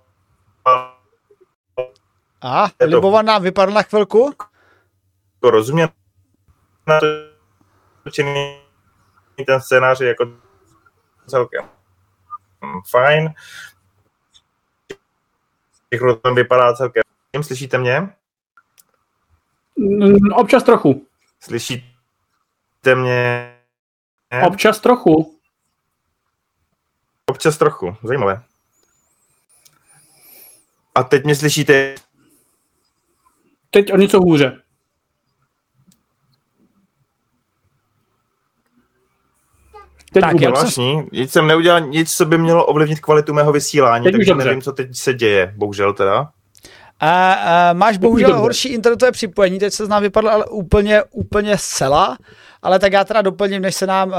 a, 2.42 2.70
Libovan 2.82 3.26
nám 3.26 3.44
vypadl 3.44 3.72
na 3.72 3.82
chvilku 3.82 4.34
jako 5.38 5.52
rozumím 5.52 5.88
na 6.88 7.00
ten 9.46 9.62
scénář 9.62 10.02
je 10.02 10.08
jako 10.08 10.26
celkem 11.28 11.70
fajn. 12.90 13.34
Všechno 15.90 16.16
tam 16.16 16.36
vypadá 16.36 16.74
celkem. 16.74 17.04
Slyšíte 17.42 17.78
mě? 17.78 18.10
Mm, 19.76 20.34
občas 20.34 20.64
trochu. 20.64 21.08
Slyšíte 21.40 22.96
mě? 22.96 23.54
Občas 24.48 24.80
trochu. 24.80 25.40
Občas 27.26 27.58
trochu, 27.58 27.98
zajímavé. 28.04 28.44
A 30.96 31.04
teď 31.04 31.24
mě 31.24 31.36
slyšíte? 31.36 31.96
Teď 33.70 33.94
o 33.94 33.98
něco 33.98 34.20
hůře. 34.20 34.62
Teď 40.18 40.24
tak, 40.24 40.34
vůbec. 40.34 40.60
Zvláštní. 40.60 41.04
Nic 41.12 41.32
jsem 41.32 41.48
neudělal 41.48 41.82
nic, 41.82 42.16
co 42.16 42.26
by 42.26 42.38
mělo 42.38 42.66
ovlivnit 42.66 43.00
kvalitu 43.00 43.34
mého 43.34 43.52
vysílání, 43.52 44.04
teď 44.04 44.16
takže 44.16 44.36
nevím, 44.36 44.62
co 44.62 44.72
teď 44.72 44.96
se 44.98 45.14
děje, 45.14 45.54
bohužel 45.58 45.94
teda. 45.94 46.30
A, 47.00 47.34
a 47.34 47.74
máš 47.74 47.98
bohužel 47.98 48.30
dobře. 48.30 48.42
horší 48.42 48.70
internetové 48.70 49.12
připojení, 49.12 49.60
teď 49.60 49.74
se 49.74 49.86
z 49.86 49.90
nám 49.90 50.02
vypadlo 50.02 50.32
ale 50.32 50.46
úplně, 50.46 51.04
úplně 51.12 51.58
zcela, 51.58 52.18
ale 52.62 52.80
tak 52.80 52.94
já 52.94 53.04
teda 53.04 53.22
doplním, 53.22 53.62
než 53.62 53.76
se 53.76 53.88
nám 53.88 54.10
uh, 54.10 54.16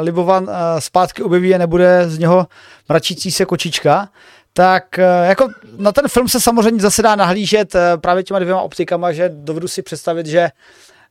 Libovan 0.00 0.44
uh, 0.44 0.50
zpátky 0.78 1.22
objeví 1.22 1.54
a 1.54 1.58
nebude 1.58 2.04
z 2.08 2.18
něho 2.18 2.46
mračící 2.88 3.30
se 3.32 3.44
kočička, 3.44 4.08
tak 4.52 4.84
uh, 4.98 5.28
jako 5.28 5.48
na 5.78 5.92
ten 5.92 6.08
film 6.08 6.28
se 6.28 6.40
samozřejmě 6.40 6.82
zase 6.82 7.02
dá 7.02 7.16
nahlížet 7.16 7.74
uh, 7.74 7.80
právě 8.00 8.22
těma 8.22 8.38
dvěma 8.38 8.60
optikama, 8.60 9.12
že 9.12 9.30
dovedu 9.34 9.68
si 9.68 9.82
představit, 9.82 10.26
že 10.26 10.48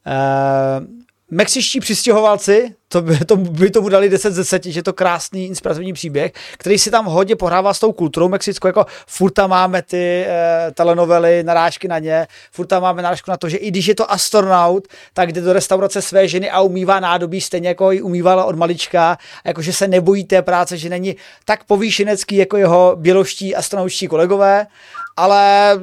uh, 0.07 0.85
mexičtí 1.31 1.79
přistěhovalci 1.79 2.75
to 2.93 3.01
by, 3.01 3.17
to 3.25 3.35
by 3.35 3.69
tomu 3.69 3.89
dali 3.89 4.09
10 4.09 4.33
z 4.33 4.35
10, 4.35 4.65
že 4.65 4.83
to 4.83 4.93
krásný 4.93 5.45
inspirativní 5.45 5.93
příběh, 5.93 6.31
který 6.57 6.77
si 6.77 6.91
tam 6.91 7.05
hodně 7.05 7.35
pohrává 7.35 7.73
s 7.73 7.79
tou 7.79 7.91
kulturou 7.91 8.29
mexickou, 8.29 8.67
jako 8.67 8.85
furt 9.07 9.31
tam 9.31 9.49
máme 9.49 9.81
ty 9.81 10.25
e, 10.27 10.71
telenovely, 10.73 11.43
narážky 11.43 11.87
na 11.87 11.99
ně, 11.99 12.27
furt 12.51 12.65
tam 12.65 12.81
máme 12.81 13.01
narážku 13.01 13.31
na 13.31 13.37
to, 13.37 13.49
že 13.49 13.57
i 13.57 13.67
když 13.71 13.85
je 13.85 13.95
to 13.95 14.11
astronaut, 14.11 14.87
tak 15.13 15.31
jde 15.31 15.41
do 15.41 15.53
restaurace 15.53 16.01
své 16.01 16.27
ženy 16.27 16.51
a 16.51 16.61
umývá 16.61 16.99
nádobí 16.99 17.41
stejně 17.41 17.67
jako 17.67 17.91
ji 17.91 18.01
umývala 18.01 18.45
od 18.45 18.55
malička, 18.55 19.17
jakože 19.45 19.73
se 19.73 19.87
nebojí 19.87 20.23
té 20.23 20.41
práce, 20.41 20.77
že 20.77 20.89
není 20.89 21.15
tak 21.45 21.63
povýšenecký 21.63 22.35
jako 22.35 22.57
jeho 22.57 22.95
běloští 22.95 23.55
astronautští 23.55 24.07
kolegové. 24.07 24.67
Ale 25.17 25.79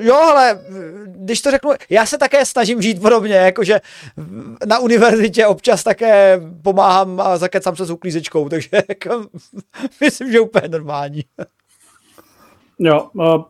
jo, 0.00 0.14
ale 0.14 0.60
když 1.06 1.40
to 1.40 1.50
řeknu, 1.50 1.70
já 1.90 2.06
se 2.06 2.18
také 2.18 2.46
snažím 2.46 2.82
žít 2.82 3.00
podobně, 3.00 3.34
jakože 3.34 3.80
na 4.66 4.78
univerzitě 4.78 5.46
občas 5.46 5.82
také 5.82 6.39
pomáhám 6.62 7.20
a 7.20 7.38
zakecám 7.38 7.76
se 7.76 7.84
s 7.84 7.90
uklízečkou, 7.90 8.48
takže 8.48 8.68
jako, 8.88 9.26
myslím, 10.00 10.32
že 10.32 10.40
úplně 10.40 10.68
normální. 10.68 11.24
Jo, 12.78 13.08
uh, 13.12 13.44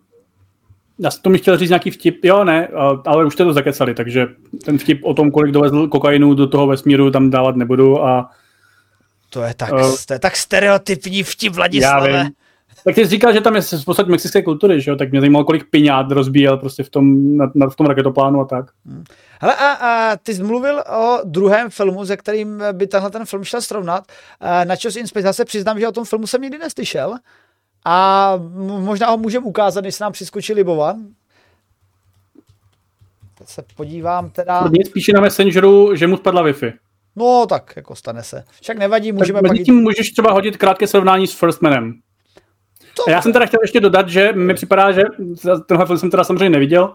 já 0.99 1.11
jsem 1.11 1.23
to 1.23 1.31
mi 1.31 1.39
chtěl 1.39 1.57
říct 1.57 1.71
nějaký 1.71 1.91
vtip, 1.91 2.25
jo 2.25 2.45
ne, 2.45 2.69
uh, 2.69 3.03
ale 3.07 3.27
už 3.27 3.35
jste 3.35 3.45
to 3.45 3.53
zakecali, 3.53 3.95
takže 3.95 4.27
ten 4.65 4.79
vtip 4.79 5.05
o 5.05 5.15
tom, 5.15 5.31
kolik 5.31 5.53
dovezl 5.53 5.89
kokainu 5.89 6.35
do 6.35 6.47
toho 6.47 6.67
vesmíru, 6.67 7.11
tam 7.11 7.31
dávat 7.31 7.57
nebudu 7.57 8.05
a 8.05 8.31
to 9.31 9.43
je 9.43 9.55
tak, 9.55 9.73
uh, 9.73 9.97
to 10.07 10.13
je 10.13 10.19
tak 10.19 10.37
stereotypní 10.37 11.23
vtip, 11.23 11.53
Vladislave. 11.53 12.11
Já 12.11 12.23
vím, 12.23 12.33
tak 12.85 12.95
ty 12.95 13.05
jsi 13.05 13.11
říkal, 13.11 13.33
že 13.33 13.41
tam 13.41 13.57
je 13.57 13.63
v 13.63 13.85
podstatě 13.85 14.11
mexické 14.11 14.43
kultury, 14.43 14.81
že 14.81 14.91
jo? 14.91 14.97
Tak 14.97 15.11
mě 15.11 15.21
zajímalo, 15.21 15.45
kolik 15.45 15.71
piňát 15.71 16.11
rozbíjel 16.11 16.57
prostě 16.57 16.83
v 16.83 16.91
tom, 16.91 17.37
na, 17.37 17.51
na, 17.55 17.69
v 17.69 17.77
tom 17.77 17.87
raketoplánu 17.87 18.41
a 18.41 18.45
tak. 18.45 18.67
Hmm. 18.87 19.05
Hele, 19.41 19.55
a, 19.55 19.73
a 19.73 20.17
ty 20.17 20.35
jsi 20.35 20.43
mluvil 20.43 20.83
o 20.97 21.19
druhém 21.25 21.71
filmu, 21.71 22.07
se 22.07 22.17
kterým 22.17 22.63
by 22.73 22.87
tenhle 22.87 23.11
ten 23.11 23.25
film 23.25 23.45
šel 23.45 23.61
srovnat. 23.61 24.05
Na 24.65 24.77
čas 24.77 24.97
inspirace 24.97 25.45
přiznám, 25.45 25.81
že 25.81 25.89
o 25.89 25.93
tom 25.93 26.05
filmu 26.05 26.27
jsem 26.27 26.43
nikdy 26.43 26.59
neslyšel. 26.59 27.15
A 27.85 28.37
možná 28.63 29.11
ho 29.11 29.19
můžeme 29.19 29.47
ukázat, 29.47 29.81
když 29.81 29.95
se 29.95 30.05
nám 30.05 30.13
přiskočí 30.13 30.53
Libova. 30.53 30.97
Teď 33.39 33.49
se 33.49 33.65
podívám 33.77 34.31
teda... 34.31 34.61
Mě 34.61 34.85
spíše 34.85 35.13
na 35.13 35.21
Messengeru, 35.21 35.97
že 35.97 36.07
mu 36.07 36.17
spadla 36.17 36.45
Wi-Fi. 36.45 36.73
No, 37.17 37.47
tak 37.49 37.73
jako 37.77 37.97
stane 37.97 38.23
se. 38.23 38.45
Však 38.63 38.79
nevadí, 38.79 39.13
můžeme 39.13 39.43
tak 39.43 39.51
pak... 39.51 39.59
tím 39.61 39.75
můžeš 39.75 40.11
třeba 40.11 40.33
hodit 40.33 40.57
krátké 40.57 40.87
srovnání 40.87 41.27
s 41.27 41.35
First 41.35 41.63
Manem. 41.63 41.95
To... 42.97 43.11
Já 43.11 43.23
jsem 43.23 43.33
teda 43.33 43.47
chtěl 43.47 43.61
ještě 43.63 43.81
dodat, 43.81 44.09
že 44.09 44.33
mi 44.33 44.55
připadá, 44.55 44.93
že 44.93 45.03
tenhle 45.67 45.87
film 45.87 45.99
jsem 45.99 46.11
teda 46.11 46.25
samozřejmě 46.25 46.51
neviděl, 46.51 46.95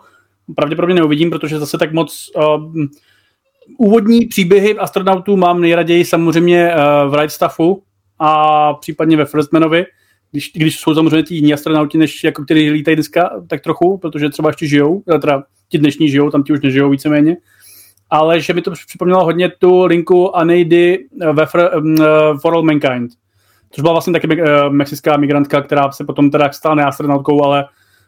pravděpodobně 0.56 0.96
neuvidím, 0.96 1.30
protože 1.30 1.60
zase 1.60 1.78
tak 1.78 1.94
moc 1.94 2.30
uh, 2.36 2.72
úvodní 3.78 4.26
příběhy 4.26 4.78
astronautů 4.78 5.38
mám 5.38 5.62
nejraději 5.62 6.06
samozřejmě 6.06 6.76
uh, 6.76 7.12
v 7.12 7.16
Right 7.16 7.32
Stuffu 7.32 7.84
a 8.20 8.74
případně 8.74 9.18
ve 9.18 9.26
First 9.26 9.54
Manovi, 9.54 9.86
když, 10.32 10.52
když 10.56 10.80
jsou 10.80 10.96
samozřejmě 10.96 11.24
ty 11.24 11.36
jiní 11.36 11.54
astronauti, 11.54 11.98
než 11.98 12.24
jako 12.24 12.44
kteří 12.44 12.70
lítají 12.70 12.96
dneska, 12.96 13.30
tak 13.48 13.62
trochu, 13.62 13.98
protože 13.98 14.30
třeba 14.30 14.50
ještě 14.50 14.68
žijou, 14.68 15.04
teda 15.22 15.44
ti 15.70 15.78
dnešní 15.78 16.10
žijou, 16.10 16.32
tam 16.32 16.44
ti 16.44 16.54
už 16.54 16.62
nežijou 16.62 16.90
víceméně. 16.90 17.38
Ale 18.10 18.42
že 18.42 18.54
mi 18.54 18.62
to 18.62 18.72
připomnělo 18.88 19.24
hodně 19.24 19.50
tu 19.50 19.86
linku 19.86 20.36
Aneidy 20.36 21.06
ve 21.34 21.48
um, 21.78 21.98
For 22.42 22.54
All 22.54 22.64
Mankind, 22.64 23.12
což 23.76 23.82
byla 23.82 23.94
vlastně 23.94 24.14
taky 24.14 24.28
uh, 24.28 24.48
mexická 24.70 25.18
migrantka, 25.18 25.62
která 25.62 25.92
se 25.92 26.04
potom 26.04 26.32
teda 26.32 26.52
stala 26.52 26.76
neastronautkou, 26.76 27.44
ale 27.44 27.66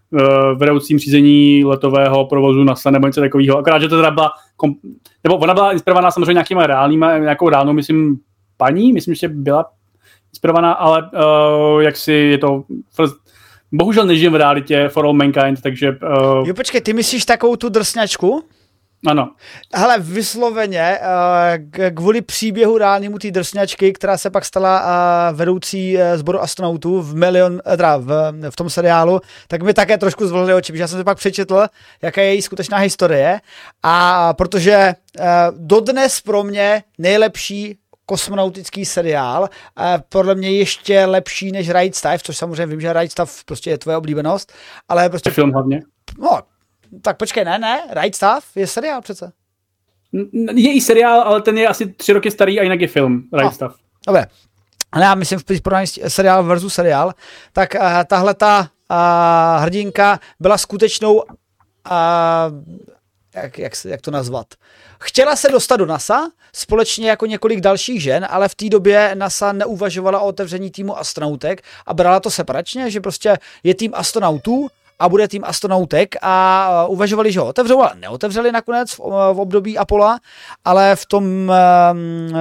uh, 0.10 0.19
vedoucím 0.57 0.99
řízení 0.99 1.65
letového 1.65 2.26
provozu 2.26 2.64
NASA 2.64 2.91
nebo 2.91 3.07
něco 3.07 3.22
takového. 3.22 3.57
Akorát, 3.57 3.80
že 3.80 3.88
to 3.88 3.95
teda 3.95 4.11
byla, 4.11 4.31
nebo 5.23 5.38
ona 5.38 5.53
byla 5.53 5.72
inspirovaná 5.72 6.11
samozřejmě 6.11 6.34
nějakýma 6.34 6.68
reálnýma, 6.68 7.18
nějakou 7.18 7.49
reálnou, 7.49 7.73
myslím, 7.73 8.19
paní, 8.57 8.94
myslím, 8.94 9.15
že 9.15 9.27
byla 9.27 9.65
inspirovaná, 10.34 10.72
ale 10.72 11.03
uh, 11.03 11.81
jak 11.81 11.98
si 11.98 12.11
je 12.14 12.38
to 12.38 12.64
first, 12.95 13.15
bohužel 13.72 14.06
nežijem 14.06 14.34
v 14.34 14.35
realitě 14.35 14.89
for 14.89 15.06
all 15.06 15.14
mankind, 15.14 15.61
takže... 15.61 15.91
Uh, 15.91 16.48
jo, 16.48 16.53
počkej, 16.53 16.81
ty 16.81 16.94
myslíš 16.94 17.26
takovou 17.26 17.56
tu 17.56 17.69
drsňačku? 17.69 18.44
Ano. 19.07 19.32
Hele, 19.76 19.99
vysloveně 19.99 20.99
uh, 20.99 21.90
kvůli 21.95 22.22
příběhu 22.22 22.78
reálnému 22.78 23.19
té 23.19 23.32
drsňačky, 23.32 23.94
která 23.94 24.18
se 24.18 24.30
pak 24.30 24.45
stala 24.45 24.82
uh, 24.82 25.38
vedoucí 25.38 25.98
uh, 25.98 26.02
sboru 26.15 26.41
astronautů 26.41 27.02
v 27.02 27.15
milion, 27.15 27.61
teda 27.78 27.98
v, 27.98 28.34
v 28.49 28.56
tom 28.56 28.69
seriálu, 28.69 29.19
tak 29.48 29.61
mi 29.61 29.74
také 29.74 29.98
trošku 29.98 30.28
zvlhli 30.28 30.53
oči, 30.53 30.72
protože 30.72 30.82
já 30.82 30.88
jsem 30.88 30.99
si 30.99 31.03
pak 31.03 31.18
přečetl, 31.18 31.68
jaká 32.02 32.22
je 32.22 32.28
její 32.28 32.41
skutečná 32.41 32.78
historie 32.78 33.41
a 33.84 34.34
protože 34.34 34.94
dodnes 35.52 36.22
pro 36.22 36.44
mě 36.44 36.84
nejlepší 36.98 37.78
kosmonautický 38.06 38.86
seriál, 38.86 39.49
podle 40.10 40.36
mě 40.36 40.52
ještě 40.52 41.06
lepší 41.06 41.52
než 41.52 41.69
Right 41.69 41.95
Stuff, 41.95 42.24
což 42.24 42.38
samozřejmě 42.38 42.65
vím, 42.65 42.82
že 42.82 42.94
Right 42.94 43.11
Stuff 43.11 43.45
prostě 43.45 43.69
je 43.69 43.78
tvoje 43.78 43.98
oblíbenost, 43.98 44.53
ale 44.90 45.10
prostě... 45.10 45.30
Film 45.30 45.52
hlavně. 45.52 45.82
No, 46.19 46.40
tak 47.02 47.18
počkej, 47.18 47.46
ne, 47.46 47.58
ne, 47.58 47.82
Right 48.02 48.16
Stuff 48.16 48.56
je 48.56 48.68
seriál 48.68 49.02
přece. 49.02 49.32
Je 50.54 50.74
i 50.74 50.82
seriál, 50.82 51.22
ale 51.22 51.42
ten 51.42 51.58
je 51.58 51.68
asi 51.68 51.94
tři 51.94 52.14
roky 52.14 52.32
starý 52.32 52.60
a 52.60 52.64
jinak 52.64 52.82
je 52.82 52.88
film, 52.88 53.24
Right 53.34 53.44
no, 53.44 53.52
Stuff. 53.52 53.76
Dobře, 54.08 54.28
ale 54.92 55.06
já 55.06 55.16
myslím 55.16 55.40
v 55.40 55.62
porovnání 55.62 55.88
seriál 56.08 56.44
versus 56.44 56.74
seriál, 56.74 57.14
tak 57.54 57.76
uh, 57.76 57.82
tahle 58.08 58.34
ta 58.34 58.70
uh, 58.92 59.64
hrdinka 59.64 60.20
byla 60.40 60.58
skutečnou 60.58 61.14
uh, 61.16 61.24
jak, 63.44 63.58
jak, 63.60 63.74
jak 63.86 64.02
to 64.02 64.12
nazvat? 64.12 64.48
Chtěla 65.00 65.36
se 65.36 65.50
dostat 65.50 65.76
do 65.76 65.86
NASA 65.86 66.30
společně 66.54 67.10
jako 67.10 67.26
několik 67.26 67.62
dalších 67.62 68.04
žen, 68.04 68.28
ale 68.30 68.50
v 68.50 68.56
té 68.56 68.70
době 68.70 69.12
NASA 69.16 69.52
neuvažovala 69.52 70.20
o 70.20 70.28
otevření 70.28 70.72
týmu 70.72 70.98
astronautek 70.98 71.62
a 71.86 71.94
brala 71.94 72.20
to 72.20 72.32
separačně, 72.32 72.92
že 72.92 73.02
prostě 73.02 73.38
je 73.64 73.76
tým 73.76 73.92
astronautů 73.96 74.68
a 74.99 75.10
bude 75.10 75.28
tým 75.28 75.44
astronautek 75.45 76.15
a 76.22 76.86
uvažovali, 76.88 77.32
že 77.32 77.40
ho 77.40 77.48
otevřou, 77.48 77.82
ale 77.82 77.91
neotevřeli 77.95 78.52
nakonec 78.52 78.91
v, 78.91 78.99
v 79.34 79.40
období 79.40 79.78
Apollo, 79.78 80.18
ale 80.65 80.95
v 80.95 81.06
tom 81.06 81.24
um, 81.24 81.49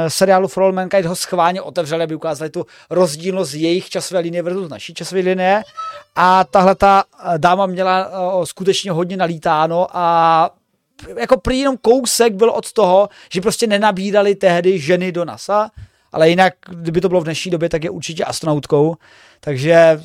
seriálu 0.09 0.49
For 0.49 0.63
All 0.63 0.73
Mankind 0.73 1.07
ho 1.07 1.17
schválně 1.17 1.63
otevřeli, 1.63 2.05
aby 2.05 2.15
ukázali 2.15 2.51
tu 2.51 2.67
rozdílnost 2.91 3.55
jejich 3.55 3.89
časové 3.89 4.21
linie 4.21 4.43
versus 4.43 4.71
naší 4.71 4.95
časové 4.95 5.21
linie 5.21 5.63
a 6.17 6.45
tahle 6.45 6.75
ta 6.75 7.05
dáma 7.37 7.67
měla 7.67 8.09
uh, 8.09 8.45
skutečně 8.45 8.91
hodně 8.91 9.17
nalítáno 9.17 9.87
a 9.93 10.51
jako 11.17 11.41
prý 11.41 11.59
jenom 11.59 11.77
kousek 11.77 12.33
byl 12.33 12.51
od 12.51 12.73
toho, 12.73 13.09
že 13.33 13.41
prostě 13.41 13.67
nenabírali 13.67 14.35
tehdy 14.35 14.79
ženy 14.79 15.13
do 15.13 15.25
NASA, 15.25 15.71
ale 16.13 16.31
jinak, 16.31 16.55
kdyby 16.69 17.01
to 17.01 17.09
bylo 17.09 17.21
v 17.21 17.25
dnešní 17.25 17.51
době, 17.51 17.69
tak 17.69 17.85
je 17.85 17.91
určitě 17.91 18.25
astronautkou. 18.25 18.97
Takže 19.41 20.01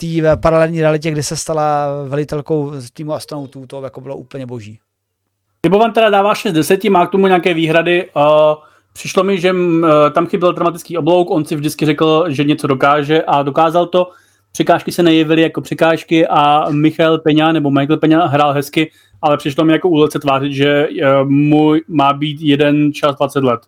té 0.00 0.36
paralelní 0.36 0.80
realitě, 0.80 1.10
kdy 1.10 1.22
se 1.22 1.36
stala 1.36 1.86
velitelkou 2.08 2.72
týmu 2.92 3.12
astronautů, 3.12 3.66
to 3.66 3.82
jako 3.82 4.00
bylo 4.00 4.16
úplně 4.16 4.46
boží. 4.46 4.78
vám 5.70 5.92
teda 5.92 6.10
dává 6.10 6.34
6 6.34 6.52
10, 6.52 6.84
má 6.84 7.06
k 7.06 7.10
tomu 7.10 7.26
nějaké 7.26 7.54
výhrady. 7.54 8.10
Uh, 8.16 8.22
přišlo 8.92 9.24
mi, 9.24 9.40
že 9.40 9.52
uh, 9.52 9.80
tam 10.14 10.26
chyběl 10.26 10.52
dramatický 10.52 10.98
oblouk, 10.98 11.30
on 11.30 11.44
si 11.44 11.56
vždycky 11.56 11.86
řekl, 11.86 12.24
že 12.28 12.44
něco 12.44 12.66
dokáže 12.66 13.22
a 13.22 13.42
dokázal 13.42 13.86
to. 13.86 14.10
Překážky 14.52 14.92
se 14.92 15.02
nejevily 15.02 15.42
jako 15.42 15.60
překážky 15.60 16.26
a 16.26 16.70
Michal 16.70 17.18
Peňa 17.18 17.52
nebo 17.52 17.70
Michael 17.70 17.98
Peňa 17.98 18.26
hrál 18.26 18.52
hezky 18.52 18.90
ale 19.22 19.36
přišlo 19.36 19.64
mi 19.64 19.72
jako 19.72 19.88
úlet 19.88 20.12
se 20.12 20.18
tvářit, 20.18 20.52
že 20.52 20.88
eh, 20.88 21.24
můj 21.24 21.82
má 21.88 22.12
být 22.12 22.40
jeden 22.40 22.92
čas 22.92 23.16
20 23.16 23.44
let. 23.44 23.60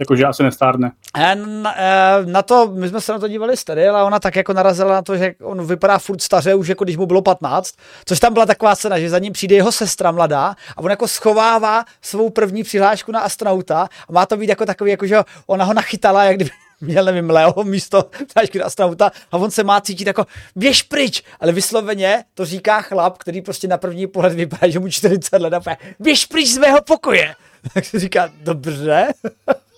Jakože 0.00 0.24
asi 0.24 0.42
nestárne. 0.42 0.92
Na, 1.34 1.74
eh, 1.76 2.26
na 2.26 2.42
to, 2.42 2.72
my 2.74 2.88
jsme 2.88 3.00
se 3.00 3.12
na 3.12 3.18
to 3.18 3.28
dívali 3.28 3.54
tady, 3.64 3.88
ale 3.88 4.02
ona 4.02 4.18
tak 4.18 4.36
jako 4.36 4.52
narazila 4.52 4.92
na 4.92 5.02
to, 5.02 5.16
že 5.16 5.34
on 5.42 5.66
vypadá 5.66 5.98
furt 5.98 6.22
staře, 6.22 6.54
už 6.54 6.68
jako 6.68 6.84
když 6.84 6.96
mu 6.96 7.06
bylo 7.06 7.22
15, 7.22 7.74
což 8.04 8.20
tam 8.20 8.32
byla 8.32 8.46
taková 8.46 8.74
scéna, 8.74 8.98
že 8.98 9.10
za 9.10 9.18
ním 9.18 9.32
přijde 9.32 9.56
jeho 9.56 9.72
sestra 9.72 10.10
mladá 10.10 10.56
a 10.76 10.78
on 10.78 10.90
jako 10.90 11.08
schovává 11.08 11.84
svou 12.02 12.30
první 12.30 12.62
přihlášku 12.62 13.12
na 13.12 13.20
astronauta 13.20 13.88
a 14.08 14.12
má 14.12 14.26
to 14.26 14.36
být 14.36 14.48
jako 14.48 14.66
takový, 14.66 14.90
jako 14.90 15.06
že 15.06 15.18
ona 15.46 15.64
ho 15.64 15.74
nachytala, 15.74 16.24
jak 16.24 16.36
kdyby 16.36 16.50
měl, 16.80 17.04
nevím, 17.04 17.30
Leo 17.30 17.64
místo 17.64 18.10
táčky 18.34 18.62
astronauta 18.62 19.10
a 19.32 19.36
on 19.36 19.50
se 19.50 19.64
má 19.64 19.80
cítit 19.80 20.06
jako 20.06 20.26
běž 20.56 20.82
pryč, 20.82 21.22
ale 21.40 21.52
vysloveně 21.52 22.24
to 22.34 22.44
říká 22.44 22.82
chlap, 22.82 23.18
který 23.18 23.42
prostě 23.42 23.68
na 23.68 23.78
první 23.78 24.06
pohled 24.06 24.32
vypadá, 24.32 24.68
že 24.68 24.78
mu 24.78 24.88
40 24.88 25.42
let 25.42 25.52
a 25.54 25.60
běž 25.98 26.26
pryč 26.26 26.48
z 26.48 26.58
mého 26.58 26.82
pokoje. 26.82 27.34
Tak 27.74 27.84
se 27.84 27.98
říká, 27.98 28.30
dobře. 28.42 29.08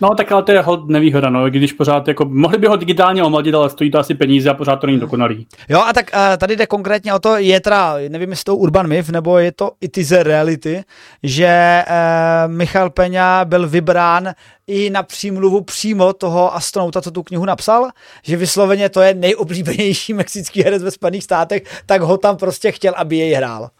No 0.00 0.14
tak 0.14 0.32
ale 0.32 0.42
to 0.42 0.52
je 0.52 0.60
hod 0.60 0.88
nevýhoda, 0.88 1.30
no, 1.30 1.50
když 1.50 1.72
pořád 1.72 2.08
jako, 2.08 2.24
mohli 2.24 2.58
by 2.58 2.66
ho 2.66 2.76
digitálně 2.76 3.22
omladit, 3.22 3.54
ale 3.54 3.70
stojí 3.70 3.90
to 3.90 3.98
asi 3.98 4.14
peníze 4.14 4.50
a 4.50 4.54
pořád 4.54 4.76
to 4.76 4.86
není 4.86 4.98
dokonalý. 4.98 5.46
Jo 5.68 5.80
a 5.80 5.92
tak 5.92 6.10
uh, 6.14 6.36
tady 6.36 6.56
jde 6.56 6.66
konkrétně 6.66 7.14
o 7.14 7.18
to, 7.18 7.36
je 7.36 7.60
teda, 7.60 7.94
nevím 8.08 8.30
jestli 8.30 8.44
to 8.44 8.56
urban 8.56 8.86
myth, 8.86 9.10
nebo 9.10 9.38
je 9.38 9.52
to 9.52 9.70
it 9.80 9.98
is 9.98 10.12
a 10.12 10.22
reality, 10.22 10.82
že 11.22 11.84
uh, 11.88 12.52
Michal 12.52 12.90
Peňa 12.90 13.44
byl 13.44 13.68
vybrán 13.68 14.32
i 14.66 14.90
na 14.90 15.02
přímluvu 15.02 15.60
přímo 15.60 16.12
toho 16.12 16.54
astronauta, 16.54 17.02
co 17.02 17.10
tu 17.10 17.22
knihu 17.22 17.44
napsal, 17.44 17.88
že 18.22 18.36
vysloveně 18.36 18.88
to 18.88 19.00
je 19.00 19.14
nejoblíbenější 19.14 20.14
mexický 20.14 20.62
herec 20.62 20.82
ve 20.82 20.90
Spojených 20.90 21.24
státech, 21.24 21.62
tak 21.86 22.02
ho 22.02 22.16
tam 22.18 22.36
prostě 22.36 22.72
chtěl, 22.72 22.92
aby 22.96 23.16
jej 23.16 23.32
hrál. 23.32 23.70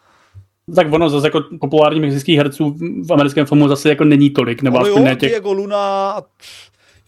Tak 0.76 0.92
ono 0.92 1.10
zase 1.10 1.26
jako 1.26 1.40
populárních 1.60 2.02
mexických 2.02 2.36
herců 2.36 2.76
v 3.08 3.12
americkém 3.12 3.46
filmu 3.46 3.68
zase 3.68 3.88
jako 3.88 4.04
není 4.04 4.30
tolik, 4.30 4.62
nebo 4.62 4.78
aspoň 4.78 5.04
ne 5.04 5.16
těch... 5.16 5.30
Diego 5.30 5.52
Luna, 5.52 6.16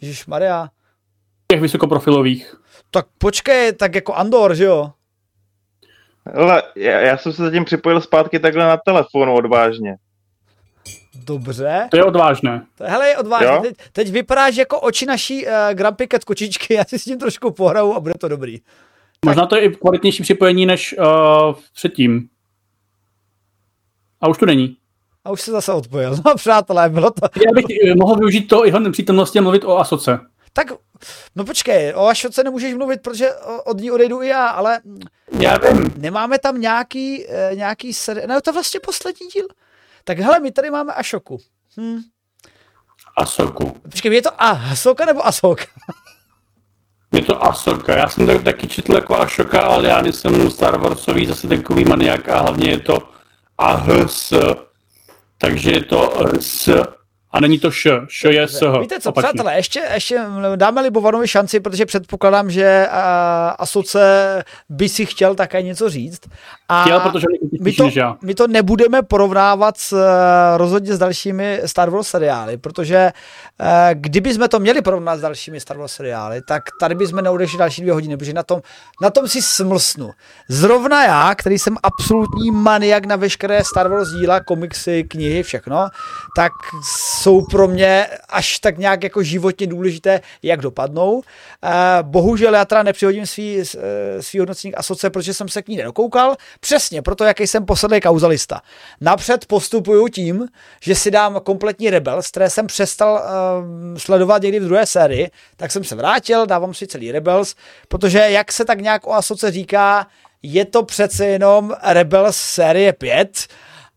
Ježíš 0.01 0.27
Maria. 0.27 0.69
Těch 1.51 1.61
vysokoprofilových. 1.61 2.55
Tak 2.91 3.07
počkej, 3.19 3.73
tak 3.73 3.95
jako 3.95 4.15
Andor, 4.15 4.55
že 4.55 4.65
jo? 4.65 4.91
Ale 6.35 6.63
já, 6.77 7.01
já 7.01 7.17
jsem 7.17 7.33
se 7.33 7.43
zatím 7.43 7.65
připojil 7.65 8.01
zpátky 8.01 8.39
takhle 8.39 8.65
na 8.65 8.77
telefonu 8.77 9.35
odvážně. 9.35 9.97
Dobře. 11.15 11.89
To 11.91 11.97
je 11.97 12.05
odvážné. 12.05 12.67
Hele, 12.81 13.09
je 13.09 13.19
odvážné. 13.19 13.61
Teď, 13.61 13.75
teď 13.93 14.11
vypadáš 14.11 14.57
jako 14.57 14.81
oči 14.81 15.07
naší 15.07 15.47
uh, 15.47 15.53
Grumpy 15.73 16.09
Cat 16.09 16.25
kočičky, 16.25 16.75
já 16.75 16.85
si 16.85 16.99
s 16.99 17.05
tím 17.05 17.19
trošku 17.19 17.51
pohraju 17.51 17.95
a 17.95 18.01
bude 18.01 18.15
to 18.15 18.29
dobrý. 18.29 18.59
Možná 19.25 19.47
to 19.47 19.57
je 19.57 19.63
i 19.63 19.71
kvalitnější 19.71 20.23
připojení 20.23 20.67
než 20.67 20.95
uh, 20.99 21.55
předtím. 21.75 22.29
A 24.25 24.29
už 24.29 24.39
to 24.39 24.47
není. 24.47 24.77
A 25.25 25.31
už 25.31 25.41
se 25.41 25.51
zase 25.51 25.73
odpojil. 25.73 26.17
No 26.27 26.35
přátelé, 26.35 26.89
bylo 26.89 27.11
to... 27.11 27.21
Já 27.47 27.53
bych 27.55 27.65
eh, 27.87 27.95
mohl 27.95 28.17
využít 28.17 28.49
to 28.49 28.65
jeho 28.65 28.91
přítomnosti 28.91 29.39
a 29.39 29.43
mluvit 29.43 29.65
o 29.65 29.79
Asoce. 29.79 30.21
Tak, 30.53 30.73
no 31.37 31.45
počkej, 31.45 31.93
o 31.97 32.07
Asoce 32.07 32.45
nemůžeš 32.45 32.75
mluvit, 32.75 33.03
protože 33.03 33.31
od 33.65 33.81
ní 33.81 33.91
odejdu 33.91 34.23
i 34.23 34.29
já, 34.29 34.47
ale... 34.47 34.81
Já 35.41 35.59
vím. 35.59 35.95
Nemáme 35.97 36.39
tam 36.39 36.61
nějaký, 36.61 37.27
nějaký 37.55 37.95
seri... 37.95 38.27
No 38.27 38.41
to 38.41 38.51
je 38.51 38.55
vlastně 38.55 38.81
poslední 38.81 39.27
díl. 39.27 39.47
Tak 40.05 40.19
hele, 40.19 40.41
my 40.41 40.53
tady 40.53 40.71
máme 40.71 40.93
Ašoku. 40.93 41.39
Hm. 41.81 42.01
Asoku. 43.17 43.77
Počkej, 43.91 44.15
je 44.15 44.23
to 44.23 44.43
Asoka 44.43 45.05
nebo 45.05 45.27
Asoka? 45.27 45.65
Je 47.13 47.23
to 47.23 47.45
Asoka. 47.45 47.97
Já 47.97 48.09
jsem 48.09 48.27
tak, 48.27 48.43
taky 48.43 48.69
četl 48.69 48.95
jako 48.95 49.17
Ašoka, 49.17 49.61
ale 49.61 49.89
já 49.89 50.03
nejsem 50.03 50.51
Star 50.51 50.81
Warsový 50.81 51.27
zase 51.27 51.49
takový 51.49 51.85
maniak 51.85 52.29
a 52.29 52.41
hlavně 52.41 52.71
je 52.71 52.81
to 52.81 53.14
Ahs. 53.59 54.33
Takže 55.39 55.71
je 55.71 55.85
to 55.85 56.13
S 56.41 56.69
a 57.35 57.41
není 57.41 57.59
to 57.59 57.71
š, 57.71 57.91
š 58.09 58.25
je 58.25 58.49
s. 58.49 58.79
Víte 58.81 59.01
co, 59.01 59.11
opačně. 59.11 59.29
přátelé, 59.29 59.57
ještě, 59.57 59.83
ještě 59.95 60.21
dáme-li 60.57 60.91
Bovanovi 60.91 61.29
šanci, 61.29 61.61
protože 61.61 61.87
předpokládám, 61.87 62.51
že 62.51 62.87
uh, 62.89 62.97
Asoce 63.59 64.45
by 64.69 64.89
si 64.89 65.07
chtěl 65.07 65.35
také 65.35 65.63
něco 65.63 65.91
říct. 65.91 66.21
A 66.69 66.83
chtěl, 66.83 67.01
protože 67.01 67.27
my 67.61 67.73
to, 67.73 67.91
my 68.23 68.35
to 68.35 68.47
nebudeme 68.47 69.03
porovnávat 69.03 69.77
s, 69.79 69.93
uh, 69.93 70.01
rozhodně 70.57 70.95
s 70.95 70.99
dalšími 70.99 71.61
Star 71.67 71.91
Wars 71.91 72.09
seriály, 72.09 72.57
protože 72.57 73.13
uh, 73.61 73.67
kdyby 73.93 74.35
jsme 74.35 74.49
to 74.49 74.59
měli 74.59 74.83
porovnat 74.83 75.17
s 75.17 75.21
dalšími 75.21 75.61
Star 75.61 75.79
Wars 75.79 75.93
seriály, 75.93 76.41
tak 76.49 76.63
tady 76.81 76.95
bychom 76.95 77.23
neudešli 77.23 77.59
další 77.59 77.83
dvě 77.83 77.93
hodiny, 77.93 78.17
protože 78.17 78.33
na 78.33 78.43
tom, 78.43 78.63
na 79.03 79.11
tom 79.11 79.29
si 79.29 79.43
smlsnu. 79.43 80.11
Zrovna 80.49 81.05
já, 81.05 81.35
který 81.35 81.59
jsem 81.59 81.77
absolutní 81.83 82.51
maniak 82.51 83.07
na 83.07 83.17
veškeré 83.17 83.65
Star 83.65 83.89
Wars 83.89 84.09
díla, 84.09 84.41
komiksy, 84.41 85.05
knihy, 85.05 85.43
všechno, 85.43 85.89
tak 86.37 86.53
jsou 86.83 87.43
pro 87.51 87.69
mě 87.69 88.07
až 88.29 88.59
tak 88.59 88.79
nějak 88.79 89.03
jako 89.03 89.23
životně 89.23 89.67
důležité, 89.67 90.21
jak 90.43 90.61
dopadnou. 90.61 91.23
Eh, 91.65 91.99
bohužel 92.03 92.55
já 92.55 92.65
teda 92.65 92.83
nepřihodím 92.83 93.27
svý, 93.27 93.61
eh, 93.61 94.23
svý 94.23 94.39
hodnocení 94.39 94.75
asoce, 94.75 95.11
protože 95.11 95.35
jsem 95.35 95.49
se 95.49 95.63
k 95.63 95.69
ní 95.69 95.77
nedokoukal. 95.77 96.37
Přesně 96.61 97.03
proto, 97.03 97.25
jaký 97.25 97.44
jsem 97.47 97.67
poslední 97.67 98.01
kauzalista. 98.01 98.61
Napřed 99.01 99.47
postupuju 99.47 100.09
tím, 100.09 100.47
že 100.83 100.95
si 100.95 101.11
dám 101.11 101.41
kompletní 101.41 101.91
Rebel, 101.91 102.21
které 102.31 102.51
jsem 102.51 102.67
přestal 102.67 103.15
uh, 103.15 103.97
sledovat 103.99 104.43
někdy 104.43 104.61
v 104.61 104.65
druhé 104.65 104.87
sérii, 104.87 105.31
tak 105.57 105.73
jsem 105.73 105.85
se 105.85 105.95
vrátil, 105.95 106.47
dávám 106.47 106.75
si 106.75 106.87
celý 106.87 107.13
Rebels, 107.13 107.55
protože 107.89 108.19
jak 108.19 108.53
se 108.53 108.65
tak 108.65 108.81
nějak 108.81 109.07
o 109.07 109.13
Asoce 109.13 109.51
říká, 109.51 110.07
je 110.43 110.65
to 110.65 110.83
přece 110.83 111.27
jenom 111.27 111.75
Rebels 111.83 112.37
série 112.37 112.93
5, 112.93 113.47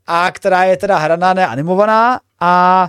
a 0.08 0.32
která 0.32 0.64
je 0.64 0.78
teda 0.78 0.98
hraná, 0.98 1.34
neanimovaná 1.34 2.20
a 2.40 2.88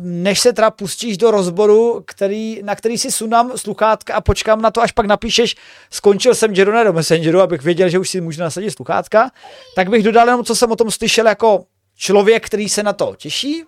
než 0.00 0.40
se 0.40 0.52
teda 0.52 0.70
pustíš 0.70 1.16
do 1.16 1.30
rozboru, 1.30 2.02
který, 2.06 2.60
na 2.62 2.74
který 2.74 2.98
si 2.98 3.12
sunám 3.12 3.52
sluchátka 3.56 4.14
a 4.14 4.20
počkám 4.20 4.62
na 4.62 4.70
to, 4.70 4.82
až 4.82 4.92
pak 4.92 5.06
napíšeš, 5.06 5.56
skončil 5.90 6.34
jsem 6.34 6.54
Jerona 6.54 6.84
do 6.84 6.92
Messengeru, 6.92 7.40
abych 7.40 7.62
věděl, 7.62 7.88
že 7.88 7.98
už 7.98 8.10
si 8.10 8.20
můžu 8.20 8.40
nasadit 8.40 8.70
sluchátka, 8.70 9.30
tak 9.76 9.90
bych 9.90 10.02
dodal 10.02 10.26
jenom, 10.26 10.44
co 10.44 10.56
jsem 10.56 10.70
o 10.70 10.76
tom 10.76 10.90
slyšel 10.90 11.26
jako 11.26 11.64
člověk, 11.96 12.46
který 12.46 12.68
se 12.68 12.82
na 12.82 12.92
to 12.92 13.14
těší, 13.16 13.64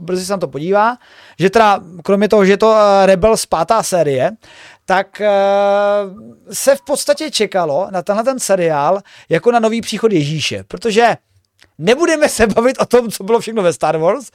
brzy 0.00 0.26
se 0.26 0.32
na 0.32 0.38
to 0.38 0.48
podívá, 0.48 0.96
že 1.38 1.50
teda, 1.50 1.80
kromě 2.04 2.28
toho, 2.28 2.44
že 2.44 2.52
je 2.52 2.56
to 2.56 2.76
eh, 2.76 3.06
Rebel 3.06 3.36
z 3.36 3.46
pátá 3.46 3.82
série, 3.82 4.30
tak 4.84 5.22
uh, 5.22 6.52
se 6.52 6.76
v 6.76 6.82
podstatě 6.82 7.30
čekalo 7.30 7.88
na 7.90 8.02
tenhle 8.02 8.24
ten 8.24 8.38
seriál 8.38 9.00
jako 9.28 9.52
na 9.52 9.60
nový 9.60 9.80
příchod 9.80 10.12
Ježíše, 10.12 10.64
protože 10.68 11.16
Nebudeme 11.78 12.28
se 12.28 12.46
bavit 12.46 12.76
o 12.80 12.86
tom, 12.86 13.10
co 13.10 13.24
bylo 13.24 13.40
všechno 13.40 13.62
ve 13.62 13.72
Star 13.72 13.96
Wars, 13.96 14.30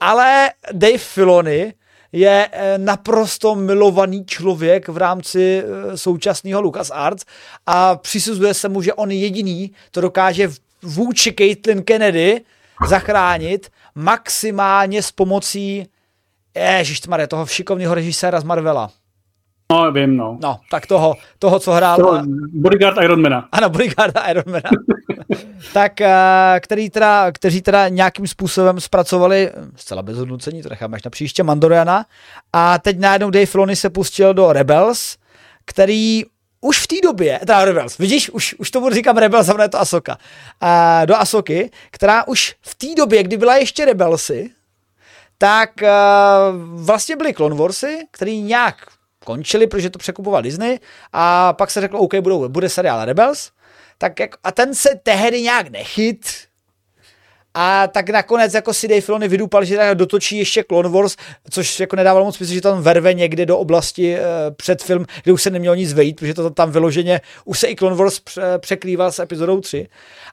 ale 0.00 0.50
Dave 0.72 0.98
Filoni 0.98 1.74
je 2.12 2.48
eh, 2.52 2.78
naprosto 2.78 3.54
milovaný 3.54 4.26
člověk 4.26 4.88
v 4.88 4.96
rámci 4.96 5.62
eh, 5.64 5.96
současného 5.96 6.60
LucasArts 6.60 7.24
a 7.66 7.96
přisuzuje 7.96 8.54
se 8.54 8.68
mu, 8.68 8.82
že 8.82 8.94
on 8.94 9.10
jediný 9.10 9.72
to 9.90 10.00
dokáže 10.00 10.48
vůči 10.82 11.34
Caitlin 11.38 11.82
Kennedy 11.82 12.40
zachránit 12.86 13.70
maximálně 13.94 15.02
s 15.02 15.12
pomocí 15.12 15.86
ježištmare, 16.54 17.26
toho 17.26 17.46
šikovného 17.46 17.94
režiséra 17.94 18.40
z 18.40 18.44
Marvela. 18.44 18.90
No, 19.70 19.92
vím, 19.92 20.16
no. 20.16 20.38
No, 20.42 20.60
tak 20.70 20.86
toho, 20.86 21.14
toho 21.38 21.60
co 21.60 21.72
hrál. 21.72 21.96
Toho 21.96 22.22
bodyguard 22.52 22.96
Ironmana. 23.02 23.48
Ano, 23.52 23.70
bodyguard 23.70 24.14
Ironmana. 24.30 24.70
tak, 25.72 26.00
eh, 26.00 26.60
který 26.60 26.90
teda, 26.90 27.32
kteří 27.32 27.62
teda 27.62 27.88
nějakým 27.88 28.26
způsobem 28.26 28.80
zpracovali, 28.80 29.50
zcela 29.76 30.02
bez 30.02 30.18
hodnocení, 30.18 30.62
to 30.62 30.68
necháme 30.68 30.96
až 30.96 31.02
na 31.02 31.10
příště, 31.10 31.42
Mandoriana. 31.42 32.06
A 32.52 32.78
teď 32.78 32.98
najednou 32.98 33.30
Dave 33.30 33.46
Filoni 33.46 33.76
se 33.76 33.90
pustil 33.90 34.34
do 34.34 34.52
Rebels, 34.52 35.16
který 35.64 36.24
už 36.60 36.78
v 36.78 36.86
té 36.86 36.96
době, 37.02 37.38
teda 37.38 37.64
Rebels, 37.64 37.98
vidíš, 37.98 38.30
už, 38.30 38.54
už 38.54 38.70
tomu 38.70 38.90
říkám 38.90 39.16
Rebels, 39.16 39.48
a 39.48 39.62
je 39.62 39.68
to 39.68 39.80
Asoka, 39.80 40.18
uh, 40.62 41.06
do 41.06 41.16
Asoky, 41.16 41.70
která 41.90 42.26
už 42.26 42.54
v 42.60 42.74
té 42.74 42.86
době, 42.96 43.22
kdy 43.22 43.36
byla 43.36 43.56
ještě 43.56 43.84
Rebelsy, 43.84 44.50
tak 45.38 45.70
uh, 45.82 45.88
vlastně 46.84 47.16
byly 47.16 47.34
Clone 47.34 47.54
Warsy, 47.54 47.98
který 48.10 48.42
nějak 48.42 48.76
končili, 49.24 49.66
protože 49.66 49.90
to 49.90 49.98
překupoval 49.98 50.42
Disney. 50.42 50.78
A 51.12 51.52
pak 51.52 51.70
se 51.70 51.80
řeklo, 51.80 52.00
OK, 52.00 52.14
budou, 52.14 52.48
bude 52.48 52.68
seriál 52.68 53.04
Rebels, 53.04 53.50
tak 53.98 54.20
jak, 54.20 54.30
a 54.44 54.52
ten 54.52 54.74
se 54.74 54.88
tehdy 55.02 55.42
nějak 55.42 55.68
nechyt, 55.68 56.26
a 57.54 57.86
tak 57.86 58.08
nakonec 58.08 58.54
jako 58.54 58.74
si 58.74 58.88
Dave 58.88 59.00
Filoni 59.00 59.28
vydupal, 59.28 59.64
že 59.64 59.76
tak 59.76 59.94
dotočí 59.94 60.38
ještě 60.38 60.64
Clone 60.64 60.88
Wars, 60.88 61.16
což 61.50 61.80
jako 61.80 61.96
nedávalo 61.96 62.24
moc 62.24 62.36
smysl, 62.36 62.52
že 62.52 62.60
tam 62.60 62.82
verve 62.82 63.14
někde 63.14 63.46
do 63.46 63.58
oblasti 63.58 64.16
e, 64.16 64.20
před 64.50 64.82
film, 64.82 65.06
kde 65.22 65.32
už 65.32 65.42
se 65.42 65.50
nemělo 65.50 65.74
nic 65.74 65.92
vejít, 65.92 66.16
protože 66.16 66.34
to 66.34 66.50
tam 66.50 66.70
vyloženě, 66.70 67.20
už 67.44 67.58
se 67.58 67.68
i 67.68 67.76
Clone 67.76 67.96
Wars 67.96 68.20
překrýval 68.58 69.12
s 69.12 69.18
epizodou 69.18 69.60
3. 69.60 69.88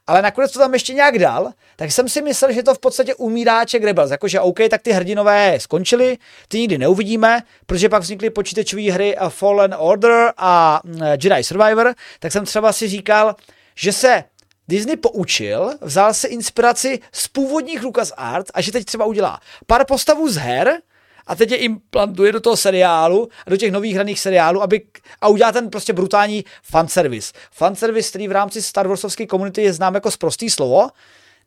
Ale 0.08 0.22
nakonec 0.22 0.52
to 0.52 0.60
tam 0.60 0.74
ještě 0.74 0.94
nějak 0.94 1.20
dal, 1.20 1.52
tak 1.76 1.92
jsem 1.92 2.10
si 2.10 2.22
myslel, 2.22 2.52
že 2.52 2.64
to 2.64 2.76
v 2.76 2.80
podstatě 2.80 3.16
umíráček 3.16 3.84
Rebels, 3.84 4.12
jakože 4.12 4.40
OK, 4.40 4.60
tak 4.70 4.82
ty 4.82 4.92
hrdinové 4.92 5.60
skončili, 5.60 6.18
ty 6.48 6.60
nikdy 6.60 6.78
neuvidíme, 6.78 7.42
protože 7.66 7.90
pak 7.90 8.02
vznikly 8.02 8.30
počítačové 8.30 8.92
hry 8.92 9.16
Fallen 9.30 9.76
Order 9.78 10.34
a 10.38 10.82
Jedi 11.24 11.44
Survivor, 11.44 11.94
tak 12.20 12.32
jsem 12.32 12.46
třeba 12.46 12.74
si 12.74 12.88
říkal, 12.88 13.36
že 13.76 13.94
se 13.94 14.24
Disney 14.68 14.98
poučil, 14.98 15.72
vzal 15.82 16.14
se 16.14 16.28
inspiraci 16.28 17.00
z 17.12 17.28
původních 17.28 17.84
LucasArts 17.84 18.52
a 18.54 18.62
že 18.62 18.72
teď 18.72 18.86
třeba 18.86 19.06
udělá 19.06 19.40
pár 19.68 19.86
postavů 19.86 20.30
z 20.30 20.36
her, 20.36 20.82
a 21.28 21.36
teď 21.36 21.52
je 21.52 21.58
implantuje 21.58 22.32
do 22.32 22.40
toho 22.40 22.58
seriálu, 22.58 23.30
do 23.48 23.58
těch 23.58 23.72
nových 23.72 23.96
hraných 23.96 24.20
seriálů, 24.20 24.62
aby, 24.62 24.82
a 25.22 25.28
udělá 25.28 25.52
ten 25.52 25.70
prostě 25.70 25.94
brutální 25.94 26.46
fanservice. 26.64 27.34
Fanservice, 27.52 28.10
který 28.10 28.28
v 28.28 28.32
rámci 28.32 28.62
Star 28.62 28.88
Warsovské 28.88 29.28
komunity 29.28 29.62
je 29.62 29.74
znám 29.74 29.96
jako 29.96 30.10
prostý 30.20 30.50
slovo. 30.50 30.90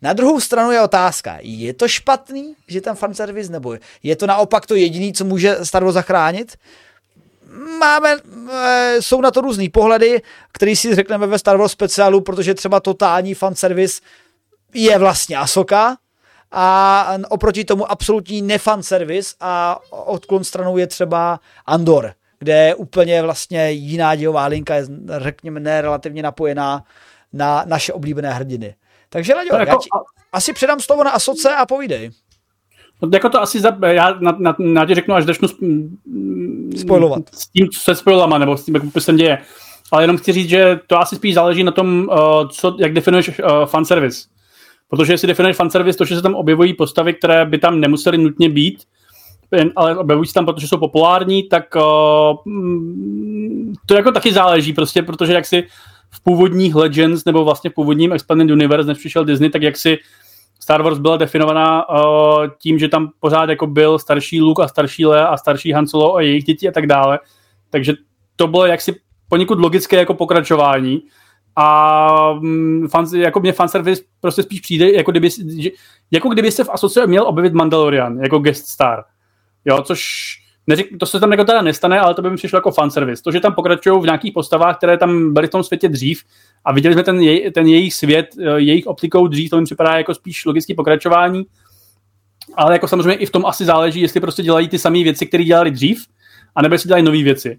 Na 0.02 0.12
druhou 0.12 0.40
stranu 0.40 0.70
je 0.70 0.80
otázka, 0.80 1.38
je 1.40 1.74
to 1.74 1.88
špatný, 1.88 2.54
že 2.68 2.80
ten 2.80 2.94
fanservice, 2.94 3.52
nebo 3.52 3.76
je 4.02 4.16
to 4.16 4.26
naopak 4.26 4.66
to 4.66 4.74
jediný, 4.74 5.12
co 5.12 5.24
může 5.24 5.56
Star 5.62 5.84
Wars 5.84 5.94
zachránit? 5.94 6.56
Máme, 7.78 8.16
eh, 8.52 8.96
jsou 9.00 9.20
na 9.20 9.30
to 9.30 9.40
různý 9.40 9.68
pohledy, 9.68 10.22
který 10.52 10.76
si 10.76 10.94
řekneme 10.94 11.26
ve 11.26 11.38
Star 11.38 11.56
Wars 11.56 11.72
speciálu, 11.72 12.20
protože 12.20 12.54
třeba 12.54 12.80
totální 12.80 13.34
fanservice 13.34 14.00
je 14.74 14.98
vlastně 14.98 15.36
Asoka, 15.36 15.96
a 16.52 17.16
oproti 17.28 17.64
tomu 17.64 17.90
absolutní 17.90 18.42
nefanservice 18.42 19.34
a 19.40 19.80
odklon 19.90 20.44
stranou 20.44 20.76
je 20.76 20.86
třeba 20.86 21.40
Andor, 21.66 22.14
kde 22.38 22.66
je 22.66 22.74
úplně 22.74 23.22
vlastně 23.22 23.70
jiná 23.70 24.14
dějová 24.14 24.46
linka, 24.46 24.74
je 24.74 24.86
řekněme 25.18 25.60
ne 25.60 25.82
relativně 25.82 26.22
napojená 26.22 26.84
na 27.32 27.64
naše 27.66 27.92
oblíbené 27.92 28.30
hrdiny. 28.30 28.74
Takže 29.08 29.34
Laďo, 29.34 29.56
jako, 29.56 29.70
já 29.70 29.76
ti, 29.76 29.88
asi 30.32 30.52
předám 30.52 30.80
slovo 30.80 31.04
na 31.04 31.10
Asoce 31.10 31.54
a 31.54 31.66
povídej. 31.66 32.10
No, 33.02 33.08
jako 33.12 33.28
to 33.28 33.42
asi, 33.42 33.60
za, 33.60 33.78
já 33.86 34.16
na, 34.20 34.36
na, 34.38 34.56
na 34.58 34.86
tě 34.86 34.94
řeknu, 34.94 35.14
až 35.14 35.24
začnu 35.24 35.48
spojovat. 36.76 37.22
S 37.32 37.48
tím, 37.48 37.68
co 37.68 37.80
se 37.80 37.94
spojilama, 37.94 38.38
nebo 38.38 38.56
s 38.56 38.64
tím, 38.64 38.74
jak 38.74 38.84
se 38.98 39.12
děje. 39.12 39.38
Ale 39.92 40.02
jenom 40.02 40.16
chci 40.16 40.32
říct, 40.32 40.48
že 40.48 40.80
to 40.86 40.98
asi 40.98 41.16
spíš 41.16 41.34
záleží 41.34 41.64
na 41.64 41.72
tom, 41.72 42.08
uh, 42.10 42.48
co, 42.48 42.76
jak 42.78 42.92
definuješ 42.92 43.28
uh, 43.28 43.66
fanservice. 43.66 44.28
Protože 44.88 45.12
jestli 45.12 45.28
definuješ 45.28 45.56
fanservice, 45.56 45.98
to, 45.98 46.04
že 46.04 46.16
se 46.16 46.22
tam 46.22 46.34
objevují 46.34 46.74
postavy, 46.74 47.14
které 47.14 47.44
by 47.44 47.58
tam 47.58 47.80
nemusely 47.80 48.18
nutně 48.18 48.48
být, 48.50 48.84
ale 49.76 49.96
objevují 49.96 50.26
se 50.26 50.34
tam, 50.34 50.46
protože 50.46 50.68
jsou 50.68 50.78
populární, 50.78 51.42
tak 51.42 51.64
uh, 51.76 51.82
to 53.86 53.94
jako 53.94 54.12
taky 54.12 54.32
záleží 54.32 54.72
prostě, 54.72 55.02
protože 55.02 55.32
jak 55.32 55.46
si 55.46 55.66
v 56.10 56.22
původních 56.22 56.74
Legends 56.74 57.24
nebo 57.24 57.44
vlastně 57.44 57.70
v 57.70 57.74
původním 57.74 58.12
Expanded 58.12 58.50
Universe, 58.50 58.88
než 58.88 58.98
přišel 58.98 59.24
Disney, 59.24 59.50
tak 59.50 59.62
jak 59.62 59.76
si 59.76 59.98
Star 60.62 60.82
Wars 60.82 60.98
byla 60.98 61.16
definovaná 61.16 61.88
uh, 61.88 62.46
tím, 62.58 62.78
že 62.78 62.88
tam 62.88 63.10
pořád 63.20 63.48
jako 63.48 63.66
byl 63.66 63.98
starší 63.98 64.40
Luke 64.40 64.62
a 64.62 64.68
starší 64.68 65.06
Leia 65.06 65.26
a 65.26 65.36
starší 65.36 65.72
Han 65.72 65.86
Solo 65.86 66.14
a 66.14 66.20
jejich 66.20 66.44
děti 66.44 66.68
a 66.68 66.72
tak 66.72 66.86
dále. 66.86 67.18
Takže 67.70 67.92
to 68.36 68.46
bylo 68.46 68.66
jaksi 68.66 68.94
poněkud 69.28 69.60
logické 69.60 69.96
jako 69.96 70.14
pokračování. 70.14 71.02
A 71.56 72.30
um, 72.30 72.88
fan, 72.88 73.06
jako 73.14 73.40
mě 73.40 73.52
fanservice 73.52 74.02
prostě 74.20 74.42
spíš 74.42 74.60
přijde, 74.60 74.92
jako 74.92 75.10
kdyby, 75.10 75.28
jako 76.10 76.28
kdyby 76.28 76.52
se 76.52 76.64
v 76.64 76.70
Asoce 76.70 77.06
měl 77.06 77.26
objevit 77.26 77.52
Mandalorian 77.52 78.18
jako 78.18 78.38
guest 78.38 78.66
star. 78.66 79.04
Jo, 79.64 79.82
což 79.82 80.02
neřík, 80.66 80.98
to 81.00 81.06
se 81.06 81.20
tam 81.20 81.30
jako 81.30 81.44
teda 81.44 81.62
nestane, 81.62 82.00
ale 82.00 82.14
to 82.14 82.22
by 82.22 82.30
mi 82.30 82.36
přišlo 82.36 82.56
jako 82.56 82.70
fanservice. 82.70 83.22
To, 83.22 83.30
že 83.30 83.40
tam 83.40 83.54
pokračují 83.54 84.00
v 84.00 84.04
nějakých 84.04 84.32
postavách, 84.32 84.76
které 84.76 84.98
tam 84.98 85.34
byly 85.34 85.46
v 85.46 85.50
tom 85.50 85.62
světě 85.62 85.88
dřív 85.88 86.22
a 86.64 86.72
viděli 86.72 86.94
jsme 86.94 87.02
ten, 87.02 87.20
jej, 87.20 87.50
ten 87.50 87.66
jejich 87.66 87.94
svět, 87.94 88.26
eh, 88.38 88.60
jejich 88.60 88.86
optikou 88.86 89.26
dřív, 89.26 89.50
to 89.50 89.58
mi 89.58 89.64
připadá 89.64 89.96
jako 89.96 90.14
spíš 90.14 90.46
logický 90.46 90.74
pokračování. 90.74 91.42
Ale 92.54 92.72
jako 92.72 92.88
samozřejmě 92.88 93.14
i 93.14 93.26
v 93.26 93.30
tom 93.30 93.46
asi 93.46 93.64
záleží, 93.64 94.00
jestli 94.00 94.20
prostě 94.20 94.42
dělají 94.42 94.68
ty 94.68 94.78
samé 94.78 95.02
věci, 95.02 95.26
které 95.26 95.44
dělali 95.44 95.70
dřív, 95.70 96.06
anebo 96.54 96.74
jestli 96.74 96.88
dělají 96.88 97.04
nové 97.04 97.22
věci. 97.22 97.58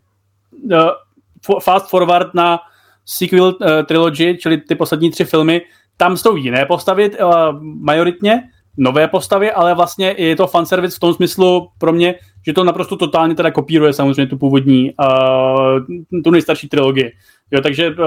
Uh, 0.64 1.60
fast 1.60 1.90
forward 1.90 2.34
na 2.34 2.60
sequel 3.06 3.44
uh, 3.46 3.68
trilogy, 3.88 4.38
čili 4.38 4.58
ty 4.58 4.76
poslední 4.76 5.12
tři 5.12 5.26
filmy, 5.26 5.62
tam 5.98 6.18
jsou 6.18 6.36
jiné 6.36 6.66
postavy 6.66 7.12
uh, 7.12 7.30
majoritně, 7.62 8.44
nové 8.78 9.08
postavy, 9.08 9.52
ale 9.52 9.76
vlastně 9.76 10.16
je 10.18 10.36
to 10.36 10.48
fanservice 10.48 10.96
v 10.96 11.00
tom 11.00 11.14
smyslu 11.14 11.68
pro 11.78 11.94
mě, 11.94 12.16
že 12.46 12.54
to 12.54 12.64
naprosto 12.64 12.98
totálně 12.98 13.36
teda 13.36 13.52
kopíruje 13.52 13.94
samozřejmě 13.94 14.28
tu 14.28 14.38
původní, 14.38 14.92
uh, 15.00 16.22
tu 16.24 16.32
nejstarší 16.32 16.70
trilogii. 16.70 17.12
Jo, 17.52 17.62
takže 17.62 17.90
uh, 17.90 18.06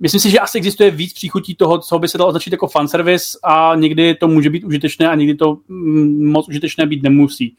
myslím 0.00 0.20
si, 0.20 0.30
že 0.30 0.38
asi 0.40 0.58
existuje 0.58 0.90
víc 0.90 1.12
příchutí 1.12 1.54
toho, 1.54 1.78
co 1.78 1.98
by 1.98 2.08
se 2.08 2.18
dalo 2.18 2.28
označit 2.28 2.52
jako 2.52 2.68
fanservice 2.68 3.38
a 3.44 3.74
někdy 3.74 4.14
to 4.14 4.28
může 4.28 4.50
být 4.50 4.64
užitečné 4.64 5.08
a 5.10 5.14
někdy 5.14 5.34
to 5.34 5.56
mm, 5.68 6.26
moc 6.26 6.48
užitečné 6.48 6.86
být 6.86 7.02
nemusí. 7.02 7.56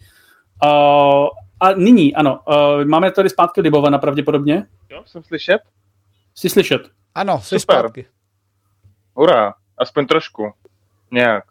Uh, 0.63 1.27
a 1.59 1.73
nyní, 1.75 2.15
ano, 2.15 2.39
uh, 2.47 2.85
máme 2.85 3.11
tady 3.11 3.29
zpátky 3.29 3.61
Libovana 3.61 3.97
pravděpodobně. 3.97 4.65
Jo, 4.89 5.03
jsem 5.05 5.23
slyšet? 5.23 5.61
Jsi 6.35 6.49
slyšet. 6.49 6.81
Ano, 7.15 7.39
jsi 7.41 7.59
Super. 7.59 7.79
zpátky. 7.79 8.05
Hurá, 9.15 9.53
aspoň 9.77 10.05
trošku. 10.05 10.53
Nějak. 11.11 11.43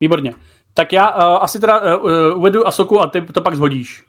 Výborně. 0.00 0.34
Tak 0.74 0.92
já 0.92 1.10
uh, 1.10 1.42
asi 1.42 1.60
teda 1.60 1.96
uh, 1.96 2.38
uvedu 2.38 2.66
Asoku 2.66 3.00
a 3.00 3.06
ty 3.06 3.20
to 3.22 3.40
pak 3.40 3.54
zhodíš. 3.54 4.04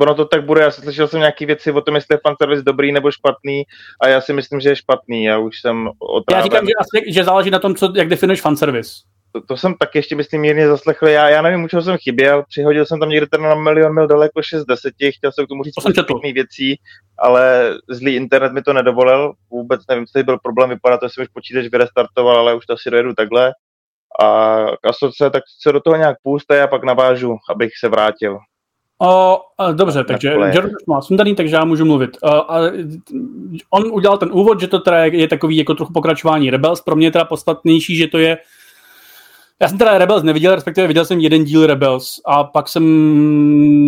Ono 0.00 0.14
to 0.14 0.24
tak 0.24 0.44
bude, 0.44 0.62
já 0.62 0.70
jsem 0.70 0.84
slyšel 0.84 1.08
jsem 1.08 1.20
nějaké 1.20 1.46
věci 1.46 1.72
o 1.72 1.80
tom, 1.80 1.94
jestli 1.94 2.14
je 2.14 2.20
fanservice 2.26 2.62
dobrý 2.62 2.92
nebo 2.92 3.10
špatný 3.10 3.62
a 4.02 4.08
já 4.08 4.20
si 4.20 4.32
myslím, 4.32 4.60
že 4.60 4.68
je 4.68 4.76
špatný, 4.76 5.24
já 5.24 5.38
už 5.38 5.60
jsem 5.60 5.90
otráven. 5.98 6.40
Já 6.40 6.44
říkám, 6.44 6.66
že, 6.66 6.72
asi, 6.80 7.12
že 7.12 7.24
záleží 7.24 7.50
na 7.50 7.58
tom, 7.58 7.74
co, 7.74 7.92
jak 7.96 8.08
definuješ 8.08 8.40
fanservice. 8.40 8.90
To, 9.32 9.40
to, 9.40 9.56
jsem 9.56 9.74
taky 9.74 9.98
ještě, 9.98 10.16
myslím, 10.16 10.40
mírně 10.40 10.68
zaslechl. 10.68 11.08
Já, 11.08 11.28
já 11.28 11.42
nevím, 11.42 11.64
u 11.64 11.68
čeho 11.68 11.82
jsem 11.82 11.96
chyběl. 11.96 12.44
Přihodil 12.48 12.86
jsem 12.86 13.00
tam 13.00 13.08
někde 13.08 13.26
ten 13.26 13.42
na 13.42 13.54
milion 13.54 13.94
mil 13.94 14.06
daleko 14.06 14.42
6 14.42 14.62
z 14.62 14.66
10. 14.66 14.94
Chtěl 15.16 15.32
jsem 15.32 15.46
k 15.46 15.48
tomu 15.48 15.64
říct 15.64 15.74
to 15.74 16.18
věcí, 16.32 16.80
ale 17.18 17.74
zlý 17.90 18.14
internet 18.14 18.52
mi 18.52 18.62
to 18.62 18.72
nedovolil. 18.72 19.32
Vůbec 19.50 19.80
nevím, 19.88 20.06
co 20.06 20.22
byl 20.22 20.38
problém. 20.38 20.70
Vypadá 20.70 20.98
to, 20.98 21.06
že 21.06 21.14
jsem 21.14 21.22
už 21.22 21.28
počítač 21.28 21.66
vyrestartoval, 21.66 22.38
ale 22.38 22.54
už 22.54 22.66
to 22.66 22.72
asi 22.72 22.90
dojedu 22.90 23.14
takhle 23.14 23.52
a 24.20 24.58
k 24.82 24.86
asoce, 24.86 25.30
tak 25.30 25.42
se 25.60 25.72
do 25.72 25.80
toho 25.80 25.96
nějak 25.96 26.16
půjste 26.22 26.62
a 26.62 26.66
pak 26.66 26.84
navážu, 26.84 27.36
abych 27.50 27.70
se 27.80 27.88
vrátil. 27.88 28.38
O, 29.00 29.40
dobře, 29.72 30.04
takže 30.04 30.32
Jordan 30.32 30.70
má 30.86 31.00
sundaný, 31.00 31.34
takže 31.34 31.56
já 31.56 31.64
můžu 31.64 31.84
mluvit. 31.84 32.16
O, 32.22 32.52
a 32.52 32.60
on 33.70 33.84
udělal 33.92 34.18
ten 34.18 34.28
úvod, 34.32 34.60
že 34.60 34.68
to 34.68 34.78
teda 34.78 35.04
je 35.04 35.28
takový 35.28 35.56
jako 35.56 35.74
trochu 35.74 35.92
pokračování 35.92 36.50
Rebels. 36.50 36.80
Pro 36.80 36.96
mě 36.96 37.06
je 37.06 37.10
teda 37.10 37.24
podstatnější, 37.24 37.96
že 37.96 38.06
to 38.06 38.18
je 38.18 38.38
já 39.60 39.68
jsem 39.68 39.78
teda 39.78 39.98
Rebels 39.98 40.22
neviděl, 40.22 40.54
respektive 40.54 40.86
viděl 40.86 41.04
jsem 41.04 41.20
jeden 41.20 41.44
díl 41.44 41.66
Rebels 41.66 42.20
a 42.26 42.44
pak 42.44 42.68
jsem 42.68 42.82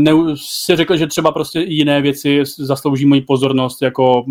ne, 0.05 0.13
si 0.35 0.77
řekl, 0.77 0.97
že 0.97 1.07
třeba 1.07 1.33
prostě 1.33 1.61
jiné 1.61 2.03
věci 2.03 2.43
zaslouží 2.59 3.07
moji 3.07 3.21
pozornost, 3.21 3.83
jako 3.83 4.25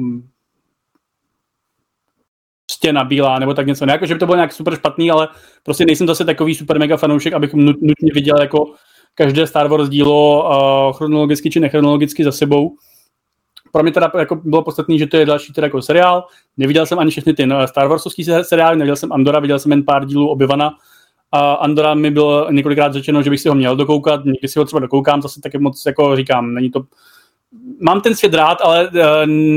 stěna 2.71 3.03
bílá 3.03 3.39
nebo 3.39 3.53
tak 3.53 3.67
něco. 3.67 3.85
Ne 3.85 3.93
jako, 3.93 4.05
že 4.05 4.13
by 4.13 4.19
to 4.19 4.25
bylo 4.25 4.35
nějak 4.35 4.53
super 4.53 4.75
špatný, 4.75 5.11
ale 5.11 5.27
prostě 5.63 5.85
nejsem 5.85 6.07
zase 6.07 6.25
takový 6.25 6.55
super 6.55 6.79
mega 6.79 6.97
fanoušek, 6.97 7.33
abych 7.33 7.53
nutně 7.53 8.13
viděl 8.13 8.41
jako 8.41 8.73
každé 9.15 9.47
Star 9.47 9.67
Wars 9.67 9.89
dílo 9.89 10.43
uh, 10.43 10.97
chronologicky 10.97 11.49
či 11.49 11.59
nechronologicky 11.59 12.23
za 12.23 12.31
sebou. 12.31 12.75
Pro 13.71 13.83
mě 13.83 13.91
teda 13.91 14.11
jako 14.19 14.35
bylo 14.35 14.63
podstatné, 14.63 14.97
že 14.97 15.07
to 15.07 15.17
je 15.17 15.25
další 15.25 15.53
teda 15.53 15.67
jako 15.67 15.81
seriál. 15.81 16.27
Neviděl 16.57 16.85
jsem 16.85 16.99
ani 16.99 17.11
všechny 17.11 17.33
ty 17.33 17.45
no, 17.45 17.67
Star 17.67 17.87
Warsovský 17.87 18.23
seriály, 18.41 18.77
neviděl 18.77 18.95
jsem 18.95 19.13
Andora, 19.13 19.39
viděl 19.39 19.59
jsem 19.59 19.71
jen 19.71 19.83
pár 19.83 20.05
dílů 20.05 20.29
Obyvana. 20.29 20.71
A 21.31 21.53
Andora 21.53 21.93
mi 21.93 22.11
bylo 22.11 22.51
několikrát 22.51 22.93
řečeno, 22.93 23.21
že 23.21 23.29
bych 23.29 23.39
si 23.39 23.49
ho 23.49 23.55
měl 23.55 23.75
dokoukat, 23.75 24.25
někdy 24.25 24.47
si 24.47 24.59
ho 24.59 24.65
třeba 24.65 24.79
dokoukám, 24.79 25.21
zase 25.21 25.41
taky 25.41 25.57
moc 25.57 25.83
jako 25.85 26.15
říkám, 26.15 26.53
není 26.53 26.71
to 26.71 26.83
mám 27.81 28.01
ten 28.01 28.15
svět 28.15 28.33
rád, 28.33 28.57
ale 28.61 28.87
uh, 28.87 28.95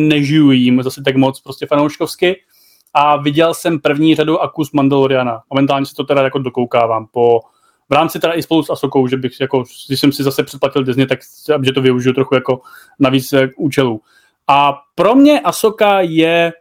nežiju 0.09 0.51
jim 0.51 0.83
zase 0.83 1.03
tak 1.03 1.17
moc 1.17 1.41
prostě 1.41 1.67
fanouškovsky 1.67 2.37
a 2.95 3.17
viděl 3.17 3.55
jsem 3.55 3.81
první 3.81 4.15
řadu 4.15 4.43
Akus 4.43 4.73
Mandaloriana. 4.73 5.43
Momentálně 5.51 5.87
se 5.87 5.95
to 5.95 6.05
teda 6.05 6.23
jako 6.23 6.39
dokoukávám 6.39 7.07
po 7.11 7.41
v 7.93 7.95
rámci 7.95 8.21
teda 8.21 8.33
i 8.33 8.43
spolu 8.43 8.63
s 8.63 8.71
Asokou, 8.71 9.07
že 9.07 9.17
bych 9.17 9.41
jako, 9.41 9.65
když 9.89 10.01
jsem 10.01 10.13
si 10.13 10.23
zase 10.23 10.43
předplatil 10.43 10.85
Disney, 10.85 11.07
tak 11.07 11.19
že 11.63 11.73
to 11.73 11.83
využiju 11.83 12.15
trochu 12.15 12.35
jako 12.35 12.61
navíc 12.99 13.33
eh, 13.33 13.49
účelů. 13.57 14.01
A 14.49 14.73
pro 14.95 15.15
mě 15.15 15.41
Asoka 15.41 16.01
je 16.01 16.53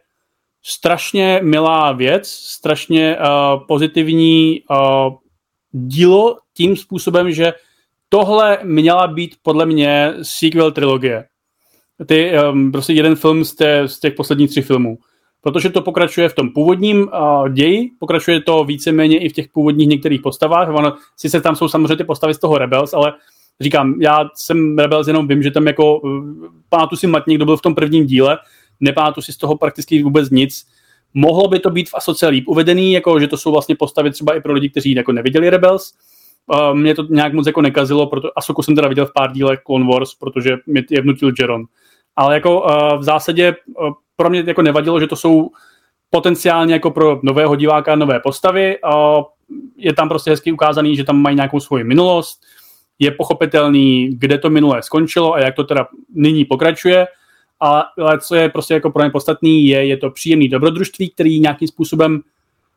strašně 0.62 1.40
milá 1.42 1.92
věc, 1.92 2.28
strašně 2.28 3.16
uh, 3.16 3.66
pozitivní 3.66 4.60
uh, 4.70 4.76
dílo 5.70 6.38
tím 6.54 6.76
způsobem, 6.76 7.32
že 7.32 7.52
tohle 8.08 8.58
měla 8.62 9.06
být 9.08 9.36
podle 9.42 9.66
mě 9.66 10.14
sequel 10.22 10.72
trilogie. 10.72 11.24
Ty, 12.06 12.32
um, 12.48 12.72
prostě 12.72 12.92
jeden 12.92 13.16
film 13.16 13.44
z, 13.44 13.54
té, 13.54 13.88
z 13.88 14.00
těch 14.00 14.14
posledních 14.14 14.50
tří 14.50 14.62
filmů 14.62 14.98
protože 15.42 15.70
to 15.70 15.82
pokračuje 15.82 16.28
v 16.28 16.34
tom 16.34 16.50
původním 16.50 17.02
uh, 17.02 17.48
ději, 17.48 17.90
pokračuje 17.98 18.40
to 18.40 18.64
víceméně 18.64 19.18
i 19.18 19.28
v 19.28 19.32
těch 19.32 19.48
původních 19.48 19.88
některých 19.88 20.20
postavách. 20.20 20.68
Ono, 20.68 20.94
sice 21.16 21.40
tam 21.40 21.56
jsou 21.56 21.68
samozřejmě 21.68 21.96
ty 21.96 22.04
postavy 22.04 22.34
z 22.34 22.38
toho 22.38 22.58
Rebels, 22.58 22.94
ale 22.94 23.12
říkám, 23.60 23.94
já 24.00 24.24
jsem 24.34 24.78
Rebels 24.78 25.06
jenom 25.06 25.28
vím, 25.28 25.42
že 25.42 25.50
tam 25.50 25.66
jako, 25.66 25.98
uh, 25.98 26.24
pamatuju 26.68 26.98
si 26.98 27.06
matník, 27.06 27.38
kdo 27.38 27.44
byl 27.44 27.56
v 27.56 27.62
tom 27.62 27.74
prvním 27.74 28.06
díle, 28.06 28.38
nepamatuju 28.80 29.22
si 29.22 29.32
z 29.32 29.36
toho 29.36 29.56
prakticky 29.56 30.02
vůbec 30.02 30.30
nic. 30.30 30.66
Mohlo 31.14 31.48
by 31.48 31.58
to 31.58 31.70
být 31.70 31.90
v 31.90 31.94
Asoce 31.94 32.28
líp 32.28 32.48
uvedený, 32.48 32.92
jako 32.92 33.20
že 33.20 33.28
to 33.28 33.36
jsou 33.36 33.52
vlastně 33.52 33.76
postavy 33.76 34.10
třeba 34.10 34.34
i 34.34 34.40
pro 34.40 34.52
lidi, 34.52 34.70
kteří 34.70 34.94
jako 34.94 35.12
neviděli 35.12 35.50
Rebels. 35.50 35.92
Uh, 36.46 36.74
mě 36.74 36.94
to 36.94 37.02
nějak 37.10 37.32
moc 37.32 37.46
jako 37.46 37.62
nekazilo, 37.62 38.06
proto 38.06 38.38
Asoku 38.38 38.62
jsem 38.62 38.74
teda 38.74 38.88
viděl 38.88 39.06
v 39.06 39.12
pár 39.12 39.32
dílech 39.32 39.60
Clone 39.66 39.86
Wars, 39.86 40.14
protože 40.14 40.56
mě 40.66 40.82
je 40.90 41.00
vnutil 41.02 41.32
Jeron. 41.38 41.64
Ale 42.16 42.34
jako 42.34 42.60
uh, 42.60 42.98
v 42.98 43.02
zásadě 43.02 43.54
uh, 43.80 43.92
pro 44.22 44.30
mě 44.30 44.44
jako 44.46 44.62
nevadilo, 44.62 45.00
že 45.00 45.06
to 45.06 45.16
jsou 45.16 45.50
potenciálně 46.10 46.72
jako 46.74 46.90
pro 46.90 47.20
nového 47.22 47.56
diváka 47.56 47.96
nové 47.96 48.20
postavy. 48.20 48.78
Je 49.76 49.92
tam 49.92 50.08
prostě 50.08 50.30
hezky 50.30 50.52
ukázaný, 50.52 50.96
že 50.96 51.04
tam 51.04 51.22
mají 51.22 51.36
nějakou 51.36 51.60
svoji 51.60 51.84
minulost, 51.84 52.40
je 52.98 53.10
pochopitelný, 53.10 54.08
kde 54.18 54.38
to 54.38 54.50
minulé 54.50 54.82
skončilo 54.82 55.34
a 55.34 55.40
jak 55.40 55.54
to 55.54 55.64
teda 55.64 55.86
nyní 56.14 56.44
pokračuje. 56.44 57.06
Ale, 57.60 57.84
co 58.20 58.34
je 58.34 58.48
prostě 58.48 58.74
jako 58.74 58.90
pro 58.90 59.02
ně 59.02 59.10
podstatný, 59.10 59.66
je, 59.66 59.86
je 59.86 59.96
to 59.96 60.10
příjemný 60.10 60.48
dobrodružství, 60.48 61.10
který 61.10 61.40
nějakým 61.40 61.68
způsobem 61.68 62.20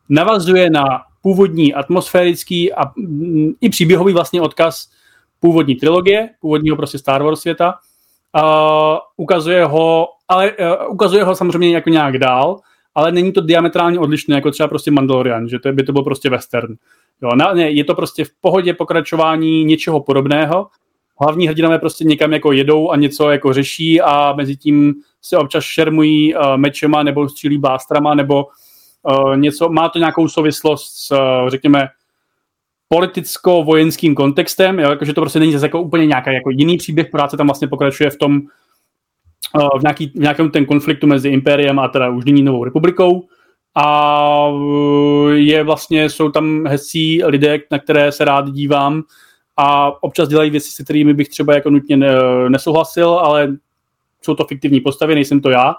navazuje 0.10 0.70
na 0.70 0.86
původní 1.22 1.74
atmosférický 1.74 2.74
a 2.74 2.92
mm, 2.98 3.52
i 3.62 3.70
příběhový 3.70 4.14
vlastně 4.14 4.42
odkaz 4.42 4.90
původní 5.40 5.76
trilogie, 5.76 6.30
původního 6.42 6.76
prostě 6.76 6.98
Star 6.98 7.24
Wars 7.24 7.40
světa. 7.40 7.74
Uh, 8.36 8.98
ukazuje 9.18 9.66
ho 9.66 10.08
ale 10.28 10.52
uh, 10.52 10.94
ukazuje 10.94 11.24
ho 11.24 11.36
samozřejmě 11.36 11.70
jako 11.70 11.90
nějak 11.90 12.18
dál, 12.18 12.60
ale 12.96 13.12
není 13.12 13.32
to 13.32 13.42
diametrálně 13.42 14.00
odlišné, 14.00 14.36
jako 14.36 14.52
třeba 14.52 14.68
prostě 14.68 14.92
Mandalorian, 14.92 15.50
že 15.50 15.60
to 15.60 15.74
by 15.74 15.84
to 15.84 15.94
byl 15.94 16.04
prostě 16.04 16.30
western. 16.30 16.76
Jo, 17.22 17.30
ne, 17.54 17.72
je 17.72 17.84
to 17.84 17.96
prostě 17.96 18.26
v 18.26 18.30
pohodě 18.42 18.74
pokračování 18.74 19.64
něčeho 19.64 20.00
podobného. 20.00 20.68
Hlavní 21.22 21.48
hrdinové 21.48 21.80
prostě 21.80 22.04
někam 22.04 22.34
jako 22.34 22.52
jedou 22.52 22.92
a 22.92 22.96
něco 22.96 23.30
jako 23.30 23.54
řeší 23.54 24.02
a 24.02 24.34
mezi 24.34 24.56
tím 24.56 24.94
se 25.22 25.38
občas 25.38 25.64
šermují 25.64 26.36
uh, 26.36 26.58
mečema 26.58 27.04
nebo 27.04 27.30
střílí 27.30 27.58
blástrama 27.58 28.16
nebo 28.16 28.46
uh, 29.04 29.38
něco, 29.38 29.70
má 29.70 29.90
to 29.90 30.00
nějakou 30.00 30.28
souvislost 30.28 30.94
s, 30.96 31.12
uh, 31.12 31.50
řekněme, 31.50 31.88
politicko-vojenským 32.90 34.14
kontextem, 34.16 34.80
jo, 34.80 34.90
jakože 34.90 35.14
to 35.14 35.22
prostě 35.22 35.40
není 35.40 35.54
zase 35.54 35.66
jako 35.66 35.82
úplně 35.82 36.06
nějaký 36.06 36.34
jako 36.34 36.50
jiný 36.50 36.78
příběh, 36.78 37.10
práce 37.12 37.38
tam 37.38 37.48
vlastně 37.48 37.68
pokračuje 37.68 38.10
v 38.10 38.18
tom, 38.18 38.42
v, 39.80 39.82
nějaký, 39.82 40.08
v 40.08 40.20
nějakém 40.20 40.52
ten 40.52 40.66
konfliktu 40.66 41.08
mezi 41.08 41.30
Impériem 41.30 41.80
a 41.80 41.88
teda 41.88 42.10
už 42.10 42.26
nyní 42.26 42.44
Novou 42.44 42.64
republikou. 42.64 43.28
a 43.76 44.50
je 45.34 45.64
vlastně, 45.64 46.10
jsou 46.10 46.32
tam 46.32 46.66
hezcí 46.66 47.24
lidé, 47.24 47.60
na 47.72 47.80
které 47.80 48.12
se 48.12 48.26
rád 48.26 48.50
dívám 48.52 49.04
a 49.58 49.92
občas 50.04 50.30
dělají 50.30 50.50
věci, 50.50 50.72
se 50.72 50.84
kterými 50.84 51.14
bych 51.14 51.30
třeba 51.30 51.54
jako 51.54 51.70
nutně 51.70 51.98
nesouhlasil, 52.50 53.10
ale 53.10 53.56
jsou 54.22 54.36
to 54.36 54.46
fiktivní 54.46 54.82
postavy, 54.82 55.16
nejsem 55.16 55.42
to 55.42 55.50
já. 55.50 55.76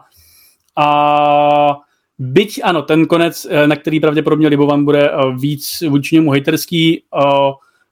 A 0.77 1.77
byť 2.19 2.61
ano, 2.65 2.83
ten 2.83 3.07
konec, 3.07 3.47
eh, 3.51 3.67
na 3.67 3.77
který 3.77 4.01
pravděpodobně 4.01 4.49
Libovan 4.49 4.85
bude 4.85 5.11
eh, 5.11 5.17
víc 5.39 5.83
vůči 5.89 6.15
němu 6.15 6.31
hejterský, 6.31 7.03
eh, 7.03 7.21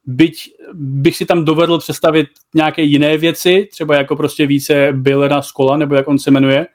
byť 0.06 0.54
bych 0.74 1.16
si 1.16 1.26
tam 1.26 1.44
dovedl 1.44 1.78
představit 1.78 2.26
nějaké 2.54 2.82
jiné 2.82 3.18
věci, 3.18 3.68
třeba 3.72 3.96
jako 3.96 4.16
prostě 4.16 4.46
více 4.46 4.88
Billera 4.92 5.42
Skola, 5.42 5.76
nebo 5.76 5.94
jak 5.94 6.08
on 6.08 6.18
se 6.18 6.30
jmenuje. 6.30 6.66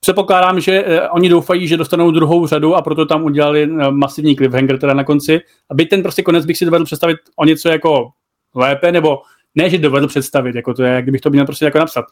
Předpokládám, 0.00 0.60
že 0.60 0.84
oni 1.10 1.28
doufají, 1.28 1.68
že 1.68 1.76
dostanou 1.76 2.10
druhou 2.10 2.46
řadu 2.46 2.74
a 2.74 2.82
proto 2.82 3.06
tam 3.06 3.24
udělali 3.24 3.66
masivní 3.90 4.36
cliffhanger 4.36 4.78
teda 4.78 4.94
na 4.94 5.04
konci. 5.04 5.40
A 5.70 5.74
byť 5.74 5.88
ten 5.88 6.02
prostě 6.02 6.22
konec 6.22 6.46
bych 6.46 6.58
si 6.58 6.64
dovedl 6.64 6.84
představit 6.84 7.16
o 7.36 7.44
něco 7.44 7.68
jako 7.68 8.08
lépe, 8.54 8.92
nebo 8.92 9.18
ne, 9.54 9.70
že 9.70 9.78
dovedl 9.78 10.06
představit, 10.06 10.54
jako 10.54 10.74
to 10.74 10.82
je, 10.82 11.02
kdybych 11.02 11.20
to 11.20 11.30
měl 11.30 11.46
prostě 11.46 11.64
jako 11.64 11.78
napsat. 11.78 12.04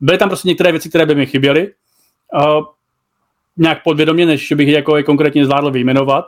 Byly 0.00 0.18
tam 0.18 0.28
prostě 0.28 0.48
některé 0.48 0.72
věci, 0.72 0.88
které 0.88 1.06
by 1.06 1.14
mi 1.14 1.26
chyběly, 1.26 1.72
uh, 2.34 2.64
nějak 3.56 3.82
podvědomě, 3.82 4.26
než 4.26 4.52
bych 4.52 4.68
je 4.68 4.74
jako 4.74 5.02
konkrétně 5.02 5.44
zvládl 5.44 5.70
vyjmenovat. 5.70 6.24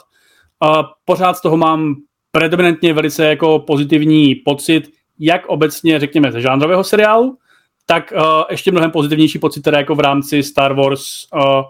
Uh, 0.63 0.83
pořád 1.05 1.37
z 1.37 1.43
toho 1.43 1.57
mám 1.57 1.95
predominantně 2.31 2.93
velice 2.93 3.27
jako 3.27 3.59
pozitivní 3.59 4.35
pocit, 4.35 4.91
jak 5.19 5.47
obecně, 5.47 6.01
řekněme, 6.01 6.33
ze 6.33 6.41
žánrového 6.41 6.85
seriálu, 6.85 7.39
tak 7.87 8.13
uh, 8.17 8.23
ještě 8.51 8.71
mnohem 8.71 8.91
pozitivnější 8.91 9.39
pocit 9.39 9.61
teda 9.61 9.79
jako 9.79 9.95
v 9.95 10.01
rámci 10.01 10.43
Star 10.43 10.75
Wars, 10.75 11.05
uh, 11.35 11.63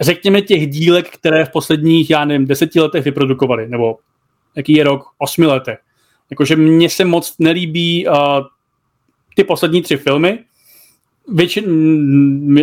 řekněme 0.00 0.42
těch 0.42 0.66
dílek, 0.66 1.10
které 1.10 1.44
v 1.44 1.50
posledních, 1.50 2.10
já 2.10 2.24
nevím, 2.24 2.46
deseti 2.46 2.80
letech 2.80 3.04
vyprodukovali, 3.04 3.68
nebo 3.68 3.98
jaký 4.56 4.72
je 4.72 4.84
rok, 4.84 5.02
osmi 5.18 5.46
letech. 5.46 5.78
Jakože 6.30 6.56
mně 6.56 6.90
se 6.90 7.04
moc 7.04 7.34
nelíbí 7.38 8.08
uh, 8.08 8.14
ty 9.36 9.44
poslední 9.44 9.82
tři 9.82 9.96
filmy. 9.96 10.38
Většin, 11.28 11.64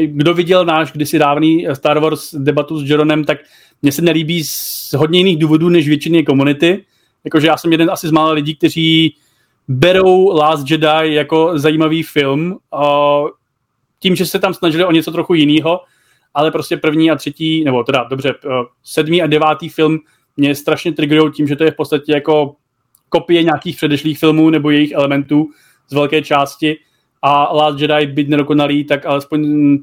kdo 0.06 0.34
viděl 0.34 0.66
náš 0.66 0.92
kdysi 0.92 1.20
dávný 1.20 1.68
Star 1.74 2.00
Wars 2.00 2.34
debatu 2.34 2.80
s 2.80 2.90
Jeronem, 2.90 3.24
tak 3.24 3.38
mně 3.82 3.92
se 3.92 4.02
nelíbí 4.02 4.44
z 4.44 4.94
hodně 4.94 5.20
jiných 5.20 5.38
důvodů 5.38 5.70
než 5.70 5.88
většiny 5.88 6.24
komunity. 6.24 6.86
Jakože 7.24 7.48
já 7.48 7.58
jsem 7.58 7.72
jeden 7.72 7.92
asi 7.92 8.08
z 8.08 8.12
mála 8.12 8.32
lidí, 8.32 8.56
kteří 8.56 9.16
berou 9.68 10.36
Last 10.36 10.72
Jedi 10.72 11.14
jako 11.14 11.60
zajímavý 11.60 12.04
film, 12.04 12.58
uh, 12.74 13.30
tím, 14.00 14.16
že 14.16 14.26
se 14.26 14.40
tam 14.40 14.54
snažili 14.54 14.86
o 14.86 14.92
něco 14.92 15.12
trochu 15.12 15.34
jiného, 15.34 15.82
ale 16.34 16.52
prostě 16.52 16.78
první 16.78 17.12
a 17.12 17.16
třetí, 17.16 17.64
nebo 17.64 17.84
teda 17.84 18.04
dobře, 18.04 18.34
uh, 18.46 18.52
sedmý 18.84 19.22
a 19.22 19.28
devátý 19.28 19.70
film 19.70 20.00
mě 20.38 20.56
strašně 20.56 20.94
triggerují 20.94 21.32
tím, 21.32 21.48
že 21.48 21.56
to 21.56 21.64
je 21.64 21.72
v 21.72 21.76
podstatě 21.76 22.12
jako 22.12 22.56
kopie 23.10 23.44
nějakých 23.44 23.76
předešlých 23.76 24.20
filmů 24.20 24.50
nebo 24.50 24.70
jejich 24.70 24.92
elementů 24.92 25.50
z 25.88 25.94
velké 25.94 26.22
části 26.22 26.78
a 27.22 27.54
Last 27.54 27.80
Jedi, 27.80 28.06
byť 28.06 28.28
nedokonalý, 28.28 28.84
tak 28.84 29.06
alespoň 29.06 29.78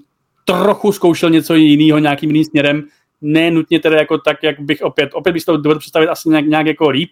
trochu 0.44 0.92
zkoušel 0.92 1.30
něco 1.30 1.54
jiného 1.54 1.98
nějakým 1.98 2.30
jiným 2.30 2.44
směrem, 2.44 2.84
ne 3.20 3.50
nutně 3.50 3.80
tedy 3.80 3.96
jako 3.96 4.18
tak, 4.18 4.42
jak 4.42 4.60
bych 4.60 4.82
opět, 4.82 5.10
opět 5.12 5.32
bych 5.32 5.44
to 5.44 5.56
dovedl 5.56 5.80
představit 5.80 6.08
asi 6.08 6.28
nějak, 6.28 6.46
nějak 6.46 6.66
jako 6.66 6.88
líp, 6.88 7.10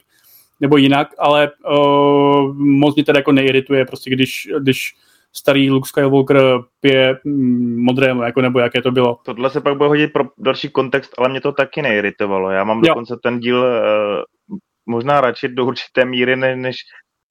nebo 0.61 0.77
jinak, 0.77 1.09
ale 1.19 1.51
uh, 1.70 2.57
moc 2.57 2.95
mě 2.95 3.05
tedy 3.05 3.19
jako 3.19 3.33
neirituje, 3.33 3.85
prostě 3.85 4.11
když, 4.11 4.49
když 4.59 4.95
starý 5.33 5.70
Luke 5.70 5.89
Skywalker 5.89 6.41
pije 6.81 7.19
mm, 7.24 7.83
modré 7.83 8.15
jako 8.24 8.41
nebo 8.41 8.59
jaké 8.59 8.83
to 8.83 8.91
bylo. 8.91 9.19
Tohle 9.24 9.51
se 9.51 9.61
pak 9.61 9.77
bude 9.77 9.89
hodit 9.89 10.12
pro 10.12 10.24
další 10.39 10.69
kontext, 10.69 11.15
ale 11.19 11.29
mě 11.29 11.41
to 11.41 11.53
taky 11.53 11.83
neiritovalo. 11.83 12.51
Já 12.51 12.65
mám 12.65 12.79
jo. 12.79 12.83
dokonce 12.89 13.16
ten 13.23 13.41
díl 13.41 13.59
uh, 13.59 14.59
možná 14.87 15.20
radši 15.20 15.49
do 15.49 15.66
určité 15.66 16.05
míry, 16.05 16.37
ne, 16.37 16.57
než 16.57 16.77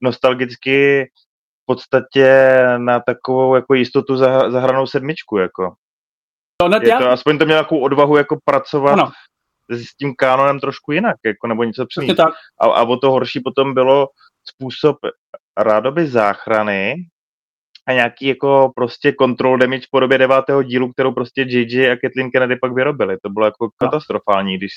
nostalgicky 0.01 1.05
v 1.63 1.65
podstatě 1.65 2.57
na 2.77 2.99
takovou 2.99 3.55
jako 3.55 3.73
jistotu 3.73 4.17
za, 4.17 4.51
zahranou 4.51 4.87
sedmičku. 4.87 5.37
Jako. 5.37 5.73
To, 6.69 6.79
je 6.83 6.97
to, 6.97 7.09
aspoň 7.09 7.37
to 7.37 7.45
měl 7.45 7.55
nějakou 7.55 7.79
odvahu 7.79 8.17
jako 8.17 8.37
pracovat 8.45 8.93
ano. 8.93 9.11
s 9.69 9.95
tím 9.97 10.13
kánonem 10.17 10.59
trošku 10.59 10.91
jinak, 10.91 11.15
jako, 11.25 11.47
nebo 11.47 11.63
něco 11.63 11.85
přinést. 11.85 12.19
A, 12.19 12.25
a 12.59 12.83
o 12.83 12.97
to 12.97 13.11
horší 13.11 13.39
potom 13.39 13.73
bylo 13.73 14.07
způsob 14.49 14.97
rádoby 15.57 16.07
záchrany 16.07 16.95
a 17.87 17.91
nějaký 17.91 18.25
jako 18.25 18.71
prostě 18.75 19.13
control 19.19 19.57
damage 19.57 19.85
v 19.87 19.91
podobě 19.91 20.17
devátého 20.17 20.63
dílu, 20.63 20.91
kterou 20.91 21.11
prostě 21.11 21.41
JJ 21.41 21.91
a 21.91 21.95
Kathleen 21.95 22.31
Kennedy 22.31 22.55
pak 22.55 22.73
vyrobili. 22.73 23.17
To 23.23 23.29
bylo 23.29 23.45
jako 23.45 23.65
no. 23.65 23.69
katastrofální, 23.77 24.57
když 24.57 24.71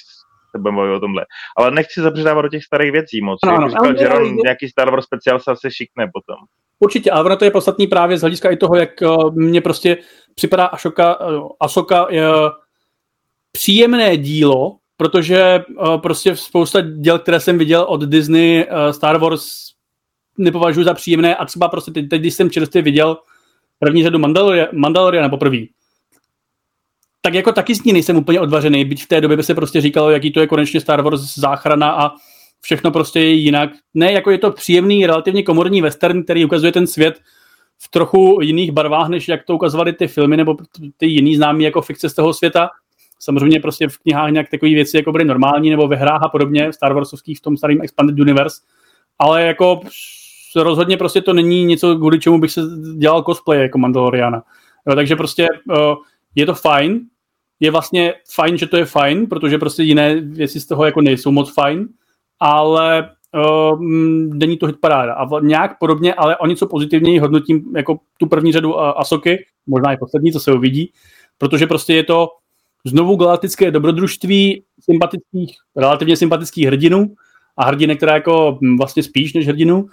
se 0.51 0.59
budeme 0.59 0.77
bavit 0.77 0.97
o 0.97 1.01
tomhle. 1.01 1.27
Ale 1.57 1.71
nechci 1.71 2.01
zabředávat 2.01 2.45
do 2.45 2.49
těch 2.49 2.65
starých 2.65 2.93
věcí 2.93 3.21
moc. 3.21 3.41
No, 3.47 3.61
no, 3.61 3.69
říkal, 3.69 3.97
že 3.97 4.09
on 4.09 4.37
nějaký 4.37 4.69
Star 4.69 4.91
Wars 4.91 5.05
speciál 5.05 5.41
se 5.41 5.51
asi 5.51 5.71
šikne 5.71 6.11
potom. 6.13 6.37
Určitě, 6.79 7.11
ale 7.11 7.25
ono 7.25 7.37
to 7.37 7.45
je 7.45 7.51
podstatný 7.51 7.87
právě 7.87 8.19
z 8.19 8.21
hlediska 8.21 8.51
i 8.51 8.57
toho, 8.57 8.77
jak 8.77 8.91
uh, 9.03 9.35
mně 9.35 9.61
prostě 9.61 9.99
připadá 10.35 10.67
Ashoka, 10.67 11.21
uh, 11.21 11.49
Asoka 11.61 12.07
uh, 12.07 12.11
příjemné 13.53 14.17
dílo, 14.17 14.77
protože 14.97 15.63
prostě 16.03 16.37
spousta 16.37 16.81
děl, 16.81 17.19
které 17.19 17.41
jsem 17.41 17.59
viděl 17.59 17.83
od 17.89 18.01
Disney, 18.01 18.67
Star 18.91 19.19
Wars 19.19 19.45
nepovažuji 20.39 20.85
za 20.85 20.95
příjemné 20.95 21.37
a 21.37 21.45
třeba 21.45 21.69
prostě 21.69 21.91
teď, 21.91 22.09
teď 22.09 22.21
když 22.21 22.35
jsem 22.35 22.51
čerstvě 22.51 22.83
viděl 22.83 23.17
první 23.79 24.03
řadu 24.03 24.19
Mandalorian, 24.19 24.69
Mandaloriana 24.73 25.29
poprvé, 25.29 25.59
tak 27.21 27.35
jako 27.35 27.53
taky 27.53 27.75
s 27.75 27.85
ní 27.85 27.93
nejsem 27.93 28.17
úplně 28.17 28.41
odvařený, 28.41 28.85
byť 28.85 29.05
v 29.05 29.09
té 29.09 29.21
době 29.21 29.37
by 29.37 29.43
se 29.43 29.55
prostě 29.55 29.81
říkalo, 29.81 30.11
jaký 30.11 30.33
to 30.33 30.41
je 30.41 30.47
konečně 30.47 30.81
Star 30.81 31.03
Wars 31.03 31.35
záchrana 31.35 31.91
a 31.91 32.11
všechno 32.65 32.91
prostě 32.91 33.21
je 33.21 33.33
jinak. 33.33 33.71
Ne, 33.95 34.13
jako 34.13 34.31
je 34.31 34.39
to 34.39 34.51
příjemný, 34.51 35.07
relativně 35.07 35.43
komorní 35.43 35.83
western, 35.83 36.23
který 36.23 36.45
ukazuje 36.45 36.73
ten 36.73 36.87
svět 36.87 37.21
v 37.79 37.89
trochu 37.89 38.39
jiných 38.43 38.73
barvách, 38.73 39.09
než 39.09 39.29
jak 39.29 39.45
to 39.45 39.55
ukazovaly 39.55 39.93
ty 39.93 40.07
filmy 40.07 40.37
nebo 40.37 40.57
ty 40.97 41.07
jiný 41.07 41.37
známý 41.37 41.65
jako 41.65 41.83
fikce 41.83 42.09
z 42.11 42.15
toho 42.15 42.35
světa. 42.35 42.71
Samozřejmě 43.19 43.61
prostě 43.61 43.89
v 43.89 43.99
knihách 43.99 44.31
nějak 44.31 44.51
takové 44.51 44.71
věci 44.71 44.97
jako 44.97 45.13
byly 45.13 45.25
normální 45.25 45.71
nebo 45.71 45.89
ve 45.89 45.97
hrách 45.97 46.23
a 46.23 46.29
podobně, 46.29 46.73
Star 46.73 46.93
Warsovských 46.93 47.39
v 47.39 47.43
tom 47.43 47.57
starém 47.57 47.83
Expanded 47.83 48.19
Universe, 48.19 48.61
ale 49.19 49.43
jako 49.47 49.81
rozhodně 50.57 50.97
prostě 50.97 51.21
to 51.21 51.33
není 51.33 51.65
něco, 51.65 51.97
kvůli 51.97 52.21
čemu 52.21 52.39
bych 52.39 52.53
se 52.53 52.61
dělal 52.99 53.23
cosplay 53.23 53.61
jako 53.61 53.79
Mandaloriana. 53.79 54.43
Jo, 54.89 54.95
takže 54.95 55.17
prostě 55.17 55.49
uh, 55.69 55.77
je 56.35 56.47
to 56.47 56.55
fajn, 56.55 57.01
je 57.61 57.71
vlastně 57.71 58.15
fajn, 58.35 58.59
že 58.59 58.67
to 58.67 58.77
je 58.77 58.85
fajn, 58.85 59.27
protože 59.27 59.59
prostě 59.59 59.83
jiné 59.83 60.21
věci 60.21 60.61
z 60.61 60.67
toho 60.67 60.85
jako 60.85 61.01
nejsou 61.01 61.31
moc 61.31 61.55
fajn, 61.55 61.89
ale 62.45 63.11
uh, 63.35 63.81
není 64.35 64.57
to 64.57 64.67
hit 64.67 64.77
paráda. 64.81 65.15
A 65.15 65.41
nějak 65.41 65.79
podobně, 65.79 66.15
ale 66.15 66.37
o 66.37 66.47
něco 66.47 66.67
pozitivněji 66.67 67.19
hodnotím 67.19 67.73
jako 67.77 67.99
tu 68.19 68.27
první 68.27 68.53
řadu 68.53 68.81
Asoky, 68.81 69.47
možná 69.67 69.93
i 69.93 69.97
poslední, 69.97 70.33
co 70.33 70.41
se 70.41 70.53
uvidí, 70.53 70.93
protože 71.39 71.67
prostě 71.67 71.95
je 71.95 72.05
to 72.05 72.29
znovu 72.87 73.17
galaktické 73.17 73.71
dobrodružství 73.71 74.63
sympatických, 74.81 75.57
relativně 75.77 76.17
sympatických 76.17 76.67
hrdinů 76.67 77.15
a 77.57 77.65
hrdinek, 77.65 77.97
která 77.97 78.15
jako 78.15 78.59
vlastně 78.79 79.03
spíš 79.03 79.35
než 79.35 79.47
hrdinu, 79.49 79.87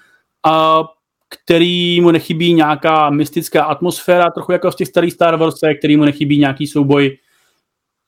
a 0.45 0.84
který 1.30 2.02
mu 2.02 2.11
nechybí 2.11 2.53
nějaká 2.53 3.10
mystická 3.10 3.64
atmosféra, 3.64 4.32
trochu 4.32 4.52
jako 4.52 4.72
v 4.72 4.76
těch 4.76 4.88
starých 4.88 5.14
Star 5.14 5.36
Wars, 5.36 5.56
který 5.80 5.98
mu 5.98 6.06
nechybí 6.06 6.38
nějaký 6.38 6.68
souboj 6.68 7.18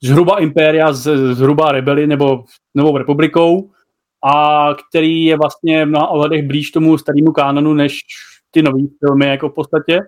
zhruba 0.03 0.39
impéria, 0.39 0.93
zhruba 0.93 1.71
rebeli 1.71 2.07
nebo 2.07 2.43
novou 2.75 2.97
republikou 2.97 3.69
a 4.23 4.69
který 4.89 5.23
je 5.23 5.37
vlastně 5.37 5.85
v 5.85 5.89
mnoha 5.89 6.07
ohledech 6.07 6.47
blíž 6.47 6.71
tomu 6.71 6.97
starému 6.97 7.31
kánonu 7.31 7.73
než 7.73 7.99
ty 8.51 8.61
nové 8.61 8.83
filmy 8.99 9.25
jako 9.25 9.49
v 9.49 9.53
podstatě. 9.53 9.99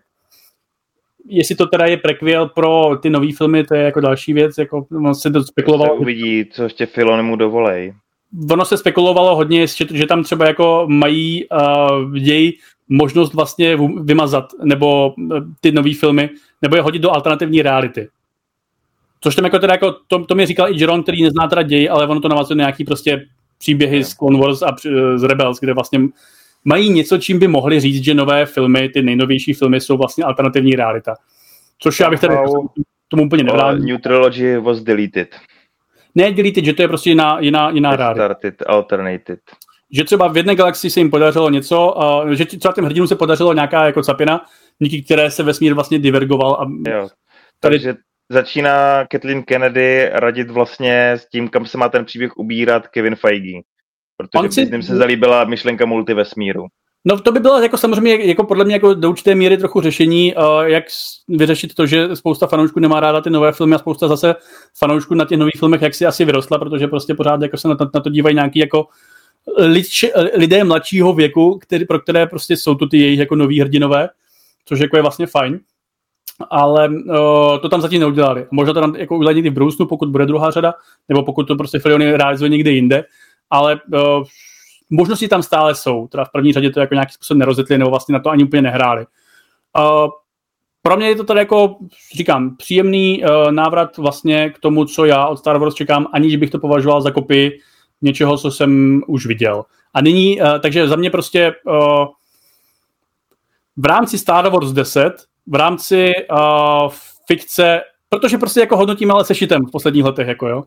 Jestli 1.27 1.55
to 1.55 1.67
teda 1.67 1.85
je 1.85 1.97
prequel 1.97 2.49
pro 2.49 2.97
ty 3.01 3.09
nové 3.09 3.27
filmy, 3.37 3.63
to 3.63 3.75
je 3.75 3.81
jako 3.81 3.99
další 3.99 4.33
věc, 4.33 4.57
jako 4.57 4.85
on 4.91 5.15
se 5.15 5.31
to 5.31 5.43
spekulovalo. 5.43 5.95
Se 5.95 6.01
uvidí, 6.01 6.45
co 6.51 6.63
ještě 6.63 6.85
Filonimu 6.85 7.35
dovolej. 7.35 7.93
Ono 8.51 8.65
se 8.65 8.77
spekulovalo 8.77 9.35
hodně, 9.35 9.67
že, 9.67 9.85
že 9.93 10.05
tam 10.05 10.23
třeba 10.23 10.47
jako 10.47 10.85
mají 10.89 11.45
uh, 11.49 12.13
děj 12.13 12.53
možnost 12.89 13.33
vlastně 13.33 13.77
vymazat, 14.01 14.45
nebo 14.63 15.13
uh, 15.17 15.39
ty 15.61 15.71
nové 15.71 15.93
filmy, 15.93 16.29
nebo 16.61 16.75
je 16.75 16.81
hodit 16.81 16.99
do 16.99 17.11
alternativní 17.11 17.61
reality. 17.61 18.07
Což 19.21 19.35
tam 19.35 19.45
jako 19.45 19.59
teda 19.59 19.73
jako, 19.73 19.95
to, 20.07 20.25
to 20.25 20.35
mi 20.35 20.45
říkal 20.45 20.69
i 20.69 20.79
Jeron, 20.79 21.03
který 21.03 21.23
nezná 21.23 21.47
teda 21.47 21.61
děj, 21.61 21.89
ale 21.91 22.07
ono 22.07 22.21
to 22.21 22.27
navazuje 22.27 22.57
nějaký 22.57 22.83
prostě 22.85 23.25
příběhy 23.65 24.03
z 24.03 24.13
Clone 24.13 24.39
Wars 24.39 24.61
a 24.61 24.75
z 25.15 25.23
Rebels, 25.23 25.59
kde 25.59 25.73
vlastně 25.73 25.99
mají 26.65 26.89
něco, 26.89 27.17
čím 27.17 27.39
by 27.39 27.47
mohli 27.47 27.79
říct, 27.79 28.03
že 28.03 28.13
nové 28.13 28.45
filmy, 28.45 28.89
ty 28.89 29.01
nejnovější 29.01 29.53
filmy 29.53 29.81
jsou 29.81 29.97
vlastně 29.97 30.23
alternativní 30.23 30.71
realita. 30.71 31.15
Což 31.79 31.99
já 31.99 32.09
bych 32.09 32.19
tady 32.19 32.35
tomu 33.07 33.23
úplně 33.25 33.43
nevrál. 33.43 33.77
New 33.77 33.97
Trilogy 33.97 34.57
was 34.57 34.81
deleted. 34.81 35.35
Ne 36.15 36.31
deleted, 36.31 36.65
že 36.65 36.73
to 36.73 36.81
je 36.81 36.87
prostě 36.87 37.09
jiná, 37.09 37.39
jiná, 37.39 37.69
jiná 37.69 37.95
realita. 37.95 38.25
Started, 38.25 38.63
alternated. 38.67 39.39
Že 39.91 40.03
třeba 40.03 40.27
v 40.27 40.37
jedné 40.37 40.55
galaxii 40.55 40.91
se 40.91 40.99
jim 40.99 41.09
podařilo 41.09 41.49
něco, 41.49 41.93
uh, 41.93 42.29
že 42.29 42.45
třeba 42.45 42.73
těm 42.73 42.85
hrdinům 42.85 43.07
se 43.07 43.15
podařilo 43.15 43.53
nějaká 43.53 43.85
jako 43.85 44.03
capina, 44.03 44.45
díky 44.79 45.01
které 45.01 45.31
se 45.31 45.43
vesmír 45.43 45.73
vlastně 45.73 45.99
divergoval. 45.99 46.53
A 46.53 46.89
jo. 46.89 47.07
Takže 47.59 47.95
začíná 48.29 49.05
Kathleen 49.05 49.43
Kennedy 49.43 50.09
radit 50.11 50.49
vlastně 50.49 51.11
s 51.11 51.29
tím, 51.29 51.49
kam 51.49 51.65
se 51.65 51.77
má 51.77 51.89
ten 51.89 52.05
příběh 52.05 52.37
ubírat 52.37 52.87
Kevin 52.87 53.15
Feige. 53.15 53.61
Protože 54.17 54.51
si... 54.51 54.61
Disney 54.61 54.83
se 54.83 54.95
zalíbila 54.95 55.43
myšlenka 55.43 55.85
multivesmíru. 55.85 56.65
No 57.07 57.19
to 57.19 57.31
by 57.31 57.39
bylo 57.39 57.61
jako 57.61 57.77
samozřejmě 57.77 58.25
jako 58.25 58.43
podle 58.43 58.65
mě 58.65 58.75
jako 58.75 58.93
do 58.93 59.09
určité 59.09 59.35
míry 59.35 59.57
trochu 59.57 59.81
řešení, 59.81 60.35
uh, 60.35 60.63
jak 60.63 60.83
vyřešit 61.27 61.73
to, 61.73 61.85
že 61.85 62.15
spousta 62.15 62.47
fanoušků 62.47 62.79
nemá 62.79 62.99
ráda 62.99 63.21
ty 63.21 63.29
nové 63.29 63.51
filmy 63.51 63.75
a 63.75 63.79
spousta 63.79 64.07
zase 64.07 64.35
fanoušků 64.77 65.13
na 65.15 65.25
těch 65.25 65.37
nových 65.37 65.59
filmech, 65.59 65.81
jak 65.81 65.95
si 65.95 66.05
asi 66.05 66.25
vyrostla, 66.25 66.57
protože 66.57 66.87
prostě 66.87 67.13
pořád 67.13 67.41
jako 67.41 67.57
se 67.57 67.67
na 67.67 67.75
to, 67.75 67.89
na 67.93 68.01
to 68.01 68.09
dívají 68.09 68.35
nějaký 68.35 68.59
jako 68.59 68.87
lid, 69.57 69.85
lidé 70.33 70.63
mladšího 70.63 71.13
věku, 71.13 71.59
který, 71.61 71.85
pro 71.85 71.99
které 71.99 72.27
prostě 72.27 72.57
jsou 72.57 72.75
to 72.75 72.87
ty 72.87 72.97
jejich 72.97 73.19
jako 73.19 73.35
noví 73.35 73.61
hrdinové, 73.61 74.09
což 74.65 74.79
jako 74.79 74.97
je 74.97 75.01
vlastně 75.01 75.27
fajn. 75.27 75.59
Ale 76.49 76.89
uh, 76.89 77.59
to 77.61 77.69
tam 77.69 77.81
zatím 77.81 77.99
neudělali. 77.99 78.47
Možná 78.51 78.73
to 78.73 78.81
tam 78.81 78.95
jako 78.95 79.17
udělají 79.17 79.35
někdy 79.35 79.49
v 79.49 79.53
budoucnu, 79.53 79.85
pokud 79.85 80.09
bude 80.09 80.25
druhá 80.25 80.51
řada, 80.51 80.73
nebo 81.09 81.23
pokud 81.23 81.43
to 81.43 81.55
prostě 81.55 81.79
Filiony 81.79 82.17
realizuje 82.17 82.49
někde 82.49 82.71
jinde, 82.71 83.03
ale 83.49 83.79
uh, 83.93 84.23
možnosti 84.89 85.27
tam 85.27 85.43
stále 85.43 85.75
jsou. 85.75 86.07
Teda 86.07 86.25
v 86.25 86.31
první 86.31 86.53
řadě 86.53 86.69
to 86.69 86.79
jako 86.79 86.93
nějaký 86.93 87.13
způsob 87.13 87.37
nerozjetli, 87.37 87.77
nebo 87.77 87.89
vlastně 87.89 88.13
na 88.13 88.19
to 88.19 88.29
ani 88.29 88.43
úplně 88.43 88.61
nehráli. 88.61 89.05
Uh, 89.77 90.09
pro 90.81 90.97
mě 90.97 91.07
je 91.07 91.15
to 91.15 91.23
tady 91.23 91.39
jako, 91.39 91.75
říkám, 92.15 92.55
příjemný 92.55 93.23
uh, 93.23 93.51
návrat 93.51 93.97
vlastně 93.97 94.49
k 94.49 94.59
tomu, 94.59 94.85
co 94.85 95.05
já 95.05 95.27
od 95.27 95.37
Star 95.37 95.57
Wars 95.57 95.75
čekám, 95.75 96.07
aniž 96.13 96.35
bych 96.35 96.49
to 96.49 96.59
považoval 96.59 97.01
za 97.01 97.11
kopii 97.11 97.59
něčeho, 98.01 98.37
co 98.37 98.51
jsem 98.51 99.01
už 99.07 99.25
viděl. 99.25 99.63
A 99.93 100.01
nyní, 100.01 100.41
uh, 100.41 100.47
takže 100.59 100.87
za 100.87 100.95
mě 100.95 101.09
prostě 101.09 101.53
uh, 101.65 102.05
v 103.77 103.85
rámci 103.85 104.19
Star 104.19 104.49
Wars 104.49 104.71
10, 104.71 105.13
v 105.47 105.55
rámci 105.55 106.13
uh, 106.31 106.89
fikce, 107.27 107.81
protože 108.09 108.37
prostě 108.37 108.59
jako 108.59 108.77
hodnotíme 108.77 109.13
ale 109.13 109.25
sešitem 109.25 109.65
v 109.65 109.71
posledních 109.71 110.03
letech, 110.03 110.27
jako 110.27 110.47
jo, 110.47 110.63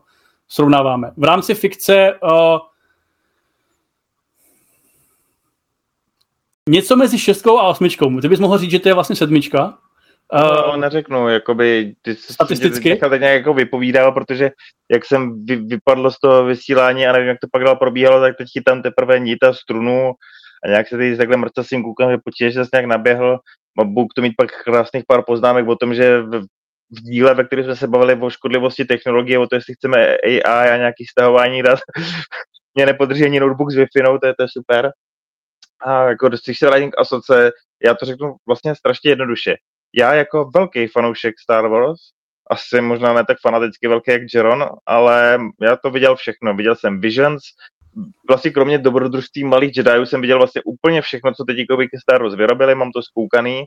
srovnáváme. 0.47 1.11
V 1.17 1.23
rámci 1.23 1.55
fikce 1.55 2.13
uh, 2.23 2.57
něco 6.69 6.95
mezi 6.95 7.19
šestkou 7.19 7.59
a 7.59 7.67
osmičkou. 7.67 8.21
Ty 8.21 8.27
bys 8.29 8.39
mohl 8.39 8.57
říct, 8.57 8.71
že 8.71 8.79
to 8.79 8.89
je 8.89 8.93
vlastně 8.93 9.15
sedmička? 9.15 9.77
No, 10.33 10.73
uh, 10.73 10.77
neřeknu, 10.77 11.29
jakoby, 11.29 11.95
ty 12.01 12.15
statisticky? 12.15 12.89
Jsi 12.89 12.97
tak 12.97 13.21
nějak 13.21 13.37
jako 13.37 13.53
vypovídal, 13.53 14.11
protože 14.11 14.51
jak 14.91 15.05
jsem 15.05 15.45
vy, 15.45 15.55
vypadl 15.55 16.11
z 16.11 16.19
toho 16.19 16.45
vysílání 16.45 17.07
a 17.07 17.11
nevím, 17.11 17.27
jak 17.27 17.39
to 17.39 17.47
pak 17.51 17.63
dál 17.63 17.75
probíhalo, 17.75 18.21
tak 18.21 18.37
teď 18.37 18.47
tam 18.65 18.81
teprve 18.81 19.19
níta 19.19 19.53
strunu 19.53 20.13
a 20.63 20.67
nějak 20.67 20.87
se 20.87 20.97
teď 20.97 21.17
takhle 21.17 21.37
mrtvým 21.37 21.83
koukám, 21.83 22.11
že 22.11 22.17
počítač 22.17 22.53
se 22.53 22.69
nějak 22.73 22.85
naběhl. 22.85 23.39
Budu 23.77 24.07
to 24.15 24.21
mít 24.21 24.33
pak 24.37 24.63
krásných 24.63 25.03
pár 25.07 25.23
poznámek 25.25 25.67
o 25.67 25.75
tom, 25.75 25.93
že 25.95 26.21
v, 26.21 26.41
v 26.89 27.01
díle, 27.01 27.33
ve 27.33 27.43
kterém 27.43 27.65
jsme 27.65 27.75
se 27.75 27.87
bavili 27.87 28.15
o 28.15 28.29
škodlivosti 28.29 28.85
technologie, 28.85 29.39
o 29.39 29.47
to, 29.47 29.55
jestli 29.55 29.73
chceme 29.73 30.17
AI 30.17 30.41
a 30.43 30.77
nějaký 30.77 31.05
stahování 31.05 31.63
dat, 31.63 31.79
mě 32.75 32.85
nepodrží 32.85 33.23
ani 33.23 33.39
notebook 33.39 33.71
s 33.71 33.75
wi 33.75 33.85
to 34.21 34.27
je, 34.27 34.33
to 34.35 34.43
je 34.43 34.47
super. 34.49 34.91
A 35.81 36.03
jako 36.03 36.29
když 36.29 36.59
se 36.59 36.65
vrátím 36.65 36.91
k 36.91 36.99
Asoce, 36.99 37.51
já 37.83 37.95
to 37.95 38.05
řeknu 38.05 38.35
vlastně 38.47 38.75
strašně 38.75 39.11
jednoduše. 39.11 39.55
Já 39.95 40.13
jako 40.13 40.49
velký 40.55 40.87
fanoušek 40.87 41.35
Star 41.39 41.67
Wars, 41.67 41.99
asi 42.49 42.81
možná 42.81 43.13
ne 43.13 43.25
tak 43.25 43.37
fanaticky 43.41 43.87
velký 43.87 44.11
jak 44.11 44.21
Jeron, 44.33 44.69
ale 44.85 45.39
já 45.61 45.75
to 45.75 45.91
viděl 45.91 46.15
všechno. 46.15 46.53
Viděl 46.53 46.75
jsem 46.75 47.01
Visions, 47.01 47.41
vlastně 48.29 48.51
kromě 48.51 48.77
dobrodružství 48.77 49.43
malých 49.43 49.77
Jediů 49.77 50.05
jsem 50.05 50.21
viděl 50.21 50.37
vlastně 50.37 50.61
úplně 50.65 51.01
všechno, 51.01 51.33
co 51.33 51.43
teď 51.43 51.57
ke 51.91 51.99
Star 52.01 52.21
Wars 52.21 52.35
vyrobili, 52.35 52.75
mám 52.75 52.91
to 52.91 53.01
zkoukaný. 53.01 53.63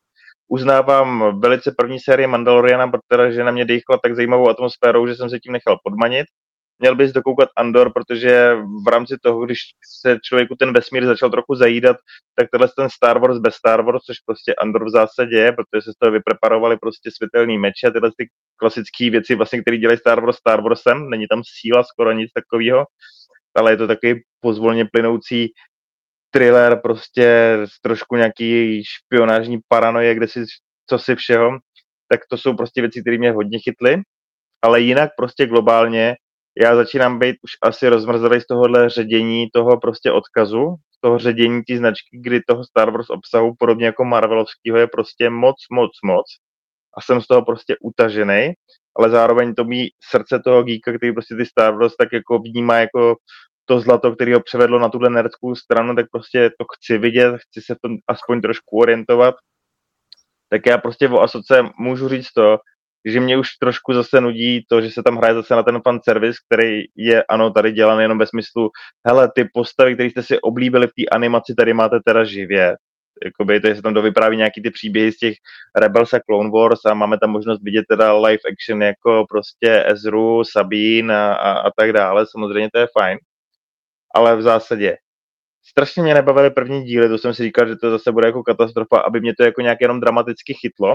Uznávám 0.48 1.40
velice 1.40 1.74
první 1.78 2.00
série 2.00 2.28
Mandaloriana, 2.28 2.88
protože 2.88 3.44
na 3.44 3.50
mě 3.50 3.64
dýchla 3.64 3.98
tak 4.02 4.16
zajímavou 4.16 4.48
atmosférou, 4.48 5.06
že 5.06 5.14
jsem 5.14 5.30
se 5.30 5.38
tím 5.38 5.52
nechal 5.52 5.78
podmanit. 5.84 6.26
Měl 6.78 6.96
bys 6.96 7.12
dokoukat 7.12 7.48
Andor, 7.56 7.92
protože 7.92 8.54
v 8.86 8.88
rámci 8.88 9.16
toho, 9.22 9.44
když 9.44 9.58
se 10.00 10.18
člověku 10.24 10.54
ten 10.58 10.72
vesmír 10.72 11.06
začal 11.06 11.30
trochu 11.30 11.54
zajídat, 11.54 11.96
tak 12.34 12.48
tenhle 12.50 12.68
ten 12.76 12.90
Star 12.90 13.18
Wars 13.18 13.38
bez 13.38 13.54
Star 13.54 13.82
Wars, 13.82 14.02
což 14.02 14.16
prostě 14.26 14.54
Andor 14.54 14.84
v 14.84 14.90
zásadě 14.90 15.36
je, 15.36 15.52
protože 15.52 15.82
se 15.82 15.92
z 15.92 15.98
toho 15.98 16.12
vypreparovali 16.12 16.76
prostě 16.76 17.10
světelný 17.16 17.58
meče, 17.58 17.90
tyhle 17.92 18.10
ty 18.16 18.28
klasické 18.56 19.10
věci, 19.10 19.34
vlastně, 19.34 19.60
které 19.60 19.76
dělají 19.76 19.98
Star 19.98 20.20
Wars 20.20 20.36
Star 20.36 20.62
Warsem, 20.62 21.10
není 21.10 21.26
tam 21.28 21.42
síla, 21.60 21.84
skoro 21.84 22.12
nic 22.12 22.30
takového, 22.32 22.84
ale 23.54 23.72
je 23.72 23.76
to 23.76 23.86
takový 23.86 24.20
pozvolně 24.40 24.84
plynoucí 24.92 25.52
thriller, 26.30 26.80
prostě 26.82 27.58
trošku 27.82 28.16
nějaký 28.16 28.82
špionážní 28.84 29.58
paranoje, 29.68 30.14
kde 30.14 30.28
si 30.28 30.44
co 30.86 30.98
si 30.98 31.16
všeho, 31.16 31.50
tak 32.08 32.20
to 32.30 32.38
jsou 32.38 32.54
prostě 32.54 32.80
věci, 32.80 33.00
které 33.00 33.18
mě 33.18 33.32
hodně 33.32 33.58
chytly, 33.58 34.02
ale 34.62 34.80
jinak 34.80 35.10
prostě 35.16 35.46
globálně 35.46 36.16
já 36.60 36.76
začínám 36.76 37.18
být 37.18 37.36
už 37.42 37.50
asi 37.62 37.88
rozmrzelý 37.88 38.40
z 38.40 38.46
tohohle 38.46 38.90
ředění 38.90 39.48
toho 39.52 39.80
prostě 39.80 40.12
odkazu, 40.12 40.74
z 40.96 41.00
toho 41.00 41.18
ředění 41.18 41.62
té 41.62 41.76
značky, 41.76 42.18
kdy 42.22 42.40
toho 42.48 42.64
Star 42.64 42.90
Wars 42.90 43.10
obsahu, 43.10 43.54
podobně 43.58 43.86
jako 43.86 44.04
Marvelovského, 44.04 44.78
je 44.78 44.86
prostě 44.86 45.30
moc, 45.30 45.56
moc, 45.72 45.90
moc. 46.04 46.26
A 46.96 47.00
jsem 47.00 47.20
z 47.20 47.26
toho 47.26 47.44
prostě 47.44 47.76
utažený, 47.80 48.52
ale 48.98 49.10
zároveň 49.10 49.54
to 49.54 49.64
mý 49.64 49.88
srdce 50.10 50.40
toho 50.44 50.62
geeka, 50.62 50.92
který 50.96 51.12
prostě 51.12 51.36
ty 51.36 51.46
Star 51.46 51.74
Wars 51.74 51.96
tak 51.96 52.12
jako 52.12 52.38
vnímá 52.38 52.76
jako 52.78 53.16
to 53.64 53.80
zlato, 53.80 54.14
který 54.14 54.32
ho 54.32 54.40
převedlo 54.40 54.78
na 54.78 54.88
tuhle 54.88 55.10
nerdskou 55.10 55.54
stranu, 55.54 55.94
tak 55.94 56.06
prostě 56.12 56.50
to 56.58 56.64
chci 56.76 56.98
vidět, 56.98 57.36
chci 57.36 57.60
se 57.60 57.74
v 57.74 57.78
tom 57.82 57.96
aspoň 58.08 58.40
trošku 58.40 58.78
orientovat. 58.78 59.34
Tak 60.48 60.66
já 60.66 60.78
prostě 60.78 61.08
o 61.08 61.20
Asoce 61.20 61.62
můžu 61.78 62.08
říct 62.08 62.32
to, 62.32 62.58
že 63.04 63.20
mě 63.20 63.38
už 63.38 63.48
trošku 63.60 63.94
zase 63.94 64.20
nudí 64.20 64.64
to, 64.68 64.80
že 64.80 64.90
se 64.90 65.02
tam 65.02 65.16
hraje 65.16 65.34
zase 65.34 65.54
na 65.54 65.62
ten 65.62 65.80
fan 65.80 66.00
service, 66.04 66.38
který 66.46 66.82
je, 66.96 67.24
ano, 67.24 67.50
tady 67.50 67.72
dělan 67.72 68.00
jenom 68.00 68.18
ve 68.18 68.26
smyslu, 68.26 68.70
hele, 69.06 69.30
ty 69.34 69.48
postavy, 69.54 69.94
které 69.94 70.10
jste 70.10 70.22
si 70.22 70.40
oblíbili 70.40 70.86
v 70.86 70.92
té 70.92 71.08
animaci, 71.12 71.54
tady 71.54 71.74
máte 71.74 72.00
teda 72.04 72.24
živě. 72.24 72.76
Jakoby 73.24 73.60
to, 73.60 73.74
se 73.74 73.82
tam 73.82 73.94
dovypráví 73.94 74.36
nějaký 74.36 74.62
ty 74.62 74.70
příběhy 74.70 75.12
z 75.12 75.16
těch 75.16 75.34
Rebels 75.76 76.14
a 76.14 76.20
Clone 76.20 76.50
Wars 76.50 76.84
a 76.84 76.94
máme 76.94 77.18
tam 77.18 77.30
možnost 77.30 77.62
vidět 77.62 77.84
teda 77.88 78.12
live 78.12 78.40
action 78.52 78.82
jako 78.82 79.24
prostě 79.30 79.84
Ezru, 79.86 80.44
Sabine 80.44 81.16
a, 81.16 81.32
a, 81.32 81.52
a 81.52 81.70
tak 81.76 81.92
dále, 81.92 82.26
samozřejmě 82.26 82.68
to 82.72 82.78
je 82.78 82.86
fajn. 82.98 83.18
Ale 84.14 84.36
v 84.36 84.42
zásadě 84.42 84.96
strašně 85.64 86.02
mě 86.02 86.14
nebavily 86.14 86.50
první 86.50 86.84
díly, 86.84 87.08
to 87.08 87.18
jsem 87.18 87.34
si 87.34 87.42
říkal, 87.42 87.68
že 87.68 87.76
to 87.76 87.90
zase 87.90 88.12
bude 88.12 88.28
jako 88.28 88.42
katastrofa, 88.42 88.98
aby 88.98 89.20
mě 89.20 89.34
to 89.38 89.44
jako 89.44 89.60
nějak 89.60 89.78
jenom 89.80 90.00
dramaticky 90.00 90.54
chytlo, 90.54 90.94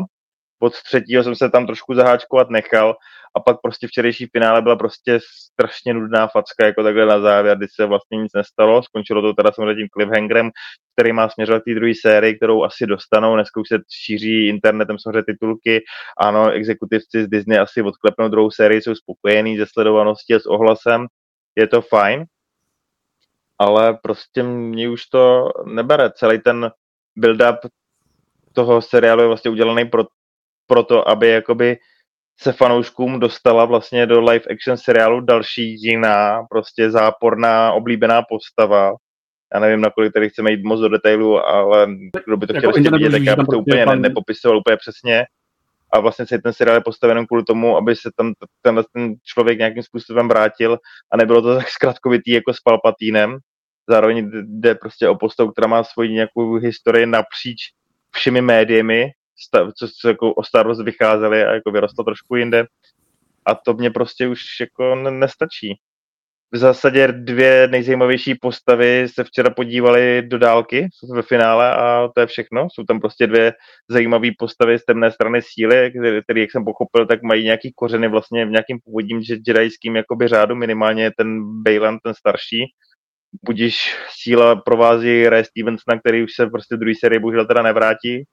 od 0.60 0.82
třetího 0.84 1.24
jsem 1.24 1.36
se 1.36 1.50
tam 1.50 1.66
trošku 1.66 1.96
zaháčkovat 1.96 2.50
nechal 2.50 2.96
a 3.36 3.40
pak 3.40 3.58
prostě 3.62 3.88
včerejší 3.88 4.26
finále 4.26 4.62
byla 4.62 4.76
prostě 4.76 5.20
strašně 5.22 5.94
nudná 5.94 6.28
facka, 6.28 6.66
jako 6.66 6.84
takhle 6.84 7.06
na 7.06 7.20
závěr, 7.20 7.58
kdy 7.58 7.68
se 7.76 7.86
vlastně 7.86 8.18
nic 8.18 8.34
nestalo. 8.34 8.84
Skončilo 8.84 9.22
to 9.22 9.34
teda 9.34 9.52
samozřejmě 9.52 9.76
tím 9.76 9.88
cliffhangerem, 9.94 10.52
který 10.96 11.14
má 11.14 11.30
směřovat 11.30 11.64
té 11.64 11.74
druhé 11.74 11.92
sérii, 12.02 12.36
kterou 12.36 12.64
asi 12.64 12.86
dostanou. 12.86 13.36
Dneska 13.36 13.62
už 13.62 13.68
se 13.68 13.80
šíří 14.06 14.48
internetem 14.48 15.00
samozřejmě 15.00 15.24
titulky. 15.24 15.84
Ano, 16.18 16.52
exekutivci 16.52 17.24
z 17.24 17.28
Disney 17.28 17.60
asi 17.60 17.82
odklepnou 17.82 18.30
druhou 18.30 18.52
sérii, 18.52 18.82
jsou 18.82 18.96
spokojení 18.96 19.58
ze 19.58 19.66
sledovanosti 19.66 20.36
a 20.36 20.40
s 20.40 20.46
ohlasem. 20.46 21.08
Je 21.56 21.68
to 21.68 21.82
fajn, 21.82 22.26
ale 23.60 23.98
prostě 24.04 24.44
mě 24.44 24.90
už 24.90 25.06
to 25.06 25.50
nebere. 25.66 26.12
Celý 26.12 26.40
ten 26.40 26.72
build-up 27.20 27.58
toho 28.54 28.82
seriálu 28.82 29.22
je 29.22 29.28
vlastně 29.28 29.52
udělaný 29.52 29.86
pro 29.86 30.04
pro 30.68 30.84
to, 30.84 31.10
aby 31.10 31.28
jakoby 31.30 31.78
se 32.40 32.54
fanouškům 32.54 33.20
dostala 33.20 33.66
vlastně 33.66 34.06
do 34.06 34.22
live 34.22 34.46
action 34.52 34.78
seriálu 34.78 35.22
další 35.22 35.82
jiná, 35.82 36.44
prostě 36.50 36.92
záporná, 36.92 37.74
oblíbená 37.74 38.22
postava. 38.30 38.94
Já 39.54 39.60
nevím, 39.60 39.82
nakolik 39.82 40.14
tady 40.14 40.30
chceme 40.30 40.52
jít 40.52 40.64
moc 40.64 40.80
do 40.80 40.90
detailu, 40.90 41.40
ale 41.46 41.88
kdo 42.26 42.38
by 42.38 42.48
to 42.48 42.54
chtěl 42.54 42.70
jako 42.70 42.98
vidět, 42.98 43.12
tak 43.12 43.22
já 43.22 43.36
bych 43.36 43.48
to 43.48 43.60
úplně 43.60 43.86
ne, 43.86 43.96
nepopisoval 43.96 44.58
úplně 44.58 44.78
přesně. 44.78 45.26
A 45.94 46.00
vlastně 46.00 46.26
se 46.26 46.40
ten 46.40 46.54
seriál 46.54 46.78
je 46.78 46.82
postaven 46.82 47.26
kvůli 47.28 47.44
tomu, 47.44 47.78
aby 47.78 47.96
se 47.96 48.10
tam 48.18 48.34
tenhle 48.62 48.84
ten 48.94 49.14
člověk 49.24 49.58
nějakým 49.58 49.84
způsobem 49.84 50.28
vrátil 50.28 50.78
a 51.12 51.18
nebylo 51.18 51.42
to 51.42 51.56
tak 51.56 51.70
zkratkovitý 51.70 52.32
jako 52.32 52.54
s 52.54 52.60
Palpatínem. 52.60 53.38
Zároveň 53.90 54.32
jde 54.34 54.76
prostě 54.76 55.10
o 55.10 55.16
postavu, 55.16 55.52
která 55.52 55.68
má 55.68 55.84
svoji 55.84 56.10
nějakou 56.10 56.54
historii 56.54 57.06
napříč 57.06 57.62
všemi 58.12 58.42
médiemi, 58.42 59.12
co, 59.78 59.88
co 60.02 60.08
jako 60.08 60.34
o 60.34 60.44
Star 60.44 60.68
Wars 60.68 60.80
vycházeli 60.80 61.46
a 61.46 61.54
jako 61.54 61.72
vyrostlo 61.72 62.04
trošku 62.04 62.36
jinde. 62.36 62.66
A 63.46 63.56
to 63.56 63.74
mě 63.74 63.92
prostě 63.92 64.28
už 64.28 64.42
jako 64.60 64.96
nestačí. 64.96 65.80
V 66.52 66.58
zásadě 66.58 67.08
dvě 67.08 67.68
nejzajímavější 67.68 68.36
postavy 68.36 69.08
se 69.14 69.24
včera 69.24 69.50
podívali 69.50 70.22
do 70.22 70.38
dálky 70.38 70.90
ve 71.14 71.22
finále 71.22 71.76
a 71.76 72.10
to 72.16 72.22
je 72.22 72.28
všechno. 72.28 72.68
Jsou 72.74 72.84
tam 72.84 73.00
prostě 73.00 73.28
dvě 73.28 73.54
zajímavé 73.90 74.28
postavy 74.40 74.80
z 74.80 74.86
temné 74.86 75.12
strany 75.12 75.42
síly, 75.42 75.92
které, 76.24 76.40
jak 76.40 76.52
jsem 76.52 76.66
pochopil, 76.66 77.06
tak 77.06 77.24
mají 77.24 77.44
nějaký 77.44 77.74
kořeny 77.76 78.08
vlastně 78.08 78.46
v 78.46 78.50
nějakým 78.50 78.80
původním 78.84 79.22
jedajským 79.48 79.96
jakoby 79.96 80.28
řádu, 80.28 80.56
minimálně 80.56 81.12
ten 81.18 81.62
Baylan, 81.64 82.00
ten 82.04 82.14
starší. 82.14 82.66
Budíš 83.46 83.96
síla 84.10 84.56
provází 84.56 85.30
Ray 85.30 85.44
Stevensona, 85.46 86.00
který 86.00 86.24
už 86.24 86.32
se 86.36 86.48
prostě 86.48 86.76
v 86.76 86.80
druhé 86.80 86.94
sérii 87.00 87.20
bohužel 87.20 87.46
teda 87.46 87.62
nevrátí 87.62 88.24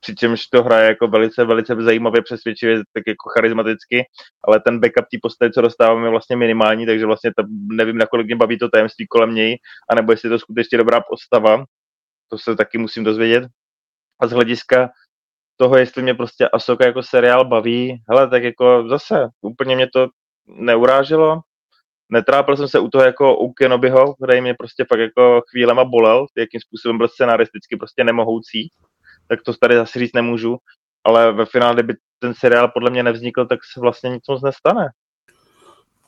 přičemž 0.00 0.46
to 0.46 0.62
hraje 0.62 0.88
jako 0.88 1.08
velice, 1.08 1.44
velice 1.44 1.82
zajímavě, 1.82 2.22
přesvědčivě, 2.22 2.76
tak 2.76 3.02
jako 3.06 3.28
charismaticky, 3.34 4.04
ale 4.44 4.60
ten 4.60 4.80
backup 4.80 5.04
té 5.12 5.18
postavy, 5.22 5.52
co 5.52 5.60
dostáváme, 5.60 6.06
je 6.06 6.10
vlastně 6.10 6.36
minimální, 6.36 6.86
takže 6.86 7.06
vlastně 7.06 7.30
to, 7.36 7.44
nevím, 7.72 7.98
nakolik 7.98 8.26
mě 8.26 8.36
baví 8.36 8.58
to 8.58 8.68
tajemství 8.68 9.06
kolem 9.06 9.34
něj, 9.34 9.58
anebo 9.90 10.12
jestli 10.12 10.26
je 10.26 10.30
to 10.30 10.38
skutečně 10.38 10.78
dobrá 10.78 11.00
postava, 11.10 11.64
to 12.28 12.38
se 12.38 12.56
taky 12.56 12.78
musím 12.78 13.04
dozvědět. 13.04 13.44
A 14.20 14.26
z 14.26 14.32
hlediska 14.32 14.90
toho, 15.56 15.76
jestli 15.76 16.02
mě 16.02 16.14
prostě 16.14 16.48
Asoka 16.48 16.86
jako 16.86 17.02
seriál 17.02 17.44
baví, 17.44 18.02
hele, 18.08 18.30
tak 18.30 18.42
jako 18.42 18.88
zase, 18.88 19.28
úplně 19.42 19.76
mě 19.76 19.88
to 19.94 20.08
neuráželo, 20.46 21.40
netrápil 22.12 22.56
jsem 22.56 22.68
se 22.68 22.78
u 22.78 22.88
toho 22.88 23.04
jako 23.04 23.38
u 23.38 23.52
Kenobiho, 23.52 24.14
který 24.14 24.40
mě 24.40 24.54
prostě 24.54 24.84
fakt 24.84 25.00
jako 25.00 25.42
chvílema 25.50 25.84
bolel, 25.84 26.26
jakým 26.36 26.60
způsobem 26.60 26.98
byl 26.98 27.08
scenaristicky 27.08 27.76
prostě 27.76 28.04
nemohoucí, 28.04 28.68
tak 29.28 29.42
to 29.42 29.52
tady 29.60 29.76
zase 29.76 29.98
říct 29.98 30.14
nemůžu, 30.14 30.56
ale 31.04 31.32
ve 31.32 31.46
finále, 31.46 31.74
kdyby 31.74 31.94
ten 32.18 32.34
seriál 32.34 32.68
podle 32.68 32.90
mě 32.90 33.02
nevznikl, 33.02 33.46
tak 33.46 33.58
se 33.72 33.80
vlastně 33.80 34.10
nic 34.10 34.28
moc 34.28 34.42
nestane. 34.42 34.88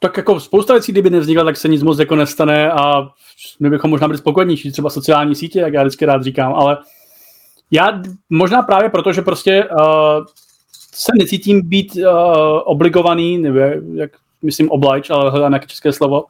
Tak 0.00 0.16
jako 0.16 0.40
spousta 0.40 0.72
věcí, 0.72 0.92
kdyby 0.92 1.10
nevznikla, 1.10 1.44
tak 1.44 1.56
se 1.56 1.68
nic 1.68 1.82
moc 1.82 1.98
jako 1.98 2.16
nestane 2.16 2.72
a 2.72 3.08
my 3.60 3.70
bychom 3.70 3.90
možná 3.90 4.08
byli 4.08 4.18
spokojnější, 4.18 4.72
třeba 4.72 4.90
sociální 4.90 5.34
sítě, 5.34 5.60
jak 5.60 5.72
já 5.72 5.82
vždycky 5.82 6.04
rád 6.04 6.22
říkám, 6.22 6.54
ale 6.54 6.78
já 7.70 8.02
možná 8.30 8.62
právě 8.62 8.90
proto, 8.90 9.12
že 9.12 9.22
prostě 9.22 9.64
uh, 9.64 10.24
se 10.94 11.12
necítím 11.18 11.68
být 11.68 11.96
uh, 11.96 12.02
obligovaný, 12.64 13.38
nebo 13.38 13.58
jak 13.94 14.10
myslím 14.42 14.70
oblige, 14.70 15.14
ale 15.14 15.30
hledám 15.30 15.50
nějaké 15.50 15.66
české 15.66 15.92
slovo, 15.92 16.24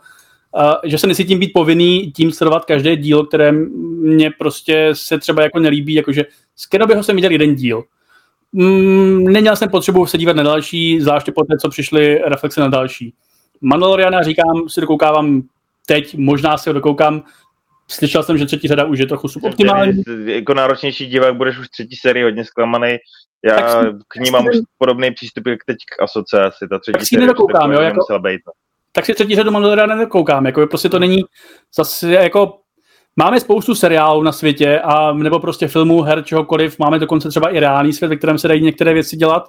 že 0.84 0.98
se 0.98 1.06
necítím 1.06 1.38
být 1.38 1.52
povinný 1.54 2.12
tím 2.12 2.32
sledovat 2.32 2.64
každé 2.64 2.96
díl, 2.96 3.26
které 3.26 3.52
mě 3.52 4.30
prostě 4.30 4.90
se 4.92 5.18
třeba 5.18 5.42
jako 5.42 5.58
nelíbí, 5.58 5.94
jakože 5.94 6.24
z 6.56 6.66
Kenobiho 6.66 7.02
jsem 7.02 7.16
viděl 7.16 7.30
jeden 7.30 7.54
díl. 7.54 7.84
Mm, 8.52 9.24
neměl 9.24 9.56
jsem 9.56 9.68
potřebu 9.68 10.06
se 10.06 10.18
dívat 10.18 10.36
na 10.36 10.42
další, 10.42 11.00
zvláště 11.00 11.32
po 11.32 11.44
té, 11.44 11.58
co 11.58 11.68
přišly 11.68 12.20
reflexe 12.24 12.60
na 12.60 12.68
další. 12.68 13.14
Mandaloriana 13.60 14.22
říkám, 14.22 14.68
si 14.68 14.80
dokoukávám 14.80 15.42
teď, 15.86 16.14
možná 16.16 16.58
si 16.58 16.70
ho 16.70 16.74
dokoukám, 16.74 17.22
slyšel 17.88 18.22
jsem, 18.22 18.38
že 18.38 18.46
třetí 18.46 18.68
řada 18.68 18.84
už 18.84 18.98
je 18.98 19.06
trochu 19.06 19.28
suboptimální. 19.28 20.02
Jako 20.24 20.54
náročnější 20.54 21.06
divák 21.06 21.36
budeš 21.36 21.58
už 21.58 21.68
třetí 21.68 21.96
sérii 21.96 22.24
hodně 22.24 22.44
zklamaný. 22.44 22.96
Já 23.44 23.56
tak 23.56 23.94
k 24.08 24.16
ní 24.16 24.30
mám 24.30 24.46
už 24.46 24.56
podobný 24.78 25.10
přístup, 25.10 25.46
jak 25.46 25.64
teď 25.66 25.76
k 25.76 26.02
asociaci. 26.02 26.68
Ta 26.70 26.78
třetí 26.78 26.92
tak 26.92 27.06
si 27.06 27.16
nedokoukám, 27.16 27.72
jo, 27.72 27.80
jako, 27.80 28.18
být. 28.18 28.40
Tak 28.92 29.06
si 29.06 29.14
třetí 29.14 29.36
řadu 29.36 29.50
Mandaloriana 29.50 29.94
nedokoukám, 29.94 30.46
jako 30.46 30.66
prostě 30.66 30.88
to 30.88 30.98
není 30.98 31.22
zase 31.76 32.12
jako 32.12 32.60
Máme 33.16 33.40
spoustu 33.40 33.74
seriálů 33.74 34.22
na 34.22 34.32
světě, 34.32 34.80
a, 34.80 35.12
nebo 35.12 35.40
prostě 35.40 35.68
filmů, 35.68 36.02
her, 36.02 36.22
čehokoliv. 36.24 36.78
Máme 36.78 36.98
dokonce 36.98 37.28
třeba 37.28 37.48
i 37.48 37.60
reálný 37.60 37.92
svět, 37.92 38.08
ve 38.08 38.16
kterém 38.16 38.38
se 38.38 38.48
dají 38.48 38.62
některé 38.62 38.94
věci 38.94 39.16
dělat. 39.16 39.48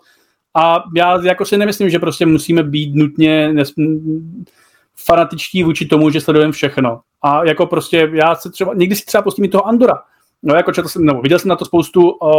A 0.55 0.83
já 0.95 1.21
jako 1.23 1.45
si 1.45 1.57
nemyslím, 1.57 1.89
že 1.89 1.99
prostě 1.99 2.25
musíme 2.25 2.63
být 2.63 2.95
nutně 2.95 3.49
nes- 3.53 3.73
fanatičtí 5.05 5.63
vůči 5.63 5.85
tomu, 5.85 6.09
že 6.09 6.21
sledujeme 6.21 6.51
všechno. 6.51 6.99
A 7.21 7.45
jako 7.45 7.65
prostě 7.65 8.09
já 8.13 8.35
se 8.35 8.51
třeba, 8.51 8.73
někdy 8.73 8.95
si 8.95 9.05
třeba 9.05 9.21
pustím 9.21 9.49
toho 9.49 9.67
Andora. 9.67 9.93
No 10.43 10.55
jako 10.55 10.71
četl 10.71 10.87
jsem, 10.87 11.05
nebo 11.05 11.21
viděl 11.21 11.39
jsem 11.39 11.49
na 11.49 11.55
to 11.55 11.65
spoustu 11.65 12.09
uh, 12.09 12.29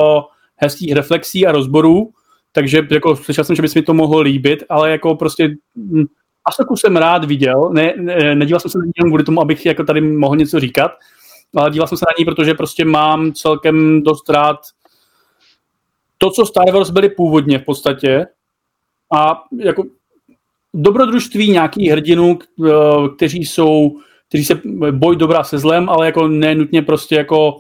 hezkých 0.56 0.92
reflexí 0.92 1.46
a 1.46 1.52
rozborů, 1.52 2.10
takže 2.52 2.86
jako 2.90 3.16
slyšel 3.16 3.44
jsem, 3.44 3.56
že 3.56 3.62
by 3.62 3.68
se 3.68 3.78
mi 3.78 3.82
to 3.82 3.94
mohlo 3.94 4.20
líbit, 4.20 4.64
ale 4.68 4.90
jako 4.90 5.14
prostě 5.14 5.54
hm, 5.76 6.04
Asoku 6.44 6.76
jsem 6.76 6.96
rád 6.96 7.24
viděl, 7.24 7.70
ne, 7.72 7.94
ne, 7.96 8.34
nedíval 8.34 8.60
jsem 8.60 8.70
se 8.70 8.78
na 8.78 8.84
ní 8.84 8.92
kvůli 9.08 9.24
tomu, 9.24 9.40
abych 9.40 9.66
jako 9.66 9.84
tady 9.84 10.00
mohl 10.00 10.36
něco 10.36 10.60
říkat, 10.60 10.92
ale 11.56 11.70
díval 11.70 11.88
jsem 11.88 11.98
se 11.98 12.04
na 12.08 12.14
ní, 12.18 12.24
protože 12.24 12.54
prostě 12.54 12.84
mám 12.84 13.32
celkem 13.32 14.02
dost 14.02 14.30
rád 14.30 14.56
to, 16.18 16.30
co 16.30 16.46
Star 16.46 16.72
Wars 16.72 16.90
byly 16.90 17.08
původně 17.08 17.58
v 17.58 17.64
podstatě 17.64 18.26
a 19.16 19.42
jako 19.58 19.84
dobrodružství 20.74 21.50
nějakých 21.50 21.90
hrdinů, 21.90 22.38
eh, 22.66 22.72
kteří 23.16 23.44
jsou, 23.44 23.96
kteří 24.28 24.44
se 24.44 24.60
boj 24.90 25.16
dobrá 25.16 25.44
se 25.44 25.58
zlem, 25.58 25.88
ale 25.88 26.06
jako 26.06 26.28
nenutně 26.28 26.82
prostě 26.82 27.14
jako 27.14 27.56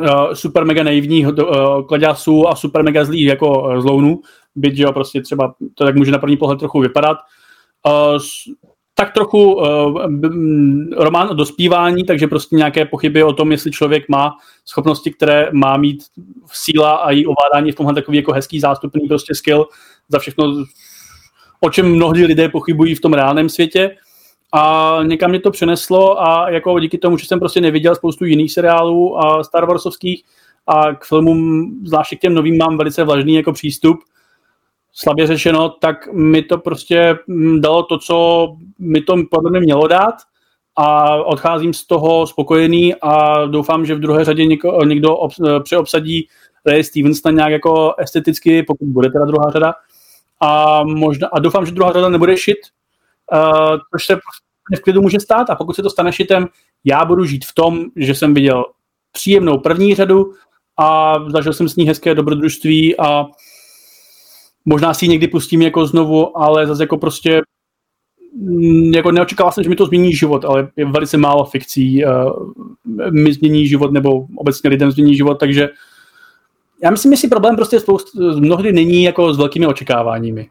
uh, 0.00 0.32
super 0.32 0.64
mega 0.64 0.82
naivní 0.82 1.26
uh, 1.26 1.86
kladěsů 1.86 2.48
a 2.48 2.56
super 2.56 2.82
mega 2.82 3.04
zlý 3.04 3.22
jako 3.22 3.74
zlounů, 3.78 4.20
byť, 4.54 4.78
jo, 4.78 4.92
prostě 4.92 5.22
třeba 5.22 5.54
to 5.74 5.84
tak 5.84 5.96
může 5.96 6.12
na 6.12 6.18
první 6.18 6.36
pohled 6.36 6.58
trochu 6.58 6.80
vypadat. 6.80 7.18
Uh, 7.86 8.18
tak 8.94 9.12
trochu 9.12 9.54
uh, 9.54 10.00
román 10.96 11.28
o 11.28 11.34
dospívání, 11.34 12.04
takže 12.04 12.26
prostě 12.26 12.56
nějaké 12.56 12.84
pochyby 12.84 13.22
o 13.22 13.32
tom, 13.32 13.52
jestli 13.52 13.70
člověk 13.70 14.08
má 14.08 14.32
schopnosti, 14.64 15.10
které 15.10 15.48
má 15.52 15.76
mít 15.76 16.04
síla 16.52 16.96
a 16.96 17.10
její 17.10 17.26
ovládání 17.26 17.72
v 17.72 17.74
tomhle 17.74 17.94
takový 17.94 18.16
jako 18.16 18.32
hezký 18.32 18.60
zástupný 18.60 19.08
prostě 19.08 19.34
skill 19.34 19.66
za 20.08 20.18
všechno, 20.18 20.64
o 21.60 21.70
čem 21.70 21.94
mnohdy 21.94 22.26
lidé 22.26 22.48
pochybují 22.48 22.94
v 22.94 23.00
tom 23.00 23.12
reálném 23.12 23.48
světě. 23.48 23.96
A 24.52 24.96
někam 25.02 25.30
mě 25.30 25.40
to 25.40 25.50
přeneslo 25.50 26.22
a 26.22 26.50
jako 26.50 26.80
díky 26.80 26.98
tomu, 26.98 27.18
že 27.18 27.26
jsem 27.26 27.38
prostě 27.38 27.60
neviděl 27.60 27.94
spoustu 27.94 28.24
jiných 28.24 28.52
seriálů 28.52 29.18
a 29.18 29.44
Star 29.44 29.66
Warsovských 29.66 30.24
a 30.66 30.94
k 30.94 31.04
filmům, 31.04 31.70
zvláště 31.84 32.16
k 32.16 32.20
těm 32.20 32.34
novým, 32.34 32.58
mám 32.58 32.76
velice 32.76 33.04
vlažný 33.04 33.34
jako 33.34 33.52
přístup, 33.52 33.98
slabě 34.92 35.26
řešeno, 35.26 35.68
tak 35.68 36.12
mi 36.12 36.42
to 36.42 36.58
prostě 36.58 37.18
mm, 37.26 37.60
dalo 37.60 37.82
to, 37.82 37.98
co 37.98 38.46
mi 38.78 39.00
to 39.00 39.16
podle 39.30 39.50
mě 39.50 39.60
mělo 39.60 39.86
dát 39.86 40.14
a 40.76 41.14
odcházím 41.14 41.74
z 41.74 41.86
toho 41.86 42.26
spokojený 42.26 42.94
a 42.94 43.44
doufám, 43.46 43.86
že 43.86 43.94
v 43.94 44.00
druhé 44.00 44.24
řadě 44.24 44.46
někdo, 44.46 44.84
někdo 44.84 45.16
ob, 45.16 45.32
přeobsadí 45.62 46.28
Ray 46.66 46.84
Stevensona 46.84 47.36
nějak 47.36 47.52
jako 47.52 47.94
esteticky, 47.98 48.62
pokud 48.62 48.88
bude 48.88 49.10
teda 49.10 49.24
druhá 49.24 49.50
řada. 49.50 49.74
A, 50.40 50.82
možná, 50.84 51.28
a 51.32 51.38
doufám, 51.38 51.66
že 51.66 51.72
druhá 51.72 51.92
řada 51.92 52.08
nebude 52.08 52.36
šit, 52.36 52.58
uh, 53.32 53.78
což 53.92 54.06
se 54.06 54.16
v 54.76 54.80
klidu 54.80 55.02
může 55.02 55.20
stát 55.20 55.50
a 55.50 55.54
pokud 55.54 55.76
se 55.76 55.82
to 55.82 55.90
stane 55.90 56.12
šitem, 56.12 56.46
já 56.84 57.04
budu 57.04 57.24
žít 57.24 57.44
v 57.44 57.54
tom, 57.54 57.84
že 57.96 58.14
jsem 58.14 58.34
viděl 58.34 58.64
příjemnou 59.12 59.58
první 59.58 59.94
řadu 59.94 60.32
a 60.76 61.14
zažil 61.28 61.52
jsem 61.52 61.68
s 61.68 61.76
ní 61.76 61.84
hezké 61.84 62.14
dobrodružství 62.14 62.96
a 63.00 63.24
Možná 64.64 64.94
si 64.94 65.04
ji 65.04 65.08
někdy 65.08 65.28
pustím 65.28 65.62
jako 65.62 65.86
znovu, 65.86 66.38
ale 66.38 66.66
zase 66.66 66.82
jako 66.82 66.98
prostě 66.98 67.40
mm, 68.36 68.94
jako 68.94 69.12
neočekával 69.12 69.52
jsem, 69.52 69.64
že 69.64 69.70
mi 69.70 69.76
to 69.76 69.86
změní 69.86 70.12
život, 70.12 70.44
ale 70.44 70.68
je 70.76 70.84
velice 70.84 71.16
málo 71.16 71.44
fikcí, 71.44 72.04
uh, 72.04 72.12
mi 73.10 73.32
změní 73.32 73.66
život 73.66 73.92
nebo 73.92 74.26
obecně 74.36 74.70
lidem 74.70 74.90
změní 74.90 75.16
život, 75.16 75.34
takže 75.34 75.68
já 76.82 76.90
myslím, 76.90 77.12
že 77.12 77.16
si 77.16 77.28
problém 77.28 77.56
prostě 77.56 77.80
spoust, 77.80 78.14
mnohdy 78.14 78.72
není 78.72 79.02
jako 79.02 79.34
s 79.34 79.38
velkými 79.38 79.66
očekáváními. 79.66 80.50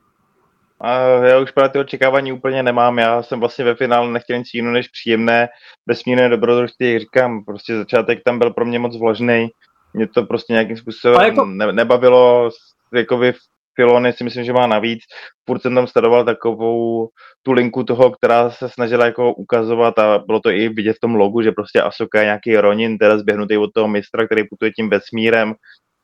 A 0.81 0.99
já 1.01 1.39
už 1.39 1.51
právě 1.51 1.69
ty 1.69 1.79
očekávání 1.79 2.31
úplně 2.31 2.63
nemám. 2.63 2.97
Já 2.97 3.23
jsem 3.23 3.39
vlastně 3.39 3.65
ve 3.65 3.75
finále 3.75 4.11
nechtěl 4.11 4.37
nic 4.37 4.47
jiného 4.53 4.73
než 4.73 4.87
příjemné, 4.87 5.47
vesmírné 5.85 6.29
dobrodružství, 6.29 6.93
jak 6.93 7.01
říkám, 7.01 7.43
prostě 7.45 7.77
začátek 7.77 8.19
tam 8.25 8.39
byl 8.39 8.53
pro 8.53 8.65
mě 8.65 8.79
moc 8.79 8.97
vložný. 8.97 9.49
Mě 9.93 10.07
to 10.07 10.23
prostě 10.23 10.53
nějakým 10.53 10.77
způsobem 10.77 11.21
jako... 11.21 11.45
ne, 11.45 11.71
nebavilo, 11.71 12.49
jako 12.93 13.17
v 13.17 13.33
Filony 13.75 14.13
si 14.13 14.23
myslím, 14.23 14.43
že 14.43 14.53
má 14.53 14.67
navíc. 14.67 14.99
Furt 15.45 15.61
jsem 15.61 15.75
tam 15.75 15.87
sledoval 15.87 16.25
takovou 16.25 17.09
tu 17.41 17.51
linku 17.51 17.83
toho, 17.83 18.11
která 18.11 18.49
se 18.49 18.69
snažila 18.69 19.05
jako 19.05 19.33
ukazovat 19.33 19.99
a 19.99 20.19
bylo 20.19 20.39
to 20.39 20.49
i 20.49 20.69
vidět 20.69 20.93
v 20.93 20.99
tom 20.99 21.15
logu, 21.15 21.41
že 21.41 21.51
prostě 21.51 21.81
Asoka 21.81 22.19
je 22.19 22.25
nějaký 22.25 22.57
Ronin, 22.57 22.97
teda 22.97 23.17
zběhnutý 23.17 23.57
od 23.57 23.69
toho 23.73 23.87
mistra, 23.87 24.25
který 24.25 24.47
putuje 24.49 24.71
tím 24.71 24.89
vesmírem 24.89 25.53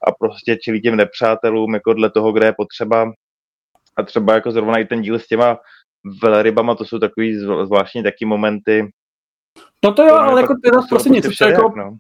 a 0.08 0.12
prostě 0.12 0.58
čelí 0.58 0.82
těm 0.82 0.96
nepřátelům 0.96 1.74
jako 1.74 1.94
dle 1.94 2.12
toho, 2.12 2.32
kde 2.32 2.46
je 2.46 2.54
potřeba. 2.58 3.12
A 3.98 4.04
třeba 4.04 4.34
jako 4.34 4.52
zrovna 4.52 4.78
i 4.78 4.86
ten 4.86 5.02
díl 5.02 5.20
s 5.20 5.28
těma 5.28 5.58
velrybama, 6.24 6.76
to 6.76 6.86
jsou 6.86 7.00
takový 7.00 7.38
zvláštní 7.64 8.04
taky 8.04 8.26
momenty. 8.26 8.92
No 9.84 9.94
to 9.94 10.04
jo, 10.04 10.16
ale 10.16 10.42
jako 10.42 10.56
teda 10.64 10.82
prostě 10.90 11.10
něco, 11.10 11.32
co 11.38 11.46
jako, 11.46 11.74
no 11.78 11.98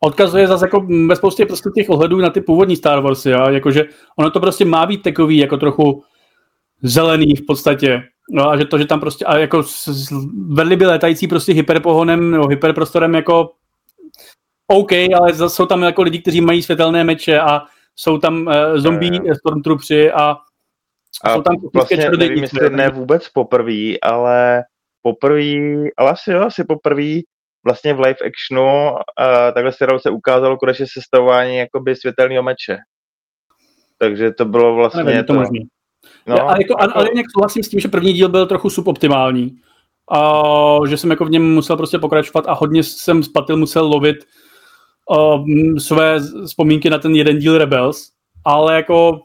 odkazuje 0.00 0.46
zase 0.46 0.66
jako 0.66 0.86
ve 1.06 1.16
spoustě 1.16 1.46
prostě 1.46 1.70
těch 1.74 1.90
ohledů 1.90 2.18
na 2.18 2.30
ty 2.30 2.40
původní 2.40 2.76
Star 2.76 3.00
Warsy, 3.02 3.30
jo? 3.30 3.48
jakože 3.50 3.84
ono 4.18 4.30
to 4.30 4.40
prostě 4.40 4.64
má 4.64 4.86
být 4.86 5.02
takový 5.02 5.38
jako 5.38 5.56
trochu 5.56 6.04
zelený 6.82 7.34
v 7.36 7.46
podstatě. 7.46 8.02
No 8.30 8.48
a 8.48 8.56
že 8.56 8.64
to, 8.64 8.78
že 8.78 8.84
tam 8.84 9.00
prostě, 9.00 9.24
a 9.24 9.38
jako 9.38 9.62
by 10.76 10.86
létající 10.86 11.28
prostě 11.28 11.52
hyperpohonem 11.52 12.30
nebo 12.30 12.46
hyperprostorem 12.46 13.14
jako 13.14 13.50
OK, 14.66 14.92
ale 14.92 15.32
zase 15.32 15.56
jsou 15.56 15.66
tam 15.66 15.82
jako 15.82 16.02
lidi, 16.02 16.18
kteří 16.18 16.40
mají 16.40 16.62
světelné 16.62 17.04
meče 17.04 17.40
a 17.40 17.62
jsou 17.96 18.18
tam 18.18 18.46
uh, 18.46 18.52
zombie 18.76 19.20
uh, 19.20 19.32
stormtroopři 19.32 20.12
a, 20.12 20.36
a 21.24 21.34
jsou 21.34 21.42
tam 21.42 21.56
vlastně 21.74 22.10
nevím, 22.18 22.42
jestli 22.42 22.70
ne 22.70 22.90
vůbec 22.90 23.28
poprvé, 23.28 23.98
ale 24.02 24.62
poprvé, 25.02 25.54
ale 25.96 26.10
asi 26.10 26.30
jo, 26.30 26.40
asi 26.40 26.64
poprvé 26.64 27.20
vlastně 27.68 27.94
v 27.94 28.00
live 28.00 28.16
actionu 28.26 28.92
uh, 28.92 28.98
takhle 29.54 29.72
seriálu 29.72 29.98
se 29.98 30.10
ukázalo 30.10 30.56
konečně 30.56 30.86
sestavování 30.92 31.56
jakoby 31.56 31.96
světelného 31.96 32.42
meče. 32.42 32.76
Takže 33.98 34.32
to 34.32 34.44
bylo 34.44 34.74
vlastně 34.74 35.04
nevím, 35.04 35.24
to, 35.24 35.32
to 35.32 35.38
možný. 35.38 35.60
No, 36.26 36.42
ale, 36.42 36.56
jako, 36.62 36.74
jako... 36.80 36.96
ale 36.98 37.08
nějak 37.14 37.26
souhlasím 37.34 37.62
s 37.62 37.68
tím, 37.68 37.80
že 37.80 37.88
první 37.88 38.12
díl 38.12 38.28
byl 38.28 38.46
trochu 38.46 38.70
suboptimální. 38.70 39.56
A 40.12 40.32
že 40.88 40.96
jsem 40.96 41.10
jako 41.10 41.24
v 41.24 41.30
něm 41.30 41.54
musel 41.54 41.76
prostě 41.76 41.98
pokračovat 41.98 42.44
a 42.48 42.52
hodně 42.54 42.82
jsem 42.82 43.22
z 43.22 43.28
patil 43.28 43.56
musel 43.56 43.86
lovit 43.86 44.16
uh, 45.10 45.44
své 45.78 46.20
vzpomínky 46.46 46.90
na 46.90 46.98
ten 46.98 47.14
jeden 47.14 47.38
díl 47.38 47.58
Rebels, 47.58 48.10
ale 48.44 48.74
jako 48.74 49.20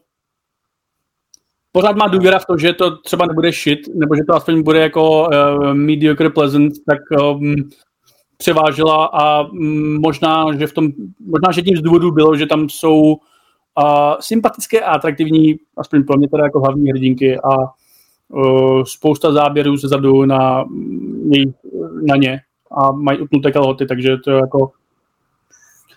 pořád 1.72 1.96
má 1.96 2.08
důvěra 2.08 2.40
v 2.40 2.46
to, 2.46 2.58
že 2.58 2.74
to 2.74 2.98
třeba 2.98 3.26
nebude 3.26 3.52
shit, 3.52 3.80
nebo 3.96 4.16
že 4.16 4.24
to 4.28 4.36
aspoň 4.36 4.64
bude 4.64 4.80
jako 4.80 5.28
uh, 5.28 5.74
mediocre 5.74 6.30
pleasant, 6.30 6.74
tak 6.88 7.00
um, 7.22 7.56
převážela 8.38 9.06
a 9.06 9.42
um, 9.42 10.02
možná, 10.02 10.46
že 10.58 10.68
v 10.68 10.74
tom, 10.74 10.88
možná, 11.26 11.52
že 11.52 11.62
tím 11.62 11.78
z 11.78 11.82
důvodu 11.82 12.12
bylo, 12.12 12.36
že 12.36 12.46
tam 12.46 12.70
jsou 12.70 13.02
uh, 13.04 13.16
sympatické 14.20 14.82
a 14.82 14.92
atraktivní, 14.92 15.56
aspoň 15.78 16.04
pro 16.04 16.18
mě 16.18 16.28
teda 16.28 16.44
jako 16.44 16.60
hlavní 16.60 16.90
hrdinky 16.90 17.38
a 17.40 17.58
uh, 18.30 18.84
spousta 18.84 19.32
záběrů 19.32 19.78
ze 19.78 19.88
zadu 19.88 20.26
na, 20.26 20.66
na 22.02 22.16
ně 22.16 22.40
a 22.82 22.92
mají 22.92 23.20
utnuté 23.20 23.52
kalhoty, 23.52 23.86
takže 23.86 24.18
to 24.18 24.32
je 24.32 24.38
jako 24.38 24.72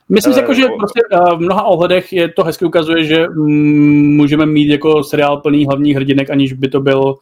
Myslím 0.09 0.35
si, 0.35 0.41
jako, 0.41 0.55
že 0.55 0.67
prostě 0.79 1.01
v 1.37 1.41
mnoha 1.41 1.65
ohledech 1.65 2.13
je 2.13 2.29
to 2.29 2.45
hezky 2.45 2.65
ukazuje, 2.65 3.05
že 3.05 3.27
mm, 3.29 4.17
můžeme 4.17 4.47
mít 4.47 4.69
jako 4.69 5.05
seriál 5.05 5.41
plný 5.41 5.67
hlavních 5.67 5.97
hrdinek, 5.97 6.31
aniž 6.31 6.53
by 6.53 6.69
to 6.69 6.81
byl 6.81 7.15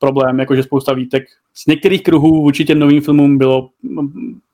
problém, 0.00 0.38
jakože 0.38 0.62
spousta 0.62 0.92
výtek. 0.92 1.24
Z 1.54 1.66
některých 1.66 2.02
kruhů 2.02 2.42
vůči 2.42 2.64
těm 2.64 2.78
novým 2.78 3.02
filmům 3.02 3.38
bylo 3.38 3.68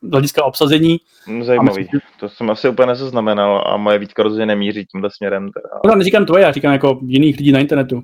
z 0.03 0.11
hlediska 0.11 0.45
obsazení. 0.45 1.01
Mm, 1.29 1.45
zajímavý. 1.45 1.83
Myslím, 1.83 2.01
to 2.21 2.29
jsem 2.29 2.51
asi 2.51 2.69
úplně 2.69 2.87
nezaznamenal 2.87 3.65
a 3.67 3.77
moje 3.77 3.99
výtka 3.99 4.23
rozhodně 4.23 4.47
nemíří 4.47 4.87
tímhle 4.87 5.11
směrem. 5.17 5.51
Teda. 5.53 5.69
No, 5.87 5.95
neříkám 5.95 6.27
tvoje, 6.27 6.43
já 6.43 6.53
říkám 6.53 6.73
jako 6.73 6.99
jiných 7.03 7.37
lidí 7.39 7.53
na 7.53 7.61
internetu. 7.61 8.03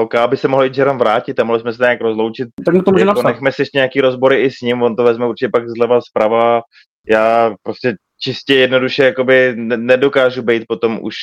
OK, 0.00 0.14
aby 0.14 0.36
se 0.36 0.48
mohli 0.48 0.70
Jerem 0.76 0.98
vrátit 0.98 1.40
a 1.40 1.44
mohli 1.44 1.60
jsme 1.60 1.72
se 1.72 1.82
nějak 1.82 2.00
rozloučit. 2.00 2.48
Tak 2.64 2.84
to 2.84 2.90
může 2.90 3.04
jako 3.04 3.22
Nechme 3.22 3.52
si 3.52 3.62
ještě 3.62 3.78
nějaký 3.78 4.00
rozbory 4.00 4.42
i 4.42 4.50
s 4.50 4.60
ním, 4.60 4.82
on 4.82 4.96
to 4.96 5.02
vezme 5.02 5.26
určitě 5.26 5.48
pak 5.48 5.68
zleva 5.68 6.00
zprava 6.00 6.60
já 7.08 7.54
prostě 7.62 7.94
čistě 8.20 8.54
jednoduše 8.54 9.04
jakoby 9.04 9.52
nedokážu 9.56 10.42
být 10.42 10.64
potom 10.68 10.98
už 11.02 11.14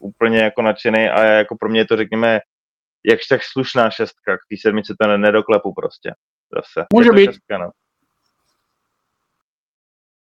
úplně 0.00 0.38
jako 0.38 0.62
nadšený 0.62 1.08
a 1.08 1.24
jako 1.24 1.56
pro 1.60 1.68
mě 1.68 1.80
je 1.80 1.86
to 1.86 1.96
řekněme 1.96 2.40
jakž 3.04 3.26
tak 3.26 3.40
slušná 3.42 3.90
šestka, 3.90 4.36
k 4.36 4.40
té 4.50 4.56
sedmice 4.60 4.94
to 5.00 5.16
nedoklepu 5.16 5.72
prostě. 5.74 6.14
Zase. 6.56 6.86
Může 6.92 7.10
být. 7.10 7.26
Šestka, 7.26 7.58
no. 7.58 7.70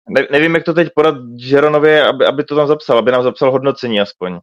Ne, 0.10 0.28
nevím, 0.32 0.56
jak 0.56 0.64
to 0.64 0.74
teď 0.74 0.90
podat 0.96 1.16
Žeronovi, 1.38 2.02
aby, 2.02 2.26
aby 2.26 2.44
to 2.44 2.56
tam 2.56 2.68
zapsal, 2.68 2.98
aby 2.98 3.12
nám 3.12 3.24
zapsal 3.24 3.52
hodnocení 3.52 4.02
aspoň. 4.02 4.40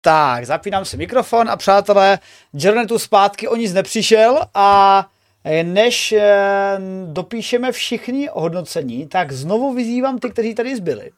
Tak, 0.00 0.44
zapínám 0.44 0.84
si 0.84 0.96
mikrofon 0.96 1.50
a 1.50 1.56
přátelé, 1.56 2.18
Jeron 2.52 2.86
tu 2.86 2.98
zpátky 2.98 3.48
o 3.48 3.56
nic 3.56 3.72
nepřišel 3.72 4.38
a 4.54 5.06
než 5.62 6.12
eh, 6.12 6.78
dopíšeme 7.06 7.72
všichni 7.72 8.28
hodnocení, 8.32 9.08
tak 9.08 9.32
znovu 9.32 9.74
vyzývám 9.74 10.18
ty, 10.18 10.30
kteří 10.30 10.54
tady 10.54 10.76
zbyli, 10.76 11.10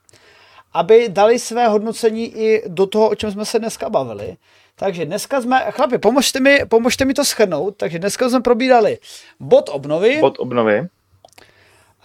aby 0.72 1.08
dali 1.08 1.38
své 1.38 1.68
hodnocení 1.68 2.36
i 2.36 2.62
do 2.68 2.86
toho, 2.86 3.08
o 3.08 3.14
čem 3.14 3.30
jsme 3.30 3.44
se 3.44 3.58
dneska 3.58 3.90
bavili. 3.90 4.36
Takže 4.76 5.04
dneska 5.04 5.40
jsme, 5.40 5.66
chlapi, 5.70 5.98
pomožte 5.98 6.40
mi, 6.40 6.60
pomožte 6.68 7.04
mi 7.04 7.14
to 7.14 7.24
schrnout, 7.24 7.76
takže 7.76 7.98
dneska 7.98 8.28
jsme 8.28 8.40
probírali 8.40 8.98
bod 9.40 9.70
obnovy. 9.72 10.18
Bod 10.20 10.38
obnovy. 10.38 10.88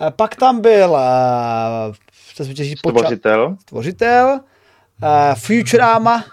Eh, 0.01 0.11
pak 0.11 0.35
tam 0.35 0.61
byl 0.61 0.89
uh, 0.89 1.95
stvořitel. 2.73 3.57
Stvořitel. 3.61 4.39
Uh, 5.03 5.35
Futurama, 5.35 6.23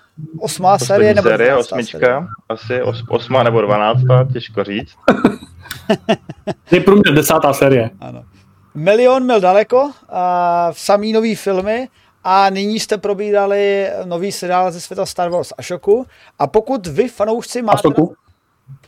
osmá 0.41 0.79
série, 0.79 1.15
nebo 1.15 1.29
série, 1.29 1.57
osmička, 1.57 1.99
série. 1.99 2.27
asi 2.49 2.83
os, 2.83 3.03
osmá 3.09 3.43
nebo 3.43 3.61
dvanáctá, 3.61 4.29
těžko 4.33 4.65
říct. 4.65 4.95
je 6.71 6.81
průměr 6.81 7.15
desátá 7.15 7.53
série. 7.53 7.91
Ano. 8.01 8.25
Milion 8.75 9.27
mil 9.27 9.41
daleko, 9.41 9.91
a 10.09 10.69
samý 10.73 11.13
nový 11.13 11.35
filmy 11.35 11.89
a 12.25 12.51
nyní 12.51 12.81
jste 12.81 12.99
probírali 12.99 13.91
nový 14.05 14.33
seriál 14.33 14.73
ze 14.73 14.81
světa 14.81 15.07
Star 15.07 15.31
Wars 15.31 15.53
Ashoku 15.59 16.07
a 16.39 16.47
pokud 16.47 16.87
vy 16.87 17.09
fanoušci 17.09 17.63
máte... 17.63 17.79
Asoku? 17.79 18.17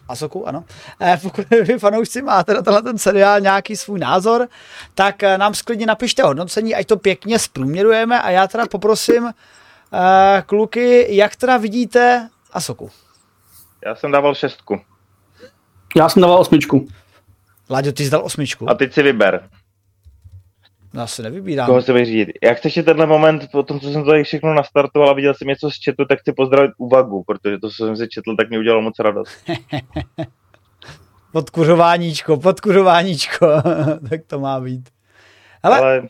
Asoku, 0.08 0.48
ano. 0.48 0.64
E, 1.00 1.16
pokud 1.22 1.44
vy 1.66 1.78
fanoušci 1.78 2.22
máte 2.22 2.54
na 2.54 2.62
tenhle 2.62 2.82
ten 2.82 2.98
seriál 2.98 3.40
nějaký 3.40 3.76
svůj 3.76 3.98
názor, 3.98 4.48
tak 4.94 5.22
eh, 5.22 5.38
nám 5.38 5.54
sklidně 5.54 5.86
napište 5.86 6.22
hodnocení, 6.22 6.74
ať 6.74 6.86
to 6.86 6.96
pěkně 6.96 7.38
zprůměrujeme 7.38 8.22
a 8.22 8.30
já 8.30 8.46
teda 8.46 8.66
poprosím 8.66 9.26
e, 9.26 9.32
kluky, 10.46 11.16
jak 11.16 11.36
teda 11.36 11.56
vidíte 11.56 12.28
Asoku? 12.52 12.90
Já 13.86 13.94
jsem 13.94 14.10
dával 14.10 14.34
šestku. 14.34 14.80
Já 15.96 16.08
jsem 16.08 16.22
dával 16.22 16.38
osmičku. 16.40 16.88
Láďo, 17.70 17.92
ty 17.92 18.04
jsi 18.04 18.10
dal 18.10 18.24
osmičku. 18.24 18.70
A 18.70 18.74
teď 18.74 18.92
si 18.92 19.02
vyber. 19.02 19.48
No, 20.94 21.00
já 21.00 21.06
se 21.06 21.22
nevybírám. 21.22 21.66
Koho 21.66 21.82
se 21.82 21.92
vyřídit. 21.92 22.28
Jak 22.42 22.58
chceš 22.58 22.74
tenhle 22.74 23.06
moment, 23.06 23.50
po 23.52 23.62
tom, 23.62 23.80
co 23.80 23.90
jsem 23.90 24.04
tady 24.04 24.24
všechno 24.24 24.54
nastartoval 24.54 25.10
a 25.10 25.12
viděl 25.12 25.34
jsem 25.34 25.48
něco 25.48 25.70
z 25.70 25.74
chatu, 25.84 26.04
tak 26.04 26.18
chci 26.18 26.32
pozdravit 26.32 26.70
úvagu, 26.78 27.24
protože 27.26 27.58
to, 27.58 27.70
co 27.70 27.74
jsem 27.74 27.96
si 27.96 28.08
četl, 28.08 28.36
tak 28.36 28.48
mě 28.48 28.58
udělalo 28.58 28.82
moc 28.82 28.98
radost. 28.98 29.30
podkuřováníčko, 31.32 32.36
podkuřováníčko, 32.36 33.46
tak 34.10 34.20
to 34.26 34.40
má 34.40 34.60
být. 34.60 34.88
Hele, 35.64 35.78
Ale 35.78 36.02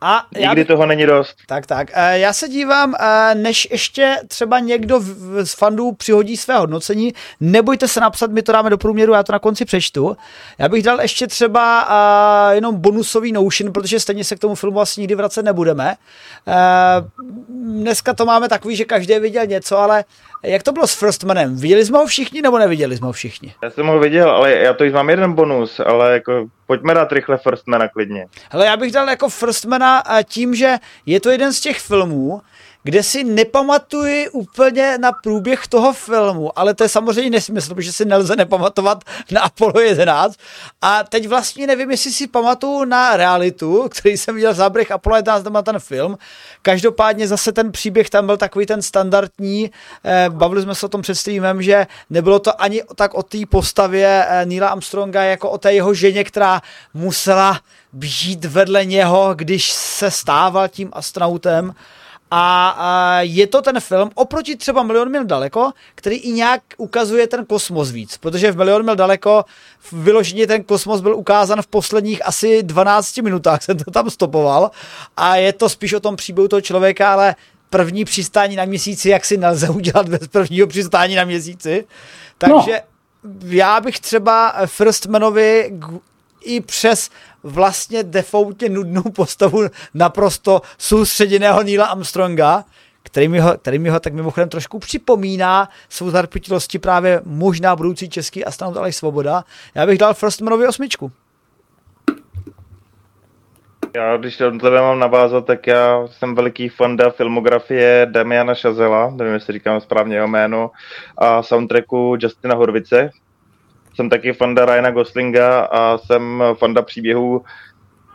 a 0.00 0.26
Nikdy 0.36 0.60
já, 0.60 0.66
toho 0.66 0.86
není 0.86 1.06
dost. 1.06 1.36
Tak, 1.46 1.66
tak. 1.66 1.90
Eh, 1.92 2.18
já 2.18 2.32
se 2.32 2.48
dívám, 2.48 2.94
eh, 3.00 3.34
než 3.34 3.68
ještě 3.70 4.16
třeba 4.28 4.58
někdo 4.58 5.00
z 5.42 5.54
fandů 5.54 5.92
přihodí 5.92 6.36
své 6.36 6.58
hodnocení, 6.58 7.14
nebojte 7.40 7.88
se 7.88 8.00
napsat, 8.00 8.30
my 8.30 8.42
to 8.42 8.52
dáme 8.52 8.70
do 8.70 8.78
průměru, 8.78 9.12
já 9.12 9.22
to 9.22 9.32
na 9.32 9.38
konci 9.38 9.64
přečtu. 9.64 10.16
Já 10.58 10.68
bych 10.68 10.82
dal 10.82 11.00
ještě 11.00 11.26
třeba 11.26 11.88
eh, 11.90 12.54
jenom 12.54 12.76
bonusový 12.76 13.32
notion, 13.32 13.72
protože 13.72 14.00
stejně 14.00 14.24
se 14.24 14.36
k 14.36 14.38
tomu 14.38 14.54
filmu 14.54 14.80
asi 14.80 15.00
nikdy 15.00 15.14
vracet 15.14 15.42
nebudeme. 15.42 15.94
Dneska 17.48 18.14
to 18.14 18.26
máme 18.26 18.48
takový, 18.48 18.76
že 18.76 18.84
každý 18.84 19.18
viděl 19.18 19.46
něco, 19.46 19.78
ale 19.78 20.04
jak 20.42 20.62
to 20.62 20.72
bylo 20.72 20.86
s 20.86 20.94
Firstmanem? 20.94 21.56
Viděli 21.56 21.84
jsme 21.84 21.98
ho 21.98 22.06
všichni 22.06 22.42
nebo 22.42 22.58
neviděli 22.58 22.96
jsme 22.96 23.06
ho 23.06 23.12
všichni? 23.12 23.54
Já 23.62 23.70
jsem 23.70 23.86
ho 23.86 23.98
viděl, 23.98 24.30
ale 24.30 24.52
já 24.52 24.74
to 24.74 24.84
mám 24.84 25.10
jeden 25.10 25.32
bonus, 25.32 25.80
ale 25.80 26.12
jako 26.12 26.46
pojďme 26.66 26.94
dát 26.94 27.12
rychle 27.12 27.38
Firstmana 27.38 27.88
klidně. 27.88 28.26
Hele, 28.50 28.66
já 28.66 28.76
bych 28.76 28.92
dal 28.92 29.08
jako 29.08 29.28
Firstmana 29.28 30.02
tím, 30.24 30.54
že 30.54 30.76
je 31.06 31.20
to 31.20 31.30
jeden 31.30 31.52
z 31.52 31.60
těch 31.60 31.78
filmů, 31.78 32.42
kde 32.82 33.02
si 33.02 33.24
nepamatuji 33.24 34.28
úplně 34.28 34.98
na 34.98 35.12
průběh 35.12 35.66
toho 35.66 35.92
filmu, 35.92 36.58
ale 36.58 36.74
to 36.74 36.82
je 36.82 36.88
samozřejmě 36.88 37.30
nesmysl, 37.30 37.74
protože 37.74 37.92
si 37.92 38.04
nelze 38.04 38.36
nepamatovat 38.36 39.04
na 39.30 39.40
Apollo 39.40 39.80
11. 39.80 40.36
A 40.82 41.04
teď 41.04 41.28
vlastně 41.28 41.66
nevím, 41.66 41.90
jestli 41.90 42.12
si 42.12 42.26
pamatuju 42.26 42.84
na 42.84 43.16
realitu, 43.16 43.88
který 43.90 44.16
jsem 44.16 44.34
viděl 44.34 44.54
záběh 44.54 44.90
Apollo 44.90 45.16
11 45.16 45.44
na 45.44 45.62
ten 45.62 45.78
film. 45.78 46.18
Každopádně 46.62 47.28
zase 47.28 47.52
ten 47.52 47.72
příběh 47.72 48.10
tam 48.10 48.26
byl 48.26 48.36
takový 48.36 48.66
ten 48.66 48.82
standardní. 48.82 49.70
Eh, 50.04 50.26
bavili 50.28 50.62
jsme 50.62 50.74
se 50.74 50.86
o 50.86 50.88
tom 50.88 51.02
před 51.02 51.14
streamem, 51.14 51.62
že 51.62 51.86
nebylo 52.10 52.38
to 52.38 52.62
ani 52.62 52.82
tak 52.94 53.14
o 53.14 53.22
té 53.22 53.38
postavě 53.48 54.26
eh, 54.28 54.46
Neila 54.46 54.68
Armstronga, 54.68 55.22
jako 55.22 55.50
o 55.50 55.58
té 55.58 55.74
jeho 55.74 55.94
ženě, 55.94 56.24
která 56.24 56.62
musela 56.94 57.60
být 57.92 58.44
vedle 58.44 58.84
něho, 58.84 59.34
když 59.34 59.72
se 59.72 60.10
stával 60.10 60.68
tím 60.68 60.90
astronautem. 60.92 61.74
A, 62.30 62.68
a 62.68 63.20
je 63.20 63.46
to 63.46 63.62
ten 63.62 63.80
film 63.80 64.10
oproti 64.14 64.56
třeba 64.56 64.82
Milion 64.82 65.10
mil 65.10 65.24
daleko, 65.24 65.70
který 65.94 66.16
i 66.16 66.32
nějak 66.32 66.62
ukazuje 66.76 67.26
ten 67.26 67.44
kosmos 67.44 67.90
víc, 67.90 68.16
protože 68.16 68.52
v 68.52 68.56
Milion 68.56 68.84
mil 68.84 68.96
daleko 68.96 69.44
vyloženě 69.92 70.46
ten 70.46 70.64
kosmos 70.64 71.00
byl 71.00 71.16
ukázán 71.16 71.62
v 71.62 71.66
posledních 71.66 72.26
asi 72.26 72.62
12 72.62 73.16
minutách, 73.18 73.62
jsem 73.64 73.78
to 73.78 73.90
tam 73.90 74.10
stopoval 74.10 74.70
a 75.16 75.36
je 75.36 75.52
to 75.52 75.68
spíš 75.68 75.92
o 75.92 76.00
tom 76.00 76.16
příběhu 76.16 76.48
toho 76.48 76.60
člověka, 76.60 77.12
ale 77.12 77.34
první 77.70 78.04
přistání 78.04 78.56
na 78.56 78.64
měsíci, 78.64 79.08
jak 79.08 79.24
si 79.24 79.36
nelze 79.36 79.68
udělat 79.78 80.08
bez 80.08 80.28
prvního 80.28 80.66
přistání 80.66 81.14
na 81.14 81.24
měsíci. 81.24 81.86
Takže 82.38 82.82
no. 83.24 83.32
já 83.46 83.80
bych 83.80 84.00
třeba 84.00 84.54
Firstmanovi 84.66 85.72
i 86.40 86.60
přes 86.60 87.10
vlastně 87.42 88.02
defaultně 88.02 88.68
nudnou 88.68 89.02
postavu 89.02 89.62
naprosto 89.94 90.62
soustředěného 90.78 91.62
Neila 91.62 91.86
Armstronga, 91.86 92.64
který 93.02 93.28
mi, 93.28 93.40
ho, 93.40 93.58
který 93.58 93.78
mi 93.78 93.88
ho 93.88 94.00
tak 94.00 94.12
mimochodem 94.12 94.48
trošku 94.48 94.78
připomíná 94.78 95.68
svou 95.88 96.10
zarputilosti 96.10 96.78
právě 96.78 97.20
možná 97.24 97.76
budoucí 97.76 98.08
český 98.08 98.44
astronaut 98.44 98.76
Aleš 98.76 98.96
Svoboda. 98.96 99.44
Já 99.74 99.86
bych 99.86 99.98
dal 99.98 100.14
Firstmanovi 100.14 100.66
osmičku. 100.66 101.12
Já, 103.94 104.16
když 104.16 104.38
na 104.38 104.50
tebe 104.50 104.80
mám 104.80 104.98
navázat, 104.98 105.46
tak 105.46 105.66
já 105.66 106.06
jsem 106.06 106.34
veliký 106.34 106.68
fanda 106.68 107.10
filmografie 107.10 108.06
Damiana 108.10 108.54
Šazela, 108.54 109.10
nevím, 109.10 109.34
jestli 109.34 109.52
říkám 109.52 109.80
správně 109.80 110.16
jeho 110.16 110.28
jméno, 110.28 110.70
a 111.18 111.42
soundtracku 111.42 112.16
Justina 112.20 112.54
Horvice, 112.54 113.10
jsem 113.98 114.10
taky 114.10 114.32
fanda 114.32 114.64
Ryana 114.64 114.90
Goslinga 114.90 115.60
a 115.60 115.98
jsem 115.98 116.42
fanda 116.54 116.82
příběhů 116.82 117.42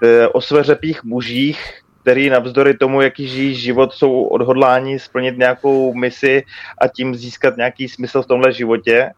e, 0.04 0.28
o 0.28 0.42
sveřepých 0.42 1.04
mužích, 1.04 1.82
který 2.02 2.30
navzdory 2.30 2.78
tomu, 2.78 3.02
jaký 3.02 3.28
žijí 3.28 3.56
život, 3.56 3.94
jsou 3.94 4.24
odhodláni 4.24 5.00
splnit 5.00 5.38
nějakou 5.38 5.94
misi 5.94 6.44
a 6.82 6.88
tím 6.88 7.16
získat 7.16 7.58
nějaký 7.58 7.90
smysl 7.90 8.22
v 8.22 8.28
tomhle 8.28 8.54
životě. 8.54 9.12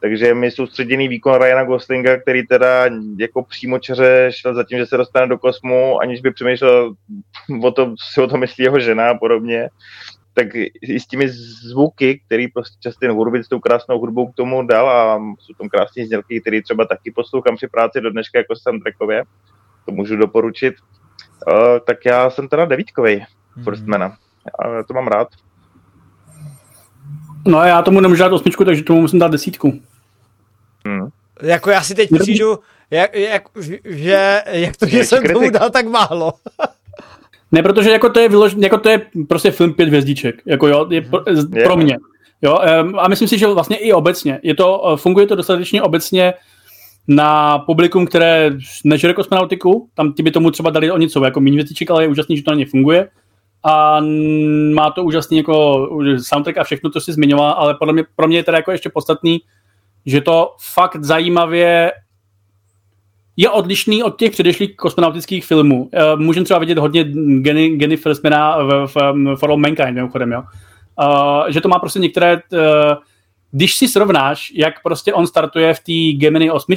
takže 0.00 0.34
mi 0.34 0.50
soustředěný 0.50 1.08
výkon 1.08 1.42
Ryana 1.42 1.64
Goslinga, 1.64 2.16
který 2.16 2.46
teda 2.46 2.84
jako 3.18 3.42
přímočeře 3.42 4.28
šel 4.30 4.54
za 4.54 4.64
tím, 4.64 4.78
že 4.78 4.86
se 4.86 4.96
dostane 4.96 5.26
do 5.26 5.38
kosmu, 5.38 6.00
aniž 6.00 6.20
by 6.20 6.30
přemýšlel 6.30 6.94
o 7.62 7.70
tom, 7.70 7.96
co 7.96 8.04
si 8.12 8.20
o 8.20 8.26
tom 8.26 8.40
myslí 8.40 8.64
jeho 8.64 8.80
žena 8.80 9.10
a 9.10 9.14
podobně, 9.14 9.68
tak 10.34 10.46
i 10.82 11.00
s 11.00 11.06
těmi 11.06 11.28
zvuky, 11.28 12.20
který 12.26 12.48
prostě 12.48 12.88
Justin 12.88 13.10
Hurwitz 13.10 13.46
s 13.46 13.48
tou 13.48 13.60
krásnou 13.60 13.98
hudbou 13.98 14.32
k 14.32 14.34
tomu 14.34 14.66
dal 14.66 14.90
a 14.90 15.20
jsou 15.38 15.54
tam 15.58 15.68
krásné 15.68 16.06
znělky, 16.06 16.40
které 16.40 16.62
třeba 16.62 16.84
taky 16.84 17.10
poslouchám 17.10 17.56
při 17.56 17.68
práci 17.68 18.00
do 18.00 18.10
dneška 18.10 18.38
jako 18.38 18.56
soundtrackově, 18.56 19.24
to 19.86 19.92
můžu 19.92 20.16
doporučit, 20.16 20.74
uh, 21.46 21.78
tak 21.86 22.04
já 22.06 22.30
jsem 22.30 22.48
teda 22.48 22.64
devítkovej 22.64 23.18
mm-hmm. 23.18 23.64
Firstmana. 23.64 24.16
Já 24.76 24.82
to 24.82 24.94
mám 24.94 25.06
rád. 25.06 25.28
No 27.46 27.58
a 27.58 27.66
já 27.66 27.82
tomu 27.82 28.00
nemůžu 28.00 28.22
dát 28.22 28.32
osmičku, 28.32 28.64
takže 28.64 28.82
tomu 28.82 29.00
musím 29.00 29.18
dát 29.18 29.32
desítku. 29.32 29.80
Hmm. 30.86 31.08
Jako 31.42 31.70
já 31.70 31.82
si 31.82 31.94
teď 31.94 32.10
přijdu, 32.20 32.58
jak, 32.90 33.14
jak, 33.14 33.42
že, 33.84 34.42
jak 34.46 34.76
to, 34.76 34.86
že 34.86 35.04
jsem 35.04 35.18
kritik. 35.18 35.34
tomu 35.34 35.50
dal 35.50 35.70
tak 35.70 35.86
málo. 35.86 36.32
Ne, 37.52 37.62
protože 37.62 37.90
jako 37.90 38.08
to 38.08 38.20
je 38.20 38.28
vylož, 38.28 38.56
jako 38.58 38.78
to 38.78 38.88
je 38.88 39.00
prostě 39.28 39.50
film 39.50 39.74
pět 39.74 39.88
hvězdiček, 39.88 40.42
jako 40.46 40.68
jo, 40.68 40.86
je 40.90 41.00
pro, 41.02 41.22
je. 41.54 41.64
pro 41.64 41.76
mě. 41.76 41.96
Jo, 42.42 42.58
a 42.98 43.08
myslím 43.08 43.28
si, 43.28 43.38
že 43.38 43.46
vlastně 43.46 43.76
i 43.76 43.92
obecně, 43.92 44.40
je 44.42 44.54
to, 44.54 44.96
funguje 44.96 45.26
to 45.26 45.36
dostatečně 45.36 45.82
obecně 45.82 46.34
na 47.08 47.58
publikum, 47.58 48.06
které 48.06 48.50
nežere 48.84 49.14
kosmonautiku, 49.14 49.88
tam 49.94 50.12
ti 50.12 50.22
by 50.22 50.30
tomu 50.30 50.50
třeba 50.50 50.70
dali 50.70 50.90
o 50.90 50.98
něco 50.98 51.24
jako 51.24 51.40
méně 51.40 51.54
hvězdiček, 51.54 51.90
ale 51.90 52.04
je 52.04 52.08
úžasný, 52.08 52.36
že 52.36 52.42
to 52.42 52.50
na 52.50 52.56
ně 52.56 52.66
funguje 52.66 53.08
a 53.64 54.00
má 54.74 54.90
to 54.90 55.04
úžasný 55.04 55.36
jako 55.36 55.88
soundtrack 56.18 56.58
a 56.58 56.64
všechno, 56.64 56.90
to 56.90 57.00
si 57.00 57.12
zmiňoval, 57.12 57.52
ale 57.52 57.74
podle 57.74 57.92
mě, 57.92 58.04
pro 58.16 58.28
mě 58.28 58.36
je 58.36 58.44
teda 58.44 58.58
jako 58.58 58.72
ještě 58.72 58.90
podstatný, 58.90 59.40
že 60.06 60.20
to 60.20 60.54
fakt 60.74 61.04
zajímavě 61.04 61.92
je 63.36 63.50
odlišný 63.50 64.02
od 64.02 64.18
těch 64.18 64.30
předešlých 64.30 64.76
kosmonautických 64.76 65.44
filmů. 65.44 65.90
Eh, 65.92 66.16
můžeme 66.16 66.44
třeba 66.44 66.60
vidět 66.60 66.78
hodně 66.78 67.04
Geny, 67.40 67.68
Geny 67.68 67.96
Firstmana 67.96 68.62
v, 68.62 68.86
v, 68.86 68.94
v 68.94 69.36
For 69.36 69.50
All 69.50 69.56
Mankind, 69.56 69.98
jo. 69.98 70.08
Uh, 70.98 71.48
že 71.48 71.60
to 71.60 71.68
má 71.68 71.78
prostě 71.78 71.98
některé, 71.98 72.34
uh, 72.34 72.60
když 73.50 73.76
si 73.76 73.88
srovnáš, 73.88 74.52
jak 74.54 74.82
prostě 74.82 75.14
on 75.14 75.26
startuje 75.26 75.74
v 75.74 75.80
té 75.80 76.18
Gemini 76.18 76.50
8 76.50 76.74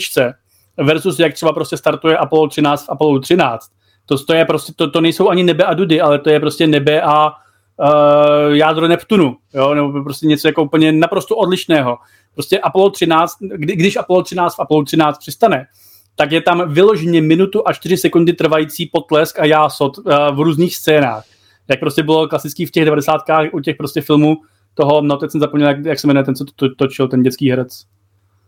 versus 0.78 1.20
jak 1.20 1.34
třeba 1.34 1.54
prostě 1.54 1.78
startuje 1.78 2.18
Apollo 2.18 2.48
13 2.48 2.86
v 2.86 2.90
Apollo 2.90 3.20
13, 3.20 3.72
to, 4.06 4.18
to 4.18 4.34
je 4.34 4.46
prostě, 4.46 4.74
to, 4.76 4.92
to 4.92 5.02
nejsou 5.02 5.30
ani 5.30 5.44
nebe 5.44 5.64
a 5.64 5.74
dudy, 5.74 6.02
ale 6.02 6.20
to 6.20 6.30
je 6.30 6.40
prostě 6.40 6.68
nebe 6.68 7.02
a 7.02 7.28
uh, 7.30 8.54
jádro 8.54 8.88
Neptunu, 8.88 9.38
jo, 9.54 9.74
nebo 9.74 10.04
prostě 10.04 10.28
něco 10.28 10.48
jako 10.48 10.64
úplně 10.64 10.92
naprosto 10.92 11.36
odlišného. 11.36 11.98
Prostě 12.34 12.60
Apollo 12.60 12.90
13, 12.90 13.38
kdy, 13.40 13.76
když 13.76 13.96
Apollo 13.96 14.24
13 14.24 14.56
v 14.56 14.60
Apollo 14.60 14.84
13 14.84 15.18
přistane, 15.18 15.68
tak 16.16 16.32
je 16.32 16.42
tam 16.42 16.74
vyloženě 16.74 17.22
minutu 17.22 17.68
a 17.68 17.74
4 17.74 17.98
sekundy 17.98 18.34
trvající 18.34 18.86
potlesk 18.86 19.40
a 19.40 19.46
jásot 19.46 19.98
uh, 19.98 20.14
v 20.36 20.40
různých 20.40 20.76
scénách. 20.76 21.26
Jak 21.70 21.80
prostě 21.80 22.04
bylo 22.04 22.28
klasický 22.28 22.66
v 22.66 22.72
těch 22.72 22.86
90. 22.86 23.22
u 23.52 23.60
těch 23.60 23.76
prostě 23.76 24.02
filmů 24.02 24.38
toho, 24.74 25.02
no 25.02 25.18
teď 25.18 25.32
jsem 25.32 25.42
zapomněl, 25.42 25.68
jak, 25.68 25.86
jak 25.86 26.00
se 26.00 26.08
jmenuje 26.08 26.24
ten, 26.24 26.36
co 26.36 26.46
to, 26.46 26.52
to, 26.56 26.76
točil, 26.76 27.08
ten 27.08 27.24
dětský 27.24 27.50
herec. 27.50 27.86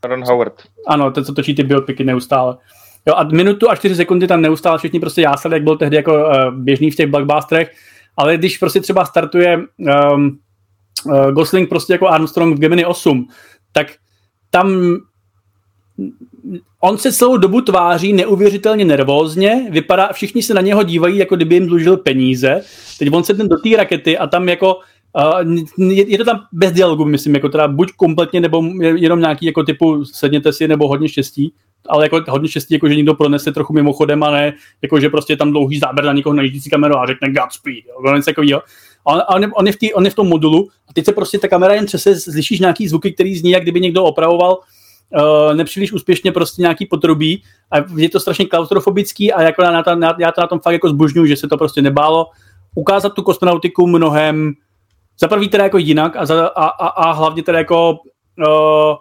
Ron 0.06 0.24
Howard. 0.24 0.54
Ano, 0.88 1.12
ten, 1.12 1.26
co 1.26 1.34
točí 1.34 1.56
ty 1.56 1.64
biopiky 1.64 2.04
neustále. 2.04 2.58
Jo, 3.08 3.14
a 3.16 3.24
minutu 3.24 3.70
a 3.70 3.76
čtyři 3.76 3.96
sekundy 3.96 4.28
tam 4.28 4.42
neustále 4.42 4.78
všichni 4.78 5.00
prostě 5.00 5.22
jásali, 5.22 5.56
jak 5.56 5.64
byl 5.64 5.78
tehdy 5.78 5.96
jako 5.96 6.14
uh, 6.14 6.52
běžný 6.52 6.92
v 6.92 6.96
těch 6.96 7.08
blockbusterech, 7.08 7.72
ale 8.18 8.38
když 8.38 8.58
prostě 8.58 8.80
třeba 8.80 9.06
startuje 9.06 9.58
um, 9.58 10.40
uh, 11.06 11.32
Gosling 11.32 11.70
prostě 11.70 11.94
jako 11.94 12.08
Armstrong 12.08 12.58
v 12.58 12.60
Gemini 12.60 12.86
8, 12.86 13.28
tak 13.72 13.88
tam 14.50 14.98
on 16.80 16.98
se 16.98 17.14
celou 17.14 17.38
dobu 17.38 17.62
tváří 17.62 18.14
neuvěřitelně 18.14 18.86
nervózně, 18.86 19.68
vypadá, 19.70 20.10
všichni 20.14 20.44
se 20.44 20.54
na 20.54 20.62
něho 20.62 20.84
dívají, 20.84 21.18
jako 21.18 21.36
kdyby 21.36 21.56
jim 21.56 21.68
dlužil 21.68 21.98
peníze. 21.98 22.62
Teď 23.00 23.10
on 23.12 23.24
se 23.24 23.34
ten 23.34 23.48
do 23.48 23.58
té 23.58 23.70
rakety 23.78 24.18
a 24.18 24.28
tam 24.28 24.50
jako 24.50 24.80
Uh, 25.16 25.90
je, 25.92 26.12
je 26.12 26.18
to 26.18 26.26
tam 26.26 26.40
bez 26.52 26.72
dialogu, 26.72 27.06
myslím, 27.06 27.36
jako 27.36 27.50
teda 27.50 27.68
buď 27.68 27.92
kompletně, 27.92 28.42
nebo 28.42 28.64
jenom 28.82 29.20
nějaký 29.20 29.46
jako 29.46 29.64
typu 29.64 30.06
sedněte 30.06 30.54
si, 30.54 30.68
nebo 30.68 30.88
hodně 30.88 31.10
štěstí, 31.10 31.54
ale 31.90 32.06
jako 32.06 32.22
hodně 32.30 32.50
štěstí, 32.50 32.74
jako 32.74 32.90
že 32.90 32.96
někdo 32.96 33.14
pronese 33.14 33.52
trochu 33.52 33.74
mimochodem 33.74 34.24
a 34.24 34.32
ne, 34.32 34.54
jako 34.82 35.00
že 35.00 35.10
prostě 35.10 35.38
tam 35.38 35.52
dlouhý 35.52 35.80
záběr 35.80 36.06
na 36.06 36.14
někoho 36.14 36.34
najíždící 36.34 36.70
kameru 36.70 36.98
a 36.98 37.06
řekne 37.06 37.32
Godspeed, 37.32 37.84
jo, 38.06 38.16
něco 38.16 38.26
takového. 38.26 38.62
On, 39.04 39.22
on, 39.36 39.42
je, 39.42 39.50
on, 39.56 39.68
je 39.68 39.74
v 39.74 39.76
tý, 39.76 39.94
on 39.94 40.06
je 40.06 40.12
v 40.12 40.16
tom 40.16 40.28
modulu 40.28 40.70
a 40.90 40.94
teď 40.94 41.06
se 41.06 41.12
prostě 41.12 41.40
ta 41.40 41.48
kamera 41.48 41.74
jen 41.74 41.86
třese, 41.86 42.20
slyšíš 42.20 42.60
nějaký 42.60 42.88
zvuky, 42.88 43.12
který 43.12 43.36
zní, 43.36 43.52
jak 43.52 43.64
kdyby 43.64 43.80
někdo 43.80 44.04
opravoval 44.04 44.52
uh, 44.52 44.64
nepříliš 45.54 45.94
úspěšně 45.94 46.32
prostě 46.32 46.62
nějaký 46.62 46.86
potrubí 46.86 47.44
a 47.72 47.78
je 47.96 48.10
to 48.10 48.20
strašně 48.20 48.46
klaustrofobický 48.46 49.34
a 49.34 49.42
jako 49.42 49.62
na, 49.62 49.72
na, 49.72 49.96
na, 49.96 50.16
já 50.20 50.32
to 50.32 50.42
na 50.42 50.48
tom 50.48 50.60
fakt 50.60 50.74
jako 50.74 50.90
zbožňuji, 50.90 51.28
že 51.28 51.36
se 51.36 51.48
to 51.48 51.58
prostě 51.58 51.82
nebálo 51.82 52.28
ukázat 52.76 53.14
tu 53.14 53.22
kosmonautiku 53.22 53.88
mnohem 53.88 54.54
za 55.20 55.28
prvý 55.28 55.50
teda 55.50 55.64
jako 55.64 55.78
jinak 55.78 56.16
a, 56.16 56.26
za, 56.26 56.48
a, 56.48 56.66
a, 56.68 56.88
a 56.88 57.12
hlavně 57.12 57.44
teda 57.44 57.58
jako 57.58 57.92
uh, 57.92 58.96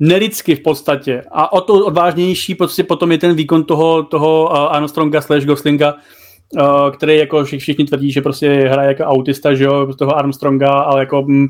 nelidsky 0.00 0.56
v 0.56 0.62
podstatě. 0.62 1.22
A 1.32 1.52
o 1.52 1.60
to 1.60 1.86
odvážnější 1.86 2.54
prostě 2.54 2.84
potom 2.84 3.12
je 3.12 3.18
ten 3.18 3.36
výkon 3.36 3.64
toho, 3.64 4.02
toho 4.02 4.44
uh, 4.44 4.56
Armstronga 4.56 5.20
slash 5.20 5.44
Goslinga, 5.44 5.94
uh, 5.94 6.90
který 6.90 7.16
jako 7.16 7.44
všichni 7.44 7.84
tvrdí, 7.84 8.12
že 8.12 8.22
prostě 8.22 8.68
hraje 8.68 8.88
jako 8.88 9.02
autista, 9.02 9.54
že 9.54 9.64
jo, 9.64 9.94
toho 9.94 10.16
Armstronga, 10.16 10.70
ale 10.72 11.00
jako 11.00 11.22
mm, 11.22 11.46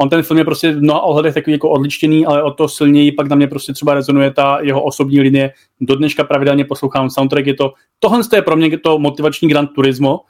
on 0.00 0.08
ten 0.08 0.22
film 0.22 0.38
je 0.38 0.44
prostě 0.44 0.72
v 0.72 0.82
mnoha 0.82 1.00
ohledech 1.00 1.34
takový 1.34 1.52
jako 1.52 1.70
odličtěný, 1.70 2.26
ale 2.26 2.42
o 2.42 2.50
to 2.50 2.68
silněji 2.68 3.12
pak 3.12 3.28
na 3.28 3.36
mě 3.36 3.46
prostě 3.46 3.72
třeba 3.72 3.94
rezonuje 3.94 4.30
ta 4.30 4.58
jeho 4.62 4.82
osobní 4.82 5.20
linie. 5.20 5.52
Do 5.80 5.96
dneška 5.96 6.24
pravidelně 6.24 6.64
poslouchám 6.64 7.10
soundtrack, 7.10 7.46
je 7.46 7.54
to, 7.54 7.72
tohle 7.98 8.20
je 8.34 8.42
pro 8.42 8.56
mě 8.56 8.78
to 8.78 8.98
motivační 8.98 9.48
Gran 9.48 9.66
Turismo, 9.66 10.20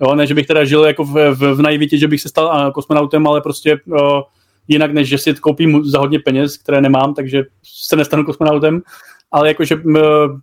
jo, 0.00 0.14
ne, 0.14 0.26
že 0.26 0.34
bych 0.34 0.46
teda 0.46 0.64
žil 0.64 0.84
jako 0.84 1.04
v, 1.04 1.34
v, 1.34 1.54
v 1.54 1.62
naivitě, 1.62 1.98
že 1.98 2.08
bych 2.08 2.20
se 2.20 2.28
stal 2.28 2.72
kosmonautem, 2.72 3.26
ale 3.26 3.40
prostě 3.40 3.78
uh, 3.86 3.98
jinak, 4.68 4.92
než 4.92 5.08
že 5.08 5.18
si 5.18 5.34
koupím 5.34 5.84
za 5.84 5.98
hodně 5.98 6.18
peněz, 6.18 6.56
které 6.56 6.80
nemám, 6.80 7.14
takže 7.14 7.42
se 7.62 7.96
nestanu 7.96 8.24
kosmonautem, 8.24 8.82
ale 9.32 9.48
jakože 9.48 9.76
uh, 9.76 9.92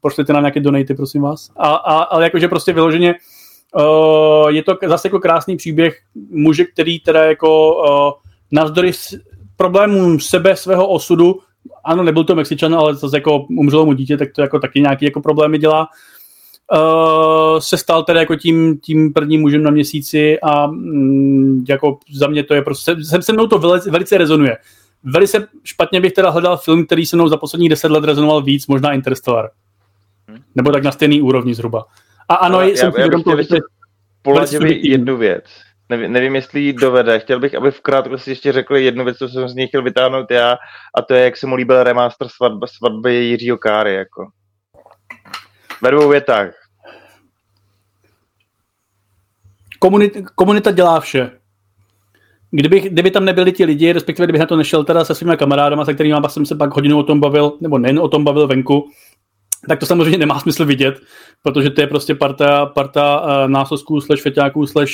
pošlete 0.02 0.34
nám 0.34 0.44
nějaké 0.44 0.60
donaty, 0.60 0.94
prosím 0.94 1.22
vás. 1.22 1.50
A, 1.58 1.70
a, 1.70 2.02
ale 2.02 2.24
jakože 2.24 2.48
prostě 2.48 2.74
vyloženě 2.74 3.16
uh, 3.76 4.50
je 4.50 4.64
to 4.64 4.78
zase 4.86 5.08
jako 5.08 5.20
krásný 5.20 5.58
příběh 5.58 5.98
muže, 6.30 6.66
který 6.66 7.00
teda 7.00 7.24
jako 7.24 7.76
uh, 7.76 8.31
navzdory 8.52 8.92
problémům 9.56 10.20
sebe, 10.20 10.56
svého 10.56 10.88
osudu, 10.88 11.40
ano, 11.84 12.04
nebyl 12.04 12.24
to 12.24 12.36
Mexičan, 12.36 12.76
ale 12.76 12.96
zase 12.96 13.18
jako 13.18 13.46
umřelo 13.50 13.86
mu 13.86 13.94
dítě, 13.94 14.18
tak 14.18 14.30
to 14.36 14.42
jako 14.42 14.60
taky 14.60 14.82
nějaký 14.82 15.06
jako 15.06 15.22
problémy 15.22 15.58
dělá, 15.58 15.88
uh, 16.74 17.60
se 17.60 17.78
stal 17.78 18.04
tedy 18.04 18.20
jako 18.20 18.36
tím, 18.36 18.80
tím 18.80 19.14
prvním 19.14 19.42
mužem 19.42 19.64
na 19.64 19.72
měsíci 19.72 20.40
a 20.40 20.68
um, 20.68 21.66
jako 21.70 21.98
za 22.14 22.28
mě 22.28 22.44
to 22.44 22.54
je 22.54 22.62
prostě, 22.62 22.96
se, 23.04 23.22
se 23.22 23.34
mnou 23.34 23.48
to 23.48 23.60
velice, 23.60 23.92
velice 23.92 24.18
rezonuje. 24.18 24.58
Velice 25.04 25.48
špatně 25.64 26.02
bych 26.02 26.14
teda 26.14 26.30
hledal 26.30 26.58
film, 26.58 26.86
který 26.86 27.06
se 27.06 27.16
mnou 27.16 27.28
za 27.28 27.38
posledních 27.38 27.70
deset 27.70 27.92
let 27.92 28.04
rezonoval 28.04 28.42
víc, 28.42 28.68
možná 28.68 28.94
Interstellar. 28.94 29.50
Hmm. 30.28 30.40
Nebo 30.56 30.72
tak 30.72 30.84
na 30.84 30.92
stejný 30.92 31.22
úrovni 31.22 31.54
zhruba. 31.54 31.86
A 32.30 32.36
ano, 32.36 32.56
Ale 32.56 32.70
jsem 32.70 32.92
já, 32.98 33.04
já 33.04 33.10
bych 33.10 33.22
chtěl 33.22 33.62
jednu 34.66 35.18
věc. 35.18 35.44
Nevím, 35.92 36.14
nevím, 36.14 36.36
jestli 36.36 36.62
ji 36.62 36.74
dovede. 36.74 37.20
Chtěl 37.20 37.40
bych, 37.40 37.56
aby 37.56 37.72
v 37.72 37.82
krátkosti 37.82 38.32
ještě 38.32 38.52
řekl 38.52 38.76
jednu 38.76 39.06
věc, 39.06 39.18
co 39.18 39.30
jsem 39.30 39.50
z 39.50 39.56
něj 39.56 39.68
chtěl 39.68 39.84
vytáhnout 39.84 40.32
já, 40.32 40.58
a 40.98 41.02
to 41.02 41.14
je, 41.14 41.24
jak 41.24 41.38
se 41.38 41.48
mu 41.48 41.56
líbil 41.56 41.84
remaster 41.84 42.28
svatby, 42.28 42.66
svatby 42.68 43.16
Jiřího 43.16 43.58
Káry. 43.58 43.96
Jako. 43.96 44.28
Ve 45.82 45.92
dvou 45.92 46.10
větách. 46.10 46.62
komunita, 49.82 50.20
komunita 50.36 50.72
dělá 50.72 51.00
vše. 51.00 51.32
Kdybych, 52.52 52.90
kdyby 52.90 53.12
tam 53.12 53.26
nebyli 53.26 53.52
ti 53.52 53.66
lidi, 53.66 53.94
respektive 53.94 54.26
kdybych 54.26 54.40
na 54.40 54.46
to 54.46 54.56
nešel 54.56 54.84
teda 54.84 55.06
se 55.06 55.16
svými 55.16 55.38
kamarádama, 55.38 55.86
se 55.86 55.94
kterými 55.94 56.16
jsem 56.28 56.46
se 56.46 56.56
pak 56.56 56.76
hodinu 56.76 57.00
o 57.00 57.04
tom 57.04 57.20
bavil, 57.20 57.58
nebo 57.62 57.78
nejen 57.78 58.00
o 58.00 58.08
tom 58.08 58.24
bavil 58.24 58.48
venku, 58.48 58.90
tak 59.68 59.80
to 59.80 59.86
samozřejmě 59.86 60.18
nemá 60.18 60.40
smysl 60.40 60.66
vidět, 60.66 61.00
protože 61.44 61.70
to 61.70 61.82
je 61.82 61.88
prostě 61.88 62.16
parta, 62.16 62.66
parta 62.66 63.22
uh, 63.22 63.50
násosků, 63.50 64.02
slash 64.02 64.22
feťáků, 64.22 64.68
slash 64.68 64.92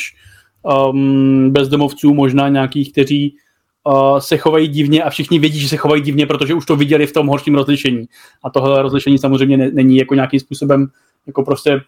um, 0.64 1.50
bezdomovců, 1.52 2.14
možná 2.14 2.50
nějakých, 2.50 2.92
kteří 2.92 3.36
uh, 3.84 4.18
se 4.18 4.38
chovají 4.38 4.68
divně 4.68 5.04
a 5.04 5.10
všichni 5.10 5.40
vědí, 5.40 5.60
že 5.60 5.70
se 5.70 5.78
chovají 5.78 6.02
divně, 6.02 6.26
protože 6.26 6.54
už 6.54 6.66
to 6.66 6.76
viděli 6.76 7.08
v 7.08 7.14
tom 7.14 7.28
horším 7.28 7.56
rozlišení. 7.56 8.06
A 8.44 8.50
tohle 8.50 8.82
rozlišení 8.82 9.18
samozřejmě 9.18 9.58
ne, 9.58 9.72
není 9.74 9.98
jako 9.98 10.16
nějakým 10.16 10.40
způsobem 10.40 10.88
jako 11.28 11.44
prostě 11.44 11.82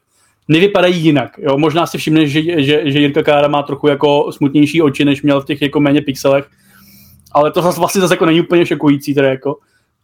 nevypadají 0.48 1.04
jinak. 1.04 1.38
Jo? 1.38 1.58
Možná 1.58 1.86
si 1.86 1.98
všimneš, 1.98 2.32
že, 2.32 2.64
že, 2.64 2.92
že 2.92 3.00
Jirka 3.00 3.24
Kára 3.24 3.48
má 3.48 3.64
trochu 3.64 3.88
jako 3.88 4.32
smutnější 4.32 4.82
oči, 4.82 5.06
než 5.06 5.22
měl 5.22 5.42
v 5.42 5.46
těch 5.46 5.62
jako 5.62 5.80
méně 5.80 6.02
pixelech, 6.02 6.50
ale 7.32 7.52
to 7.52 7.62
zase 7.62 7.80
vlastně 7.80 8.02
zase 8.02 8.14
jako 8.14 8.26
není 8.26 8.42
úplně 8.42 8.66
šokující 8.66 9.14
teda 9.14 9.30
jako. 9.30 9.58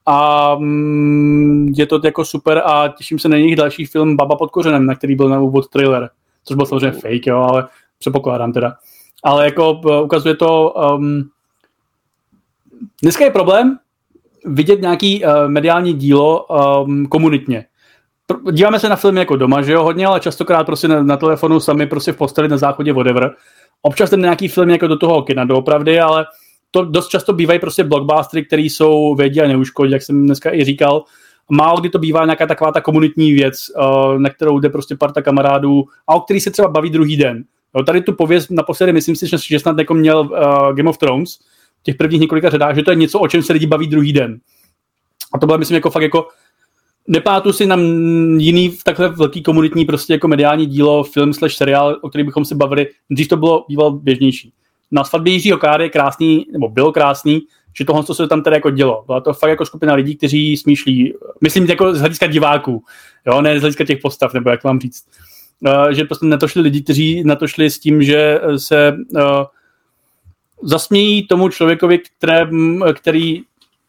A 0.05 0.55
mm, 0.55 1.73
je 1.77 1.85
to 1.85 2.01
jako 2.03 2.25
super 2.25 2.61
a 2.65 2.87
těším 2.87 3.19
se 3.19 3.29
na 3.29 3.37
jejich 3.37 3.55
další 3.55 3.85
film 3.85 4.15
Baba 4.15 4.35
pod 4.35 4.51
kořenem, 4.51 4.85
na 4.85 4.95
který 4.95 5.15
byl 5.15 5.29
na 5.29 5.39
úvod 5.39 5.69
trailer, 5.69 6.09
což 6.43 6.55
byl 6.55 6.65
samozřejmě 6.65 6.91
fake, 6.91 7.27
jo, 7.27 7.37
ale 7.37 7.67
předpokládám 7.99 8.53
teda. 8.53 8.73
Ale 9.23 9.45
jako 9.45 9.81
ukazuje 10.03 10.35
to 10.35 10.73
um, 10.95 11.23
dneska 13.03 13.25
je 13.25 13.31
problém 13.31 13.77
vidět 14.45 14.81
nějaký 14.81 15.25
uh, 15.25 15.31
mediální 15.47 15.93
dílo 15.93 16.45
um, 16.45 17.05
komunitně. 17.05 17.65
Díváme 18.51 18.79
se 18.79 18.89
na 18.89 18.95
filmy 18.95 19.19
jako 19.19 19.35
doma, 19.35 19.61
že 19.61 19.73
jo, 19.73 19.83
hodně, 19.83 20.07
ale 20.07 20.19
častokrát 20.19 20.65
prostě 20.65 20.87
na, 20.87 21.03
na 21.03 21.17
telefonu 21.17 21.59
sami 21.59 21.87
prostě 21.87 22.11
v 22.11 22.17
posteli 22.17 22.47
na 22.47 22.57
záchodě 22.57 22.93
whatever. 22.93 23.31
Občas 23.81 24.09
ten 24.09 24.21
nějaký 24.21 24.47
film 24.47 24.69
jako 24.69 24.87
do 24.87 24.97
toho 24.97 25.21
kina, 25.21 25.45
doopravdy, 25.45 25.99
ale 25.99 26.25
to 26.71 26.85
dost 26.85 27.07
často 27.07 27.33
bývají 27.33 27.59
prostě 27.59 27.83
blockbustery, 27.83 28.45
které 28.45 28.61
jsou 28.61 29.15
vědí 29.15 29.41
a 29.41 29.47
neuškodí, 29.47 29.91
jak 29.91 30.01
jsem 30.01 30.25
dneska 30.25 30.53
i 30.53 30.63
říkal. 30.63 31.03
Málo 31.49 31.79
kdy 31.79 31.89
to 31.89 31.99
bývá 31.99 32.25
nějaká 32.25 32.47
taková 32.47 32.71
ta 32.71 32.81
komunitní 32.81 33.33
věc, 33.33 33.55
uh, 33.77 34.19
na 34.19 34.29
kterou 34.29 34.59
jde 34.59 34.69
prostě 34.69 34.95
parta 34.95 35.21
kamarádů 35.21 35.83
a 36.07 36.15
o 36.15 36.21
který 36.21 36.39
se 36.39 36.51
třeba 36.51 36.67
baví 36.67 36.89
druhý 36.89 37.17
den. 37.17 37.43
Jo, 37.75 37.83
tady 37.83 38.01
tu 38.01 38.13
pověst 38.13 38.51
naposledy, 38.51 38.93
myslím 38.93 39.15
si, 39.15 39.27
že 39.49 39.59
snad 39.59 39.77
jako 39.79 39.93
měl 39.93 40.19
uh, 40.19 40.75
Game 40.75 40.89
of 40.89 40.97
Thrones, 40.97 41.39
v 41.79 41.83
těch 41.83 41.95
prvních 41.95 42.21
několika 42.21 42.49
řadách, 42.49 42.75
že 42.75 42.83
to 42.83 42.91
je 42.91 42.95
něco, 42.95 43.19
o 43.19 43.27
čem 43.27 43.43
se 43.43 43.53
lidi 43.53 43.67
baví 43.67 43.87
druhý 43.87 44.13
den. 44.13 44.39
A 45.33 45.39
to 45.39 45.45
bylo, 45.45 45.57
myslím, 45.57 45.75
jako 45.75 45.91
fakt 45.91 46.03
jako 46.03 46.27
nepátu 47.07 47.53
si 47.53 47.65
na 47.65 47.75
jiný 48.37 48.77
takhle 48.83 49.09
velký 49.09 49.43
komunitní 49.43 49.85
prostě 49.85 50.13
jako 50.13 50.27
mediální 50.27 50.65
dílo, 50.65 51.03
film 51.03 51.33
slash 51.33 51.53
seriál, 51.53 51.99
o 52.01 52.09
který 52.09 52.23
bychom 52.23 52.45
se 52.45 52.55
bavili, 52.55 52.87
dřív 53.09 53.27
to 53.27 53.37
bylo 53.37 53.65
bývalo 53.67 53.91
běžnější. 53.91 54.53
Na 54.91 55.03
svatbě 55.03 55.33
Jiřího 55.33 55.57
Káry 55.57 55.83
je 55.83 55.89
krásný, 55.89 56.45
nebo 56.51 56.69
bylo 56.69 56.91
krásný, 56.91 57.41
že 57.77 57.85
tohle 57.85 58.03
co 58.03 58.13
se 58.13 58.27
tam 58.27 58.43
tedy 58.43 58.55
jako 58.55 58.69
dělo. 58.69 59.03
Byla 59.05 59.21
to 59.21 59.33
fakt 59.33 59.49
jako 59.49 59.65
skupina 59.65 59.93
lidí, 59.93 60.15
kteří 60.15 60.57
smýšlí, 60.57 61.13
myslím 61.41 61.65
jako 61.65 61.93
z 61.93 61.99
hlediska 61.99 62.27
diváků, 62.27 62.83
jo, 63.27 63.41
ne 63.41 63.57
z 63.59 63.61
hlediska 63.61 63.85
těch 63.85 63.99
postav, 64.01 64.33
nebo 64.33 64.49
jak 64.49 64.63
vám 64.63 64.79
říct. 64.79 65.05
Uh, 65.61 65.89
že 65.89 66.05
prostě 66.05 66.25
na 66.25 66.37
to 66.37 66.47
šli 66.47 66.61
lidi, 66.61 66.81
kteří 66.81 67.23
na 67.23 67.35
to 67.35 67.47
šli 67.47 67.69
s 67.69 67.79
tím, 67.79 68.03
že 68.03 68.39
se 68.57 68.97
uh, 69.13 69.21
zasmějí 70.63 71.27
tomu 71.27 71.49
člověkovi, 71.49 71.99
které, 71.99 72.49
který 72.93 73.41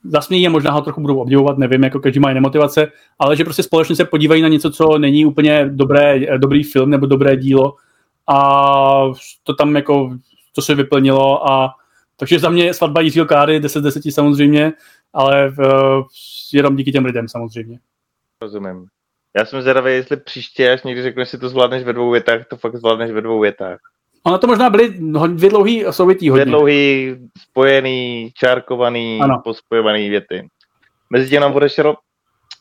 zasmějí 0.05 0.43
je, 0.43 0.49
možná 0.49 0.71
ho 0.71 0.81
trochu 0.81 1.01
budou 1.01 1.19
obdivovat, 1.19 1.59
nevím, 1.59 1.83
jako 1.83 2.01
každý 2.01 2.21
má 2.21 2.29
jiné 2.29 2.41
motivace, 2.41 2.93
ale 3.19 3.37
že 3.37 3.45
prostě 3.45 3.63
společně 3.63 3.97
se 3.97 4.05
podívají 4.05 4.43
na 4.43 4.49
něco, 4.49 4.71
co 4.71 4.99
není 4.99 5.27
úplně 5.27 5.69
dobré, 5.69 6.39
dobrý 6.39 6.63
film 6.63 6.91
nebo 6.91 7.07
dobré 7.07 7.37
dílo 7.37 7.75
a 8.29 9.13
to 9.43 9.55
tam 9.55 9.77
jako, 9.77 10.17
to 10.55 10.63
se 10.63 10.75
vyplnilo 10.75 11.51
a 11.51 11.75
takže 12.17 12.39
za 12.39 12.51
mě 12.51 12.75
svatba 12.75 13.01
Jiřího 13.01 13.27
Káry 13.27 13.61
10 13.61 13.81
10 13.81 14.03
samozřejmě, 14.11 14.73
ale 15.13 15.49
uh, 15.49 16.05
jenom 16.53 16.77
díky 16.77 16.93
těm 16.93 17.05
lidem 17.05 17.29
samozřejmě. 17.29 17.79
Rozumím. 18.43 18.87
Já 19.37 19.45
jsem 19.45 19.63
zvědavý, 19.63 19.93
jestli 19.93 20.17
příště, 20.17 20.73
až 20.73 20.83
někdy 20.83 21.03
řekneš, 21.03 21.29
si 21.29 21.39
to 21.39 21.49
zvládneš 21.49 21.85
ve 21.85 21.93
dvou 21.93 22.11
větách, 22.11 22.47
to 22.51 22.57
fakt 22.57 22.77
zvládneš 22.77 23.11
ve 23.11 23.21
dvou 23.21 23.41
větách. 23.41 23.79
Ono 24.23 24.39
to 24.39 24.47
možná 24.47 24.71
byly 24.71 24.89
dvě 25.29 25.51
dlouhý 25.51 25.85
sovětí 25.91 26.31
hodně. 26.31 26.45
Dvě 26.45 26.51
dlouhý, 26.51 27.17
spojený, 27.39 28.31
čárkovaný, 28.35 29.21
ano. 29.23 29.41
pospojovaný 29.45 30.09
věty. 30.09 30.49
Mezi 31.11 31.31
tím 31.31 31.41
nám 31.41 31.55
odešel 31.55 31.97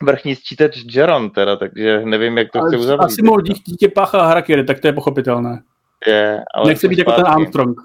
vrchní 0.04 0.36
sčítač 0.36 0.78
Jaron 0.96 1.30
teda, 1.30 1.56
takže 1.56 2.02
nevím, 2.06 2.38
jak 2.38 2.52
to 2.52 2.62
chce 2.62 2.78
uzavřít. 2.78 3.06
Asi 3.06 3.22
mohl 3.22 3.42
dítě 3.42 3.90
pácha 3.90 4.26
Harakiri, 4.26 4.64
tak 4.64 4.80
to 4.80 4.88
je 4.88 4.94
pochopitelné. 4.94 5.62
Je, 6.08 6.44
ale 6.56 6.68
Nechce 6.68 6.88
být 6.88 7.00
jako 7.00 7.12
ten 7.12 7.28
Armstrong. 7.28 7.78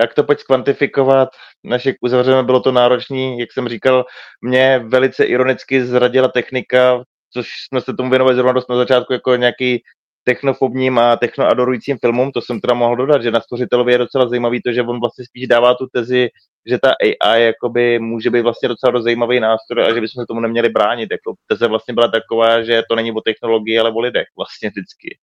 Jak 0.00 0.14
to 0.14 0.24
pojď 0.24 0.38
skvantifikovat, 0.38 1.28
než 1.64 1.86
jak 1.86 1.96
uzavřeme, 2.00 2.42
bylo 2.42 2.60
to 2.60 2.72
náročné, 2.72 3.36
jak 3.40 3.52
jsem 3.52 3.68
říkal, 3.68 4.04
mě 4.40 4.82
velice 4.86 5.24
ironicky 5.24 5.84
zradila 5.84 6.28
technika, 6.28 7.02
což 7.32 7.48
jsme 7.68 7.80
se 7.80 7.94
tomu 7.94 8.10
věnovali 8.10 8.34
zrovna 8.34 8.52
dost 8.52 8.70
na 8.70 8.76
začátku 8.76 9.12
jako 9.12 9.36
nějaký 9.36 9.82
technofobním 10.24 10.98
a 10.98 11.16
technoadorujícím 11.16 11.98
filmům, 11.98 12.32
to 12.32 12.40
jsem 12.40 12.60
teda 12.60 12.74
mohl 12.74 12.96
dodat, 12.96 13.22
že 13.22 13.30
na 13.30 13.40
stvořitelovi 13.40 13.92
je 13.92 13.98
docela 13.98 14.28
zajímavý 14.28 14.62
to, 14.62 14.72
že 14.72 14.82
on 14.82 15.00
vlastně 15.00 15.24
spíš 15.24 15.48
dává 15.48 15.74
tu 15.74 15.86
tezi, 15.92 16.28
že 16.66 16.78
ta 16.78 16.92
AI 17.00 17.42
jakoby 17.42 17.98
může 17.98 18.30
být 18.30 18.40
vlastně 18.40 18.68
docela 18.68 18.90
dost 18.90 19.04
zajímavý 19.04 19.40
nástroj 19.40 19.84
a 19.84 19.94
že 19.94 20.00
bychom 20.00 20.22
se 20.22 20.26
tomu 20.26 20.40
neměli 20.40 20.68
bránit. 20.68 21.08
Jako 21.10 21.34
teze 21.46 21.68
vlastně 21.68 21.94
byla 21.94 22.08
taková, 22.08 22.62
že 22.62 22.82
to 22.90 22.96
není 22.96 23.12
o 23.12 23.20
technologii, 23.20 23.78
ale 23.78 23.92
o 23.92 24.00
lidech 24.00 24.26
vlastně 24.36 24.70
vždycky. 24.70 25.18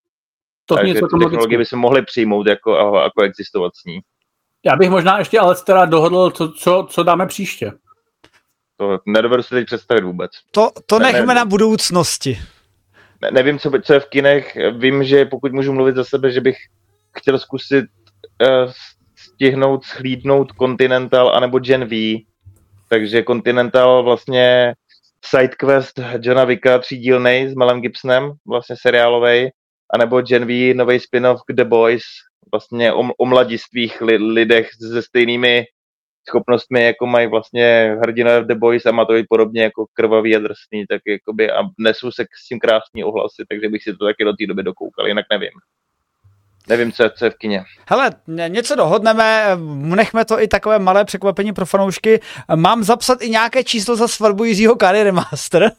To 0.65 0.76
Takže 0.76 0.94
tu 0.94 1.19
technologii 1.19 1.57
bychom 1.57 1.80
mohli 1.80 2.02
přijmout 2.02 2.48
jako, 2.48 2.72
jako 3.03 3.22
existovat 3.22 3.72
s 3.76 3.86
ní. 3.86 3.99
Já 4.65 4.76
bych 4.76 4.90
možná 4.90 5.19
ještě 5.19 5.40
ale 5.40 5.56
teda 5.65 5.86
dohodl, 5.86 6.32
co, 6.32 6.52
co, 6.52 6.88
co 6.90 7.03
dáme 7.03 7.27
příště. 7.27 7.72
To 8.77 8.99
nedovedu 9.06 9.43
si 9.43 9.49
teď 9.49 9.65
představit 9.65 10.03
vůbec. 10.03 10.31
To, 10.52 10.72
to 10.85 10.99
ne, 10.99 11.06
nechme 11.06 11.34
ne, 11.34 11.34
na 11.34 11.45
budoucnosti 11.45 12.39
ne, 13.22 13.31
nevím, 13.31 13.60
co, 13.60 13.72
co 13.84 13.93
je 13.93 13.99
v 13.99 14.10
kinech. 14.10 14.57
Vím, 14.77 15.03
že 15.03 15.26
pokud 15.26 15.53
můžu 15.53 15.73
mluvit 15.73 15.95
za 15.95 16.03
sebe, 16.03 16.31
že 16.31 16.41
bych 16.41 16.57
chtěl 17.18 17.39
zkusit 17.39 17.85
uh, 18.41 18.72
stihnout, 19.15 19.84
schlídnout 19.84 20.52
Continental 20.60 21.35
anebo 21.35 21.60
Gen 21.60 21.85
V. 21.85 22.19
Takže 22.89 23.23
Continental 23.23 24.03
vlastně 24.03 24.73
sidequest 25.26 25.99
Johna 26.19 26.43
Vicka 26.45 26.80
třídílnej 26.80 27.49
s 27.49 27.56
Melem 27.56 27.81
Gibsonem, 27.81 28.31
vlastně 28.47 28.76
seriálovej, 28.81 29.52
anebo 29.93 30.22
Gen 30.22 30.45
V, 30.45 30.73
nový 30.73 30.99
spin-off 30.99 31.41
The 31.49 31.64
Boys, 31.64 32.03
vlastně 32.52 32.93
o, 32.93 33.03
o 33.18 33.26
mladistvých 33.26 34.02
li, 34.02 34.18
lidech 34.18 34.69
se 34.73 35.02
stejnými 35.02 35.65
schopnostmi, 36.30 36.84
jako 36.85 37.06
mají 37.06 37.27
vlastně 37.27 37.97
hrdinové 38.02 38.41
v 38.41 38.47
The 38.47 38.56
Boys 38.56 38.85
a 38.85 38.91
má 38.91 39.06
to 39.06 39.14
podobně 39.30 39.64
jako 39.64 39.85
krvavý 39.93 40.35
a 40.35 40.39
drsný, 40.39 40.85
tak 40.89 41.02
jakoby 41.07 41.52
a 41.52 41.64
nesou 41.80 42.11
se 42.11 42.26
s 42.43 42.47
tím 42.47 42.60
krásný 42.60 43.03
ohlasy, 43.03 43.43
takže 43.49 43.69
bych 43.69 43.84
si 43.84 43.93
to 43.93 44.06
taky 44.06 44.23
do 44.23 44.34
té 44.34 44.47
doby 44.47 44.64
dokoukal, 44.64 45.07
jinak 45.07 45.26
nevím. 45.31 45.52
Nevím, 46.69 46.91
co 46.91 47.03
je, 47.03 47.10
co 47.10 47.26
je 47.26 47.31
v 47.31 47.35
kině. 47.35 47.64
Hele, 47.89 48.11
něco 48.47 48.76
dohodneme, 48.76 49.57
nechme 49.76 50.26
to 50.26 50.41
i 50.41 50.47
takové 50.47 50.80
malé 50.80 51.06
překvapení 51.06 51.53
pro 51.53 51.65
fanoušky. 51.65 52.19
Mám 52.56 52.84
zapsat 52.84 53.22
i 53.22 53.30
nějaké 53.30 53.64
číslo 53.64 53.95
za 53.95 54.07
svatbu 54.07 54.43
Jiřího 54.43 54.76
Kary 54.76 55.03
Remaster? 55.03 55.72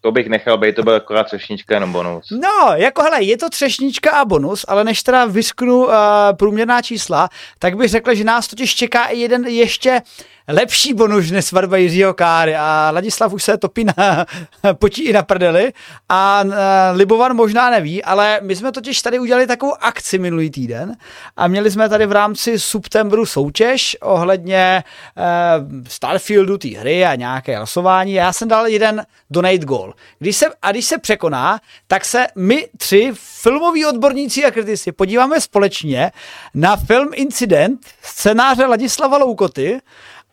To 0.00 0.12
bych 0.12 0.28
nechal 0.28 0.58
být, 0.58 0.76
to 0.76 0.82
byla 0.82 0.98
taková 0.98 1.24
třešnička 1.24 1.74
jenom 1.74 1.92
bonus. 1.92 2.26
No, 2.30 2.72
jako 2.74 3.02
hele, 3.02 3.22
je 3.22 3.36
to 3.36 3.50
třešnička 3.50 4.10
a 4.10 4.24
bonus, 4.24 4.64
ale 4.68 4.84
než 4.84 5.02
teda 5.02 5.24
vysknu 5.24 5.84
uh, 5.86 5.92
průměrná 6.32 6.82
čísla, 6.82 7.28
tak 7.58 7.76
bych 7.76 7.90
řekl, 7.90 8.14
že 8.14 8.24
nás 8.24 8.48
totiž 8.48 8.74
čeká 8.74 9.04
i 9.04 9.18
jeden 9.18 9.46
ještě 9.46 10.02
lepší 10.48 10.94
bonus 10.94 11.30
než 11.30 11.44
svatba 11.44 11.76
Jiřího 11.76 12.14
Káry 12.14 12.56
a 12.56 12.90
Ladislav 12.94 13.32
už 13.32 13.42
se 13.42 13.58
topí 13.58 13.84
na 13.84 14.26
potí 14.72 15.04
i 15.04 15.12
na 15.12 15.22
prdeli 15.22 15.72
a 16.08 16.42
uh, 16.44 16.52
Libovan 16.94 17.36
možná 17.36 17.70
neví, 17.70 18.04
ale 18.04 18.40
my 18.42 18.56
jsme 18.56 18.72
totiž 18.72 19.02
tady 19.02 19.18
udělali 19.18 19.46
takovou 19.46 19.74
akci 19.80 20.18
minulý 20.18 20.50
týden 20.50 20.96
a 21.36 21.48
měli 21.48 21.70
jsme 21.70 21.88
tady 21.88 22.06
v 22.06 22.12
rámci 22.12 22.58
Septembru 22.58 23.26
soutěž 23.26 23.96
ohledně 24.02 24.84
uh, 25.16 25.82
Starfieldu, 25.88 26.58
té 26.58 26.68
hry 26.68 27.04
a 27.04 27.14
nějaké 27.14 27.56
hlasování. 27.56 28.12
Já 28.12 28.32
jsem 28.32 28.48
dal 28.48 28.66
jeden 28.66 29.06
donate 29.30 29.55
goal. 29.64 29.94
Když 30.18 30.36
se, 30.36 30.46
a 30.62 30.70
když 30.70 30.84
se 30.84 30.98
překoná, 30.98 31.60
tak 31.86 32.04
se 32.04 32.26
my 32.36 32.68
tři 32.78 33.12
filmoví 33.14 33.86
odborníci 33.86 34.44
a 34.44 34.50
kritici 34.50 34.92
podíváme 34.92 35.40
společně 35.40 36.12
na 36.54 36.76
film 36.76 37.08
Incident 37.14 37.86
scénáře 38.02 38.66
Ladislava 38.66 39.18
Loukoty 39.18 39.80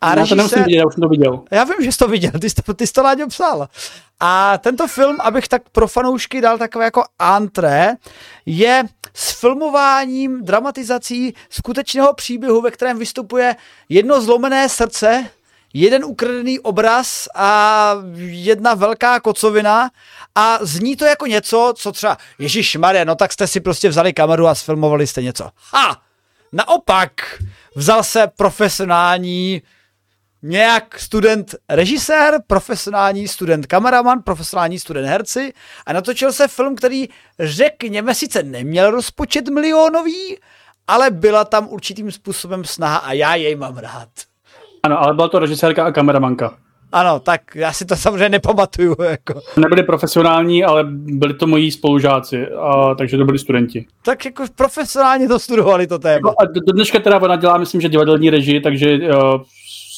a 0.00 0.18
já 0.18 0.26
to 0.26 0.34
nemusím 0.34 0.62
vidět, 0.62 0.78
já 0.78 0.86
už 0.86 0.94
jsem 0.94 1.00
to 1.02 1.08
viděl. 1.08 1.42
Já 1.50 1.64
vím, 1.64 1.76
že 1.80 1.92
jsi 1.92 1.98
to 1.98 2.08
viděl, 2.08 2.30
ty 2.40 2.50
jsi 2.50 2.54
to, 2.54 2.74
ty 2.74 2.86
jsi 2.86 2.92
to 2.92 3.02
Láďo 3.02 3.26
psal. 3.26 3.68
A 4.20 4.58
tento 4.58 4.88
film, 4.88 5.16
abych 5.20 5.48
tak 5.48 5.62
pro 5.72 5.88
fanoušky 5.88 6.40
dal 6.40 6.58
takové 6.58 6.84
jako 6.84 7.04
antré, 7.18 7.94
je 8.46 8.84
s 9.14 9.40
filmováním, 9.40 10.44
dramatizací 10.44 11.34
skutečného 11.50 12.14
příběhu, 12.14 12.60
ve 12.60 12.70
kterém 12.70 12.98
vystupuje 12.98 13.56
jedno 13.88 14.20
zlomené 14.20 14.68
srdce, 14.68 15.26
jeden 15.74 16.04
ukradený 16.04 16.60
obraz 16.60 17.28
a 17.34 17.94
jedna 18.16 18.74
velká 18.74 19.20
kocovina 19.20 19.90
a 20.34 20.58
zní 20.60 20.96
to 20.96 21.04
jako 21.04 21.26
něco, 21.26 21.74
co 21.76 21.92
třeba, 21.92 22.18
Ježíš 22.38 22.76
Maria, 22.76 23.04
no 23.04 23.14
tak 23.14 23.32
jste 23.32 23.46
si 23.46 23.60
prostě 23.60 23.88
vzali 23.88 24.12
kameru 24.12 24.46
a 24.46 24.54
sfilmovali 24.54 25.06
jste 25.06 25.22
něco. 25.22 25.50
Ha! 25.72 26.02
Naopak, 26.52 27.12
vzal 27.76 28.02
se 28.02 28.26
profesionální 28.36 29.62
nějak 30.42 31.00
student 31.00 31.54
režisér, 31.68 32.38
profesionální 32.46 33.28
student 33.28 33.66
kameraman, 33.66 34.22
profesionální 34.22 34.78
student 34.78 35.08
herci 35.08 35.52
a 35.86 35.92
natočil 35.92 36.32
se 36.32 36.48
film, 36.48 36.76
který 36.76 37.08
řekněme 37.38 38.14
sice 38.14 38.42
neměl 38.42 38.90
rozpočet 38.90 39.48
milionový, 39.48 40.38
ale 40.86 41.10
byla 41.10 41.44
tam 41.44 41.68
určitým 41.68 42.12
způsobem 42.12 42.64
snaha 42.64 42.96
a 42.96 43.12
já 43.12 43.34
jej 43.34 43.56
mám 43.56 43.76
rád. 43.76 44.08
Ano, 44.84 45.02
ale 45.02 45.14
byla 45.14 45.28
to 45.28 45.38
režisérka 45.38 45.84
a 45.84 45.92
kameramanka. 45.92 46.54
Ano, 46.92 47.20
tak 47.20 47.40
já 47.54 47.72
si 47.72 47.84
to 47.84 47.96
samozřejmě 47.96 48.28
nepamatuju. 48.28 48.96
Jako. 49.10 49.40
Nebyli 49.56 49.82
profesionální, 49.82 50.64
ale 50.64 50.84
byli 50.90 51.34
to 51.34 51.46
moji 51.46 51.70
spolužáci, 51.70 52.46
a, 52.46 52.94
takže 52.94 53.16
to 53.16 53.24
byli 53.24 53.38
studenti. 53.38 53.86
Tak 54.04 54.24
jako 54.24 54.44
profesionálně 54.54 55.28
to 55.28 55.38
studovali 55.38 55.86
to 55.86 55.98
téma. 55.98 56.20
No 56.24 56.30
a 56.30 56.44
do 56.44 56.72
dneška 56.72 56.98
teda 56.98 57.22
ona 57.22 57.36
dělá, 57.36 57.58
myslím, 57.58 57.80
že 57.80 57.88
divadelní 57.88 58.30
režii, 58.30 58.60
takže 58.60 58.98
uh, 58.98 59.42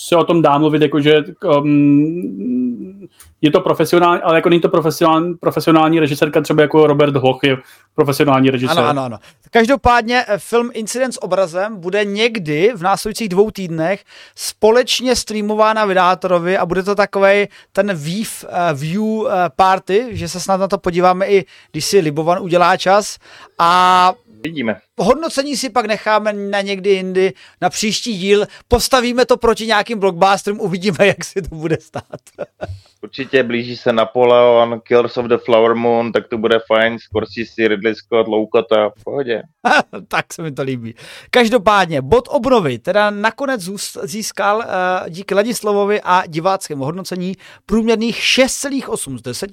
se 0.09 0.16
o 0.16 0.24
tom 0.24 0.43
dá 0.43 0.59
mluvit, 0.59 0.83
jako 0.83 1.01
že 1.01 1.24
um, 1.59 3.09
je 3.41 3.51
to 3.51 3.61
profesionální, 3.61 4.23
ale 4.23 4.39
jako 4.39 4.49
není 4.49 4.61
to 4.61 4.69
profesionální, 4.69 5.35
profesionální 5.35 6.01
režisérka, 6.01 6.41
třeba 6.41 6.62
jako 6.62 6.87
Robert 6.87 7.16
Hoch 7.16 7.39
je 7.45 7.57
profesionální 7.95 8.51
režisér. 8.51 8.78
Ano, 8.78 8.89
ano, 8.89 9.03
ano. 9.03 9.19
Každopádně 9.51 10.24
eh, 10.28 10.39
film 10.39 10.70
Incident 10.74 11.15
s 11.15 11.23
obrazem 11.23 11.77
bude 11.77 12.05
někdy 12.05 12.73
v 12.74 12.83
následujících 12.83 13.28
dvou 13.28 13.51
týdnech 13.51 14.05
společně 14.35 15.16
streamován 15.16 15.77
na 15.77 15.85
vydátorovi 15.85 16.59
a 16.59 16.66
bude 16.66 16.83
to 16.83 16.95
takový 16.95 17.49
ten 17.73 17.95
view, 17.95 18.28
uh, 18.45 18.78
view 18.78 19.03
uh, 19.03 19.31
party, 19.57 20.07
že 20.11 20.28
se 20.28 20.41
snad 20.41 20.57
na 20.57 20.69
to 20.69 20.78
podíváme 20.78 21.27
i, 21.27 21.45
když 21.73 21.85
si 21.85 21.99
Libovan 21.99 22.39
udělá 22.43 22.77
čas 22.77 23.19
a 23.59 24.12
Vidíme. 24.47 24.81
Hodnocení 24.98 25.56
si 25.56 25.70
pak 25.70 25.86
necháme 25.86 26.32
na 26.32 26.60
někdy 26.60 26.90
jindy, 26.90 27.32
na 27.60 27.70
příští 27.70 28.18
díl. 28.18 28.47
Postavíme 28.68 29.27
to 29.27 29.36
proti 29.36 29.66
nějakým 29.66 29.98
blockbusterům, 29.98 30.60
uvidíme, 30.60 31.06
jak 31.06 31.24
si 31.24 31.43
to 31.43 31.55
bude 31.55 31.77
stát. 31.81 32.20
Určitě 33.02 33.43
blíží 33.43 33.77
se 33.77 33.93
Napoleon, 33.93 34.81
Killers 34.81 35.16
of 35.16 35.27
the 35.27 35.36
Flower 35.44 35.74
Moon, 35.74 36.12
tak 36.12 36.28
to 36.28 36.39
bude 36.39 36.59
fajn. 36.66 36.98
Scorsese, 36.98 37.68
Ridley 37.68 37.94
Scott, 37.94 38.28
Loukota, 38.28 38.90
v 38.90 39.05
pohodě. 39.05 39.43
tak 40.09 40.32
se 40.32 40.43
mi 40.43 40.52
to 40.52 40.62
líbí. 40.62 40.94
Každopádně, 41.31 42.02
bod 42.02 42.28
obnovy 42.31 42.78
teda 42.78 43.10
nakonec 43.10 43.70
získal 44.02 44.56
uh, 44.56 44.64
díky 45.09 45.35
Ladislavovi 45.35 46.01
a 46.05 46.27
diváckému 46.27 46.85
hodnocení 46.85 47.36
průměrných 47.66 48.16
6,8 48.16 49.18
z 49.18 49.23
10 49.23 49.51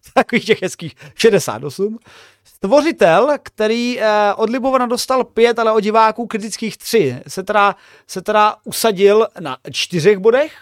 takových 0.14 0.44
těch 0.44 0.62
hezkých 0.62 0.94
68. 1.14 1.98
Stvořitel, 2.44 3.36
který 3.42 4.00
eh, 4.00 4.34
od 4.36 4.50
Libovana 4.50 4.86
dostal 4.86 5.24
pět, 5.24 5.58
ale 5.58 5.72
od 5.72 5.80
diváků 5.80 6.26
kritických 6.26 6.76
tři, 6.76 7.16
se 7.28 7.42
teda, 7.42 7.76
se 8.06 8.22
teda 8.22 8.56
usadil 8.64 9.26
na 9.40 9.56
čtyřech 9.70 10.18
bodech. 10.18 10.52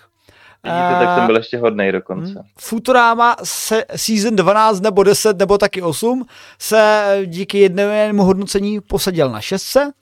Vidíte, 0.65 1.07
tak 1.07 1.19
jsem 1.19 1.27
byl 1.27 1.36
ještě 1.36 1.59
hodnej 1.59 1.93
dokonce. 1.93 2.32
Hmm. 2.32 2.43
Futurama 2.59 3.36
se 3.44 3.85
season 3.97 4.36
12 4.36 4.81
nebo 4.81 5.02
10 5.02 5.39
nebo 5.39 5.59
taky 5.59 5.82
8 5.82 6.27
se 6.59 7.23
díky 7.27 7.59
jednému 7.59 8.23
hodnocení 8.24 8.81
posadil 8.81 9.31
na 9.31 9.40
šestce. 9.40 9.93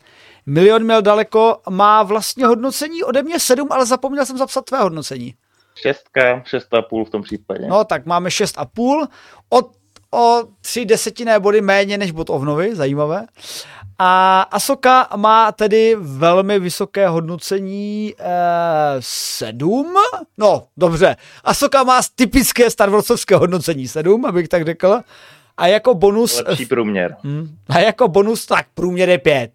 Milion 0.47 0.85
měl 0.85 1.03
daleko, 1.03 1.61
má 1.71 2.03
vlastně 2.03 2.47
hodnocení 2.47 3.03
ode 3.03 3.23
mě 3.23 3.41
7, 3.41 3.69
ale 3.71 3.87
zapomněl 3.87 4.27
jsem 4.27 4.39
zapsat 4.39 4.65
tvé 4.65 4.79
hodnocení. 4.79 5.35
Šestka, 5.83 6.43
šest 6.45 6.75
a 6.75 6.83
půl 6.83 7.05
v 7.05 7.11
tom 7.11 7.23
případě. 7.23 7.67
No 7.67 7.85
tak 7.85 8.07
máme 8.07 8.31
šest 8.31 8.55
a 8.59 8.65
půl. 8.65 9.07
Od 9.49 9.79
o 10.15 10.43
tři 10.61 10.85
desetinné 10.85 11.41
body 11.41 11.61
méně 11.61 11.99
než 11.99 12.11
bod 12.11 12.31
ovnovy, 12.31 12.77
zajímavé. 12.77 13.27
A 13.99 14.41
Asoka 14.41 15.09
má 15.17 15.53
tedy 15.53 15.97
velmi 16.01 16.59
vysoké 16.59 17.09
hodnocení 17.09 18.15
eh, 18.19 18.25
7. 19.01 19.95
No, 20.39 20.67
dobře. 20.77 21.17
Asoka 21.45 21.83
má 21.85 22.01
typické 22.15 22.71
Star 22.71 22.91
Warsovské 22.91 23.37
hodnocení 23.37 23.89
7, 23.89 24.25
abych 24.25 24.49
tak 24.49 24.65
řekl. 24.65 25.01
A 25.57 25.67
jako 25.67 25.95
bonus... 25.95 26.43
Lepší 26.47 26.67
průměr. 26.67 27.17
Hm, 27.25 27.57
a 27.69 27.79
jako 27.79 28.09
bonus, 28.09 28.47
tak 28.47 28.67
průměr 28.75 29.09
je 29.09 29.19
5. 29.19 29.51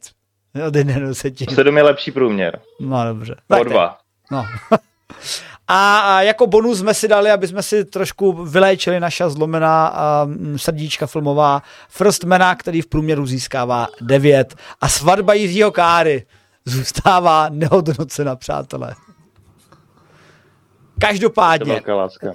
No, 0.55 1.13
7 1.55 1.77
je 1.77 1.83
lepší 1.83 2.11
průměr. 2.11 2.59
No, 2.79 3.05
dobře. 3.05 3.35
O 3.59 3.63
dva. 3.63 3.97
No. 4.31 4.45
A 5.75 6.21
jako 6.21 6.47
bonus 6.47 6.79
jsme 6.79 6.93
si 6.93 7.07
dali, 7.07 7.31
aby 7.31 7.47
jsme 7.47 7.63
si 7.63 7.85
trošku 7.85 8.45
vyléčili 8.45 8.99
naša 8.99 9.29
zlomená 9.29 9.93
um, 10.25 10.59
srdíčka 10.59 11.07
filmová 11.07 11.61
Firstmana, 11.89 12.55
který 12.55 12.81
v 12.81 12.87
průměru 12.87 13.25
získává 13.25 13.87
9 14.01 14.55
a 14.81 14.89
svatba 14.89 15.33
Jiřího 15.33 15.71
Káry 15.71 16.25
zůstává 16.65 17.49
nehodnocena, 17.49 18.35
přátelé. 18.35 18.95
Každopádně, 20.99 21.81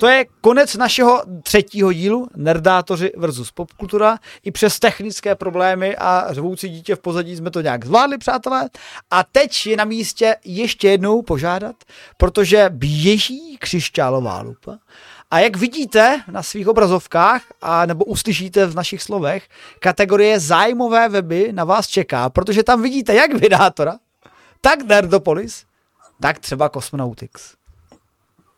to 0.00 0.06
je 0.06 0.26
konec 0.40 0.76
našeho 0.76 1.22
třetího 1.42 1.92
dílu 1.92 2.28
Nerdátoři 2.36 3.12
versus 3.16 3.50
popkultura. 3.50 4.18
I 4.44 4.50
přes 4.50 4.78
technické 4.78 5.34
problémy 5.34 5.96
a 5.96 6.26
řvoucí 6.30 6.68
dítě 6.68 6.96
v 6.96 7.00
pozadí 7.00 7.36
jsme 7.36 7.50
to 7.50 7.60
nějak 7.60 7.84
zvládli, 7.84 8.18
přátelé. 8.18 8.68
A 9.10 9.24
teď 9.24 9.66
je 9.66 9.76
na 9.76 9.84
místě 9.84 10.36
ještě 10.44 10.88
jednou 10.88 11.22
požádat, 11.22 11.76
protože 12.16 12.66
běží 12.70 13.56
křišťálová 13.60 14.42
lupa. 14.42 14.78
A 15.30 15.38
jak 15.38 15.56
vidíte 15.56 16.22
na 16.30 16.42
svých 16.42 16.68
obrazovkách, 16.68 17.42
a 17.62 17.86
nebo 17.86 18.04
uslyšíte 18.04 18.66
v 18.66 18.74
našich 18.74 19.02
slovech, 19.02 19.48
kategorie 19.78 20.40
zájmové 20.40 21.08
weby 21.08 21.52
na 21.52 21.64
vás 21.64 21.86
čeká, 21.86 22.30
protože 22.30 22.62
tam 22.62 22.82
vidíte 22.82 23.14
jak 23.14 23.34
vydátora, 23.34 23.98
tak 24.60 24.82
Nerdopolis, 24.82 25.64
tak 26.20 26.38
třeba 26.38 26.68
Cosmonautics. 26.68 27.57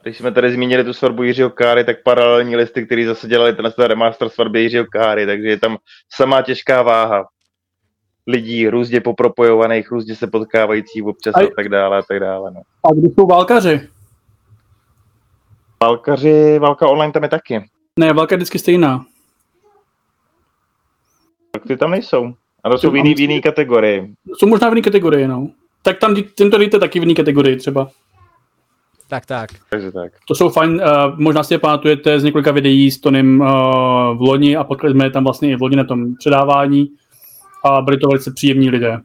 Když 0.02 0.18
jsme 0.18 0.32
tady 0.32 0.52
zmínili 0.52 0.84
tu 0.84 0.92
svatbu 0.92 1.22
Jiřího 1.22 1.50
Káry, 1.50 1.84
tak 1.84 2.02
paralelní 2.02 2.56
listy, 2.56 2.86
který 2.86 3.04
zase 3.04 3.28
dělali 3.28 3.52
ten 3.52 3.72
remaster 3.78 4.28
svatby 4.28 4.60
Jiřího 4.62 4.84
Káry, 4.92 5.26
takže 5.26 5.48
je 5.48 5.58
tam 5.58 5.76
samá 6.12 6.42
těžká 6.42 6.82
váha 6.82 7.24
lidí, 8.26 8.68
různě 8.68 9.00
popropojovaných, 9.00 9.90
různě 9.90 10.16
se 10.16 10.26
potkávající 10.26 11.02
občas 11.02 11.34
a, 11.34 11.40
a 11.40 11.46
tak 11.56 11.68
dále 11.68 11.98
a 11.98 12.02
tak 12.02 12.20
dále. 12.20 12.50
No. 12.50 12.60
A 12.84 12.94
když 12.94 13.14
jsou 13.14 13.26
válkaři? 13.26 13.88
Válkaři, 15.82 16.58
válka 16.58 16.88
online 16.88 17.12
tam 17.12 17.22
je 17.22 17.28
taky. 17.28 17.64
Ne, 17.98 18.12
válka 18.12 18.34
je 18.34 18.36
vždycky 18.36 18.58
stejná. 18.58 19.04
Tak 21.50 21.62
ty 21.66 21.76
tam 21.76 21.90
nejsou. 21.90 22.34
A 22.64 22.70
to 22.70 22.78
jsou 22.78 22.90
v 22.90 22.96
jiný, 22.96 23.14
v 23.14 23.20
jiný 23.20 23.42
kategorii. 23.42 24.14
Jsou 24.38 24.46
možná 24.46 24.68
v 24.68 24.72
jiný 24.72 24.82
kategorii, 24.82 25.28
no. 25.28 25.48
Tak 25.82 25.98
tam, 25.98 26.14
tím 26.14 26.50
to 26.50 26.58
dejte 26.58 26.78
taky 26.78 27.00
v 27.00 27.02
jiný 27.02 27.14
kategorii 27.14 27.56
třeba. 27.56 27.90
Tak, 29.10 29.26
tak. 29.26 29.50
Takže 29.70 29.92
tak. 29.92 30.12
To 30.28 30.34
jsou 30.34 30.48
fajn, 30.48 30.70
uh, 30.70 31.18
možná 31.18 31.42
si 31.42 31.54
je 31.54 31.58
pamatujete 31.58 32.20
z 32.20 32.24
několika 32.24 32.52
videí 32.52 32.90
s 32.90 33.00
Tonym 33.00 33.40
uh, 33.40 33.46
v 34.18 34.20
loni 34.20 34.56
a 34.56 34.64
potkali 34.64 34.92
jsme 34.92 35.04
je 35.04 35.10
tam 35.10 35.24
vlastně 35.24 35.50
i 35.50 35.56
v 35.56 35.62
loni 35.62 35.76
na 35.76 35.84
tom 35.84 36.14
předávání 36.16 36.88
a 37.64 37.80
byli 37.80 37.96
to 37.96 38.08
velice 38.08 38.32
příjemní 38.34 38.70
lidé. 38.70 38.98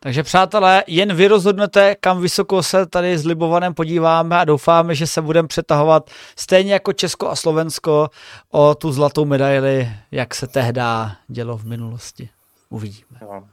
Takže 0.00 0.22
přátelé, 0.22 0.84
jen 0.86 1.14
vy 1.14 1.28
rozhodnete, 1.28 1.96
kam 2.00 2.20
vysoko 2.20 2.62
se 2.62 2.86
tady 2.86 3.18
s 3.18 3.26
Libovanem 3.26 3.74
podíváme 3.74 4.38
a 4.38 4.44
doufáme, 4.44 4.94
že 4.94 5.06
se 5.06 5.22
budeme 5.22 5.48
přetahovat 5.48 6.10
stejně 6.36 6.72
jako 6.72 6.92
Česko 6.92 7.28
a 7.28 7.36
Slovensko 7.36 8.08
o 8.50 8.74
tu 8.74 8.92
zlatou 8.92 9.24
medaili, 9.24 9.88
jak 10.10 10.34
se 10.34 10.46
tehda 10.46 11.16
dělo 11.28 11.58
v 11.58 11.64
minulosti. 11.64 12.28
Uvidíme. 12.70 13.18
No. 13.22 13.48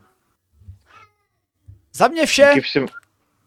Za 1.94 2.08
mě 2.08 2.26
vše. 2.26 2.52
Díky 2.54 2.62
všem, 2.62 2.86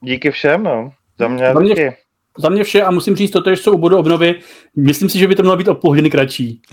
díky 0.01 0.31
všem 0.31 0.63
no. 0.63 0.93
Za 1.19 1.29
mě, 1.29 1.53
za 1.53 1.61
mě, 1.61 1.97
za 2.39 2.49
mě 2.49 2.65
vše 2.65 2.83
a 2.83 2.91
musím 2.91 3.17
říct 3.17 3.31
to, 3.31 3.57
co 3.57 3.73
u 3.73 3.79
bodu 3.79 3.99
obnovy. 3.99 4.41
Myslím 4.77 5.09
si, 5.09 5.19
že 5.19 5.29
by 5.29 5.35
to 5.35 5.43
mělo 5.43 5.57
být 5.57 5.69
o 5.69 5.75
půl 5.75 5.91
hodiny 5.91 6.11
kratší. 6.11 6.63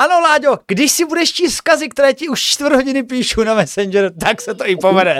Ano, 0.00 0.20
Láďo, 0.20 0.58
když 0.66 0.92
si 0.92 1.04
budeš 1.04 1.32
číst 1.32 1.54
zkazy, 1.54 1.88
které 1.88 2.14
ti 2.14 2.28
už 2.28 2.40
čtvrt 2.40 2.74
hodiny 2.74 3.02
píšu 3.02 3.44
na 3.44 3.54
Messenger, 3.54 4.12
tak 4.20 4.40
se 4.40 4.54
to 4.54 4.66
i 4.66 4.76
povede. 4.76 5.18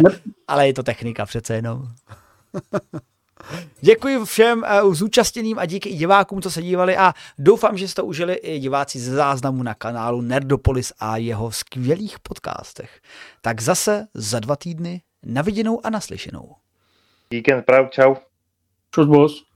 Ale 0.48 0.66
je 0.66 0.74
to 0.74 0.82
technika 0.82 1.26
přece 1.26 1.54
jenom. 1.54 1.82
Děkuji 3.80 4.24
všem 4.24 4.64
uh, 4.82 4.94
zúčastněným 4.94 5.58
a 5.58 5.66
díky 5.66 5.88
i 5.88 5.96
divákům, 5.96 6.42
co 6.42 6.50
se 6.50 6.62
dívali 6.62 6.96
a 6.96 7.14
doufám, 7.38 7.78
že 7.78 7.88
jste 7.88 8.02
užili 8.02 8.34
i 8.34 8.58
diváci 8.58 8.98
ze 8.98 9.14
záznamu 9.14 9.62
na 9.62 9.74
kanálu 9.74 10.20
Nerdopolis 10.20 10.92
a 10.98 11.16
jeho 11.16 11.52
skvělých 11.52 12.18
podcastech. 12.18 13.00
Tak 13.40 13.60
zase 13.60 14.06
za 14.14 14.40
dva 14.40 14.56
týdny 14.56 15.02
na 15.26 15.42
viděnou 15.42 15.86
a 15.86 15.90
naslyšenou. 15.90 16.54
Y 17.32 17.36
Weekend 17.36 17.64
Proud, 17.64 17.90
chau. 17.90 18.20
Chus 18.90 19.06
vos. 19.06 19.46